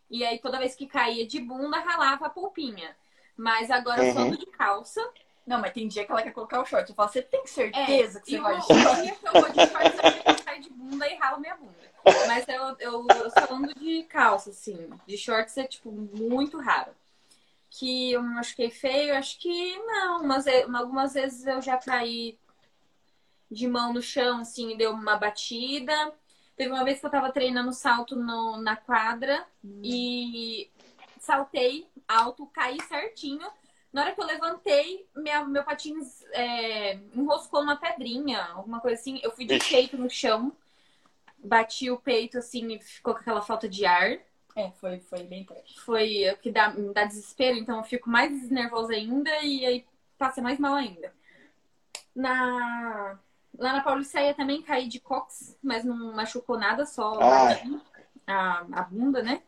E 0.10 0.24
aí 0.24 0.40
toda 0.40 0.60
vez 0.60 0.76
que 0.76 0.88
caía 0.88 1.28
de 1.28 1.40
bunda, 1.40 1.80
ralava 1.80 2.28
a 2.28 2.30
polpinha. 2.30 2.96
Mas 3.36 3.70
agora 3.70 4.02
uhum. 4.02 4.08
eu 4.08 4.14
só 4.14 4.20
ando 4.20 4.38
de 4.38 4.46
calça. 4.48 5.02
Não, 5.46 5.62
mas 5.62 5.72
tem 5.72 5.88
dia 5.88 6.06
que 6.06 6.12
ela 6.12 6.22
quer 6.22 6.32
colocar 6.32 6.62
o 6.62 6.66
short. 6.66 6.90
Eu 6.90 6.96
falo, 6.96 7.10
você 7.10 7.22
tem 7.22 7.46
certeza 7.48 8.20
é, 8.20 8.22
que 8.22 8.32
você 8.32 8.40
vai 8.40 8.58
de 8.58 8.66
short? 8.66 9.02
dia 9.02 9.16
que 9.16 9.28
eu 9.28 9.32
vou 9.32 9.50
de 9.50 9.68
short, 9.68 9.98
eu 10.26 10.46
caio 10.46 10.62
de 10.62 10.70
bunda 10.70 11.08
e 11.08 11.16
ralo 11.16 11.40
minha 11.40 11.56
bunda. 11.56 11.74
Mas 12.28 12.48
eu, 12.48 12.76
eu, 12.80 13.08
eu 13.10 13.30
só 13.32 13.54
ando 13.54 13.74
de 13.76 14.04
calça, 14.04 14.50
assim. 14.50 14.90
De 15.06 15.18
shorts 15.18 15.58
é, 15.58 15.66
tipo, 15.66 15.92
muito 15.92 16.60
raro 16.60 16.92
que 17.78 18.12
eu 18.12 18.22
me 18.22 18.36
machuquei 18.36 18.70
feio, 18.70 19.16
acho 19.16 19.40
que 19.40 19.78
não, 19.78 20.24
mas 20.24 20.46
algumas 20.74 21.14
vezes 21.14 21.46
eu 21.46 21.62
já 21.62 21.78
caí 21.78 22.40
de 23.50 23.68
mão 23.68 23.94
no 23.94 24.02
chão, 24.02 24.40
assim, 24.40 24.72
e 24.72 24.78
deu 24.78 24.92
uma 24.92 25.16
batida. 25.16 25.94
Teve 26.56 26.72
uma 26.72 26.84
vez 26.84 27.00
que 27.00 27.06
eu 27.06 27.10
tava 27.10 27.32
treinando 27.32 27.72
salto 27.72 28.16
no, 28.16 28.58
na 28.58 28.76
quadra 28.76 29.46
hum. 29.64 29.82
e 29.84 30.70
saltei 31.20 31.88
alto, 32.08 32.48
caí 32.48 32.82
certinho. 32.84 33.48
Na 33.94 34.02
hora 34.02 34.14
que 34.14 34.22
eu 34.22 34.26
levantei, 34.26 35.08
minha, 35.16 35.46
meu 35.46 35.64
patins 35.64 36.24
é, 36.32 36.96
enroscou 37.14 37.62
numa 37.62 37.76
pedrinha, 37.76 38.44
alguma 38.54 38.80
coisa 38.80 39.00
assim. 39.00 39.20
Eu 39.24 39.32
fui 39.32 39.46
de 39.46 39.60
peito 39.60 39.98
no 39.98 40.10
chão, 40.10 40.52
bati 41.38 41.90
o 41.90 41.98
peito 41.98 42.38
assim 42.38 42.74
e 42.74 42.80
ficou 42.80 43.14
com 43.14 43.22
aquela 43.22 43.42
falta 43.42 43.70
de 43.70 43.86
ar. 43.86 44.20
É, 44.58 44.72
foi, 44.72 45.00
foi 45.02 45.24
bem 45.24 45.44
trash. 45.44 45.76
Foi 45.86 46.28
o 46.32 46.38
que 46.38 46.52
dá, 46.52 46.72
me 46.72 46.92
dá 46.92 47.06
desespero, 47.06 47.56
então 47.60 47.78
eu 47.78 47.84
fico 47.84 48.10
mais 48.10 48.50
nervosa 48.50 48.92
ainda 48.94 49.30
e 49.44 49.64
aí 49.64 49.86
passa 50.18 50.42
mais 50.42 50.58
mal 50.58 50.74
ainda. 50.74 51.14
Na... 52.16 53.20
Lá 53.56 53.74
na 53.74 53.82
Pauliceia 53.82 54.34
também 54.34 54.64
caí 54.64 54.88
de 54.88 55.00
cox, 55.00 55.58
mas 55.62 55.84
não 55.84 56.14
machucou 56.14 56.58
nada, 56.58 56.86
só 56.88 57.20
a, 58.26 58.66
a 58.72 58.82
bunda, 58.84 59.22
né? 59.22 59.44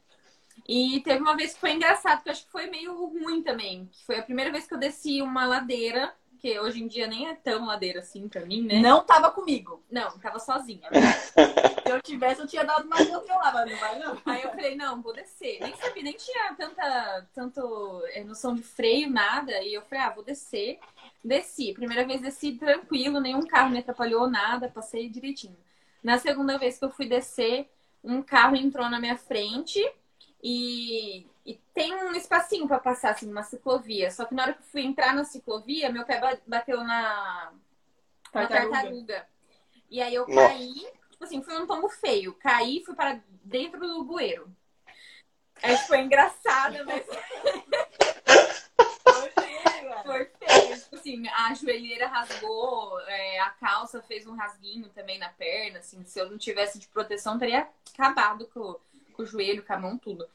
E 0.67 1.01
teve 1.01 1.21
uma 1.21 1.35
vez 1.35 1.53
que 1.53 1.59
foi 1.59 1.73
engraçado, 1.73 2.21
que 2.21 2.29
eu 2.29 2.31
acho 2.31 2.45
que 2.45 2.51
foi 2.51 2.67
meio 2.67 2.93
ruim 3.07 3.41
também. 3.41 3.87
Que 3.87 4.05
foi 4.05 4.19
a 4.19 4.23
primeira 4.23 4.51
vez 4.51 4.67
que 4.67 4.73
eu 4.75 4.79
desci 4.79 5.21
uma 5.21 5.45
ladeira 5.45 6.13
que 6.39 6.59
hoje 6.59 6.81
em 6.81 6.87
dia 6.87 7.05
nem 7.05 7.27
é 7.27 7.35
tão 7.35 7.65
ladeira 7.65 7.99
assim 7.99 8.27
pra 8.27 8.45
mim, 8.45 8.61
né? 8.61 8.79
Não 8.79 9.03
tava 9.03 9.29
comigo. 9.29 9.83
Não, 9.91 10.17
tava 10.19 10.39
sozinha. 10.39 10.87
Se 11.83 11.91
eu 11.91 12.01
tivesse, 12.01 12.41
eu 12.41 12.47
tinha 12.47 12.63
dado 12.63 12.87
lá, 12.87 12.97
mas 12.97 13.09
não 13.09 13.77
vai 13.77 13.99
não. 13.99 14.17
Aí 14.25 14.43
eu 14.43 14.51
falei, 14.51 14.75
não, 14.75 15.01
vou 15.01 15.13
descer. 15.13 15.59
Nem 15.59 15.75
sabia, 15.75 16.03
nem 16.03 16.13
tinha 16.13 16.53
tanta 16.55 17.27
tanto, 17.33 18.03
é, 18.13 18.23
noção 18.23 18.55
de 18.55 18.63
freio, 18.63 19.09
nada. 19.09 19.61
E 19.63 19.73
eu 19.73 19.81
falei, 19.81 20.03
ah, 20.05 20.09
vou 20.11 20.23
descer. 20.23 20.79
Desci. 21.23 21.73
Primeira 21.73 22.05
vez 22.05 22.21
desci 22.21 22.53
tranquilo, 22.53 23.19
nenhum 23.19 23.45
carro 23.45 23.71
me 23.71 23.79
atrapalhou, 23.79 24.29
nada, 24.29 24.69
passei 24.69 25.09
direitinho. 25.09 25.57
Na 26.03 26.17
segunda 26.17 26.57
vez 26.57 26.77
que 26.77 26.85
eu 26.85 26.91
fui 26.91 27.07
descer, 27.07 27.69
um 28.03 28.21
carro 28.21 28.55
entrou 28.55 28.89
na 28.89 28.99
minha 28.99 29.17
frente 29.17 29.79
e 30.41 31.27
e 31.49 31.55
tem 31.73 31.95
um 31.95 32.13
espacinho 32.13 32.67
para 32.67 32.77
passar, 32.77 33.09
assim, 33.09 33.27
uma 33.27 33.41
ciclovia. 33.41 34.11
Só 34.11 34.23
que 34.23 34.35
na 34.35 34.43
hora 34.43 34.53
que 34.53 34.59
eu 34.59 34.67
fui 34.67 34.81
entrar 34.81 35.15
na 35.15 35.23
ciclovia, 35.23 35.91
meu 35.91 36.05
pé 36.05 36.21
bateu 36.45 36.83
na, 36.83 37.51
tartaruga. 38.31 38.69
na 38.69 38.71
tartaruga. 38.71 39.27
E 39.89 39.99
aí 39.99 40.13
eu 40.13 40.27
caí, 40.27 40.85
tipo 41.09 41.23
assim, 41.23 41.41
foi 41.41 41.59
um 41.59 41.65
tombo 41.65 41.89
feio. 41.89 42.35
Caí, 42.35 42.83
fui 42.85 42.93
para 42.93 43.19
dentro 43.43 43.79
do 43.79 44.03
bueiro. 44.03 44.47
Aí 45.63 45.75
foi 45.87 46.01
engraçado, 46.01 46.85
mas. 46.85 47.03
foi 50.05 50.25
feio. 50.25 50.79
Tipo 50.81 50.95
assim, 50.95 51.27
a 51.29 51.53
joelheira 51.55 52.07
rasgou, 52.07 52.99
é, 53.07 53.39
a 53.39 53.49
calça 53.49 54.03
fez 54.03 54.27
um 54.27 54.35
rasguinho 54.35 54.87
também 54.89 55.17
na 55.17 55.29
perna. 55.29 55.79
Assim, 55.79 56.05
se 56.05 56.19
eu 56.19 56.29
não 56.29 56.37
tivesse 56.37 56.77
de 56.77 56.87
proteção, 56.87 57.39
teria 57.39 57.67
acabado 57.91 58.45
com, 58.53 58.79
com 59.19 59.23
o 59.23 59.25
joelho, 59.25 59.65
com 59.65 59.73
a 59.73 59.77
mão, 59.77 59.97
tudo. 59.97 60.25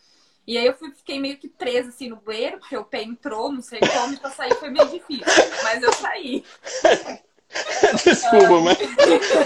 E 0.47 0.59
aí 0.59 0.67
eu 0.67 0.75
fui, 0.75 0.93
fiquei 0.93 1.19
meio 1.19 1.39
que 1.39 1.49
presa 1.49 1.89
assim 1.89 2.11
no 2.11 2.17
bueiro, 2.17 2.59
porque 2.59 2.77
o 2.77 2.85
pé 2.85 3.03
entrou, 3.03 3.51
não 3.51 3.63
sei 3.63 3.81
como, 3.81 4.19
pra 4.21 4.31
sair 4.31 4.55
foi 4.57 4.69
meio 4.69 4.87
difícil. 4.89 5.25
Mas 5.63 5.83
eu 5.83 5.93
saí. 5.95 6.45
Desculpa, 8.05 8.61
mas 8.61 8.79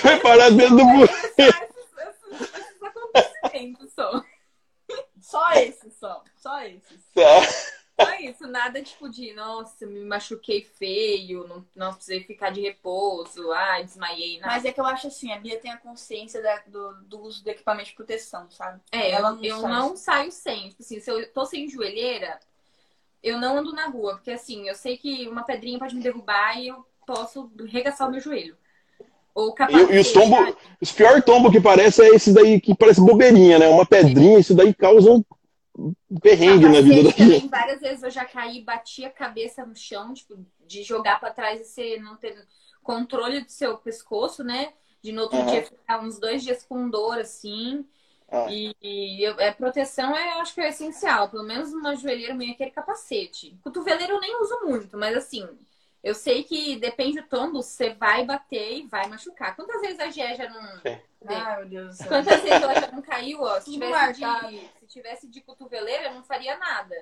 foi 0.00 0.20
parar 0.20 0.50
dentro 0.50 0.76
do 0.76 0.84
bueiro. 0.84 1.12
Esses, 1.36 2.50
esses 2.50 2.82
acontecimentos 2.82 3.92
só. 3.94 4.24
Só 5.20 5.52
esses, 5.52 5.94
só. 6.00 6.24
Só 6.36 6.62
esses. 6.62 7.00
Tá. 7.14 7.77
Não 7.98 8.08
é 8.08 8.22
isso, 8.22 8.46
nada 8.46 8.80
tipo 8.80 9.08
de, 9.08 9.32
nossa, 9.34 9.84
me 9.84 10.00
machuquei 10.04 10.62
feio, 10.62 11.46
não, 11.48 11.66
não 11.74 11.92
precisei 11.92 12.22
ficar 12.22 12.50
de 12.50 12.60
repouso, 12.60 13.50
ah, 13.50 13.82
desmaiei. 13.82 14.38
Nada. 14.38 14.52
Mas 14.52 14.64
é 14.64 14.72
que 14.72 14.80
eu 14.80 14.86
acho 14.86 15.08
assim, 15.08 15.32
a 15.32 15.38
Bia 15.38 15.58
tem 15.58 15.72
a 15.72 15.76
consciência 15.76 16.40
da, 16.40 16.62
do, 16.66 16.92
do, 17.06 17.20
uso 17.22 17.42
do 17.42 17.48
equipamento 17.50 17.88
de 17.88 17.96
proteção, 17.96 18.48
sabe? 18.50 18.80
É, 18.92 19.10
Ela 19.10 19.32
não 19.32 19.42
eu 19.44 19.60
sai. 19.60 19.70
não 19.72 19.96
saio 19.96 20.30
sem. 20.30 20.68
Tipo 20.68 20.82
assim, 20.82 21.00
se 21.00 21.10
eu 21.10 21.32
tô 21.32 21.44
sem 21.44 21.68
joelheira, 21.68 22.38
eu 23.22 23.38
não 23.40 23.58
ando 23.58 23.72
na 23.72 23.88
rua, 23.88 24.14
porque 24.14 24.30
assim, 24.30 24.68
eu 24.68 24.76
sei 24.76 24.96
que 24.96 25.26
uma 25.26 25.42
pedrinha 25.42 25.78
pode 25.78 25.96
me 25.96 26.02
derrubar 26.02 26.56
e 26.56 26.68
eu 26.68 26.86
posso 27.04 27.50
regaçar 27.66 28.06
o 28.06 28.12
meu 28.12 28.20
joelho. 28.20 28.56
Ou 29.34 29.50
E, 29.50 29.54
capacete. 29.54 29.92
e 29.92 29.98
os 29.98 30.12
tombos, 30.12 30.54
os 30.80 30.92
pior 30.92 31.22
tombo 31.22 31.50
que 31.50 31.60
parece 31.60 32.02
é 32.02 32.14
esse 32.14 32.32
daí 32.32 32.60
que 32.60 32.76
parece 32.76 33.00
bobeirinha, 33.00 33.58
né? 33.58 33.68
Uma 33.68 33.86
pedrinha, 33.86 34.38
isso 34.38 34.54
daí 34.54 34.72
causa 34.72 35.10
um 35.10 35.22
perrengue 36.22 36.68
na 36.68 36.80
vida 36.80 37.04
da 37.04 37.12
Capacete 37.12 37.20
gente. 37.24 37.48
várias 37.48 37.80
vezes 37.80 38.02
eu 38.02 38.10
já 38.10 38.24
caí, 38.24 38.62
bati 38.62 39.04
a 39.04 39.10
cabeça 39.10 39.64
no 39.64 39.74
chão, 39.76 40.12
tipo, 40.14 40.44
de 40.66 40.82
jogar 40.82 41.20
pra 41.20 41.32
trás 41.32 41.60
e 41.60 41.64
você 41.64 41.98
não 41.98 42.16
ter 42.16 42.46
controle 42.82 43.42
do 43.44 43.50
seu 43.50 43.78
pescoço, 43.78 44.42
né? 44.44 44.72
De 45.02 45.12
no 45.12 45.22
outro 45.22 45.38
Aham. 45.38 45.46
dia 45.46 45.64
ficar 45.64 46.00
uns 46.00 46.18
dois 46.18 46.42
dias 46.42 46.64
com 46.64 46.88
dor, 46.90 47.18
assim. 47.18 47.86
Ah. 48.30 48.46
E, 48.50 48.74
e 48.82 49.22
eu- 49.26 49.38
é, 49.40 49.52
proteção 49.52 50.14
é, 50.16 50.34
eu 50.34 50.40
acho 50.40 50.54
que 50.54 50.60
é 50.60 50.68
essencial. 50.68 51.30
Pelo 51.30 51.44
menos 51.44 51.72
uma 51.72 51.94
joelheira 51.96 52.34
meio 52.34 52.52
aquele 52.52 52.70
capacete. 52.70 53.58
Cotoveleiro 53.62 54.14
eu 54.14 54.20
nem 54.20 54.40
uso 54.42 54.60
muito, 54.64 54.96
mas 54.98 55.16
assim, 55.16 55.48
eu 56.02 56.14
sei 56.14 56.42
que 56.44 56.76
depende 56.76 57.20
do 57.20 57.26
tombo, 57.28 57.62
você 57.62 57.90
vai 57.94 58.24
bater 58.24 58.78
e 58.78 58.86
vai 58.86 59.06
machucar. 59.08 59.54
Quantas 59.56 59.80
vezes 59.80 59.98
a 60.00 60.10
Gé 60.10 60.34
já 60.36 60.48
não. 60.48 60.80
É. 60.84 61.00
Ai, 61.26 61.56
meu 61.58 61.68
Deus 61.68 61.88
do 61.88 61.94
céu. 61.94 62.08
Quantas 62.08 62.40
vezes 62.40 62.62
ela 62.62 62.74
já 62.74 62.90
não 62.92 63.02
caiu, 63.02 63.42
ó? 63.42 63.60
Se 63.60 63.72
tivesse, 63.72 64.20
de, 64.20 64.60
se 64.80 64.86
tivesse 64.86 65.26
de 65.28 65.40
cotoveleira, 65.40 66.04
eu 66.04 66.14
não 66.14 66.22
faria 66.22 66.56
nada. 66.56 66.94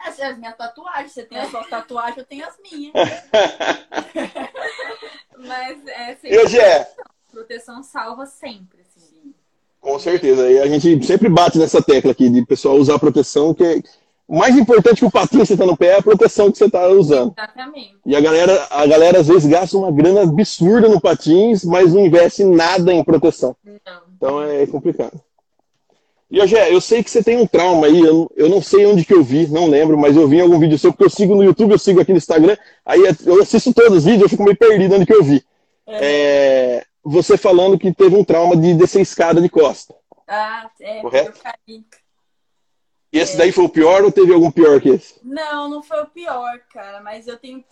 Essas 0.00 0.16
são 0.16 0.28
as 0.30 0.38
minhas 0.38 0.56
tatuagens. 0.56 1.12
Você 1.12 1.24
tem 1.24 1.38
as 1.38 1.50
suas 1.50 1.66
tatuagens, 1.70 2.18
eu 2.18 2.24
tenho 2.24 2.46
as 2.46 2.56
minhas. 2.60 2.92
Mas 5.36 5.86
é 5.86 6.12
E 6.12 6.16
sempre 6.16 6.38
hoje 6.38 6.58
é, 6.58 6.90
proteção 7.30 7.82
salva 7.82 8.26
sempre, 8.26 8.80
assim. 8.80 9.34
com 9.80 9.98
certeza. 9.98 10.50
E 10.50 10.58
a 10.58 10.66
gente 10.66 11.04
sempre 11.06 11.28
bate 11.28 11.58
nessa 11.58 11.82
tecla 11.82 12.12
aqui 12.12 12.28
de 12.28 12.44
pessoal 12.44 12.76
usar 12.76 12.98
proteção, 12.98 13.54
que 13.54 13.64
é 13.64 13.82
o 14.28 14.38
mais 14.38 14.54
importante 14.58 14.98
que 14.98 15.06
o 15.06 15.10
patinho 15.10 15.40
que 15.40 15.46
você 15.46 15.56
tá 15.56 15.64
no 15.64 15.76
pé 15.76 15.86
é 15.86 15.98
a 15.98 16.02
proteção 16.02 16.52
que 16.52 16.58
você 16.58 16.70
tá 16.70 16.86
usando. 16.88 17.32
Exatamente. 17.36 17.96
E 18.04 18.14
a 18.14 18.20
galera, 18.20 18.66
a 18.70 18.86
galera 18.86 19.20
às 19.20 19.26
vezes 19.26 19.46
gasta 19.46 19.78
uma 19.78 19.90
grana 19.90 20.22
absurda 20.22 20.86
no 20.86 21.00
patins, 21.00 21.64
mas 21.64 21.94
não 21.94 22.04
investe 22.04 22.44
nada 22.44 22.92
em 22.92 23.02
proteção. 23.02 23.56
Não. 23.64 24.02
Então 24.14 24.42
é 24.42 24.66
complicado. 24.66 25.18
E 26.30 26.42
Ogé, 26.42 26.70
eu 26.70 26.78
sei 26.78 27.02
que 27.02 27.10
você 27.10 27.24
tem 27.24 27.38
um 27.38 27.46
trauma 27.46 27.86
aí, 27.86 27.98
eu, 28.00 28.30
eu 28.36 28.50
não 28.50 28.60
sei 28.60 28.84
onde 28.84 29.02
que 29.02 29.14
eu 29.14 29.22
vi, 29.22 29.46
não 29.46 29.66
lembro, 29.66 29.96
mas 29.96 30.14
eu 30.14 30.28
vi 30.28 30.36
em 30.36 30.40
algum 30.42 30.58
vídeo 30.58 30.78
seu, 30.78 30.92
porque 30.92 31.04
eu 31.04 31.10
sigo 31.10 31.34
no 31.34 31.42
YouTube, 31.42 31.72
eu 31.72 31.78
sigo 31.78 31.98
aqui 31.98 32.12
no 32.12 32.18
Instagram, 32.18 32.54
aí 32.84 33.00
eu 33.24 33.40
assisto 33.40 33.72
todos 33.72 33.98
os 33.98 34.04
vídeos, 34.04 34.24
eu 34.24 34.28
fico 34.28 34.44
meio 34.44 34.56
perdido 34.56 34.94
onde 34.94 35.06
que 35.06 35.14
eu 35.14 35.24
vi. 35.24 35.42
É, 35.86 36.84
você 37.02 37.38
falando 37.38 37.78
que 37.78 37.94
teve 37.94 38.14
um 38.14 38.22
trauma 38.22 38.54
de 38.54 38.74
descer 38.74 39.00
escada 39.00 39.40
de 39.40 39.48
costa. 39.48 39.94
Ah, 40.26 40.68
é, 40.78 41.00
Correto? 41.00 41.38
eu 41.38 41.42
caí. 41.42 41.82
E 43.10 43.18
esse 43.18 43.38
daí 43.38 43.50
foi 43.52 43.64
o 43.64 43.70
pior 43.70 44.04
ou 44.04 44.12
teve 44.12 44.34
algum 44.34 44.50
pior 44.50 44.80
que 44.80 44.90
esse? 44.90 45.18
Não, 45.22 45.68
não 45.68 45.82
foi 45.82 46.02
o 46.02 46.06
pior, 46.06 46.58
cara, 46.72 47.00
mas 47.00 47.26
eu 47.26 47.38
tenho. 47.38 47.64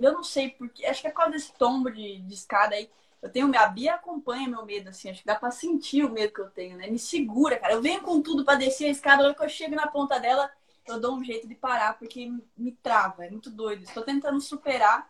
Eu 0.00 0.12
não 0.12 0.24
sei 0.24 0.50
porque. 0.50 0.86
Acho 0.86 1.02
que 1.02 1.06
é 1.08 1.10
por 1.10 1.16
causa 1.16 1.32
desse 1.32 1.52
tombo 1.52 1.90
de, 1.90 2.20
de 2.20 2.34
escada 2.34 2.74
aí. 2.74 2.88
Eu 3.20 3.30
tenho. 3.30 3.52
A 3.58 3.66
Bia 3.66 3.94
acompanha 3.94 4.48
meu 4.48 4.64
medo, 4.64 4.88
assim. 4.88 5.10
Acho 5.10 5.20
que 5.20 5.26
dá 5.26 5.34
pra 5.34 5.50
sentir 5.50 6.04
o 6.04 6.10
medo 6.10 6.32
que 6.32 6.40
eu 6.40 6.48
tenho, 6.50 6.76
né? 6.78 6.86
Me 6.86 6.98
segura, 6.98 7.58
cara. 7.58 7.74
Eu 7.74 7.82
venho 7.82 8.00
com 8.00 8.22
tudo 8.22 8.44
pra 8.44 8.54
descer 8.54 8.86
a 8.86 8.90
escada. 8.90 9.22
Na 9.22 9.28
hora 9.28 9.34
que 9.34 9.44
eu 9.44 9.48
chego 9.48 9.74
na 9.74 9.88
ponta 9.88 10.18
dela, 10.18 10.50
eu 10.86 10.98
dou 10.98 11.16
um 11.16 11.24
jeito 11.24 11.46
de 11.46 11.54
parar, 11.54 11.98
porque 11.98 12.32
me 12.56 12.72
trava. 12.72 13.26
É 13.26 13.30
muito 13.30 13.50
doido. 13.50 13.82
Estou 13.82 14.02
tentando 14.02 14.40
superar. 14.40 15.06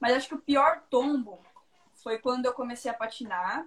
Mas 0.00 0.14
acho 0.14 0.28
que 0.28 0.34
o 0.36 0.40
pior 0.40 0.84
tombo 0.88 1.38
foi 2.02 2.18
quando 2.18 2.46
eu 2.46 2.54
comecei 2.54 2.90
a 2.90 2.94
patinar. 2.94 3.66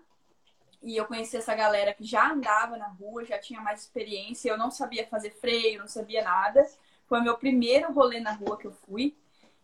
E 0.81 0.97
eu 0.97 1.05
conheci 1.05 1.37
essa 1.37 1.53
galera 1.53 1.93
que 1.93 2.03
já 2.03 2.31
andava 2.31 2.75
na 2.75 2.87
rua, 2.87 3.23
já 3.23 3.37
tinha 3.37 3.61
mais 3.61 3.81
experiência. 3.81 4.49
Eu 4.49 4.57
não 4.57 4.71
sabia 4.71 5.07
fazer 5.07 5.31
freio, 5.31 5.79
não 5.79 5.87
sabia 5.87 6.23
nada. 6.23 6.67
Foi 7.05 7.21
meu 7.21 7.37
primeiro 7.37 7.91
rolê 7.93 8.19
na 8.19 8.31
rua 8.33 8.57
que 8.57 8.65
eu 8.65 8.71
fui. 8.71 9.15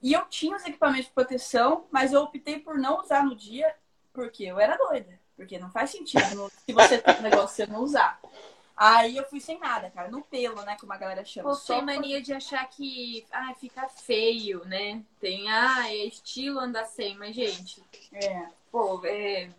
E 0.02 0.14
eu 0.14 0.26
tinha 0.26 0.56
os 0.56 0.66
equipamentos 0.66 1.06
de 1.06 1.12
proteção, 1.12 1.88
mas 1.92 2.14
eu 2.14 2.22
optei 2.22 2.60
por 2.60 2.78
não 2.78 3.02
usar 3.02 3.24
no 3.24 3.36
dia, 3.36 3.74
porque 4.14 4.44
eu 4.44 4.60
era 4.60 4.78
doida. 4.78 5.20
Porque 5.36 5.58
não 5.58 5.72
faz 5.72 5.90
sentido 5.90 6.52
se 6.66 6.72
você 6.72 7.00
tem 7.00 7.16
um 7.18 7.22
negócio 7.22 7.56
você 7.56 7.66
não 7.66 7.82
usar. 7.82 8.20
Aí 8.78 9.18
eu 9.18 9.24
fui 9.28 9.40
sem 9.40 9.58
nada, 9.60 9.90
cara, 9.90 10.08
no 10.08 10.22
pelo, 10.22 10.62
né, 10.62 10.78
como 10.80 10.94
a 10.94 10.98
galera 10.98 11.26
chama. 11.26 11.50
Pô, 11.50 11.56
Só 11.56 11.74
tem 11.78 11.86
por- 11.86 11.96
mania 11.96 12.22
de 12.22 12.32
achar 12.32 12.64
que 12.70 13.26
ah, 13.32 13.52
fica 13.60 13.90
feio, 13.90 14.64
né? 14.66 15.02
Tem, 15.20 15.50
ah, 15.50 15.90
é 15.90 16.06
estilo 16.06 16.60
andar 16.60 16.86
sem, 16.86 17.18
mas, 17.18 17.36
gente, 17.36 17.84
É. 18.14 18.46
pô, 18.72 19.02
é. 19.04 19.50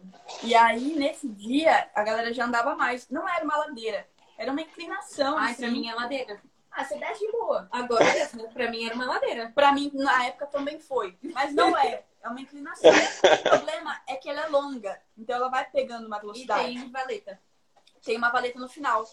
E 0.45 0.55
aí, 0.55 0.95
nesse 0.95 1.29
dia, 1.29 1.91
a 1.95 2.03
galera 2.05 2.33
já 2.33 2.45
andava 2.45 2.77
mais. 2.77 3.09
Não 3.11 3.29
era 3.29 3.45
uma 3.45 3.57
ladeira, 3.57 4.07
era 4.39 4.53
uma 4.53 4.61
inclinação. 4.63 5.37
Ai, 5.37 5.51
assim. 5.51 5.63
pra 5.63 5.71
mim 5.73 5.89
é 5.89 5.95
ladeira. 5.95 6.41
Ah, 6.71 6.85
você 6.85 6.97
desce 6.97 7.27
de 7.27 7.33
boa. 7.33 7.67
Agora, 7.73 8.05
pra 8.55 8.71
mim 8.71 8.85
era 8.85 8.95
uma 8.95 9.07
ladeira. 9.07 9.51
Pra 9.53 9.73
mim, 9.73 9.91
na 9.95 10.27
época, 10.27 10.47
também 10.47 10.79
foi. 10.79 11.19
Mas 11.35 11.53
não 11.53 11.77
é. 11.77 12.05
É 12.23 12.29
uma 12.29 12.41
inclinação. 12.41 12.89
o 12.93 13.43
problema 13.49 14.01
é 14.07 14.15
que 14.15 14.29
ela 14.31 14.43
é 14.43 14.49
longa. 14.49 15.01
Então 15.17 15.35
ela 15.35 15.49
vai 15.49 15.65
pegando 15.69 16.07
uma 16.07 16.19
E 16.19 16.21
velocidade. 16.21 16.63
tem 16.75 16.91
valeta. 16.91 17.41
Tem 18.05 18.17
uma 18.17 18.31
valeta 18.31 18.59
no 18.59 18.69
final. 18.69 19.05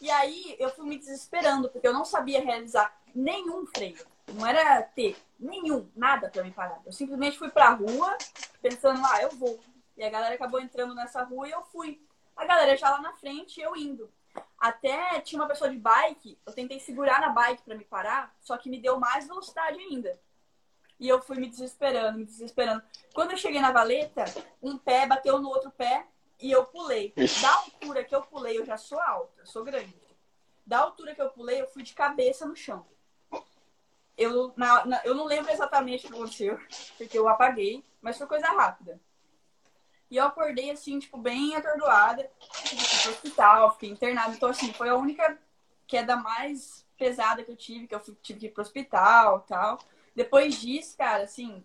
E 0.00 0.10
aí 0.10 0.56
eu 0.58 0.70
fui 0.70 0.86
me 0.86 0.98
desesperando, 0.98 1.68
porque 1.68 1.86
eu 1.86 1.92
não 1.92 2.04
sabia 2.04 2.42
realizar 2.42 2.94
nenhum 3.14 3.66
freio. 3.66 4.04
Não 4.34 4.46
era 4.46 4.82
ter 4.82 5.16
nenhum, 5.38 5.88
nada 5.94 6.28
pra 6.28 6.42
me 6.42 6.50
parar. 6.50 6.80
Eu 6.84 6.92
simplesmente 6.92 7.38
fui 7.38 7.50
pra 7.50 7.70
rua, 7.70 8.16
pensando, 8.60 9.00
ah, 9.04 9.22
eu 9.22 9.30
vou. 9.30 9.58
E 9.96 10.04
a 10.04 10.10
galera 10.10 10.34
acabou 10.34 10.60
entrando 10.60 10.94
nessa 10.94 11.22
rua 11.22 11.48
e 11.48 11.52
eu 11.52 11.62
fui. 11.64 12.00
A 12.36 12.44
galera 12.44 12.76
já 12.76 12.90
lá 12.90 13.00
na 13.00 13.14
frente, 13.14 13.60
eu 13.60 13.74
indo. 13.76 14.10
Até 14.58 15.20
tinha 15.20 15.40
uma 15.40 15.48
pessoa 15.48 15.70
de 15.70 15.78
bike, 15.78 16.38
eu 16.44 16.52
tentei 16.52 16.78
segurar 16.80 17.20
na 17.20 17.30
bike 17.30 17.62
pra 17.62 17.74
me 17.74 17.84
parar, 17.84 18.34
só 18.40 18.56
que 18.58 18.68
me 18.68 18.78
deu 18.78 18.98
mais 18.98 19.26
velocidade 19.26 19.78
ainda. 19.78 20.18
E 20.98 21.08
eu 21.08 21.20
fui 21.20 21.36
me 21.36 21.48
desesperando, 21.48 22.18
me 22.18 22.24
desesperando. 22.24 22.82
Quando 23.14 23.32
eu 23.32 23.36
cheguei 23.36 23.60
na 23.60 23.70
valeta, 23.70 24.24
um 24.62 24.78
pé 24.78 25.06
bateu 25.06 25.38
no 25.38 25.48
outro 25.48 25.70
pé 25.70 26.06
e 26.40 26.50
eu 26.50 26.64
pulei. 26.66 27.12
Da 27.40 27.50
altura 27.54 28.04
que 28.04 28.14
eu 28.14 28.22
pulei, 28.22 28.58
eu 28.58 28.64
já 28.64 28.76
sou 28.76 29.00
alta, 29.00 29.40
eu 29.40 29.46
sou 29.46 29.64
grande. 29.64 29.94
Da 30.66 30.78
altura 30.80 31.14
que 31.14 31.22
eu 31.22 31.30
pulei, 31.30 31.60
eu 31.60 31.66
fui 31.68 31.82
de 31.82 31.94
cabeça 31.94 32.44
no 32.46 32.56
chão. 32.56 32.84
Eu, 34.16 34.52
na- 34.56 34.84
na- 34.86 35.02
eu 35.04 35.14
não 35.14 35.24
lembro 35.24 35.52
exatamente 35.52 36.06
o 36.06 36.08
que 36.08 36.14
aconteceu, 36.14 36.58
porque 36.96 37.18
eu 37.18 37.28
apaguei, 37.28 37.84
mas 38.00 38.16
foi 38.16 38.26
coisa 38.26 38.46
rápida. 38.48 38.98
E 40.10 40.16
eu 40.16 40.24
acordei 40.24 40.70
assim, 40.70 40.98
tipo, 40.98 41.18
bem 41.18 41.54
atordoada. 41.56 42.30
Fui 42.50 42.76
pro 43.02 43.10
hospital, 43.10 43.72
fiquei 43.72 43.90
internada. 43.90 44.34
Então, 44.34 44.48
assim, 44.48 44.72
foi 44.72 44.88
a 44.88 44.96
única 44.96 45.36
queda 45.86 46.16
mais 46.16 46.86
pesada 46.96 47.42
que 47.42 47.50
eu 47.50 47.56
tive, 47.56 47.86
que 47.86 47.94
eu 47.94 48.00
fui- 48.00 48.16
tive 48.22 48.40
que 48.40 48.46
ir 48.46 48.50
pro 48.50 48.62
hospital 48.62 49.40
tal. 49.40 49.78
Depois 50.14 50.60
disso, 50.60 50.96
cara, 50.96 51.24
assim, 51.24 51.62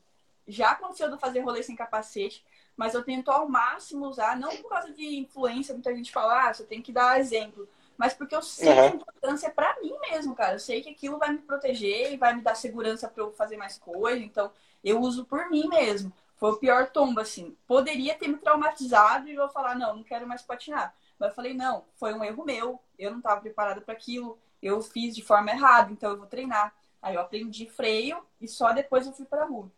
já 0.48 0.72
aconteceu 0.72 1.08
de 1.08 1.14
eu 1.14 1.20
fazer 1.20 1.40
rolê 1.42 1.64
sem 1.64 1.76
capacete, 1.76 2.44
mas 2.76 2.94
eu 2.94 3.04
tento 3.04 3.30
ao 3.32 3.48
máximo 3.48 4.08
usar, 4.08 4.38
não 4.40 4.56
por 4.58 4.70
causa 4.70 4.92
de 4.94 5.18
influência, 5.20 5.74
muita 5.74 5.94
gente 5.96 6.12
fala, 6.12 6.50
ah, 6.50 6.54
você 6.54 6.64
tem 6.64 6.82
que 6.82 6.92
dar 6.92 7.20
exemplo, 7.20 7.68
mas 7.98 8.14
porque 8.14 8.36
eu 8.36 8.42
sei 8.42 8.70
Uhum. 8.74 8.80
a 8.80 8.88
importância 8.88 9.50
pra 9.52 9.78
mim 9.82 9.96
mesmo, 10.10 10.34
cara. 10.36 10.56
Eu 10.56 10.60
sei 10.60 10.82
que 10.82 10.90
aquilo 10.90 11.20
vai 11.20 11.32
me 11.32 11.40
proteger 11.40 12.12
e 12.14 12.18
vai 12.18 12.34
me 12.34 12.42
dar 12.42 12.56
segurança 12.56 13.08
pra 13.08 13.24
eu 13.24 13.32
fazer 13.34 13.58
mais 13.58 13.78
coisa, 13.78 14.24
então 14.24 14.52
eu 14.84 15.00
uso 15.00 15.26
por 15.26 15.50
mim 15.50 15.68
mesmo. 15.68 16.12
Foi 16.38 16.52
o 16.52 16.58
pior 16.58 16.90
tombo, 16.90 17.20
assim. 17.20 17.56
Poderia 17.68 18.16
ter 18.18 18.28
me 18.28 18.38
traumatizado 18.38 19.28
e 19.30 19.36
eu 19.36 19.48
falar, 19.50 19.76
não, 19.76 19.98
não 19.98 20.04
quero 20.04 20.28
mais 20.28 20.42
patinar. 20.42 20.96
Mas 21.20 21.30
eu 21.30 21.36
falei, 21.36 21.54
não, 21.54 21.86
foi 21.94 22.14
um 22.16 22.24
erro 22.24 22.44
meu, 22.44 22.80
eu 22.98 23.12
não 23.12 23.20
estava 23.20 23.40
preparada 23.42 23.80
para 23.82 23.94
aquilo, 23.94 24.40
eu 24.60 24.82
fiz 24.82 25.14
de 25.16 25.22
forma 25.22 25.52
errada, 25.52 25.92
então 25.92 26.10
eu 26.10 26.18
vou 26.18 26.26
treinar. 26.26 26.74
Aí 27.00 27.14
eu 27.14 27.22
aprendi 27.22 27.68
freio 27.70 28.26
e 28.40 28.48
só 28.48 28.74
depois 28.74 29.06
eu 29.06 29.14
fui 29.14 29.26
pra 29.26 29.46
rua. 29.46 29.72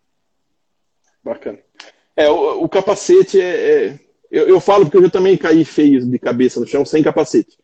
Bacana. 1.24 1.60
É, 2.16 2.30
o, 2.30 2.64
o 2.64 2.70
capacete 2.70 3.40
é. 3.40 3.46
é- 3.88 4.00
eu, 4.30 4.48
eu 4.48 4.60
falo 4.60 4.86
porque 4.86 4.98
eu 4.98 5.04
já 5.04 5.10
também 5.12 5.38
caí 5.38 5.64
feio 5.64 6.04
de 6.04 6.18
cabeça 6.18 6.60
no 6.60 6.66
chão 6.66 6.84
sem 6.84 7.04
capacete. 7.04 7.56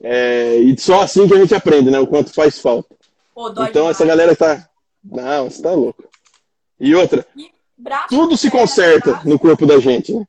É, 0.00 0.56
e 0.56 0.78
só 0.78 1.02
assim 1.02 1.28
que 1.28 1.34
a 1.34 1.38
gente 1.38 1.54
aprende, 1.54 1.90
né? 1.90 1.98
O 1.98 2.06
quanto 2.06 2.32
faz 2.32 2.58
falta. 2.58 2.94
Pô, 3.34 3.48
então 3.50 3.66
demais. 3.66 3.96
essa 3.96 4.06
galera 4.06 4.34
tá. 4.34 4.66
Não, 5.04 5.50
você 5.50 5.62
tá 5.62 5.72
louco. 5.72 6.04
E 6.80 6.94
outra, 6.94 7.26
tudo 8.08 8.36
se 8.36 8.50
conserta 8.50 9.12
braço. 9.12 9.28
no 9.28 9.38
corpo 9.38 9.66
da 9.66 9.78
gente, 9.78 10.14
né? 10.14 10.26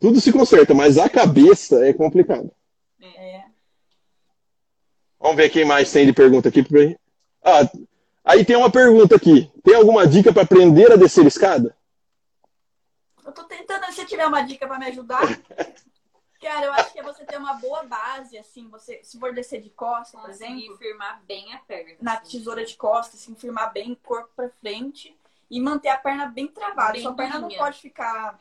Tudo 0.00 0.20
se 0.20 0.32
conserta, 0.32 0.74
mas 0.74 0.98
a 0.98 1.08
cabeça 1.08 1.84
é 1.84 1.92
complicado. 1.92 2.50
É. 3.02 3.42
Vamos 5.20 5.36
ver 5.36 5.50
quem 5.50 5.64
mais 5.64 5.90
tem 5.90 6.06
de 6.06 6.12
pergunta 6.12 6.48
aqui. 6.48 6.64
Ah, 7.44 7.68
aí 8.24 8.44
tem 8.44 8.56
uma 8.56 8.70
pergunta 8.70 9.16
aqui. 9.16 9.50
Tem 9.64 9.74
alguma 9.74 10.06
dica 10.06 10.32
para 10.32 10.42
aprender 10.42 10.92
a 10.92 10.96
descer 10.96 11.26
escada? 11.26 11.74
Eu 13.28 13.32
tô 13.32 13.44
tentando, 13.44 13.84
se 13.86 13.92
você 13.92 14.06
tiver 14.06 14.26
uma 14.26 14.40
dica 14.40 14.66
pra 14.66 14.78
me 14.78 14.86
ajudar. 14.86 15.20
Cara, 16.40 16.64
eu 16.64 16.72
acho 16.72 16.92
que 16.92 17.00
é 17.00 17.02
você 17.02 17.26
ter 17.26 17.36
uma 17.36 17.54
boa 17.54 17.82
base, 17.82 18.38
assim, 18.38 18.68
você, 18.68 19.00
se 19.02 19.18
for 19.18 19.34
descer 19.34 19.60
de 19.60 19.68
costa, 19.70 20.16
por 20.16 20.30
exemplo, 20.30 20.78
firmar 20.78 21.20
bem 21.26 21.52
a 21.52 21.58
perna. 21.58 21.96
na 22.00 22.14
assim. 22.14 22.38
tesoura 22.38 22.64
de 22.64 22.74
costas, 22.76 23.20
assim, 23.20 23.34
firmar 23.34 23.70
bem 23.72 23.92
o 23.92 23.96
corpo 23.96 24.30
pra 24.34 24.48
frente 24.48 25.14
e 25.50 25.60
manter 25.60 25.88
a 25.88 25.98
perna 25.98 26.26
bem 26.26 26.46
travada. 26.46 26.92
Bem 26.92 27.02
Sua 27.02 27.12
perna 27.12 27.38
não 27.40 27.50
pode 27.50 27.80
ficar. 27.80 28.38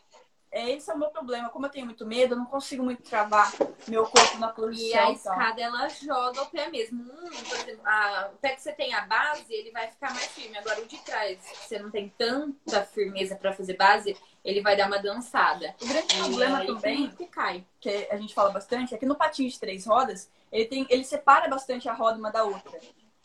É, 0.50 0.72
esse 0.72 0.90
é 0.90 0.94
o 0.94 0.98
meu 0.98 1.10
problema. 1.10 1.50
Como 1.50 1.66
eu 1.66 1.70
tenho 1.70 1.86
muito 1.86 2.06
medo, 2.06 2.34
eu 2.34 2.38
não 2.38 2.46
consigo 2.46 2.82
muito 2.82 3.04
travar 3.04 3.52
meu 3.88 4.06
corpo 4.06 4.38
na 4.38 4.48
posição. 4.48 4.88
E 4.88 4.94
a 4.94 5.12
escada, 5.12 5.62
ela 5.62 5.90
joga 5.90 6.44
o 6.44 6.46
pé 6.46 6.70
mesmo. 6.70 7.04
Hum, 7.04 7.30
por 7.30 7.58
exemplo, 7.58 7.82
a- 7.86 8.30
o 8.34 8.38
pé 8.38 8.56
que 8.56 8.62
você 8.62 8.72
tem 8.72 8.94
a 8.94 9.02
base, 9.02 9.54
ele 9.54 9.72
vai 9.72 9.88
ficar 9.88 10.14
mais 10.14 10.28
firme. 10.28 10.58
Agora, 10.58 10.82
o 10.82 10.86
de 10.86 10.98
trás, 11.00 11.40
você 11.44 11.78
não 11.80 11.92
tem 11.92 12.10
tanta 12.18 12.84
firmeza 12.86 13.36
pra 13.36 13.52
fazer 13.54 13.76
base, 13.76 14.16
ele 14.48 14.62
vai 14.62 14.78
dar 14.78 14.88
uma 14.88 14.98
dançada. 14.98 15.76
O 15.82 15.86
grande 15.86 16.16
E 16.16 16.20
problema 16.20 16.60
aí 16.60 16.68
também, 16.68 17.12
que 17.12 17.26
cai. 17.26 17.66
que 17.82 18.08
a 18.10 18.16
gente 18.16 18.34
fala 18.34 18.50
bastante, 18.50 18.96
é 18.96 18.98
que 18.98 19.06
no 19.06 19.14
patins 19.14 19.54
de 19.54 19.60
três 19.60 19.86
rodas, 19.86 20.32
ele, 20.50 20.64
tem, 20.66 20.88
ele 20.90 21.04
separa 21.04 21.50
bastante 21.50 21.90
a 21.90 21.94
roda 21.94 22.18
uma 22.18 22.32
da 22.32 22.46
outra. 22.46 22.80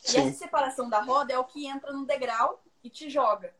E 0.05 0.11
Sim. 0.11 0.18
essa 0.18 0.37
separação 0.37 0.91
da 0.91 1.01
roda 1.01 1.33
é 1.33 1.39
o 1.39 1.45
que 1.45 1.64
entra 1.64 1.93
no 1.93 2.05
degrau 2.05 2.61
e 2.83 2.91
te 2.91 3.09
joga. 3.09 3.55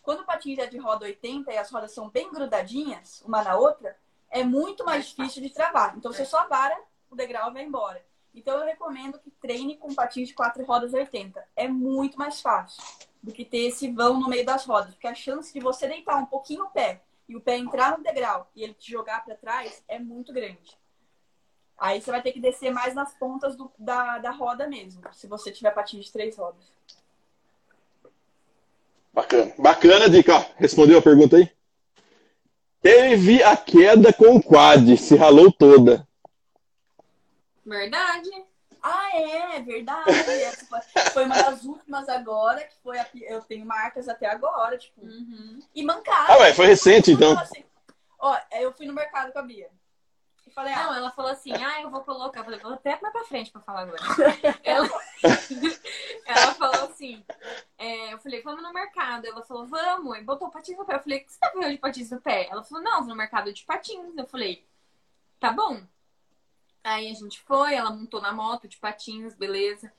Quando 0.00 0.20
o 0.20 0.24
patins 0.24 0.60
é 0.60 0.66
de 0.68 0.78
roda 0.78 1.06
80 1.06 1.52
e 1.52 1.58
as 1.58 1.68
rodas 1.72 1.92
são 1.92 2.08
bem 2.08 2.30
grudadinhas, 2.30 3.20
uma 3.26 3.42
na 3.42 3.56
outra, 3.56 3.96
é 4.30 4.44
muito 4.44 4.84
mais 4.84 5.06
difícil 5.06 5.42
de 5.42 5.50
travar. 5.50 5.96
Então 5.96 6.12
você 6.12 6.24
só 6.24 6.46
vara, 6.46 6.80
o 7.10 7.16
degrau 7.16 7.52
vai 7.52 7.64
embora. 7.64 8.00
Então 8.32 8.56
eu 8.58 8.64
recomendo 8.64 9.18
que 9.18 9.30
treine 9.32 9.76
com 9.76 9.92
patins 9.92 10.28
de 10.28 10.34
quatro 10.34 10.64
rodas 10.64 10.94
80. 10.94 11.44
É 11.56 11.66
muito 11.66 12.16
mais 12.16 12.40
fácil 12.40 12.80
do 13.20 13.32
que 13.32 13.44
ter 13.44 13.66
esse 13.66 13.90
vão 13.90 14.20
no 14.20 14.28
meio 14.28 14.46
das 14.46 14.64
rodas, 14.64 14.94
porque 14.94 15.08
a 15.08 15.14
chance 15.16 15.52
de 15.52 15.58
você 15.58 15.88
deitar 15.88 16.16
um 16.16 16.26
pouquinho 16.26 16.62
o 16.62 16.70
pé 16.70 17.02
e 17.28 17.36
o 17.36 17.40
pé 17.40 17.56
entrar 17.58 17.98
no 17.98 18.04
degrau 18.04 18.50
e 18.54 18.62
ele 18.64 18.74
te 18.74 18.90
jogar 18.90 19.24
para 19.24 19.34
trás 19.34 19.84
é 19.86 19.98
muito 19.98 20.32
grande. 20.32 20.78
Aí 21.76 22.00
você 22.00 22.10
vai 22.10 22.22
ter 22.22 22.32
que 22.32 22.40
descer 22.40 22.72
mais 22.72 22.94
nas 22.94 23.14
pontas 23.14 23.54
do- 23.56 23.70
da, 23.78 24.18
da 24.18 24.30
roda 24.30 24.66
mesmo, 24.66 25.02
se 25.12 25.26
você 25.28 25.52
tiver 25.52 25.70
patins 25.70 26.06
de 26.06 26.12
três 26.12 26.36
rodas. 26.36 26.72
Bacana. 29.12 29.54
Bacana 29.58 30.08
dica. 30.10 30.38
Respondeu 30.56 30.98
a 30.98 31.02
pergunta 31.02 31.36
aí? 31.36 31.50
Teve 32.80 33.42
a 33.42 33.56
queda 33.56 34.12
com 34.12 34.36
o 34.36 34.42
quad, 34.42 34.96
se 34.96 35.16
ralou 35.16 35.52
toda. 35.52 36.06
Verdade. 37.66 38.30
Ah, 38.90 39.10
é, 39.16 39.60
verdade. 39.60 40.10
Essa 40.10 40.66
foi- 40.66 41.02
foi 41.12 41.24
uma 41.24 41.34
das 41.42 41.64
últimas 41.64 42.08
agora, 42.08 42.62
que 42.64 42.74
foi 42.82 42.98
a, 42.98 43.06
eu 43.14 43.40
tenho 43.42 43.64
marcas 43.66 44.08
até 44.08 44.26
agora, 44.26 44.76
tipo, 44.78 45.00
Uhum. 45.02 45.60
e 45.74 45.82
mancada. 45.84 46.32
Ah, 46.32 46.38
ué, 46.38 46.54
foi 46.54 46.66
recente 46.66 47.10
então. 47.12 47.38
Assim, 47.38 47.64
Ó, 48.20 48.36
eu 48.52 48.72
fui 48.72 48.84
no 48.86 48.92
mercado 48.92 49.32
com 49.32 49.38
a 49.38 49.42
Bia. 49.42 49.70
E 50.46 50.50
falei, 50.50 50.72
ah, 50.72 50.86
Não, 50.86 50.94
ela 50.94 51.10
falou 51.12 51.30
assim, 51.30 51.52
ah, 51.52 51.82
eu 51.82 51.90
vou 51.90 52.00
colocar. 52.00 52.40
Eu 52.40 52.44
falei, 52.44 52.58
vou 52.58 52.72
até 52.72 52.98
mais 53.00 53.12
pra 53.12 53.24
frente 53.24 53.50
pra 53.52 53.60
falar 53.60 53.82
agora. 53.82 53.98
ela... 54.64 54.88
ela 56.26 56.54
falou 56.54 56.84
assim, 56.88 57.24
é, 57.76 58.12
eu 58.14 58.18
falei, 58.18 58.42
vamos 58.42 58.62
no 58.62 58.72
mercado. 58.72 59.26
Ela 59.26 59.42
falou, 59.44 59.66
vamos. 59.66 60.16
E 60.18 60.22
botou 60.22 60.50
patins 60.50 60.76
no 60.76 60.84
pé. 60.84 60.96
Eu 60.96 61.00
falei, 61.00 61.18
o 61.18 61.24
que 61.24 61.32
você 61.32 61.38
tá 61.38 61.52
vendo 61.54 61.70
de 61.70 61.78
patins 61.78 62.10
no 62.10 62.20
pé? 62.20 62.48
Ela 62.50 62.64
falou, 62.64 62.82
não, 62.82 62.98
vou 63.00 63.08
no 63.08 63.14
mercado 63.16 63.52
de 63.52 63.64
patins. 63.64 64.16
Eu 64.16 64.26
falei, 64.26 64.66
tá 65.38 65.52
bom. 65.52 65.80
Aí 66.88 67.10
a 67.10 67.14
gente 67.14 67.38
foi, 67.42 67.74
ela 67.74 67.90
montou 67.90 68.18
na 68.18 68.32
moto 68.32 68.66
de 68.66 68.78
patins, 68.78 69.34
beleza. 69.34 69.92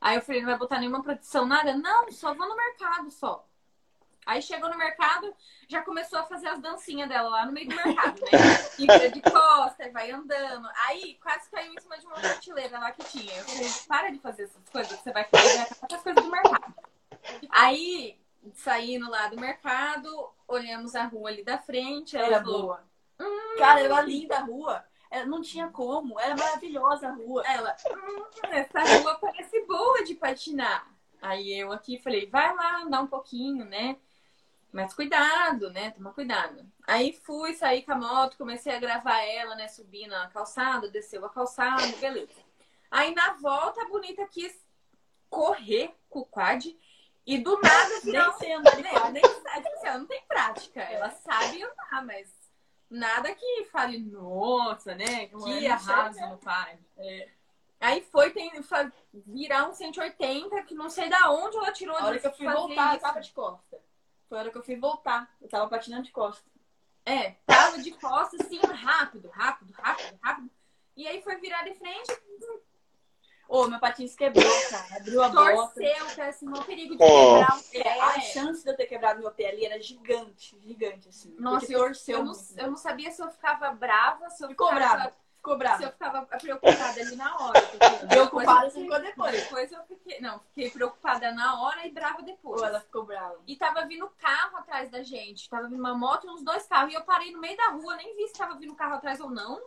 Aí 0.00 0.16
eu 0.16 0.22
falei, 0.22 0.40
não 0.40 0.50
vai 0.50 0.58
botar 0.58 0.80
nenhuma 0.80 1.00
proteção, 1.00 1.46
nada? 1.46 1.76
Não, 1.76 2.10
só 2.10 2.34
vou 2.34 2.48
no 2.48 2.56
mercado 2.56 3.08
só. 3.12 3.46
Aí 4.26 4.42
chegou 4.42 4.68
no 4.68 4.76
mercado, 4.76 5.32
já 5.68 5.82
começou 5.82 6.18
a 6.18 6.24
fazer 6.24 6.48
as 6.48 6.58
dancinhas 6.58 7.08
dela 7.08 7.28
lá 7.28 7.46
no 7.46 7.52
meio 7.52 7.68
do 7.68 7.76
mercado, 7.76 8.20
né? 8.20 8.30
E 8.80 8.82
vira 8.84 9.10
de 9.10 9.22
costa, 9.22 9.88
vai 9.92 10.10
andando. 10.10 10.68
Aí 10.88 11.14
quase 11.22 11.48
caiu 11.50 11.72
em 11.72 11.80
cima 11.80 11.98
de 11.98 12.06
uma 12.06 12.16
prateleira 12.16 12.80
lá 12.80 12.90
que 12.90 13.04
tinha. 13.04 13.36
Eu 13.36 13.44
falei, 13.44 13.70
para 13.86 14.10
de 14.10 14.18
fazer 14.18 14.42
essas 14.44 14.68
coisas, 14.70 14.96
que 14.96 15.04
você 15.04 15.12
vai 15.12 15.24
fazer 15.24 15.58
essas 15.60 16.02
coisas 16.02 16.24
do 16.24 16.30
mercado. 16.30 16.74
Aí, 17.50 18.18
saindo 18.54 19.08
lá 19.08 19.28
do 19.28 19.40
mercado, 19.40 20.32
olhamos 20.48 20.96
a 20.96 21.04
rua 21.04 21.28
ali 21.28 21.44
da 21.44 21.58
frente, 21.58 22.16
ela 22.16 22.26
era 22.26 22.42
falou, 22.42 22.62
boa. 22.62 22.84
Cara, 23.56 23.80
era 23.82 24.00
linda 24.00 24.38
a 24.38 24.40
rua. 24.40 24.84
Era- 25.14 25.26
Não 25.26 25.40
tinha 25.42 25.68
como, 25.68 26.18
era 26.18 26.34
maravilhosa 26.36 27.08
a 27.08 27.12
rua. 27.12 27.42
Ela, 27.46 27.76
hum, 27.90 28.24
essa 28.50 28.80
rua 29.00 29.14
parece 29.20 29.64
boa 29.66 30.02
de 30.04 30.14
patinar. 30.14 30.86
Aí 31.22 31.52
eu 31.58 31.72
aqui 31.72 31.98
falei, 31.98 32.26
vai 32.26 32.54
lá 32.54 32.82
andar 32.82 33.00
um 33.00 33.06
pouquinho, 33.06 33.64
né? 33.64 33.96
Mas 34.72 34.92
cuidado, 34.92 35.70
né? 35.70 35.92
Toma 35.92 36.12
cuidado. 36.12 36.66
Aí 36.86 37.12
fui, 37.12 37.54
saí 37.54 37.82
com 37.82 37.92
a 37.92 37.96
moto, 37.96 38.36
comecei 38.36 38.74
a 38.74 38.80
gravar 38.80 39.20
ela, 39.22 39.54
né? 39.54 39.68
Subindo 39.68 40.12
a 40.14 40.26
calçada, 40.26 40.88
desceu 40.90 41.24
a 41.24 41.30
calçada, 41.30 41.86
beleza. 42.00 42.32
Aí 42.90 43.14
na 43.14 43.34
volta 43.34 43.82
a 43.82 43.88
bonita 43.88 44.26
quis 44.26 44.52
correr 45.30 45.94
com 46.10 46.20
o 46.20 46.26
quad 46.26 46.76
e 47.26 47.38
do 47.38 47.58
nada 47.60 48.00
virar 48.02 48.28
Nem 48.30 48.38
sei 48.38 48.52
andar 48.52 48.76
de 48.76 48.82
nem, 48.82 48.92
quad. 48.92 49.12
nem 49.12 49.22
sabe, 49.22 49.68
assim, 49.68 49.86
ela 49.86 49.98
não 49.98 50.06
tem 50.06 50.22
prática. 50.26 50.80
Ela 50.82 51.10
sabe 51.10 51.62
andar, 51.62 52.04
mas 52.04 52.28
nada 52.94 53.34
que 53.34 53.64
fale, 53.64 53.98
nossa, 53.98 54.94
né? 54.94 55.28
Não 55.32 55.44
Que 55.44 55.66
é, 55.66 55.70
arraso 55.70 56.20
né? 56.20 56.26
no 56.28 56.38
quad. 56.38 56.78
É. 56.96 57.28
Aí 57.80 58.02
foi 58.10 58.30
tem, 58.30 58.50
virar 59.12 59.68
um 59.68 59.74
180, 59.74 60.62
que 60.62 60.74
não 60.74 60.88
sei 60.88 61.08
da 61.08 61.30
onde 61.30 61.56
ela 61.56 61.72
tirou 61.72 61.96
A 61.96 62.06
hora 62.06 62.18
que 62.18 62.26
eu 62.26 62.32
fui 62.32 62.46
voltar, 62.46 62.92
eu 62.92 62.92
isso. 62.92 63.00
tava 63.00 63.20
de 63.20 63.32
costa. 63.32 63.80
Foi 64.28 64.38
a 64.38 64.40
hora 64.40 64.50
que 64.50 64.56
eu 64.56 64.62
fui 64.62 64.76
voltar. 64.76 65.30
Eu 65.40 65.48
tava 65.48 65.68
patinando 65.68 66.04
de 66.04 66.12
costa. 66.12 66.48
É, 67.04 67.32
tava 67.44 67.78
de 67.78 67.90
costas, 67.90 68.40
assim, 68.40 68.58
rápido, 68.58 69.28
rápido, 69.28 69.72
rápido, 69.74 70.18
rápido. 70.22 70.50
E 70.96 71.06
aí 71.06 71.22
foi 71.22 71.36
virar 71.36 71.62
de 71.64 71.74
frente, 71.74 72.16
Ô, 73.48 73.66
meu 73.68 73.78
patins 73.78 74.14
quebrou, 74.14 74.44
cara. 74.70 74.96
Abriu 74.96 75.22
a 75.22 75.28
bota. 75.28 75.74
torceu, 75.74 76.06
que 76.14 76.20
assim, 76.20 76.48
o 76.48 76.64
perigo 76.64 76.96
de 76.96 77.02
Ó. 77.02 77.44
quebrar 77.44 77.56
o 77.58 77.88
É, 77.88 78.00
a 78.00 78.12
pé. 78.12 78.20
chance 78.20 78.64
de 78.64 78.70
eu 78.70 78.76
ter 78.76 78.86
quebrado 78.86 79.20
meu 79.20 79.30
pé 79.30 79.48
ali 79.48 79.64
era 79.66 79.80
gigante, 79.80 80.58
gigante, 80.60 81.08
assim. 81.08 81.34
Nossa, 81.38 81.72
eu, 81.72 81.80
torceu 81.80 82.18
eu, 82.18 82.24
não, 82.24 82.32
eu 82.56 82.66
não 82.70 82.76
sabia 82.76 83.10
se 83.10 83.22
eu 83.22 83.30
ficava 83.30 83.70
brava, 83.72 84.30
se 84.30 84.42
eu 84.42 84.48
Ficou 84.48 84.68
ficava, 84.68 84.96
brava. 84.96 85.24
Ficou 85.44 85.58
se 85.76 85.82
eu 85.84 85.92
ficava 85.92 86.22
preocupada 86.24 87.00
ali 87.02 87.16
na 87.16 87.36
hora. 87.38 87.60
porque 87.60 87.76
Preocupada 88.08 88.66
eu 88.66 88.70
ficou 88.70 89.00
depois. 89.00 89.32
Depois 89.32 89.72
eu 89.72 89.82
fiquei, 89.84 90.18
não, 90.20 90.40
fiquei 90.40 90.70
preocupada 90.70 91.32
na 91.32 91.60
hora 91.60 91.86
e 91.86 91.90
brava 91.90 92.22
depois. 92.22 92.62
Ou 92.62 92.66
ela 92.66 92.80
ficou 92.80 93.04
brava. 93.04 93.38
E 93.46 93.54
tava 93.54 93.84
vindo 93.84 94.08
carro 94.18 94.56
atrás 94.56 94.88
da 94.90 95.02
gente. 95.02 95.48
Tava 95.50 95.68
vindo 95.68 95.78
uma 95.80 95.94
moto 95.94 96.26
e 96.26 96.30
uns 96.30 96.42
dois 96.42 96.66
carros. 96.66 96.92
E 96.94 96.96
eu 96.96 97.04
parei 97.04 97.30
no 97.30 97.40
meio 97.40 97.56
da 97.58 97.68
rua, 97.68 97.94
nem 97.96 98.16
vi 98.16 98.26
se 98.26 98.32
tava 98.32 98.54
vindo 98.54 98.74
carro 98.74 98.94
atrás 98.94 99.20
ou 99.20 99.28
não. 99.28 99.62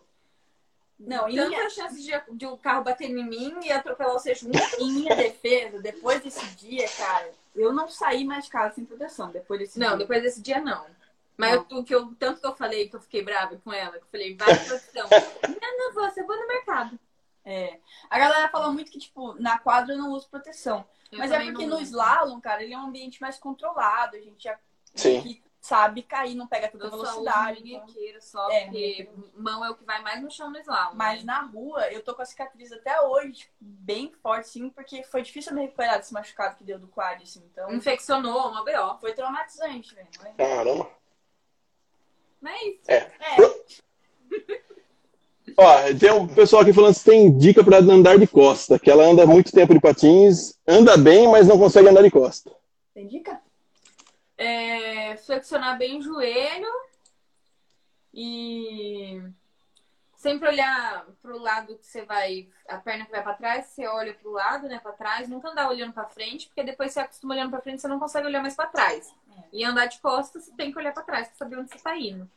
Não, 0.99 1.29
em 1.29 1.35
Tanta 1.35 1.49
minha, 1.49 1.69
chance 1.69 2.01
de, 2.01 2.11
de 2.31 2.45
o 2.47 2.57
carro 2.57 2.83
bater 2.83 3.09
em 3.09 3.23
mim 3.23 3.55
e 3.63 3.71
atropelar 3.71 4.13
você 4.13 4.33
junto. 4.33 4.57
em 4.79 4.91
minha 4.91 5.15
defesa, 5.15 5.79
depois 5.79 6.21
desse 6.21 6.45
dia, 6.55 6.87
cara, 6.89 7.31
eu 7.55 7.71
não 7.71 7.87
saí 7.87 8.25
mais 8.25 8.45
de 8.45 8.51
casa 8.51 8.75
sem 8.75 8.85
proteção. 8.85 9.31
Depois 9.31 9.59
desse 9.59 9.79
Não, 9.79 9.89
dia. 9.89 9.97
depois 9.97 10.21
desse 10.23 10.41
dia 10.41 10.59
não. 10.59 10.85
Mas 11.37 11.55
Não. 11.55 11.65
eu, 11.69 11.83
que 11.83 11.93
eu, 11.93 12.13
tanto 12.17 12.41
que 12.41 12.47
eu 12.47 12.55
falei 12.55 12.89
que 12.89 12.95
eu 12.95 12.99
fiquei 13.01 13.23
brava 13.23 13.55
com 13.63 13.71
ela, 13.71 13.91
que 13.91 13.97
eu 14.05 14.07
falei, 14.11 14.35
vai 14.35 14.47
pra 14.55 14.57
proteção. 14.65 15.07
não, 15.61 15.77
não 15.77 15.93
vou, 15.93 16.09
você 16.09 16.23
vou 16.23 16.35
no 16.35 16.47
mercado. 16.47 16.99
É. 17.45 17.79
A 18.09 18.17
galera 18.17 18.49
fala 18.49 18.71
muito 18.73 18.91
que, 18.91 18.99
tipo, 18.99 19.33
na 19.39 19.59
quadra 19.59 19.93
eu 19.93 19.99
não 19.99 20.11
uso 20.11 20.27
proteção. 20.29 20.83
Eu 21.11 21.19
Mas 21.19 21.31
é 21.31 21.39
porque 21.45 21.65
no 21.67 21.79
slalom, 21.79 22.41
cara, 22.41 22.63
ele 22.63 22.73
é 22.73 22.77
um 22.77 22.87
ambiente 22.87 23.21
mais 23.21 23.37
controlado. 23.37 24.17
A 24.17 24.19
gente 24.19 24.43
já 24.43 24.57
Sim. 24.95 25.41
Sabe 25.59 26.01
cair, 26.03 26.35
não 26.35 26.47
pega 26.47 26.69
toda 26.69 26.89
só 26.89 26.95
uso 26.95 27.03
velocidade. 27.05 27.59
então. 27.59 27.85
minhoqueiro 27.85 28.21
só, 28.21 28.49
É, 28.49 28.65
porque 28.65 29.09
mão 29.35 29.65
é 29.65 29.69
o 29.69 29.75
que 29.75 29.83
vai 29.83 30.01
mais 30.01 30.21
no 30.21 30.31
chão 30.31 30.49
no 30.49 30.57
slalom. 30.59 30.95
Mas 30.95 31.19
né? 31.23 31.25
na 31.33 31.41
rua, 31.41 31.87
eu 31.91 32.01
tô 32.03 32.15
com 32.15 32.21
a 32.21 32.25
cicatriz 32.25 32.71
até 32.71 33.01
hoje, 33.01 33.33
tipo, 33.33 33.53
bem 33.59 34.11
forte, 34.21 34.47
sim, 34.49 34.69
porque 34.69 35.03
foi 35.03 35.21
difícil 35.21 35.51
eu 35.51 35.55
me 35.57 35.61
recuperar 35.63 35.97
desse 35.97 36.13
machucado 36.13 36.55
que 36.55 36.63
deu 36.63 36.79
do 36.79 36.87
quad, 36.87 37.21
assim. 37.21 37.43
Então, 37.51 37.71
Infeccionou, 37.73 38.49
uma 38.49 38.63
BO. 38.63 38.97
foi 39.01 39.13
traumatizante, 39.13 39.93
velho. 39.93 40.07
Mas- 40.23 40.35
Caramba. 40.37 40.89
Mas 42.39 42.53
é 42.61 42.67
isso. 42.69 42.81
É. 42.87 42.95
É, 42.95 43.37
Ó, 45.59 45.73
tem 45.99 46.11
um 46.11 46.27
pessoal 46.27 46.61
aqui 46.61 46.71
falando 46.71 46.93
se 46.93 47.03
tem 47.03 47.35
dica 47.35 47.63
para 47.63 47.79
andar 47.79 48.19
de 48.19 48.27
costa, 48.27 48.77
que 48.77 48.91
ela 48.91 49.03
anda 49.03 49.25
muito 49.25 49.51
tempo 49.51 49.73
de 49.73 49.79
patins, 49.79 50.53
anda 50.67 50.95
bem, 50.97 51.27
mas 51.27 51.47
não 51.47 51.57
consegue 51.57 51.87
andar 51.89 52.03
de 52.03 52.11
costa. 52.11 52.51
tem 52.93 53.07
dica? 53.07 53.41
É, 54.37 55.17
flexionar 55.17 55.77
bem 55.77 55.97
o 55.97 56.01
joelho 56.01 56.67
e 58.13 59.21
sempre 60.15 60.47
olhar 60.47 61.05
pro 61.21 61.39
lado 61.39 61.77
que 61.77 61.85
você 61.85 62.05
vai, 62.05 62.47
a 62.67 62.77
perna 62.77 63.05
que 63.05 63.11
vai 63.11 63.23
pra 63.23 63.33
trás, 63.33 63.65
você 63.67 63.87
olha 63.87 64.13
pro 64.13 64.31
lado, 64.31 64.67
né, 64.67 64.79
para 64.79 64.91
trás, 64.91 65.27
nunca 65.27 65.49
andar 65.49 65.69
olhando 65.69 65.93
pra 65.93 66.05
frente, 66.05 66.47
porque 66.47 66.63
depois 66.63 66.91
você 66.91 66.99
acostuma 66.99 67.33
olhando 67.33 67.49
pra 67.49 67.61
frente, 67.61 67.81
você 67.81 67.87
não 67.87 67.99
consegue 67.99 68.27
olhar 68.27 68.41
mais 68.41 68.55
pra 68.55 68.67
trás. 68.67 69.13
E 69.51 69.63
andar 69.63 69.85
de 69.87 69.99
costas, 69.99 70.45
você 70.45 70.51
tem 70.55 70.71
que 70.71 70.77
olhar 70.77 70.93
pra 70.93 71.03
trás 71.03 71.27
pra 71.27 71.37
saber 71.37 71.57
onde 71.57 71.71
você 71.71 71.79
tá 71.79 71.95
indo. 71.97 72.29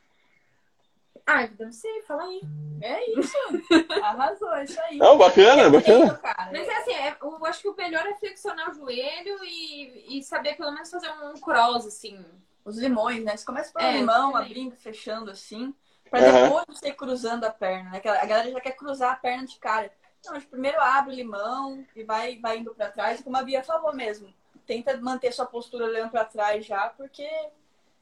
Ah, 1.27 1.45
eu 1.45 1.51
não 1.67 1.73
sei, 1.73 2.03
fala 2.03 2.25
aí. 2.25 2.41
É 2.83 3.11
isso. 3.19 3.37
Arrasou, 4.03 4.53
é 4.55 4.65
isso 4.65 4.81
aí. 4.83 4.97
Não, 4.99 5.17
bacana, 5.19 5.63
Eu 5.63 5.71
bacana. 5.71 6.15
cara. 6.19 6.51
Mas 6.53 6.67
é 6.69 6.77
assim, 6.79 6.93
é- 6.93 7.17
eu 7.21 7.47
acho 7.47 7.63
que 7.63 7.69
o 7.69 7.77
melhor 7.77 8.07
é 8.07 8.15
flexionar 8.17 8.71
o 8.71 8.75
joelho 8.75 9.39
e, 9.45 10.19
e 10.19 10.23
saber 10.23 10.57
pelo 10.57 10.73
menos 10.73 10.91
fazer 10.91 11.11
um 11.23 11.35
cross, 11.35 11.87
assim. 11.87 12.25
Os 12.65 12.79
limões, 12.79 13.25
né? 13.25 13.37
Você 13.37 13.45
começa 13.45 13.73
pelo 13.73 13.87
É, 13.89 13.93
limão, 13.97 14.37
abrindo, 14.37 14.77
fechando 14.77 15.31
assim, 15.31 15.75
pra 16.11 16.21
depois 16.21 16.65
você 16.69 16.89
ir 16.89 16.95
cruzando 16.95 17.45
a 17.45 17.51
perna, 17.51 17.91
né? 17.91 17.99
A 18.05 18.27
galera 18.27 18.51
já 18.51 18.61
quer 18.61 18.73
cruzar 18.73 19.13
a 19.13 19.17
perna 19.17 19.47
de 19.47 19.59
cara. 19.59 19.91
Não, 20.25 20.35
mas 20.35 20.45
primeiro 20.45 20.79
abre 20.81 21.13
o 21.13 21.17
limão 21.17 21.85
e 21.97 22.05
vai, 22.05 22.39
vai 22.39 22.59
indo 22.59 22.75
pra 22.75 22.91
trás, 22.91 23.21
e 23.21 23.23
como 23.23 23.37
a 23.39 23.43
Bia 23.43 23.63
falou 23.65 23.95
mesmo. 23.95 24.33
Tenta 24.67 24.97
manter 24.99 25.33
sua 25.33 25.47
postura 25.47 25.87
olhando 25.87 26.11
pra 26.11 26.25
trás 26.25 26.65
já, 26.67 26.91
porque 26.91 27.27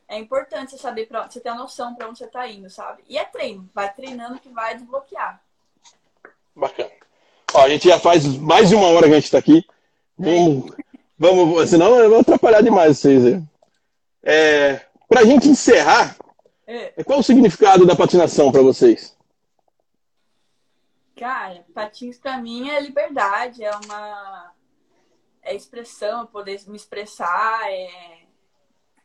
é 0.09 0.18
importante 0.18 0.70
você 0.70 0.78
saber 0.78 1.06
pra 1.06 1.28
você 1.28 1.39
ter 1.39 1.51
a 1.51 1.55
noção 1.55 1.94
pra 1.94 2.09
onde 2.09 2.18
você 2.18 2.26
tá 2.26 2.48
indo, 2.48 2.70
sabe? 2.70 3.02
E 3.09 3.18
é 3.18 3.24
treino, 3.24 3.68
vai 3.74 3.93
treinando 3.93 4.40
que 4.40 4.48
vai 4.48 4.74
desbloquear. 4.74 5.40
Bacana. 6.56 6.90
Ó, 7.52 7.62
a 7.62 7.68
gente 7.68 7.89
já 7.89 7.98
faz 7.98 8.26
mais 8.39 8.68
de 8.68 8.74
uma 8.74 8.89
hora 8.89 9.06
que 9.06 9.14
a 9.14 9.20
gente 9.20 9.30
tá 9.30 9.39
aqui. 9.39 9.64
Vamos, 10.16 10.74
vamos 11.18 11.70
senão 11.70 11.94
eu 11.97 12.10
vou 12.10 12.20
atrapalhar 12.20 12.62
demais 12.62 12.98
vocês 12.98 13.24
aí. 13.24 13.43
É, 14.22 14.80
pra 15.09 15.24
gente 15.24 15.48
encerrar, 15.48 16.16
É. 16.66 17.02
Qual 17.02 17.20
o 17.20 17.22
significado 17.22 17.86
da 17.86 17.97
patinação 17.97 18.52
para 18.52 18.60
vocês? 18.60 19.16
Cara, 21.16 21.64
patins 21.74 22.18
pra 22.18 22.36
mim 22.36 22.68
é 22.68 22.78
liberdade, 22.78 23.64
é 23.64 23.70
uma 23.74 24.52
é 25.43 25.55
expressão, 25.55 26.26
poder 26.26 26.60
me 26.68 26.76
expressar, 26.76 27.72
é 27.72 28.17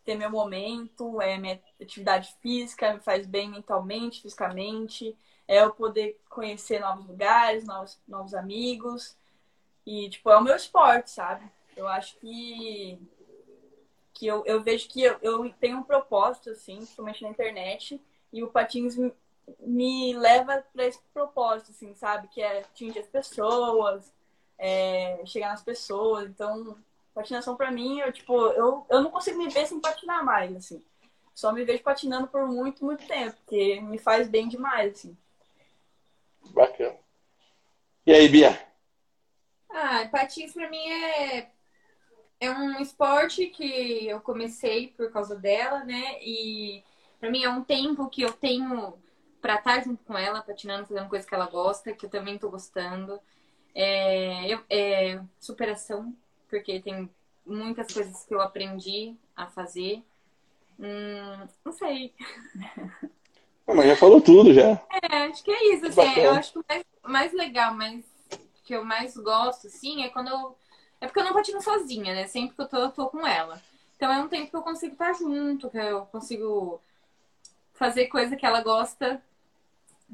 ter 0.04 0.16
meu 0.16 0.30
momento, 0.30 1.22
é 1.22 1.38
minha 1.38 1.62
atividade 1.82 2.36
física, 2.42 2.94
me 2.94 3.00
faz 3.00 3.26
bem 3.26 3.50
mentalmente, 3.50 4.22
fisicamente, 4.22 5.16
é 5.48 5.62
eu 5.62 5.74
poder 5.74 6.20
conhecer 6.30 6.80
novos 6.80 7.06
lugares, 7.08 7.66
novos, 7.66 8.00
novos 8.08 8.34
amigos. 8.34 9.18
E, 9.86 10.10
tipo, 10.10 10.30
é 10.30 10.38
o 10.38 10.44
meu 10.44 10.56
esporte, 10.56 11.12
sabe? 11.12 11.50
Eu 11.76 11.88
acho 11.88 12.16
que, 12.18 13.00
que 14.14 14.28
eu, 14.28 14.44
eu 14.46 14.62
vejo 14.62 14.88
que 14.88 15.02
eu, 15.02 15.18
eu 15.22 15.54
tenho 15.60 15.80
um 15.80 15.84
propósito, 15.84 16.52
assim, 16.52 16.78
principalmente 16.78 17.24
na 17.24 17.30
internet, 17.30 18.02
e 18.32 18.44
o 18.44 18.50
patins 18.50 18.96
me, 19.60 20.14
leva 20.14 20.64
para 20.74 20.86
esse 20.86 21.00
propósito, 21.14 21.72
assim, 21.72 21.94
sabe? 21.96 22.28
Que 22.30 22.42
é 22.42 22.60
atingir 22.60 23.00
as 23.00 23.08
pessoas, 23.08 24.14
é, 24.58 25.22
chegar 25.26 25.50
nas 25.50 25.64
pessoas. 25.64 26.30
Então, 26.30 26.78
patinação 27.14 27.56
para 27.56 27.72
mim, 27.72 28.00
eu, 28.00 28.12
tipo, 28.12 28.34
eu, 28.34 28.86
eu 28.90 29.02
não 29.02 29.12
consigo 29.12 29.38
me 29.38 29.50
ver 29.50 29.66
sem 29.68 29.80
patinar 29.80 30.24
mais, 30.24 30.56
assim. 30.56 30.84
Só 31.34 31.52
me 31.52 31.64
vejo 31.64 31.84
patinando 31.84 32.28
por 32.28 32.48
muito, 32.48 32.86
muito 32.86 33.06
tempo, 33.08 33.36
porque 33.38 33.82
me 33.82 33.98
faz 33.98 34.28
bem 34.28 34.48
demais, 34.48 34.94
assim. 34.94 35.18
Bacana. 36.54 36.98
E 38.06 38.14
aí, 38.14 38.28
Bia? 38.28 38.68
Ah, 39.70 40.08
patins 40.12 40.54
pra 40.54 40.70
mim 40.70 40.88
é 40.88 41.50
é 42.40 42.52
um 42.52 42.80
esporte 42.82 43.48
que 43.48 44.08
eu 44.08 44.20
comecei 44.20 44.90
por 44.90 45.12
causa 45.12 45.36
dela, 45.36 45.84
né? 45.86 46.22
E 46.22 46.84
pra 47.20 47.32
mim 47.32 47.44
é 47.44 47.50
um 47.50 47.64
tempo 47.64 48.10
que 48.10 48.22
eu 48.22 48.34
tenho 48.34 48.94
pra 49.42 49.56
estar 49.56 49.82
junto 49.82 50.04
com 50.04 50.18
ela, 50.18 50.42
patinando, 50.42 50.86
fazendo 50.86 51.10
coisa 51.10 51.26
que 51.26 51.34
ela 51.34 51.48
gosta, 51.48 51.94
que 51.94 52.06
eu 52.06 52.10
também 52.10 52.38
tô 52.38 52.50
gostando. 52.50 53.20
É, 53.74 54.52
é 54.70 55.22
superação, 55.40 56.14
porque 56.54 56.80
tem 56.80 57.10
muitas 57.44 57.92
coisas 57.92 58.24
que 58.26 58.34
eu 58.34 58.40
aprendi 58.40 59.16
a 59.36 59.48
fazer. 59.48 60.04
Hum, 60.80 61.48
não 61.66 61.72
sei. 61.72 62.14
Ah, 63.66 63.74
mas 63.74 63.88
já 63.88 63.96
falou 63.96 64.20
tudo 64.20 64.54
já. 64.54 64.72
É, 65.10 65.16
acho 65.24 65.42
que 65.42 65.50
é 65.50 65.74
isso, 65.74 65.86
assim, 65.86 65.96
Bacana. 65.96 66.20
eu 66.22 66.32
acho 66.34 66.52
que 66.52 66.60
o 66.60 66.66
mais, 66.68 66.84
mais 67.02 67.32
legal, 67.34 67.74
mas 67.74 68.04
que 68.66 68.76
eu 68.76 68.84
mais 68.84 69.16
gosto, 69.16 69.68
assim, 69.68 70.04
é 70.04 70.10
quando 70.10 70.28
eu. 70.28 70.58
É 71.00 71.08
porque 71.08 71.22
eu 71.22 71.24
não 71.24 71.32
patino 71.32 71.62
sozinha, 71.62 72.14
né? 72.14 72.28
Sempre 72.28 72.58
que 72.58 72.62
eu 72.62 72.68
tô, 72.68 72.76
eu 72.76 72.92
tô 72.92 73.08
com 73.08 73.26
ela. 73.26 73.62
Então 73.96 74.12
é 74.12 74.18
um 74.22 74.28
tempo 74.28 74.50
que 74.50 74.56
eu 74.58 74.64
consigo 74.64 74.92
estar 74.92 75.14
junto, 75.14 75.70
que 75.70 75.78
eu 75.78 76.06
consigo 76.08 76.82
fazer 77.74 78.08
coisa 78.08 78.36
que 78.36 78.46
ela 78.46 78.62
gosta, 78.62 79.24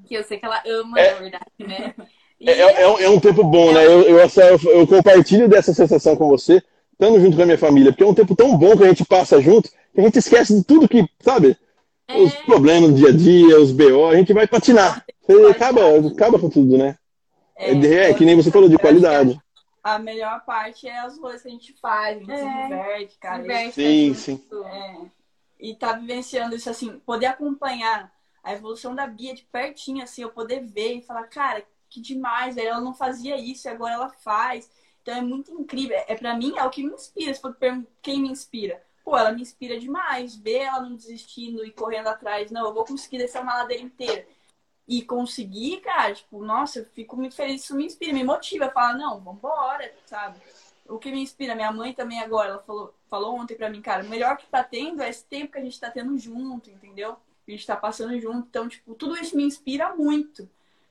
que 0.06 0.14
eu 0.14 0.24
sei 0.24 0.38
que 0.38 0.45
ela 0.45 0.61
ama, 0.68 0.99
É. 0.99 1.14
na 1.16 1.20
verdade, 1.20 1.52
né? 1.57 1.95
E 2.40 2.49
É, 2.49 2.60
é- 2.60 2.82
é 2.84 2.88
um, 2.88 2.98
é 2.99 3.10
um 3.10 3.20
tempo 3.20 3.44
bom, 3.44 3.74
né? 3.74 3.86
Eu, 3.86 4.02
eu, 4.03 4.20
essa- 4.20 4.44
eu- 4.44 4.60
eu 4.72 4.88
compartilho 4.88 5.48
dessa 5.48 5.74
sensação 5.74 6.16
com 6.16 6.28
você, 6.28 6.64
estando 6.94 7.20
junto 7.20 7.36
com 7.36 7.44
a 7.44 7.45
minha 7.45 7.57
família, 7.57 7.91
porque 7.91 8.03
é 8.03 8.07
um 8.07 8.14
tempo 8.14 8.36
tão 8.36 8.57
bom 8.57 8.78
que 8.78 8.84
a 8.84 8.88
gente 8.88 9.06
passa 9.06 9.41
junto, 9.41 9.70
que 9.94 9.99
a 9.99 10.03
gente 10.03 10.20
esquece 10.20 10.56
de 10.56 10.64
tudo 10.64 10.88
que, 10.88 11.06
sabe? 11.20 11.57
Os 12.16 12.34
é, 12.34 12.44
problemas 12.44 12.91
do 12.91 12.95
dia 12.95 13.10
a 13.10 13.11
dia, 13.11 13.60
os 13.60 13.72
BO, 13.72 14.07
a 14.07 14.16
gente 14.16 14.34
vai 14.34 14.48
patinar. 14.48 15.06
Você 15.28 15.45
acaba, 15.48 15.82
acaba 16.07 16.40
com 16.40 16.49
tudo, 16.49 16.78
né? 16.78 16.95
É, 17.57 17.72
é, 17.72 18.14
que 18.14 18.26
nem 18.26 18.36
você 18.36 18.49
falou, 18.49 18.70
de 18.70 18.78
que 18.78 18.82
qualidade. 18.82 19.40
A 19.84 19.99
melhor 19.99 20.44
parte 20.45 20.88
é 20.88 20.99
as 20.99 21.18
coisas 21.18 21.41
que 21.41 21.48
a 21.48 21.52
gente 21.52 21.74
faz, 21.82 22.18
a 22.18 22.20
gente 22.20 22.38
se 22.38 22.45
É. 22.45 22.64
diverte, 22.64 23.18
cara. 23.20 23.41
diverte, 23.41 23.74
Sim, 23.74 24.14
tá 24.14 24.20
sim. 24.20 24.41
É, 24.66 24.95
e 25.60 25.76
tá 25.76 25.94
vivenciando 25.94 26.56
isso 26.56 26.70
assim, 26.70 26.99
poder 27.06 27.28
acompanhar 27.28 28.11
a 28.44 28.53
evolução 28.53 28.95
da 28.95 29.06
Bia 29.06 29.34
de 29.36 29.44
pertinho, 29.44 30.03
assim, 30.03 30.22
eu 30.22 30.30
poder 30.30 30.61
ver 30.61 30.95
e 30.95 31.02
falar, 31.02 31.24
cara, 31.24 31.64
que 31.90 31.99
demais, 31.99 32.56
velho, 32.56 32.70
ela 32.70 32.82
não 32.82 32.94
fazia 32.94 33.36
isso 33.38 33.68
e 33.68 33.70
agora 33.70 33.94
ela 33.95 34.10
faz. 34.10 34.70
Então 35.02 35.16
é 35.16 35.22
muito 35.22 35.52
incrível. 35.52 35.98
É 36.07 36.16
para 36.16 36.36
mim 36.36 36.53
é 36.57 36.64
o 36.64 36.70
que 36.70 36.84
me 36.84 36.94
inspira. 36.94 37.34
Se 37.34 37.41
for 37.41 37.57
quem 38.02 38.22
me 38.22 38.30
inspira, 38.30 38.84
pô, 39.03 39.18
ela 39.18 39.32
me 39.32 39.41
inspira 39.41 39.80
demais. 39.80 40.36
Ver 40.36 40.60
ela 40.60 40.82
não 40.82 40.95
desistindo 40.95 41.66
e 41.66 41.72
correndo 41.72 42.07
atrás, 42.07 42.52
não, 42.52 42.68
eu 42.68 42.74
vou 42.74 42.86
conseguir 42.86 43.18
descer 43.18 43.41
uma 43.41 43.57
ladeira 43.57 43.84
inteira. 43.84 44.28
E 44.88 45.03
conseguir, 45.03 45.82
cara, 45.82 46.14
tipo, 46.14 46.44
nossa, 46.44 46.80
eu 46.80 46.86
fico 46.86 47.16
muito 47.16 47.36
feliz, 47.36 47.64
isso 47.64 47.76
me 47.76 47.86
inspira, 47.86 48.11
me 48.11 48.24
motiva, 48.24 48.72
fala, 48.72 48.98
não, 48.98 49.20
vambora, 49.20 49.94
sabe? 50.07 50.40
O 50.88 50.98
que 50.98 51.11
me 51.11 51.22
inspira, 51.22 51.53
minha 51.53 51.72
mãe 51.72 51.94
também 51.94 52.20
agora, 52.20 52.49
ela 52.49 52.60
falou, 52.60 52.95
falou 53.07 53.36
ontem 53.36 53.56
pra 53.56 53.70
mim, 53.70 53.84
cara, 53.84 54.03
o 54.03 54.10
melhor 54.10 54.36
que 54.36 54.48
tá 54.48 54.64
tendo 54.64 55.03
é 55.03 55.10
esse 55.10 55.24
tempo 55.26 55.52
que 55.52 55.60
a 55.60 55.64
gente 55.64 55.80
tá 55.80 55.91
tendo 55.91 56.18
junto, 56.18 56.72
entendeu? 56.72 57.18
A 57.48 57.52
gente 57.52 57.68
tá 57.68 57.76
passando 57.76 58.20
junto. 58.20 58.48
Então, 58.48 58.68
tipo, 58.68 58.95
tudo 58.95 59.16
isso 59.16 59.36
me 59.36 59.44
inspira 59.44 59.95
muito. 59.95 60.49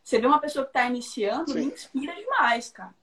Você 0.09 0.19
vê 0.19 0.27
uma 0.27 0.41
pessoa 0.41 0.65
que 0.65 0.73
tá 0.73 0.87
iniciando, 0.87 1.53
Sim. 1.53 1.59
me 1.59 1.67
inspira 1.67 2.15
demais, 2.15 2.71
cara. 2.71 2.95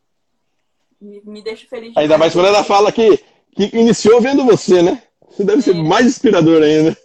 Me, 0.99 1.21
me 1.23 1.39
deixa 1.43 1.67
feliz 1.67 1.95
Ainda 1.95 2.17
mais 2.17 2.33
quando 2.33 2.47
ela 2.47 2.63
fala 2.63 2.91
que, 2.91 3.19
que 3.55 3.77
iniciou 3.77 4.19
vendo 4.19 4.43
você, 4.43 4.81
né? 4.81 5.03
Isso 5.29 5.43
deve 5.43 5.61
ser 5.61 5.75
É. 5.75 5.83
mais 5.83 6.07
inspirador 6.07 6.63
ainda. 6.63 6.97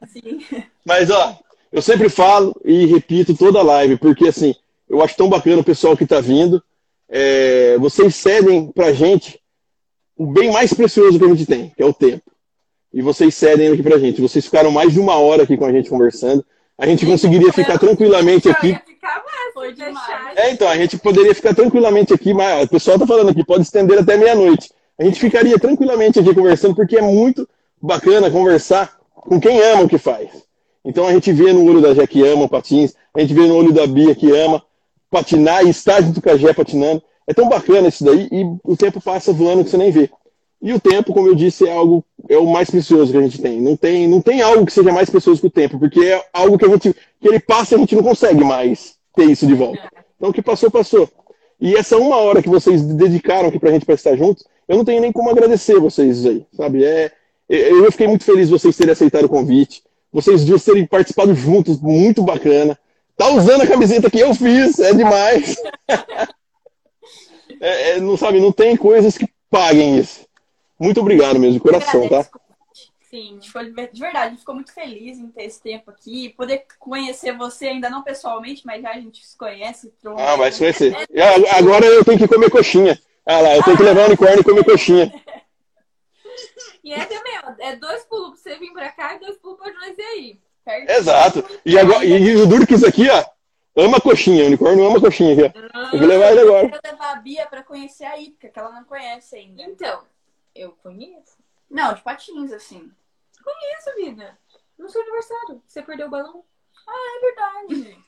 Assim. 0.00 0.40
Mas, 0.86 1.10
ó, 1.10 1.38
eu 1.70 1.82
sempre 1.82 2.08
falo 2.08 2.58
e 2.64 2.86
repito 2.86 3.36
toda 3.36 3.60
live, 3.60 3.98
porque, 3.98 4.28
assim, 4.28 4.54
eu 4.88 5.02
acho 5.02 5.18
tão 5.18 5.28
bacana 5.28 5.60
o 5.60 5.64
pessoal 5.64 5.94
que 5.98 6.06
tá 6.06 6.18
vindo. 6.18 6.62
É, 7.06 7.76
vocês 7.76 8.14
cedem 8.14 8.72
pra 8.72 8.94
gente 8.94 9.38
o 10.16 10.24
bem 10.24 10.50
mais 10.50 10.72
precioso 10.72 11.18
que 11.18 11.24
a 11.26 11.28
gente 11.28 11.44
tem, 11.44 11.68
que 11.76 11.82
é 11.82 11.86
o 11.86 11.92
tempo. 11.92 12.24
E 12.90 13.02
vocês 13.02 13.34
cedem 13.34 13.68
aqui 13.68 13.82
pra 13.82 13.98
gente. 13.98 14.18
Vocês 14.18 14.46
ficaram 14.46 14.70
mais 14.70 14.94
de 14.94 14.98
uma 14.98 15.16
hora 15.16 15.42
aqui 15.42 15.58
com 15.58 15.66
a 15.66 15.72
gente 15.72 15.90
conversando. 15.90 16.42
A 16.78 16.86
gente 16.86 17.04
conseguiria 17.04 17.52
ficar 17.52 17.78
tranquilamente 17.78 18.46
Eu 18.48 18.52
aqui 18.52 18.68
ia 18.68 18.80
ficar 18.80 19.21
Foi 19.52 19.72
demais. 19.72 20.36
É, 20.36 20.50
então, 20.50 20.68
a 20.68 20.76
gente 20.76 20.98
poderia 20.98 21.34
ficar 21.34 21.54
tranquilamente 21.54 22.12
aqui, 22.12 22.32
mas 22.32 22.64
o 22.64 22.68
pessoal 22.68 22.98
tá 22.98 23.06
falando 23.06 23.30
aqui, 23.30 23.44
pode 23.44 23.62
estender 23.62 23.98
até 23.98 24.16
meia-noite. 24.16 24.70
A 24.98 25.04
gente 25.04 25.18
ficaria 25.18 25.58
tranquilamente 25.58 26.18
aqui 26.18 26.34
conversando, 26.34 26.74
porque 26.74 26.96
é 26.96 27.02
muito 27.02 27.48
bacana 27.80 28.30
conversar 28.30 28.96
com 29.14 29.40
quem 29.40 29.60
ama 29.60 29.82
o 29.82 29.88
que 29.88 29.98
faz. 29.98 30.28
Então 30.84 31.06
a 31.06 31.12
gente 31.12 31.32
vê 31.32 31.52
no 31.52 31.64
olho 31.64 31.80
da 31.80 31.94
Jé 31.94 32.06
que 32.06 32.26
ama 32.26 32.44
o 32.44 32.48
patins, 32.48 32.94
a 33.14 33.20
gente 33.20 33.34
vê 33.34 33.46
no 33.46 33.56
olho 33.56 33.72
da 33.72 33.86
Bia 33.86 34.14
que 34.14 34.30
ama 34.30 34.62
patinar 35.10 35.64
e 35.64 35.70
está 35.70 36.00
junto 36.00 36.20
com 36.20 36.30
a 36.30 36.36
Jé 36.36 36.52
patinando. 36.52 37.02
É 37.26 37.32
tão 37.32 37.48
bacana 37.48 37.88
isso 37.88 38.04
daí 38.04 38.28
e 38.32 38.44
o 38.64 38.76
tempo 38.76 39.00
passa 39.00 39.32
voando 39.32 39.64
que 39.64 39.70
você 39.70 39.76
nem 39.76 39.90
vê. 39.90 40.10
E 40.60 40.72
o 40.72 40.80
tempo, 40.80 41.12
como 41.12 41.26
eu 41.26 41.34
disse, 41.34 41.66
é 41.66 41.72
algo 41.72 42.04
é 42.28 42.36
o 42.36 42.46
mais 42.46 42.70
precioso 42.70 43.10
que 43.10 43.18
a 43.18 43.22
gente 43.22 43.40
tem. 43.40 43.60
Não 43.60 43.76
tem, 43.76 44.06
não 44.06 44.20
tem 44.20 44.42
algo 44.42 44.64
que 44.64 44.72
seja 44.72 44.92
mais 44.92 45.10
precioso 45.10 45.40
que 45.40 45.46
o 45.46 45.50
tempo, 45.50 45.78
porque 45.78 46.00
é 46.00 46.24
algo 46.32 46.56
que 46.56 46.64
a 46.64 46.68
gente 46.68 46.94
que 47.20 47.28
ele 47.28 47.40
passa 47.40 47.74
e 47.74 47.76
a 47.76 47.78
gente 47.78 47.96
não 47.96 48.02
consegue 48.02 48.44
mais 48.44 48.94
ter 49.14 49.24
isso 49.24 49.46
de 49.46 49.54
volta. 49.54 49.82
Então 50.16 50.30
o 50.30 50.32
que 50.32 50.42
passou, 50.42 50.70
passou. 50.70 51.08
E 51.60 51.76
essa 51.76 51.96
uma 51.96 52.16
hora 52.16 52.42
que 52.42 52.48
vocês 52.48 52.82
dedicaram 52.82 53.48
aqui 53.48 53.58
pra 53.58 53.70
gente 53.70 53.86
pra 53.86 53.94
estar 53.94 54.16
juntos, 54.16 54.44
eu 54.66 54.76
não 54.76 54.84
tenho 54.84 55.00
nem 55.00 55.12
como 55.12 55.30
agradecer 55.30 55.78
vocês 55.78 56.26
aí, 56.26 56.44
sabe? 56.52 56.84
É, 56.84 57.12
eu 57.48 57.90
fiquei 57.92 58.06
muito 58.08 58.24
feliz 58.24 58.48
vocês 58.48 58.76
terem 58.76 58.92
aceitado 58.92 59.24
o 59.24 59.28
convite, 59.28 59.82
vocês 60.12 60.44
dois 60.44 60.64
terem 60.64 60.86
participado 60.86 61.34
juntos, 61.34 61.80
muito 61.80 62.22
bacana. 62.22 62.78
Tá 63.16 63.28
usando 63.30 63.62
a 63.62 63.66
camiseta 63.66 64.10
que 64.10 64.18
eu 64.18 64.34
fiz, 64.34 64.78
é 64.78 64.92
demais. 64.92 65.56
É, 67.64 67.90
é, 67.90 68.00
não 68.00 68.16
sabe, 68.16 68.40
não 68.40 68.50
tem 68.50 68.76
coisas 68.76 69.16
que 69.16 69.28
paguem 69.48 69.96
isso. 69.96 70.26
Muito 70.80 71.00
obrigado 71.00 71.38
mesmo, 71.38 71.54
de 71.54 71.60
coração, 71.60 72.08
tá? 72.08 72.26
Sim. 73.12 73.38
Foi, 73.52 73.70
de 73.70 74.00
verdade, 74.00 74.26
a 74.26 74.28
gente 74.30 74.38
ficou 74.38 74.54
muito 74.54 74.72
feliz 74.72 75.18
em 75.18 75.28
ter 75.28 75.44
esse 75.44 75.60
tempo 75.60 75.90
aqui, 75.90 76.30
poder 76.30 76.64
conhecer 76.78 77.36
você, 77.36 77.66
ainda 77.68 77.90
não 77.90 78.02
pessoalmente, 78.02 78.64
mas 78.64 78.80
já 78.80 78.90
a 78.90 78.98
gente 79.00 79.26
se 79.26 79.36
conhece. 79.36 79.92
Ah, 80.16 80.36
vai 80.36 80.50
se 80.50 80.60
conhecer. 80.60 80.96
Agora 81.54 81.84
eu 81.84 82.02
tenho 82.02 82.18
que 82.18 82.26
comer 82.26 82.50
coxinha. 82.50 82.98
Ah 83.26 83.40
lá, 83.40 83.54
eu 83.56 83.62
tenho 83.62 83.76
que 83.76 83.82
levar 83.82 84.02
o 84.02 84.06
unicórnio 84.06 84.40
e 84.40 84.44
comer 84.44 84.64
coxinha. 84.64 85.12
E 86.84 86.92
é 86.92 87.04
também, 87.04 87.38
ó, 87.44 87.52
é 87.60 87.76
dois 87.76 88.02
pulos 88.04 88.30
pra 88.30 88.52
você 88.52 88.58
vir 88.58 88.72
pra 88.72 88.90
cá 88.90 89.14
e 89.14 89.20
dois 89.20 89.36
pulos 89.36 89.56
pra 89.56 89.72
nós 89.72 89.96
ir 89.96 90.02
aí. 90.02 90.40
Certo? 90.64 90.90
Exato. 90.90 91.60
E, 91.64 91.78
agora, 91.78 92.04
e, 92.04 92.36
o 92.36 92.46
duro 92.46 92.66
que 92.66 92.74
isso 92.74 92.86
aqui, 92.86 93.08
ó, 93.08 93.24
ama 93.76 94.00
coxinha. 94.00 94.42
O 94.42 94.46
unicórnio 94.48 94.86
ama 94.86 95.00
coxinha 95.00 95.32
aqui, 95.32 95.42
ó. 95.44 95.90
Tem 95.90 96.00
que 96.00 96.06
levar 96.06 96.32
ele 96.32 96.40
Eu 96.40 96.48
agora. 96.48 96.68
quero 96.70 96.80
levar 96.92 97.12
a 97.12 97.16
Bia 97.16 97.46
pra 97.46 97.62
conhecer 97.62 98.04
a 98.04 98.18
Ípica, 98.18 98.48
que 98.48 98.58
ela 98.58 98.72
não 98.72 98.84
conhece 98.84 99.36
ainda. 99.36 99.62
Então, 99.62 100.02
eu 100.56 100.72
conheço. 100.82 101.36
Não, 101.70 101.94
de 101.94 102.02
patins, 102.02 102.52
assim. 102.52 102.90
Conheço, 103.42 103.96
vida. 103.96 104.38
No 104.78 104.88
seu 104.88 105.02
aniversário. 105.02 105.62
Você 105.66 105.82
perdeu 105.82 106.06
o 106.06 106.10
balão? 106.10 106.44
É 106.88 107.20
verdade. 107.20 107.98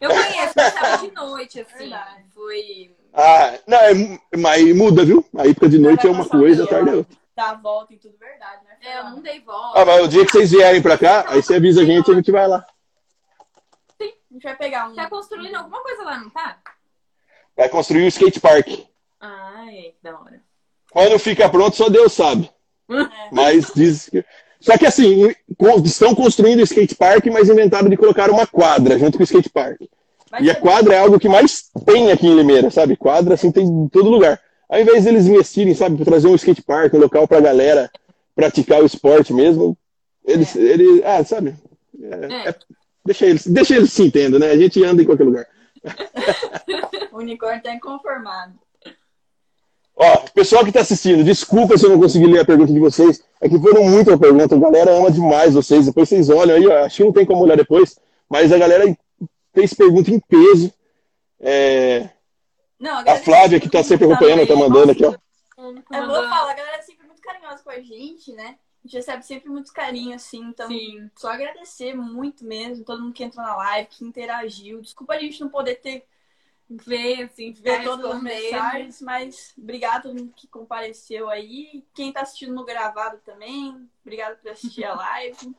Eu 0.00 0.10
conheço, 0.10 0.52
mas 0.56 0.74
tava 0.74 1.06
de 1.06 1.14
noite, 1.14 1.60
assim. 1.60 1.78
Verdade. 1.78 2.24
Foi. 2.34 2.96
Ah, 3.12 3.58
não, 3.66 3.78
é, 3.78 4.36
mas 4.36 4.76
muda, 4.76 5.04
viu? 5.04 5.24
A 5.36 5.46
época 5.46 5.68
de 5.68 5.78
noite 5.78 6.06
é 6.06 6.10
uma 6.10 6.28
coisa, 6.28 6.64
a 6.64 6.66
tarde 6.66 6.90
é 6.90 6.94
outra. 6.94 7.16
Dá 7.34 7.50
a 7.50 7.54
volta 7.54 7.92
em 7.92 7.98
tudo 7.98 8.16
verdade, 8.16 8.64
né? 8.64 8.78
É, 8.80 8.98
eu 8.98 9.04
não 9.04 9.20
dei 9.20 9.40
volta. 9.40 9.80
Ah, 9.80 9.84
mas 9.84 10.04
o 10.04 10.08
dia 10.08 10.24
que 10.24 10.32
vocês 10.32 10.50
vierem 10.50 10.80
pra 10.80 10.96
cá, 10.96 11.26
aí 11.28 11.42
você 11.42 11.56
avisa 11.56 11.82
a 11.82 11.84
gente 11.84 12.08
e 12.08 12.12
a 12.12 12.14
gente 12.14 12.30
vai 12.30 12.48
lá. 12.48 12.66
A 14.00 14.04
gente 14.32 14.42
vai 14.42 14.56
pegar 14.56 14.88
um. 14.88 14.94
Tá 14.94 15.08
construindo 15.08 15.54
alguma 15.54 15.82
coisa 15.82 16.02
lá, 16.02 16.18
não 16.18 16.30
tá? 16.30 16.58
Vai 17.56 17.68
construir 17.68 18.04
o 18.04 18.08
skate 18.08 18.40
park. 18.40 18.68
Ai, 19.20 19.94
que 19.96 20.02
da 20.02 20.18
hora. 20.18 20.42
Quando 20.90 21.18
fica 21.18 21.48
pronto, 21.48 21.76
só 21.76 21.88
Deus 21.88 22.12
sabe. 22.12 22.50
É. 22.90 23.28
Mas 23.32 23.72
diz 23.74 24.08
que. 24.08 24.24
Só 24.60 24.76
que 24.78 24.86
assim, 24.86 25.32
estão 25.84 26.14
construindo 26.14 26.60
o 26.60 26.64
skate 26.64 26.94
park, 26.94 27.26
mas 27.26 27.48
inventaram 27.48 27.88
de 27.88 27.96
colocar 27.96 28.30
uma 28.30 28.46
quadra 28.46 28.98
junto 28.98 29.16
com 29.18 29.22
o 29.22 29.24
skate 29.24 29.50
park. 29.50 29.80
Vai 30.30 30.42
E 30.42 30.50
a 30.50 30.54
ser- 30.54 30.60
quadra 30.60 30.94
é 30.94 30.98
algo 30.98 31.20
que 31.20 31.28
mais 31.28 31.64
tem 31.84 32.10
aqui 32.10 32.26
em 32.26 32.34
Limeira, 32.34 32.70
sabe? 32.70 32.96
Quadra 32.96 33.34
assim 33.34 33.52
tem 33.52 33.64
em 33.66 33.88
todo 33.88 34.10
lugar. 34.10 34.40
Ao 34.68 34.80
invés 34.80 35.04
deles 35.04 35.26
investirem, 35.26 35.74
sabe, 35.74 35.96
para 35.96 36.04
trazer 36.06 36.26
um 36.26 36.34
skate 36.34 36.62
park, 36.62 36.92
um 36.94 36.98
local 36.98 37.28
pra 37.28 37.40
galera 37.40 37.90
praticar 38.34 38.82
o 38.82 38.86
esporte 38.86 39.32
mesmo, 39.32 39.76
eles, 40.24 40.56
eles 40.56 41.00
ah, 41.04 41.22
sabe? 41.24 41.54
É, 42.02 42.46
É. 42.46 42.48
é- 42.48 42.54
deixa 43.04 43.26
eles, 43.26 43.46
deixa 43.46 43.76
eles 43.76 43.92
se 43.92 44.02
entendam, 44.02 44.40
né? 44.40 44.50
A 44.50 44.56
gente 44.58 44.82
anda 44.82 45.00
em 45.02 45.06
qualquer 45.06 45.24
lugar. 45.24 45.46
O 47.12 47.18
unicórnio 47.20 47.62
tá 47.62 47.72
inconformado. 47.72 48.52
Ó, 49.98 50.16
pessoal 50.34 50.62
que 50.64 50.70
tá 50.72 50.80
assistindo, 50.80 51.24
desculpa 51.24 51.78
se 51.78 51.84
eu 51.86 51.90
não 51.90 51.98
consegui 52.00 52.26
ler 52.26 52.40
a 52.40 52.44
pergunta 52.44 52.70
de 52.72 52.78
vocês. 52.78 53.22
É 53.40 53.48
que 53.48 53.58
foram 53.58 53.82
muitas 53.84 54.18
perguntas. 54.18 54.52
A 54.52 54.60
galera 54.60 54.90
ama 54.92 55.10
demais 55.10 55.54
vocês. 55.54 55.86
Depois 55.86 56.08
vocês 56.08 56.28
olham 56.28 56.54
aí, 56.56 56.66
ó, 56.66 56.84
acho 56.84 56.96
que 56.98 57.04
não 57.04 57.12
tem 57.12 57.24
como 57.24 57.42
olhar 57.42 57.56
depois. 57.56 57.98
Mas 58.28 58.52
a 58.52 58.58
galera 58.58 58.84
fez 59.54 59.72
pergunta 59.72 60.10
em 60.10 60.20
peso. 60.20 60.70
É, 61.40 62.10
Não, 62.78 62.98
a 62.98 63.02
galera 63.02 63.24
Flávia, 63.24 63.60
que 63.60 63.70
tá 63.70 63.82
sempre 63.82 64.04
acompanhando, 64.06 64.46
tá 64.46 64.54
mandando 64.56 64.92
aqui, 64.92 65.04
ó. 65.04 65.14
Vou 65.56 65.72
mandou- 65.90 66.14
falar, 66.28 66.50
a 66.52 66.54
galera 66.54 66.76
é 66.76 66.82
sempre 66.82 67.06
muito 67.06 67.22
carinhosa 67.22 67.62
com 67.64 67.70
a 67.70 67.80
gente, 67.80 68.32
né? 68.32 68.56
A 68.84 68.86
gente 68.88 68.96
recebe 68.96 69.22
sempre 69.24 69.48
muito 69.48 69.72
carinho, 69.72 70.14
assim. 70.14 70.40
Então, 70.44 70.68
Sim. 70.68 71.10
só 71.16 71.28
agradecer 71.30 71.94
muito 71.94 72.44
mesmo. 72.44 72.84
Todo 72.84 73.02
mundo 73.02 73.14
que 73.14 73.24
entrou 73.24 73.44
na 73.44 73.56
live, 73.56 73.88
que 73.90 74.04
interagiu. 74.04 74.80
Desculpa 74.82 75.14
a 75.14 75.18
gente 75.18 75.40
não 75.40 75.48
poder 75.48 75.76
ter 75.76 76.04
Ver, 76.68 77.22
assim, 77.22 77.52
ver 77.52 77.78
ficar 77.78 77.84
todas 77.84 78.10
as 78.10 78.22
mensagens, 78.22 79.00
mas 79.00 79.54
obrigado 79.56 79.98
a 79.98 80.00
todo 80.02 80.18
mundo 80.18 80.32
que 80.36 80.48
compareceu 80.48 81.28
aí. 81.28 81.84
Quem 81.94 82.12
tá 82.12 82.22
assistindo 82.22 82.54
no 82.54 82.64
gravado 82.64 83.18
também, 83.24 83.88
obrigado 84.04 84.36
por 84.38 84.50
assistir 84.50 84.84
a 84.84 84.94
live. 84.94 85.54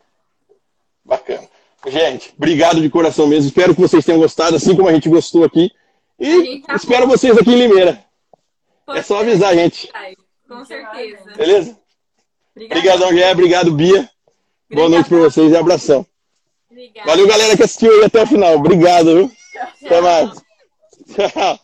Bacana. 1.06 1.48
Gente, 1.86 2.34
obrigado 2.36 2.82
de 2.82 2.90
coração 2.90 3.26
mesmo. 3.26 3.48
Espero 3.48 3.74
que 3.74 3.80
vocês 3.80 4.04
tenham 4.04 4.20
gostado, 4.20 4.58
assim 4.58 4.76
como 4.76 4.90
a 4.90 4.94
gente 4.94 5.08
gostou 5.08 5.46
aqui. 5.46 5.72
E 6.20 6.62
amou. 6.66 6.76
espero 6.76 7.08
vocês 7.08 7.38
aqui 7.38 7.52
em 7.52 7.68
Limeira. 7.68 8.04
É 8.90 9.02
só 9.02 9.20
avisar 9.20 9.52
a 9.52 9.56
gente, 9.56 9.90
Com 10.48 10.66
certeza. 10.66 11.34
beleza? 11.36 11.80
Obrigadão, 12.56 13.10
Guilherme. 13.10 13.34
Obrigado, 13.34 13.72
Bia. 13.72 14.10
Boa 14.74 14.90
noite 14.90 15.08
pra 15.08 15.20
vocês 15.20 15.52
e 15.52 15.56
abração. 15.56 16.06
Obrigada. 16.70 17.08
Valeu, 17.08 17.28
galera 17.28 17.56
que 17.56 17.64
assistiu 17.64 17.92
aí 17.92 18.06
até 18.06 18.24
o 18.24 18.28
final. 18.28 18.56
Obrigado, 18.56 19.16
viu? 19.16 19.32
Até 19.86 20.02
mais. 20.02 20.47
Yeah. 21.18 21.58